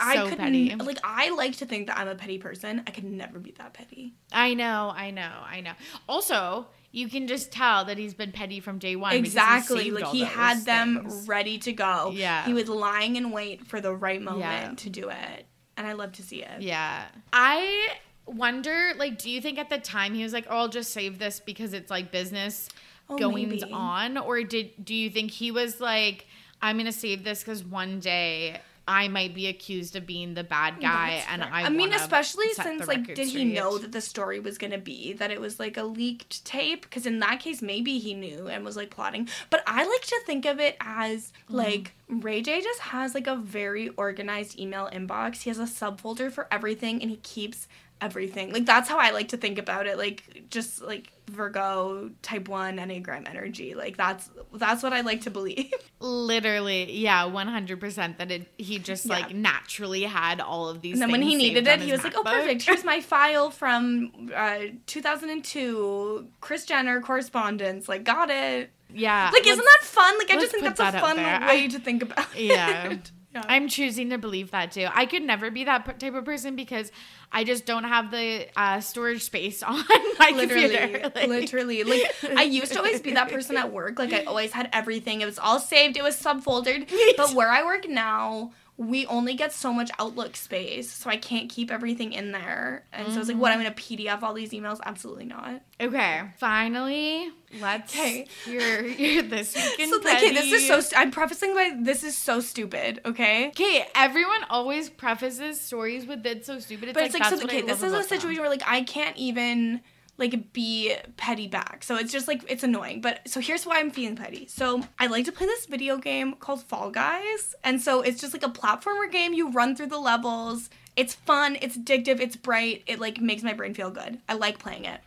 I 0.01 0.15
So 0.15 0.29
could 0.31 0.39
petty. 0.39 0.75
like 0.75 0.97
I 1.05 1.29
like 1.37 1.57
to 1.59 1.67
think 1.67 1.89
that 1.89 1.99
I'm 1.99 2.09
a 2.09 2.15
petty 2.15 2.39
person. 2.39 2.85
I 2.87 2.91
could 2.91 3.05
never 3.05 3.39
be 3.39 3.51
that 3.59 3.75
petty. 3.75 4.15
I 4.33 4.55
know, 4.55 4.91
I 4.97 5.11
know, 5.11 5.31
I 5.47 5.61
know. 5.61 5.73
Also, 6.09 6.69
you 6.91 7.07
can 7.11 7.27
just 7.29 7.53
tell 7.53 7.85
that 7.85 7.99
he's 7.99 8.15
been 8.15 8.33
petty 8.33 8.61
from 8.61 8.79
day 8.79 8.97
one. 8.97 9.11
because 9.11 9.35
he 9.35 9.39
Exactly. 9.39 9.91
Like 9.91 10.07
he 10.07 10.21
had 10.25 10.65
them 10.65 11.01
things. 11.01 11.29
ready 11.29 11.59
to 11.59 11.73
go. 11.75 12.13
Yeah. 12.15 12.47
He 12.47 12.55
was 12.55 12.67
lying 12.67 13.17
in 13.17 13.31
wait 13.31 13.67
for 13.67 13.79
the 13.83 13.95
right 13.95 14.23
moment 14.23 14.41
Yeah. 14.41 14.73
to 14.75 14.89
do 14.89 15.11
it. 15.11 15.47
And 15.77 15.87
I 15.87 15.93
love 15.95 16.13
to 16.13 16.23
see 16.23 16.43
it. 16.43 16.61
Yeah. 16.63 17.07
I 17.33 17.89
wonder, 18.27 18.93
like, 18.97 19.19
do 19.19 19.31
you 19.31 19.41
think 19.41 19.59
at 19.59 19.71
the 19.71 19.79
time 19.79 20.15
he 20.15 20.23
was 20.23 20.33
like, 20.33 20.47
oh, 20.49 20.57
I'll 20.57 20.69
just 20.69 20.93
save 20.93 21.19
this 21.19 21.41
because 21.41 21.73
it's 21.73 21.91
like 21.91 22.11
business 22.13 22.69
Oh, 23.11 23.19
goings 23.19 23.63
maybe. 23.63 23.73
on? 23.73 24.17
Or 24.19 24.43
did 24.43 24.85
do 24.85 24.95
you 24.95 25.11
think 25.11 25.31
he 25.33 25.51
was 25.51 25.81
like, 25.81 26.27
I'm 26.61 26.77
gonna 26.79 26.93
save 26.93 27.25
this 27.25 27.41
because 27.41 27.65
one 27.65 27.99
day 28.01 28.61
I 28.87 29.07
might 29.09 29.33
be 29.35 29.47
accused 29.47 29.95
of 29.95 30.07
being 30.07 30.35
the 30.35 30.43
bad 30.43 30.81
guy 30.81 31.17
That's 31.17 31.27
and 31.31 31.43
fair. 31.43 31.53
I 31.53 31.63
I 31.63 31.69
mean, 31.69 31.93
especially 31.93 32.53
since 32.55 32.89
like, 32.89 33.15
did 33.15 33.29
he 33.29 33.45
know 33.45 33.79
that 33.79 33.93
the 33.93 34.01
story 34.01 34.41
was 34.41 34.59
gonna 34.59 34.79
be 34.79 35.13
that 35.15 35.31
it 35.31 35.41
was 35.41 35.61
like 35.61 35.77
a 35.77 35.85
leaked 35.85 36.45
tape? 36.45 36.83
Because 36.83 37.07
in 37.07 37.21
that 37.21 37.41
case, 37.41 37.63
maybe 37.63 37.99
he 37.99 38.15
knew 38.15 38.49
and 38.49 38.65
was 38.65 38.77
like 38.77 38.91
plotting. 38.91 39.29
But 39.51 39.63
I 39.67 39.85
like 39.87 40.03
to 40.03 40.21
think 40.27 40.47
of 40.47 40.59
it 40.61 40.77
as 40.81 41.33
Mm-hmm. 41.53 41.57
like 41.57 41.93
Ray 42.09 42.43
J 42.43 42.61
just 42.61 42.81
has 42.81 43.15
like 43.15 43.27
a 43.27 43.37
very 43.37 43.89
organized 43.91 44.59
email 44.59 44.89
inbox. 44.93 45.43
He 45.43 45.51
has 45.51 45.59
a 45.59 45.65
subfolder 45.65 46.31
for 46.31 46.49
everything 46.51 47.01
and 47.03 47.11
he 47.11 47.17
keeps 47.19 47.69
everything. 48.01 48.53
Like 48.53 48.67
that's 48.67 48.89
how 48.89 48.99
I 48.99 49.11
like 49.11 49.29
to 49.29 49.37
think 49.37 49.59
about 49.59 49.87
it. 49.87 49.97
Like 49.99 50.45
just 50.51 50.83
like 50.83 51.13
Virgo 51.33 52.11
type 52.23 52.49
1 52.49 52.77
Enneagram 52.77 53.29
energy. 53.29 53.75
Like 53.75 53.97
that's 53.97 54.31
that's 54.55 54.83
what 54.83 54.93
I 54.93 55.01
like 55.01 55.23
to 55.23 55.31
believe. 55.31 55.73
Literally, 56.01 56.93
yeah, 56.99 57.25
100% 57.25 58.19
that 58.19 58.31
it 58.31 58.47
he 58.59 58.79
just 58.79 59.07
Yeah. 59.07 59.15
like 59.19 59.35
naturally 59.35 60.03
had 60.05 60.41
all 60.41 60.69
of 60.69 60.81
these 60.83 60.93
And 60.95 61.03
then 61.03 61.11
when 61.11 61.23
he 61.23 61.35
needed 61.35 61.67
it, 61.67 61.81
he 61.81 61.91
was 61.93 62.05
like, 62.05 62.15
"Oh, 62.17 62.23
perfect. 62.23 62.63
Here's 62.63 62.85
my 62.85 63.01
file 63.01 63.51
from 63.51 64.31
uh, 64.35 64.59
2002, 64.87 66.29
Kris 66.41 66.65
Jenner 66.67 67.01
correspondence. 67.01 67.89
Like, 67.89 68.05
got 68.05 68.31
it. 68.31 68.71
yeah. 68.93 69.31
Like, 69.33 69.47
isn't 69.47 69.65
that 69.65 69.81
fun? 69.83 70.19
Like, 70.19 70.31
I 70.31 70.35
just 70.35 70.53
think 70.53 70.63
that's 70.65 70.81
a 70.81 70.93
fun 71.01 71.17
way 71.17 71.65
I- 71.65 71.67
to 71.69 71.79
think 71.79 72.03
about. 72.03 72.27
Yeah. 72.39 72.91
it. 72.93 73.11
yeah. 73.35 73.43
I'm 73.49 73.69
choosing 73.69 74.11
to 74.11 74.19
believe 74.19 74.51
that 74.51 74.73
too. 74.73 74.87
I 74.93 75.07
could 75.07 75.23
never 75.23 75.51
be 75.51 75.65
that 75.65 75.99
type 75.99 76.15
of 76.15 76.25
person 76.25 76.57
because 76.57 76.91
I 77.31 77.45
just 77.45 77.65
don't 77.65 77.85
have 77.85 78.11
the 78.11 78.47
uh, 78.57 78.81
storage 78.81 79.23
space 79.23 79.63
on 79.63 79.83
my 80.19 80.33
literally, 80.35 80.77
computer. 80.77 81.11
Like- 81.15 81.29
literally. 81.29 81.85
Like 81.85 82.03
I 82.37 82.43
used 82.43 82.73
to 82.73 82.79
always 82.79 83.01
be 83.01 83.13
that 83.13 83.29
person 83.33 83.57
at 83.57 83.73
work. 83.73 83.99
Like 83.99 84.13
I 84.13 84.25
always 84.25 84.53
had 84.53 84.69
everything. 84.73 85.21
It 85.21 85.27
was 85.27 85.39
all 85.39 85.59
saved. 85.59 85.97
It 85.97 86.03
was 86.03 86.21
subfoldered. 86.21 86.91
But 87.17 87.35
where 87.35 87.49
I 87.49 87.65
work 87.65 87.89
now, 87.89 88.53
we 88.89 89.07
only 89.07 89.35
get 89.35 89.53
so 89.53 89.73
much 89.73 89.91
Outlook 89.99 90.35
space, 90.37 90.91
so 90.91 91.09
I 91.09 91.17
can't 91.17 91.49
keep 91.49 91.71
everything 91.71 92.13
in 92.13 92.33
there. 92.33 92.85
And 92.93 93.13
so 93.13 93.21
it's 93.21 93.29
like, 93.29 93.39
what? 93.39 93.53
I'm 93.53 93.59
Mm-hmm. 93.61 93.65
gonna 93.65 93.75
PDF 94.17 94.23
all 94.23 94.35
these 94.35 94.51
emails? 94.51 94.79
Absolutely 94.85 95.27
not. 95.27 95.63
Okay, 95.81 96.23
finally, 96.39 97.31
let's 97.61 97.95
Okay. 97.95 98.27
hear, 98.45 98.83
hear 98.89 99.23
this 99.23 99.55
week 99.55 99.79
in 99.79 99.89
So 99.89 99.99
okay, 99.99 100.33
this 100.33 100.51
is 100.53 100.67
so. 100.67 100.81
St- 100.81 101.01
I'm 101.01 101.11
prefacing 101.11 101.55
by 101.55 101.77
this 101.81 102.03
is 102.05 102.17
so 102.17 102.41
stupid. 102.41 103.01
Okay. 103.05 103.49
Okay, 103.49 103.87
everyone 103.95 104.45
always 104.51 104.91
prefaces 104.91 105.61
stories 105.61 106.07
with 106.07 106.23
"That's 106.23 106.47
so 106.47 106.59
stupid." 106.59 106.91
It's 106.91 106.95
But 106.95 107.03
like, 107.03 107.11
it's 107.11 107.15
like, 107.15 107.25
so 107.41 107.41
I 107.41 107.45
okay, 107.45 107.61
this 107.63 107.79
is 107.79 107.85
a 107.85 107.87
about 107.89 108.09
them. 108.09 108.19
situation 108.21 108.41
where 108.43 108.51
like 108.51 108.63
I 108.67 108.83
can't 108.83 109.17
even 109.17 109.81
like 110.19 110.53
be 110.53 110.95
petty 111.17 111.49
back. 111.49 111.83
So 111.83 111.97
it's 111.97 112.13
just 112.13 112.29
like 112.29 112.45
it's 112.49 112.63
annoying. 112.63 113.01
But 113.01 113.29
so 113.29 113.41
here's 113.41 113.67
why 113.67 113.79
I'm 113.79 113.91
feeling 113.91 114.17
petty. 114.17 114.47
So 114.47 114.83
I 114.99 115.07
like 115.07 115.25
to 115.25 115.33
play 115.33 115.47
this 115.47 115.67
video 115.67 115.97
game 115.97 116.35
called 116.35 116.63
Fall 116.63 116.91
Guys. 116.91 117.55
And 117.65 117.81
so 117.81 118.03
it's 118.03 118.21
just 118.21 118.33
like 118.33 118.45
a 118.45 118.51
platformer 118.51 119.11
game. 119.11 119.33
You 119.33 119.51
run 119.51 119.75
through 119.75 119.87
the 119.87 119.99
levels. 119.99 120.71
It's 120.95 121.15
fun, 121.15 121.57
it's 121.63 121.79
addictive, 121.79 122.21
it's 122.21 122.37
bright. 122.37 122.83
It 122.87 122.99
like 122.99 123.21
makes 123.21 123.43
my 123.43 123.55
brain 123.55 123.73
feel 123.73 123.91
good. 123.91 124.21
I 124.29 124.35
like 124.35 124.59
playing 124.59 124.85
it. 124.85 125.01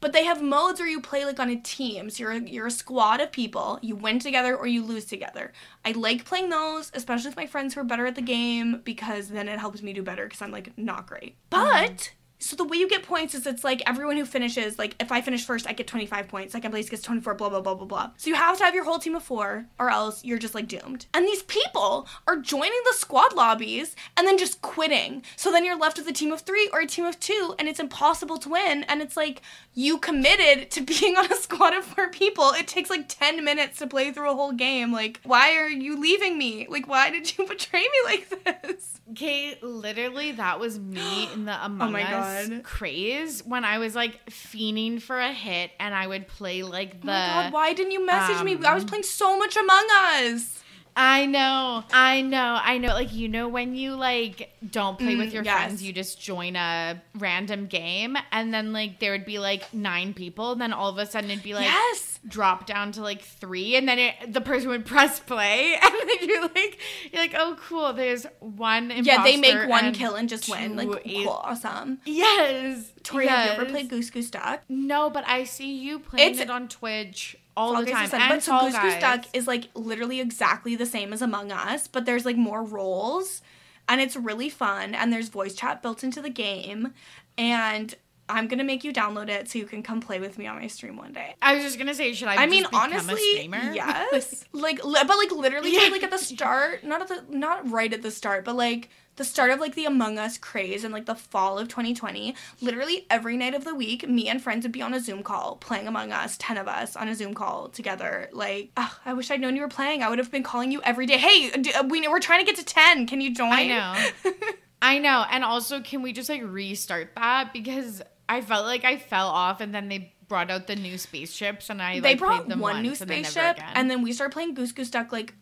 But 0.00 0.12
they 0.12 0.24
have 0.24 0.42
modes 0.42 0.80
where 0.80 0.88
you 0.88 1.00
play 1.00 1.24
like 1.24 1.40
on 1.40 1.48
a 1.50 1.56
team. 1.56 2.10
So 2.10 2.24
you're 2.24 2.34
you're 2.34 2.66
a 2.66 2.70
squad 2.70 3.20
of 3.20 3.32
people. 3.32 3.78
You 3.82 3.96
win 3.96 4.18
together 4.18 4.54
or 4.54 4.66
you 4.66 4.84
lose 4.84 5.06
together. 5.06 5.52
I 5.84 5.92
like 5.92 6.24
playing 6.24 6.50
those, 6.50 6.92
especially 6.94 7.30
with 7.30 7.36
my 7.36 7.46
friends 7.46 7.74
who 7.74 7.80
are 7.80 7.84
better 7.84 8.06
at 8.06 8.14
the 8.14 8.22
game 8.22 8.82
because 8.84 9.28
then 9.28 9.48
it 9.48 9.58
helps 9.58 9.82
me 9.82 9.92
do 9.92 10.02
better 10.02 10.24
because 10.24 10.42
I'm 10.42 10.52
like 10.52 10.76
not 10.78 11.06
great. 11.06 11.36
Mm-hmm. 11.50 11.86
But 11.88 12.12
so 12.44 12.56
the 12.56 12.64
way 12.64 12.76
you 12.76 12.86
get 12.88 13.02
points 13.02 13.34
is 13.34 13.46
it's 13.46 13.64
like 13.64 13.82
everyone 13.86 14.18
who 14.18 14.26
finishes, 14.26 14.78
like 14.78 14.94
if 15.00 15.10
I 15.10 15.22
finish 15.22 15.46
first, 15.46 15.66
I 15.66 15.72
get 15.72 15.86
25 15.86 16.28
points. 16.28 16.52
Second 16.52 16.72
place 16.72 16.90
gets 16.90 17.02
24, 17.02 17.34
blah, 17.34 17.48
blah, 17.48 17.62
blah, 17.62 17.74
blah, 17.74 17.86
blah. 17.86 18.10
So 18.18 18.28
you 18.28 18.36
have 18.36 18.58
to 18.58 18.64
have 18.64 18.74
your 18.74 18.84
whole 18.84 18.98
team 18.98 19.14
of 19.14 19.22
four 19.22 19.64
or 19.78 19.88
else 19.88 20.22
you're 20.22 20.38
just 20.38 20.54
like 20.54 20.68
doomed. 20.68 21.06
And 21.14 21.24
these 21.24 21.42
people 21.44 22.06
are 22.26 22.36
joining 22.36 22.78
the 22.84 22.94
squad 22.96 23.32
lobbies 23.34 23.96
and 24.18 24.26
then 24.26 24.36
just 24.36 24.60
quitting. 24.60 25.22
So 25.36 25.50
then 25.50 25.64
you're 25.64 25.78
left 25.78 25.96
with 25.96 26.06
a 26.06 26.12
team 26.12 26.32
of 26.32 26.42
three 26.42 26.68
or 26.70 26.80
a 26.80 26.86
team 26.86 27.06
of 27.06 27.18
two 27.18 27.54
and 27.58 27.66
it's 27.66 27.80
impossible 27.80 28.36
to 28.38 28.50
win. 28.50 28.84
And 28.88 29.00
it's 29.00 29.16
like 29.16 29.40
you 29.72 29.96
committed 29.96 30.70
to 30.72 30.80
being 31.00 31.16
on 31.16 31.32
a 31.32 31.36
squad 31.36 31.74
of 31.74 31.84
four 31.84 32.10
people. 32.10 32.50
It 32.50 32.68
takes 32.68 32.90
like 32.90 33.08
10 33.08 33.42
minutes 33.42 33.78
to 33.78 33.86
play 33.86 34.12
through 34.12 34.30
a 34.30 34.34
whole 34.34 34.52
game. 34.52 34.92
Like, 34.92 35.18
why 35.24 35.56
are 35.56 35.68
you 35.68 35.98
leaving 35.98 36.36
me? 36.36 36.66
Like, 36.68 36.86
why 36.86 37.08
did 37.08 37.38
you 37.38 37.46
betray 37.48 37.80
me 37.80 37.88
like 38.04 38.44
this? 38.44 39.00
Kate, 39.14 39.62
literally, 39.62 40.32
that 40.32 40.58
was 40.58 40.78
me 40.78 41.32
in 41.32 41.44
the 41.44 41.64
Among 41.64 41.88
Oh 41.88 41.92
my 41.92 42.02
Us 42.02 42.33
God. 42.34 42.62
craze 42.64 43.44
when 43.44 43.64
I 43.64 43.78
was 43.78 43.94
like 43.94 44.24
fiending 44.26 45.00
for 45.00 45.18
a 45.18 45.32
hit, 45.32 45.70
and 45.78 45.94
I 45.94 46.06
would 46.06 46.26
play 46.28 46.62
like 46.62 47.00
the. 47.00 47.08
Oh 47.08 47.12
my 47.12 47.42
god, 47.44 47.52
why 47.52 47.72
didn't 47.72 47.92
you 47.92 48.04
message 48.04 48.42
me? 48.42 48.52
I 48.64 48.74
was 48.74 48.84
um, 48.84 48.88
playing 48.88 49.04
so 49.04 49.38
much 49.38 49.56
Among 49.56 49.86
Us. 49.90 50.63
I 50.96 51.26
know, 51.26 51.82
I 51.92 52.20
know, 52.20 52.58
I 52.62 52.78
know. 52.78 52.88
Like 52.88 53.12
you 53.12 53.28
know 53.28 53.48
when 53.48 53.74
you 53.74 53.94
like 53.96 54.52
don't 54.70 54.98
play 54.98 55.16
with 55.16 55.30
Mm, 55.30 55.34
your 55.34 55.42
yes. 55.44 55.56
friends, 55.56 55.82
you 55.82 55.92
just 55.92 56.20
join 56.20 56.54
a 56.56 57.02
random 57.18 57.66
game, 57.66 58.16
and 58.30 58.54
then 58.54 58.72
like 58.72 59.00
there 59.00 59.10
would 59.12 59.24
be 59.24 59.38
like 59.40 59.74
nine 59.74 60.14
people, 60.14 60.52
and 60.52 60.60
then 60.60 60.72
all 60.72 60.88
of 60.90 60.98
a 60.98 61.06
sudden 61.06 61.30
it'd 61.30 61.42
be 61.42 61.54
like 61.54 61.64
yes. 61.64 62.20
drop 62.28 62.66
down 62.66 62.92
to 62.92 63.02
like 63.02 63.22
three, 63.22 63.74
and 63.76 63.88
then 63.88 63.98
it, 63.98 64.32
the 64.32 64.40
person 64.40 64.68
would 64.68 64.86
press 64.94 65.18
play, 65.18 65.74
and 65.82 65.92
then 66.06 66.28
you're 66.28 66.42
like, 66.42 66.78
you're 67.12 67.22
like, 67.22 67.34
oh 67.36 67.56
cool, 67.68 67.92
there's 67.92 68.24
one. 68.38 68.92
Yeah, 69.02 69.24
they 69.24 69.36
make 69.36 69.68
one 69.68 69.92
kill 69.94 70.14
and 70.14 70.28
just 70.28 70.48
win. 70.48 70.76
Like, 70.76 71.02
two 71.04 71.24
cool, 71.24 71.30
awesome. 71.42 71.98
Yes. 72.04 72.92
Tori, 73.02 73.26
have 73.26 73.46
you 73.46 73.52
ever 73.52 73.64
played 73.70 73.88
Goose 73.90 74.10
Goose 74.10 74.30
Duck? 74.30 74.62
No, 74.68 75.10
but 75.10 75.24
I 75.28 75.44
see 75.44 75.76
you 75.76 75.98
playing 75.98 76.30
It's- 76.30 76.42
it 76.42 76.50
on 76.50 76.68
Twitch 76.68 77.36
all 77.56 77.72
Fall 77.74 77.84
the 77.84 77.90
time. 77.90 78.08
And 78.12 78.28
but 78.28 78.42
so 78.42 78.58
Goose 78.60 78.78
Goose. 78.78 79.00
Duck 79.00 79.24
is 79.32 79.46
like 79.46 79.68
literally 79.74 80.20
exactly 80.20 80.76
the 80.76 80.86
same 80.86 81.12
as 81.12 81.22
Among 81.22 81.52
Us, 81.52 81.86
but 81.88 82.04
there's 82.06 82.24
like 82.24 82.36
more 82.36 82.62
roles, 82.64 83.42
and 83.88 84.00
it's 84.00 84.16
really 84.16 84.48
fun. 84.48 84.94
And 84.94 85.12
there's 85.12 85.28
voice 85.28 85.54
chat 85.54 85.82
built 85.82 86.02
into 86.04 86.20
the 86.20 86.30
game, 86.30 86.92
and 87.38 87.94
I'm 88.28 88.48
gonna 88.48 88.64
make 88.64 88.84
you 88.84 88.92
download 88.92 89.28
it 89.28 89.48
so 89.50 89.58
you 89.58 89.66
can 89.66 89.82
come 89.82 90.00
play 90.00 90.18
with 90.18 90.38
me 90.38 90.46
on 90.46 90.56
my 90.58 90.66
stream 90.66 90.96
one 90.96 91.12
day. 91.12 91.34
I 91.42 91.54
was 91.54 91.62
just 91.62 91.78
gonna 91.78 91.94
say, 91.94 92.12
should 92.14 92.28
I? 92.28 92.36
I 92.36 92.46
mean, 92.46 92.62
just 92.62 92.72
become 92.72 92.90
a 92.92 92.94
honestly, 92.94 93.48
yes. 93.74 94.44
like, 94.52 94.82
li- 94.84 95.02
but 95.06 95.16
like 95.18 95.30
literally, 95.30 95.74
Yeah. 95.74 95.88
like 95.90 96.02
at 96.02 96.10
the 96.10 96.18
start, 96.18 96.84
not 96.84 97.02
at 97.02 97.08
the, 97.08 97.24
not 97.36 97.70
right 97.70 97.92
at 97.92 98.00
the 98.02 98.10
start, 98.10 98.44
but 98.44 98.56
like 98.56 98.88
the 99.16 99.24
start 99.24 99.50
of 99.50 99.60
like 99.60 99.74
the 99.74 99.84
Among 99.84 100.18
Us 100.18 100.38
craze 100.38 100.84
and 100.84 100.92
like 100.92 101.06
the 101.06 101.14
fall 101.14 101.58
of 101.58 101.68
2020. 101.68 102.34
Literally 102.60 103.06
every 103.10 103.36
night 103.36 103.54
of 103.54 103.64
the 103.64 103.74
week, 103.74 104.08
me 104.08 104.28
and 104.28 104.42
friends 104.42 104.64
would 104.64 104.72
be 104.72 104.82
on 104.82 104.94
a 104.94 105.00
Zoom 105.00 105.22
call 105.22 105.56
playing 105.56 105.86
Among 105.86 106.12
Us, 106.12 106.36
ten 106.38 106.56
of 106.56 106.68
us 106.68 106.96
on 106.96 107.08
a 107.08 107.14
Zoom 107.14 107.34
call 107.34 107.68
together. 107.68 108.28
Like, 108.32 108.70
ugh, 108.76 108.92
I 109.04 109.12
wish 109.12 109.30
I'd 109.30 109.40
known 109.40 109.56
you 109.56 109.62
were 109.62 109.68
playing. 109.68 110.02
I 110.02 110.08
would 110.08 110.18
have 110.18 110.30
been 110.30 110.42
calling 110.42 110.72
you 110.72 110.82
every 110.82 111.06
day. 111.06 111.18
Hey, 111.18 111.50
d- 111.50 111.72
uh, 111.72 111.84
we 111.84 112.06
we're 112.08 112.20
trying 112.20 112.44
to 112.44 112.46
get 112.46 112.56
to 112.56 112.64
ten. 112.64 113.06
Can 113.06 113.20
you 113.20 113.34
join? 113.34 113.52
I 113.52 113.66
know. 113.66 114.32
I 114.82 114.98
know. 114.98 115.24
And 115.30 115.44
also, 115.44 115.80
can 115.80 116.02
we 116.02 116.12
just 116.12 116.28
like 116.28 116.42
restart 116.44 117.14
that 117.16 117.52
because 117.52 118.02
I 118.28 118.40
felt 118.40 118.66
like 118.66 118.84
I 118.84 118.96
fell 118.98 119.28
off, 119.28 119.60
and 119.60 119.74
then 119.74 119.88
they 119.88 120.12
brought 120.28 120.50
out 120.50 120.66
the 120.66 120.76
new 120.76 120.98
spaceships, 120.98 121.70
and 121.70 121.80
I 121.80 122.00
they 122.00 122.10
like, 122.10 122.18
brought 122.18 122.48
one 122.48 122.82
new 122.82 122.88
once 122.90 123.00
and 123.00 123.10
then 123.10 123.24
spaceship 123.24 123.60
and 123.74 123.90
then 123.90 124.02
we 124.02 124.12
started 124.12 124.32
playing 124.32 124.54
goose 124.54 124.72
goose 124.72 124.90
duck 124.90 125.12
like 125.12 125.34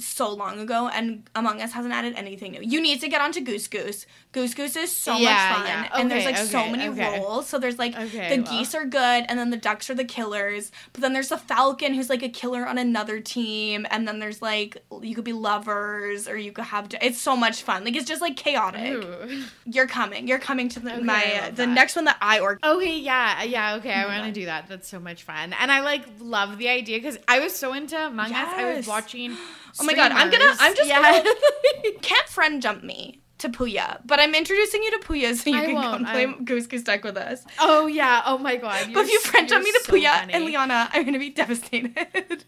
so 0.00 0.32
long 0.32 0.60
ago 0.60 0.88
and 0.92 1.28
among 1.34 1.60
us 1.60 1.72
hasn't 1.72 1.92
added 1.92 2.14
anything 2.16 2.52
new 2.52 2.60
you 2.62 2.80
need 2.80 3.00
to 3.00 3.08
get 3.08 3.20
onto 3.20 3.40
goose 3.40 3.66
goose 3.66 4.06
goose 4.32 4.54
goose 4.54 4.76
is 4.76 4.94
so 4.94 5.16
Yeah, 5.16 5.28
much 5.30 5.56
fun 5.56 5.66
yeah. 5.66 6.00
and 6.00 6.10
there's 6.10 6.24
Okay, 6.24 6.34
like 6.34 6.46
so 6.46 6.68
many 6.68 6.88
okay. 6.88 7.18
roles 7.18 7.48
so 7.48 7.58
there's 7.58 7.78
like 7.78 7.96
Okay, 7.96 8.36
the 8.36 8.42
well. 8.42 8.52
geese 8.52 8.74
are 8.74 8.84
good 8.86 9.24
and 9.28 9.38
then 9.38 9.50
the 9.50 9.56
ducks 9.56 9.90
are 9.90 9.94
the 9.94 10.04
killers 10.04 10.70
but 10.92 11.00
then 11.02 11.12
there's 11.12 11.30
the 11.30 11.36
falcon 11.38 11.94
who's 11.94 12.08
like 12.08 12.22
a 12.22 12.28
killer 12.28 12.66
on 12.66 12.78
another 12.78 13.18
team 13.20 13.86
and 13.90 14.06
then 14.06 14.18
there's 14.20 14.40
like 14.40 14.76
you 15.02 15.14
could 15.14 15.24
be 15.24 15.32
lovers 15.32 16.28
or 16.28 16.36
you 16.36 16.52
could 16.52 16.64
have 16.66 16.88
it's 17.02 17.20
so 17.20 17.34
much 17.36 17.62
fun 17.62 17.84
like 17.84 17.96
it's 17.96 18.06
just 18.08 18.20
like 18.20 18.36
chaotic 18.36 19.02
Ooh. 19.04 19.42
you're 19.64 19.86
coming 19.88 20.28
you're 20.28 20.38
coming 20.38 20.68
to 20.68 20.80
the 20.80 20.94
Okay, 20.94 21.02
my 21.02 21.40
uh, 21.42 21.50
the 21.50 21.66
next 21.66 21.96
one 21.96 22.04
that 22.06 22.16
i 22.20 22.38
org 22.40 22.58
Okay, 22.64 22.98
yeah, 22.98 23.42
yeah, 23.42 23.74
okay. 23.76 23.92
I 23.92 24.04
Oh 24.04 24.08
want 24.08 24.24
to 24.24 24.40
do 24.40 24.46
that. 24.46 24.68
That's 24.68 24.86
so 24.88 24.98
much 25.00 25.22
fun. 25.22 25.52
And 25.58 25.70
I 25.72 25.80
like 25.80 26.04
love 26.20 26.58
the 26.58 26.68
idea 26.68 26.98
because 26.98 27.18
I 27.26 27.40
was 27.40 27.54
so 27.54 27.72
into 27.72 27.96
Among 27.96 28.32
Us. 28.32 28.48
I 28.54 28.74
was 28.76 28.86
watching. 28.86 29.36
Oh 29.80 29.84
my 29.84 29.94
God, 29.94 30.12
I'm 30.12 30.30
gonna- 30.30 30.56
I'm 30.58 30.74
just 30.74 30.88
yeah. 30.88 31.22
can't 32.02 32.28
friend 32.28 32.60
jump 32.62 32.82
me 32.82 33.20
to 33.38 33.48
Puya, 33.48 34.00
but 34.04 34.18
I'm 34.18 34.34
introducing 34.34 34.82
you 34.82 34.90
to 34.98 35.06
Puya 35.06 35.34
so 35.36 35.48
you 35.50 35.56
I 35.58 35.66
can 35.66 35.74
come 35.76 36.04
play 36.04 36.26
I- 36.26 36.32
Goose 36.42 36.66
Goose 36.66 36.82
Duck 36.82 37.04
with 37.04 37.16
us. 37.16 37.44
oh 37.60 37.86
yeah. 37.86 38.22
Oh 38.26 38.38
my 38.38 38.56
god. 38.56 38.90
but 38.92 39.04
if 39.04 39.12
you 39.12 39.20
friend 39.20 39.48
jump 39.48 39.64
me 39.64 39.70
to 39.72 39.80
so 39.84 39.92
Puya 39.92 40.10
funny. 40.20 40.32
and 40.34 40.44
Liana, 40.44 40.88
I'm 40.92 41.04
gonna 41.04 41.18
be 41.20 41.30
devastated. 41.30 41.96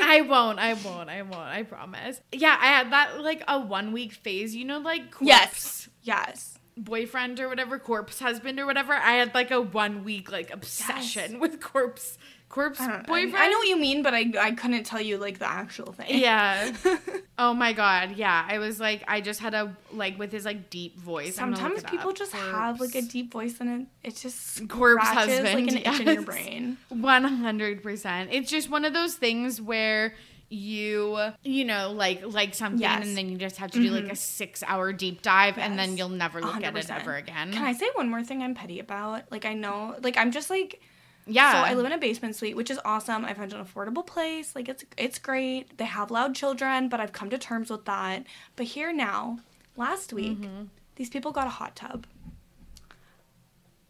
I 0.00 0.20
won't. 0.22 0.58
I 0.58 0.74
won't. 0.74 1.08
I 1.10 1.22
won't. 1.22 1.34
I 1.34 1.62
promise. 1.64 2.20
Yeah, 2.32 2.56
I 2.60 2.66
had 2.66 2.92
that 2.92 3.20
like 3.20 3.42
a 3.48 3.58
one 3.60 3.92
week 3.92 4.12
phase. 4.12 4.54
You 4.54 4.64
know, 4.64 4.78
like 4.78 5.10
corpse 5.10 5.26
yes, 5.26 5.88
yes. 6.02 6.58
boyfriend 6.76 7.40
or 7.40 7.48
whatever, 7.48 7.78
corpse 7.78 8.20
husband 8.20 8.60
or 8.60 8.66
whatever. 8.66 8.92
I 8.92 9.12
had 9.14 9.34
like 9.34 9.50
a 9.50 9.60
one 9.60 10.04
week 10.04 10.30
like 10.30 10.52
obsession 10.52 11.40
with 11.40 11.60
corpse 11.60 12.16
corpse 12.50 12.80
I, 12.80 12.98
boyfriend. 13.02 13.36
I, 13.36 13.46
I 13.46 13.48
know 13.48 13.56
what 13.56 13.68
you 13.68 13.78
mean, 13.78 14.02
but 14.02 14.12
I 14.12 14.30
I 14.38 14.50
couldn't 14.50 14.84
tell 14.84 15.00
you 15.00 15.16
like 15.16 15.38
the 15.38 15.48
actual 15.48 15.92
thing. 15.92 16.18
Yeah. 16.20 16.72
Oh 17.42 17.54
my 17.54 17.72
god. 17.72 18.16
Yeah. 18.16 18.46
I 18.46 18.58
was 18.58 18.78
like, 18.78 19.02
I 19.08 19.22
just 19.22 19.40
had 19.40 19.54
a 19.54 19.74
like 19.94 20.18
with 20.18 20.30
his 20.30 20.44
like 20.44 20.68
deep 20.68 20.98
voice. 20.98 21.38
I'm 21.38 21.54
gonna 21.54 21.68
look 21.68 21.78
Sometimes 21.78 21.90
people 21.90 22.10
up. 22.10 22.16
just 22.16 22.32
have 22.32 22.80
like 22.80 22.94
a 22.94 23.00
deep 23.00 23.32
voice 23.32 23.58
and 23.60 23.88
it, 24.04 24.08
it 24.08 24.16
just 24.16 24.68
Corpse 24.68 25.08
husband, 25.08 25.44
like 25.44 25.74
an 25.74 25.78
itch 25.78 26.00
in 26.00 26.06
your 26.06 26.22
brain. 26.22 26.76
One 26.90 27.24
hundred 27.24 27.82
percent. 27.82 28.28
It's 28.30 28.50
just 28.50 28.68
one 28.68 28.84
of 28.84 28.92
those 28.92 29.14
things 29.14 29.58
where 29.58 30.12
you 30.50 31.18
you 31.42 31.64
know 31.64 31.92
like 31.92 32.20
like 32.26 32.54
something 32.54 32.80
Yes. 32.80 33.06
and 33.06 33.16
then 33.16 33.30
you 33.30 33.38
just 33.38 33.56
have 33.56 33.70
to 33.70 33.80
do 33.80 33.88
like 33.88 34.02
mm-hmm. 34.02 34.10
a 34.10 34.16
six 34.16 34.62
hour 34.66 34.92
deep 34.92 35.22
dive 35.22 35.56
and 35.56 35.78
then 35.78 35.96
you'll 35.96 36.08
never 36.10 36.42
look 36.42 36.62
at 36.62 36.76
it 36.76 36.90
ever 36.90 37.14
again. 37.14 37.54
Can 37.54 37.64
I 37.64 37.72
say 37.72 37.88
one 37.94 38.10
more 38.10 38.22
thing 38.22 38.42
I'm 38.42 38.54
petty 38.54 38.80
about? 38.80 39.32
Like 39.32 39.46
I 39.46 39.54
know, 39.54 39.96
like 40.02 40.18
I'm 40.18 40.30
just 40.30 40.50
like 40.50 40.82
Yeah. 41.26 41.52
So 41.52 41.58
I 41.58 41.74
live 41.74 41.86
in 41.86 41.92
a 41.92 41.98
basement 41.98 42.34
suite, 42.36 42.56
which 42.56 42.70
is 42.70 42.80
awesome. 42.84 43.24
I 43.24 43.34
found 43.34 43.52
an 43.52 43.64
affordable 43.64 44.04
place. 44.06 44.54
Like 44.56 44.68
it's 44.68 44.84
it's 44.96 45.18
great. 45.18 45.76
They 45.78 45.84
have 45.84 46.10
loud 46.10 46.34
children, 46.34 46.88
but 46.88 47.00
I've 47.00 47.12
come 47.12 47.30
to 47.30 47.38
terms 47.38 47.70
with 47.70 47.84
that. 47.84 48.24
But 48.56 48.66
here 48.66 48.92
now, 48.92 49.40
last 49.76 50.12
week, 50.12 50.38
Mm-hmm. 50.40 50.64
these 50.96 51.10
people 51.10 51.30
got 51.32 51.46
a 51.46 51.50
hot 51.50 51.76
tub. 51.76 52.06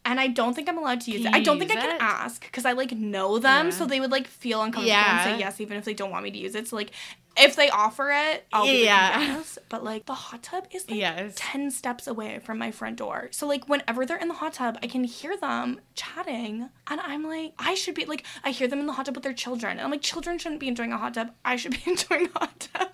And 0.04 0.18
I 0.18 0.28
don't 0.28 0.54
think 0.54 0.68
I'm 0.68 0.78
allowed 0.78 1.02
to 1.02 1.10
use 1.10 1.22
Can 1.24 1.34
it. 1.34 1.36
I 1.36 1.40
don't 1.42 1.58
think 1.58 1.70
I 1.72 1.74
can 1.74 1.96
it? 1.96 2.00
ask 2.02 2.40
because 2.42 2.64
I 2.64 2.72
like 2.72 2.92
know 2.92 3.38
them, 3.38 3.66
Yeah. 3.66 3.70
so 3.72 3.84
they 3.86 4.00
would 4.00 4.10
like 4.10 4.26
feel 4.26 4.62
uncomfortable 4.62 4.88
Yeah. 4.88 5.28
and 5.28 5.34
say 5.36 5.38
yes, 5.40 5.60
even 5.60 5.76
if 5.76 5.84
they 5.84 5.92
don't 5.94 6.10
want 6.10 6.24
me 6.24 6.30
to 6.30 6.38
use 6.38 6.54
it. 6.54 6.68
So 6.68 6.76
like, 6.76 6.90
if 7.36 7.54
they 7.54 7.68
offer 7.70 8.10
it, 8.10 8.46
I'll 8.52 8.64
be 8.66 8.84
Yeah. 8.84 9.10
like 9.18 9.28
yes. 9.28 9.58
But 9.68 9.84
like, 9.84 10.06
the 10.06 10.14
hot 10.14 10.42
tub 10.42 10.66
is 10.72 10.88
like 10.88 10.98
Yes. 10.98 11.34
10 11.36 11.70
steps 11.70 12.06
away 12.06 12.38
from 12.40 12.56
my 12.58 12.70
front 12.70 12.96
door. 12.96 13.28
So, 13.30 13.46
like, 13.46 13.68
whenever 13.68 14.04
they're 14.04 14.16
in 14.16 14.26
the 14.28 14.34
hot 14.34 14.54
tub, 14.54 14.78
I 14.82 14.88
can 14.88 15.04
hear 15.04 15.36
them 15.36 15.80
chatting. 15.94 16.70
And 16.88 17.00
I'm 17.00 17.22
like, 17.22 17.52
I 17.58 17.74
should 17.74 17.94
be, 17.94 18.04
like, 18.04 18.24
I 18.42 18.50
hear 18.50 18.66
them 18.66 18.80
in 18.80 18.86
the 18.86 18.94
hot 18.94 19.06
tub 19.06 19.14
with 19.14 19.22
their 19.22 19.32
children. 19.32 19.72
And 19.72 19.82
I'm 19.82 19.90
like, 19.92 20.02
children 20.02 20.38
shouldn't 20.38 20.60
be 20.60 20.66
enjoying 20.68 20.92
a 20.92 20.98
hot 20.98 21.14
tub. 21.14 21.30
I 21.44 21.54
should 21.56 21.70
be 21.72 21.82
enjoying 21.86 22.28
a 22.34 22.38
hot 22.40 22.68
tub. 22.74 22.88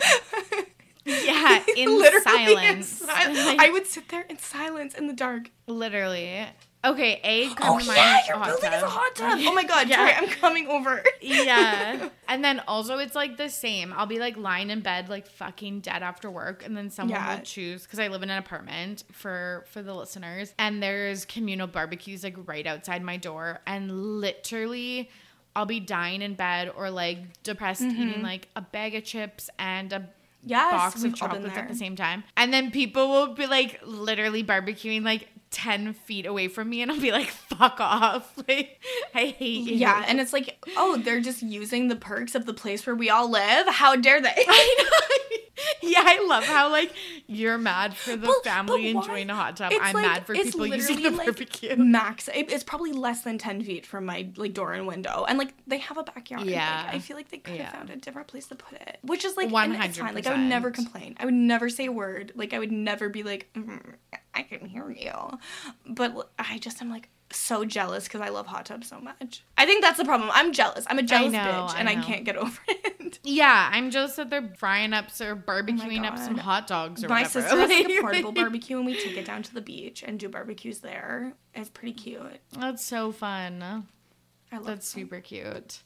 Yeah, 1.05 1.63
in 1.77 1.89
in 1.89 2.23
silence. 2.23 2.89
sil- 3.01 3.09
I 3.11 3.71
would 3.73 3.87
sit 3.87 4.09
there 4.09 4.23
in 4.29 4.39
silence 4.39 4.95
in 4.95 5.07
the 5.07 5.13
dark. 5.15 5.51
Literally. 5.67 6.47
Okay, 6.87 7.21
A, 7.25 7.49
come 7.55 7.77
Oh, 7.77 7.79
yeah, 7.95 8.21
your 8.29 8.37
hot 8.37 8.47
building 8.47 8.73
is 8.73 8.83
a 8.83 8.87
hot 8.89 9.15
tub. 9.15 9.39
Oh 9.43 9.53
my 9.55 9.65
God, 9.65 9.89
Yeah. 9.91 9.97
Tori, 9.97 10.13
I'm 10.15 10.29
coming 10.29 10.69
over. 10.69 11.03
yeah. 11.21 12.09
And 12.29 12.45
then 12.45 12.61
also 12.67 12.99
it's 12.99 13.15
like 13.15 13.37
the 13.37 13.49
same. 13.49 13.93
I'll 13.93 14.07
be 14.07 14.19
like 14.19 14.37
lying 14.37 14.71
in 14.71 14.81
bed 14.81 15.09
like 15.09 15.29
fucking 15.29 15.81
dead 15.81 16.03
after 16.03 16.29
work 16.31 16.65
and 16.67 16.77
then 16.77 16.91
someone 16.91 17.17
Yeah. 17.21 17.37
will 17.37 17.43
choose 17.45 17.87
cuz 17.87 18.01
I 18.01 18.09
live 18.09 18.23
in 18.25 18.31
an 18.31 18.39
apartment 18.39 19.05
for 19.13 19.65
for 19.71 19.81
the 19.81 19.95
listeners 19.95 20.53
and 20.59 20.83
there's 20.83 21.25
communal 21.25 21.67
barbecues 21.69 22.25
like 22.25 22.35
right 22.47 22.67
outside 22.67 23.03
my 23.03 23.17
door 23.17 23.61
and 23.67 24.21
literally 24.21 25.09
I'll 25.55 25.67
be 25.67 25.81
dying 25.81 26.21
in 26.21 26.35
bed 26.35 26.71
or 26.77 26.91
like 26.91 27.43
depressed 27.45 27.83
eating 27.83 28.23
like 28.23 28.49
a 28.57 28.61
bag 28.61 28.95
of 28.95 29.05
chips 29.05 29.49
and 29.59 29.93
a 29.93 30.01
Mm-hmm. 30.47 30.51
Yes, 30.53 30.73
box 30.73 31.03
of 31.03 31.13
chocolates 31.17 31.57
at 31.57 31.67
the 31.69 31.75
same 31.75 31.97
time. 31.97 32.23
And 32.37 32.53
then 32.55 32.71
people 32.71 33.09
will 33.09 33.35
be 33.35 33.47
like 33.49 33.81
literally 33.85 34.45
barbecuing 34.45 35.03
like 35.03 35.27
10 35.51 35.95
feet 35.95 36.27
away 36.27 36.49
from 36.49 36.69
me 36.69 36.83
and 36.83 36.91
I'll 36.91 37.01
be 37.01 37.13
like, 37.13 37.29
fuck 37.29 37.81
off. 37.81 38.33
Like, 38.49 38.81
I 39.15 39.27
hate 39.27 39.63
you. 39.65 39.75
Yeah, 39.75 40.05
and 40.07 40.21
it's 40.21 40.33
like, 40.33 40.65
oh, 40.77 40.99
they're 40.99 41.21
just 41.21 41.43
using 41.43 41.89
the 41.89 41.97
perks 41.97 42.35
of 42.35 42.47
the 42.47 42.55
place 42.55 42.87
where 42.87 42.95
we 42.95 43.11
all 43.11 43.29
live. 43.29 43.67
How 43.67 43.97
dare 43.97 44.21
they? 44.21 44.29
I 44.49 44.77
know. 44.79 45.37
yeah, 45.83 46.03
I 46.05 46.25
love 46.27 46.45
how 46.45 46.71
like 46.71 46.93
you're 47.27 47.59
mad 47.59 47.97
for 47.97 48.17
the 48.17 48.27
But- 48.27 48.45
family 48.45 48.93
but 48.93 49.01
enjoying 49.01 49.31
a 49.31 49.35
hot 49.35 49.57
tub. 49.57 49.73
It's 49.73 49.81
I'm 49.83 49.95
like- 49.95 50.05
mad 50.07 50.27
for 50.27 50.35
people 50.35 50.67
using 50.67 51.03
the 51.03 51.11
like, 51.11 51.27
barbecue. 51.27 51.77
max 51.77 52.29
it- 52.29 52.51
it's 52.53 52.65
probably 52.65 52.93
less 52.93 53.23
than 53.23 53.39
10 53.39 53.63
feet 53.63 53.87
from 53.87 54.05
my 54.07 54.29
like 54.37 54.53
door 54.55 54.73
and 54.73 54.87
window 54.87 55.25
and 55.29 55.39
like 55.39 55.55
they 55.67 55.79
have 55.79 55.97
a 55.99 56.03
backyard 56.03 56.45
Yeah. 56.47 56.85
like, 56.87 56.95
i 56.95 56.99
feel 56.99 57.17
like 57.17 57.29
they 57.31 57.39
could 57.39 57.57
have 57.57 57.73
Yeah. 57.73 57.77
found 57.79 57.91
a 57.91 57.97
different 57.97 58.29
place 58.29 58.47
to 58.49 58.55
put 58.55 58.81
it 58.81 58.99
which 59.03 59.25
is 59.25 59.37
like 59.37 59.51
and 59.53 59.75
it's 59.85 59.99
fine 59.99 60.15
like 60.15 60.27
i 60.27 60.31
would 60.33 60.41
never 60.41 60.71
complain 60.71 61.17
i 61.19 61.25
would 61.25 61.35
never 61.35 61.69
say 61.69 61.87
a 61.87 61.93
word 61.93 62.33
like 62.35 62.53
i 62.53 62.59
would 62.59 62.73
never 62.73 63.09
be 63.09 63.23
like 63.23 63.49
"Mm, 63.55 63.95
i 64.35 64.43
can 64.43 64.67
hear 64.67 64.91
you 64.91 65.39
but 65.87 66.31
I 66.39 66.59
just 66.59 66.81
am 66.83 66.91
like 66.91 67.09
so 67.37 67.65
jealous 67.65 68.05
because 68.05 68.21
i 68.21 68.29
love 68.29 68.47
hot 68.47 68.67
tubs 68.67 68.89
so 68.89 68.99
much 69.01 69.45
i 69.59 69.65
think 69.67 69.83
that's 69.83 69.97
the 69.99 70.05
problem 70.05 70.31
i'm 70.33 70.53
jealous 70.53 70.85
i'm 70.89 70.99
a 70.99 71.03
jealous 71.03 71.33
know, 71.33 71.39
bitch 71.39 71.75
I 71.75 71.79
and 71.81 71.89
I, 71.89 71.95
know. 71.95 72.03
can't 72.03 72.25
get 72.25 72.37
over 72.45 72.59
it 72.69 73.19
Yeah, 73.23 73.71
I'm 73.73 73.91
jealous 73.91 74.17
that 74.17 74.31
they're 74.31 74.53
frying 74.57 74.93
up 74.93 75.07
or 75.21 75.33
oh 75.33 75.37
barbecuing 75.37 76.05
up 76.05 76.19
some 76.19 76.39
Oh 76.39 76.43
hot 76.43 76.67
dogs 76.67 77.05
or 77.05 77.09
my 77.09 77.23
whatever. 77.23 77.41
sister 77.43 77.57
has 77.57 77.71
like 77.71 77.89
a 77.89 78.01
portable 78.01 78.33
barbecue 78.33 78.77
and 78.77 78.87
we 78.87 78.95
take 79.01 79.17
it 79.17 79.25
down 79.27 79.43
to 79.45 79.55
the 79.55 79.61
beach 79.61 80.03
and 80.03 80.19
do 80.19 80.29
barbecues 80.29 80.81
there 80.81 81.33
it's 81.55 81.69
pretty 81.71 81.93
cute 81.93 82.41
That's 82.59 82.85
so 82.85 83.13
fun. 83.13 83.63
i 83.63 84.57
love 84.57 84.67
That's 84.67 84.93
them. 84.93 85.03
super 85.03 85.21
cute. 85.21 85.83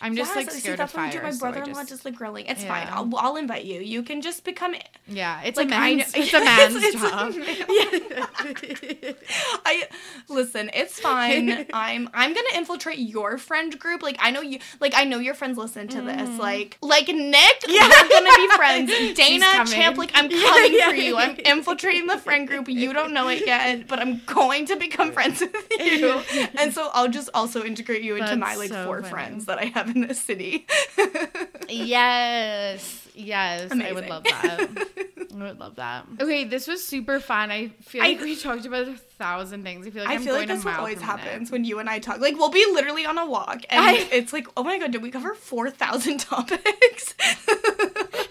I'm 0.00 0.14
just 0.16 0.30
Yes, 0.30 0.36
like 0.36 0.50
see, 0.50 0.60
scared 0.60 0.78
that's 0.78 0.92
of 0.92 0.98
what 0.98 1.06
we 1.12 1.18
do. 1.18 1.22
My 1.22 1.30
so 1.30 1.38
brother-in-law 1.40 1.74
just- 1.80 1.88
does 1.90 2.00
the 2.00 2.10
grilling. 2.10 2.46
It's 2.46 2.64
fine. 2.64 2.86
I'll, 2.90 3.10
I'll 3.16 3.36
invite 3.36 3.64
you. 3.64 3.80
You 3.80 4.02
can 4.02 4.20
just 4.22 4.44
become. 4.44 4.74
Yeah, 5.06 5.40
it's 5.42 5.56
Like, 5.56 5.70
a 5.70 5.74
I 5.74 5.94
man's. 5.96 6.14
know- 6.16 6.22
It's 6.22 6.34
a 6.34 6.44
man's 6.44 6.74
It's 6.76 7.00
job. 7.00 7.34
man- 7.34 9.14
I 9.64 9.84
listen. 10.28 10.70
It's 10.74 11.00
fine. 11.00 11.66
I'm 11.72 12.08
I'm 12.12 12.34
gonna 12.34 12.48
infiltrate 12.54 12.98
your 12.98 13.38
friend 13.38 13.78
group. 13.78 14.02
Like 14.02 14.16
I 14.20 14.30
know 14.30 14.40
you. 14.40 14.58
Like 14.80 14.94
I 14.96 15.04
know 15.04 15.18
your 15.18 15.34
friends 15.34 15.58
listen 15.58 15.88
to 15.88 16.00
this. 16.02 16.16
Mm-hmm. 16.28 16.38
Like 16.38 16.78
like 16.82 17.08
Nick. 17.08 17.64
Yeah. 17.68 17.88
we're 17.88 18.08
gonna 18.08 18.36
be 18.36 18.48
friends. 18.56 19.14
Dana. 19.14 19.64
Champ. 19.66 19.96
Like 19.96 20.10
I'm 20.14 20.30
Yeah, 20.30 20.38
coming 20.42 20.74
yeah, 20.74 20.88
for 20.90 20.94
you. 20.96 21.16
I'm 21.16 21.36
infiltrating 21.36 22.06
the 22.06 22.18
friend 22.18 22.46
group. 22.48 22.68
You 22.68 22.92
don't 22.92 23.12
know 23.12 23.28
it 23.28 23.46
yet, 23.46 23.86
but 23.88 23.98
I'm 23.98 24.20
going 24.26 24.66
to 24.66 24.76
become 24.76 25.12
friends 25.12 25.40
with 25.40 25.66
you. 25.80 26.20
And 26.58 26.72
so 26.72 26.90
I'll 26.92 27.08
just 27.08 27.30
also 27.34 27.64
integrate 27.64 28.02
you 28.02 28.14
into 28.16 28.26
That's 28.26 28.38
my 28.38 28.54
like 28.56 28.68
so 28.70 28.84
four 28.84 29.00
funny. 29.00 29.10
friends 29.10 29.46
that 29.46 29.58
I 29.58 29.63
have 29.66 29.88
in 29.94 30.02
this 30.06 30.20
city. 30.20 30.66
yes, 31.68 33.08
yes, 33.14 33.70
I 33.72 33.92
would 33.92 34.08
love 34.08 34.24
that. 34.24 34.88
I 35.36 35.42
would 35.42 35.58
love 35.58 35.76
that. 35.76 36.06
Okay, 36.20 36.44
this 36.44 36.68
was 36.68 36.86
super 36.86 37.18
fun. 37.20 37.50
I 37.50 37.68
feel 37.82 38.02
like 38.02 38.20
I- 38.20 38.22
we 38.22 38.36
talked 38.36 38.66
about 38.66 38.86
a 38.88 38.94
thousand 38.94 39.64
things. 39.64 39.86
I 39.86 39.90
feel 39.90 40.02
like 40.04 40.10
I 40.10 40.14
am 40.14 40.22
feel 40.22 40.34
like 40.34 40.46
going 40.46 40.48
that's 40.58 40.62
a 40.64 40.68
mile 40.68 40.78
always 40.80 41.00
happens 41.00 41.50
when 41.50 41.64
you 41.64 41.78
and 41.80 41.88
I 41.90 41.98
talk. 41.98 42.20
Like 42.20 42.36
we'll 42.36 42.50
be 42.50 42.64
literally 42.72 43.04
on 43.06 43.18
a 43.18 43.26
walk, 43.26 43.62
and 43.68 43.84
I- 43.84 44.08
it's 44.12 44.32
like, 44.32 44.46
oh 44.56 44.62
my 44.62 44.78
god, 44.78 44.92
did 44.92 45.02
we 45.02 45.10
cover 45.10 45.34
four 45.34 45.70
thousand 45.70 46.18
topics? 46.20 47.14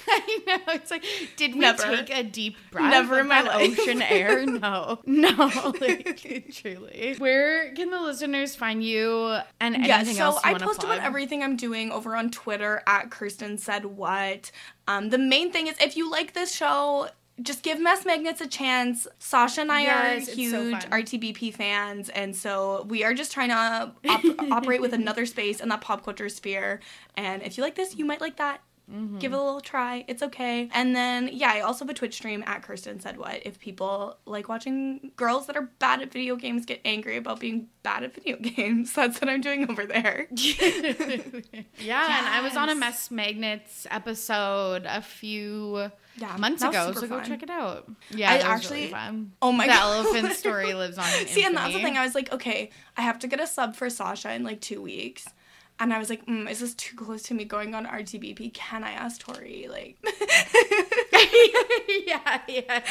I 0.07 0.39
know. 0.47 0.73
It's 0.73 0.91
like, 0.91 1.03
did 1.35 1.53
we 1.53 1.59
Never. 1.61 1.83
take 1.83 2.09
a 2.09 2.23
deep 2.23 2.55
breath? 2.71 2.91
Never 2.91 3.19
in 3.19 3.27
my 3.27 3.41
life. 3.41 3.79
ocean 3.79 4.01
air? 4.01 4.45
No, 4.63 4.99
no. 5.05 5.73
Like 5.81 6.17
truly. 6.53 7.15
Where 7.17 7.73
can 7.73 7.89
the 7.89 7.99
listeners 8.01 8.55
find 8.55 8.83
you 8.83 9.37
and 9.59 9.75
anything 9.75 9.87
yeah, 9.87 10.03
so 10.03 10.23
else 10.23 10.41
I 10.43 10.53
post 10.53 10.79
plug? 10.81 10.93
about 10.97 11.05
everything 11.05 11.43
I'm 11.43 11.55
doing 11.55 11.91
over 11.91 12.15
on 12.15 12.29
Twitter 12.31 12.81
at 12.87 13.09
Kirsten 13.11 13.57
said 13.57 13.85
what. 13.85 14.51
Um, 14.87 15.09
the 15.09 15.17
main 15.17 15.51
thing 15.51 15.67
is 15.67 15.75
if 15.79 15.95
you 15.97 16.09
like 16.09 16.33
this 16.33 16.53
show. 16.53 17.07
Just 17.41 17.63
give 17.63 17.79
Mess 17.79 18.05
Magnets 18.05 18.41
a 18.41 18.47
chance. 18.47 19.07
Sasha 19.17 19.61
and 19.61 19.71
I 19.71 19.81
Yes, 19.81 20.05
are 20.05 20.17
it's 20.17 20.27
so 20.27 20.33
huge. 20.35 20.75
RTBP 20.85 21.51
fans, 21.55 22.09
and 22.09 22.35
so 22.35 22.85
we 22.87 23.03
are 23.03 23.15
just 23.15 23.31
trying 23.31 23.49
to 23.49 23.91
op- 24.07 24.51
operate 24.51 24.81
with 24.81 24.93
another 24.93 25.25
space 25.25 25.59
in 25.59 25.67
that 25.69 25.81
pop 25.81 26.05
culture 26.05 26.29
sphere. 26.29 26.79
And 27.17 27.41
if 27.41 27.57
you 27.57 27.63
like 27.63 27.73
this, 27.73 27.97
you 27.97 28.05
might 28.05 28.21
like 28.21 28.37
that. 28.37 28.61
Mm-hmm. 28.91 29.19
Give 29.19 29.31
it 29.31 29.35
a 29.37 29.41
little 29.41 29.61
try. 29.61 30.03
It's 30.09 30.21
okay. 30.21 30.69
And 30.73 30.93
then, 30.95 31.29
yeah, 31.31 31.51
I 31.53 31.61
also 31.61 31.85
have 31.85 31.89
a 31.89 31.93
Twitch 31.93 32.15
stream 32.15 32.43
at 32.45 32.63
Kirsten 32.63 32.99
Said 32.99 33.17
What. 33.17 33.39
If 33.45 33.57
people 33.59 34.17
like 34.25 34.49
watching 34.49 35.11
girls 35.15 35.47
that 35.47 35.55
are 35.55 35.69
bad 35.79 36.01
at 36.01 36.11
video 36.11 36.35
games 36.35 36.65
get 36.65 36.81
angry 36.83 37.15
about 37.15 37.39
being 37.39 37.69
bad 37.81 38.03
at 38.03 38.13
video 38.13 38.35
games, 38.41 38.91
that's 38.93 39.21
what 39.21 39.29
I'm 39.29 39.39
doing 39.41 39.69
over 39.71 39.85
there. 39.85 40.27
yeah, 40.31 42.17
and 42.17 42.27
I 42.27 42.41
was 42.43 42.55
on 42.55 42.69
a 42.69 42.75
Mess 42.75 43.09
Magnets 43.11 43.87
episode 43.89 44.83
a 44.85 45.01
few 45.01 45.89
Yeah, 46.17 46.35
months 46.37 46.61
ago, 46.63 46.91
so 46.93 47.01
go 47.01 47.07
fun. 47.07 47.25
check 47.25 47.43
it 47.43 47.49
out. 47.49 47.89
Yeah, 48.11 48.31
I 48.31 48.37
actually- 48.39 48.79
really 48.81 48.91
fun. 48.91 49.31
Oh 49.41 49.51
my 49.51 49.65
the 49.67 49.73
god. 49.73 50.03
The 50.03 50.09
elephant 50.09 50.33
story 50.35 50.73
lives 50.73 50.97
on 50.97 51.05
See, 51.05 51.43
and 51.45 51.55
that's 51.55 51.73
the 51.73 51.81
thing. 51.81 51.97
I 51.97 52.03
was 52.05 52.15
like, 52.15 52.31
okay, 52.33 52.69
I 52.97 53.01
have 53.01 53.19
to 53.19 53.27
get 53.27 53.39
a 53.39 53.47
sub 53.47 53.75
for 53.75 53.89
Sasha 53.89 54.33
in 54.33 54.43
like 54.43 54.61
two 54.61 54.81
weeks. 54.81 55.27
And 55.83 55.93
I 55.93 55.99
was 55.99 56.09
like, 56.09 56.25
mm, 56.27 56.49
is 56.49 56.61
this 56.61 56.73
too 56.75 56.95
close 56.95 57.23
to 57.23 57.33
me 57.33 57.43
going 57.43 57.75
on 57.75 57.85
RTBP? 57.85 58.53
Can 58.53 58.85
I 58.85 58.91
ask 58.91 59.19
Tori? 59.19 59.67
Like, 59.69 59.97
yeah, 62.07 62.39
yeah. 62.47 62.81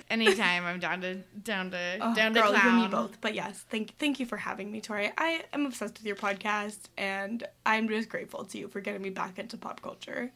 Anytime 0.10 0.66
I'm 0.66 0.80
down 0.80 1.00
to 1.00 1.14
down 1.42 1.70
to 1.70 1.96
oh, 1.98 2.14
down 2.14 2.34
to 2.34 2.42
girl, 2.42 2.52
you 2.52 2.58
and 2.58 2.82
me 2.82 2.88
both. 2.88 3.22
But 3.22 3.34
yes, 3.34 3.64
thank 3.70 3.96
thank 3.96 4.20
you 4.20 4.26
for 4.26 4.36
having 4.36 4.70
me, 4.70 4.82
Tori. 4.82 5.12
I 5.16 5.44
am 5.54 5.64
obsessed 5.64 5.94
with 5.94 6.04
your 6.04 6.16
podcast, 6.16 6.90
and 6.98 7.42
I'm 7.64 7.88
just 7.88 8.10
grateful 8.10 8.44
to 8.44 8.58
you 8.58 8.68
for 8.68 8.82
getting 8.82 9.00
me 9.00 9.08
back 9.08 9.38
into 9.38 9.56
pop 9.56 9.80
culture. 9.80 10.30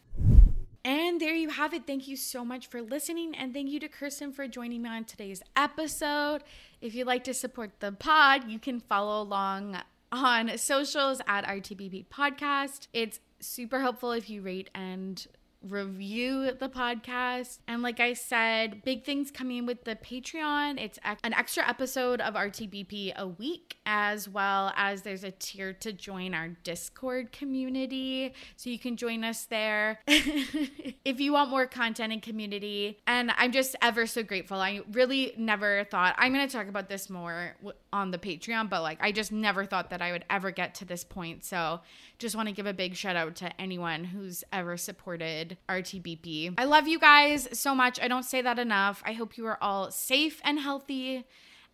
And 0.86 1.20
there 1.20 1.34
you 1.34 1.50
have 1.50 1.74
it. 1.74 1.86
Thank 1.86 2.08
you 2.08 2.16
so 2.16 2.46
much 2.46 2.68
for 2.68 2.80
listening. 2.80 3.34
And 3.34 3.52
thank 3.52 3.68
you 3.68 3.80
to 3.80 3.88
Kirsten 3.88 4.32
for 4.32 4.48
joining 4.48 4.80
me 4.80 4.88
on 4.88 5.04
today's 5.04 5.42
episode. 5.54 6.44
If 6.80 6.94
you'd 6.94 7.06
like 7.06 7.24
to 7.24 7.34
support 7.34 7.80
the 7.80 7.92
pod, 7.92 8.48
you 8.48 8.58
can 8.58 8.80
follow 8.80 9.20
along 9.20 9.76
on 10.16 10.56
socials 10.56 11.20
at 11.26 11.44
RTBP 11.44 12.06
Podcast. 12.06 12.88
It's 12.92 13.20
super 13.40 13.80
helpful 13.80 14.12
if 14.12 14.30
you 14.30 14.40
rate 14.42 14.70
and 14.74 15.26
review 15.62 16.52
the 16.52 16.68
podcast. 16.68 17.58
And 17.66 17.82
like 17.82 18.00
I 18.00 18.12
said, 18.12 18.82
big 18.84 19.04
things 19.04 19.30
coming 19.30 19.66
with 19.66 19.84
the 19.84 19.96
Patreon. 19.96 20.80
It's 20.80 20.98
an 21.24 21.32
extra 21.34 21.68
episode 21.68 22.20
of 22.20 22.34
RTBP 22.34 23.14
a 23.16 23.26
week, 23.26 23.76
as 23.86 24.28
well 24.28 24.72
as 24.76 25.02
there's 25.02 25.24
a 25.24 25.30
tier 25.30 25.72
to 25.74 25.92
join 25.92 26.34
our 26.34 26.48
Discord 26.62 27.32
community. 27.32 28.34
So 28.56 28.70
you 28.70 28.78
can 28.78 28.96
join 28.96 29.24
us 29.24 29.44
there 29.46 30.00
if 30.06 31.20
you 31.20 31.32
want 31.32 31.50
more 31.50 31.66
content 31.66 32.12
and 32.12 32.22
community. 32.22 32.98
And 33.06 33.32
I'm 33.36 33.52
just 33.52 33.76
ever 33.82 34.06
so 34.06 34.22
grateful. 34.22 34.60
I 34.60 34.80
really 34.92 35.34
never 35.36 35.84
thought 35.84 36.14
I'm 36.18 36.32
going 36.32 36.46
to 36.46 36.54
talk 36.54 36.68
about 36.68 36.88
this 36.88 37.10
more 37.10 37.56
on 37.96 38.10
the 38.10 38.18
Patreon, 38.18 38.68
but 38.68 38.82
like 38.82 38.98
I 39.00 39.10
just 39.10 39.32
never 39.32 39.64
thought 39.64 39.90
that 39.90 40.02
I 40.02 40.12
would 40.12 40.24
ever 40.30 40.50
get 40.50 40.74
to 40.76 40.84
this 40.84 41.02
point. 41.02 41.44
So 41.44 41.80
just 42.18 42.36
want 42.36 42.48
to 42.48 42.54
give 42.54 42.66
a 42.66 42.74
big 42.74 42.94
shout 42.94 43.16
out 43.16 43.34
to 43.36 43.60
anyone 43.60 44.04
who's 44.04 44.44
ever 44.52 44.76
supported 44.76 45.56
RTBP. 45.68 46.54
I 46.58 46.64
love 46.64 46.86
you 46.86 46.98
guys 46.98 47.48
so 47.58 47.74
much. 47.74 48.00
I 48.00 48.08
don't 48.08 48.24
say 48.24 48.42
that 48.42 48.58
enough. 48.58 49.02
I 49.04 49.14
hope 49.14 49.36
you 49.36 49.46
are 49.46 49.58
all 49.60 49.90
safe 49.90 50.40
and 50.44 50.60
healthy. 50.60 51.24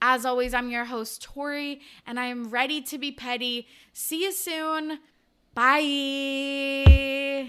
As 0.00 0.24
always, 0.26 0.52
I'm 0.52 0.70
your 0.70 0.86
host, 0.86 1.22
Tori, 1.22 1.80
and 2.06 2.18
I 2.18 2.26
am 2.26 2.50
ready 2.50 2.82
to 2.82 2.98
be 2.98 3.12
petty. 3.12 3.68
See 3.92 4.24
you 4.24 4.32
soon. 4.32 4.98
Bye. 5.54 7.46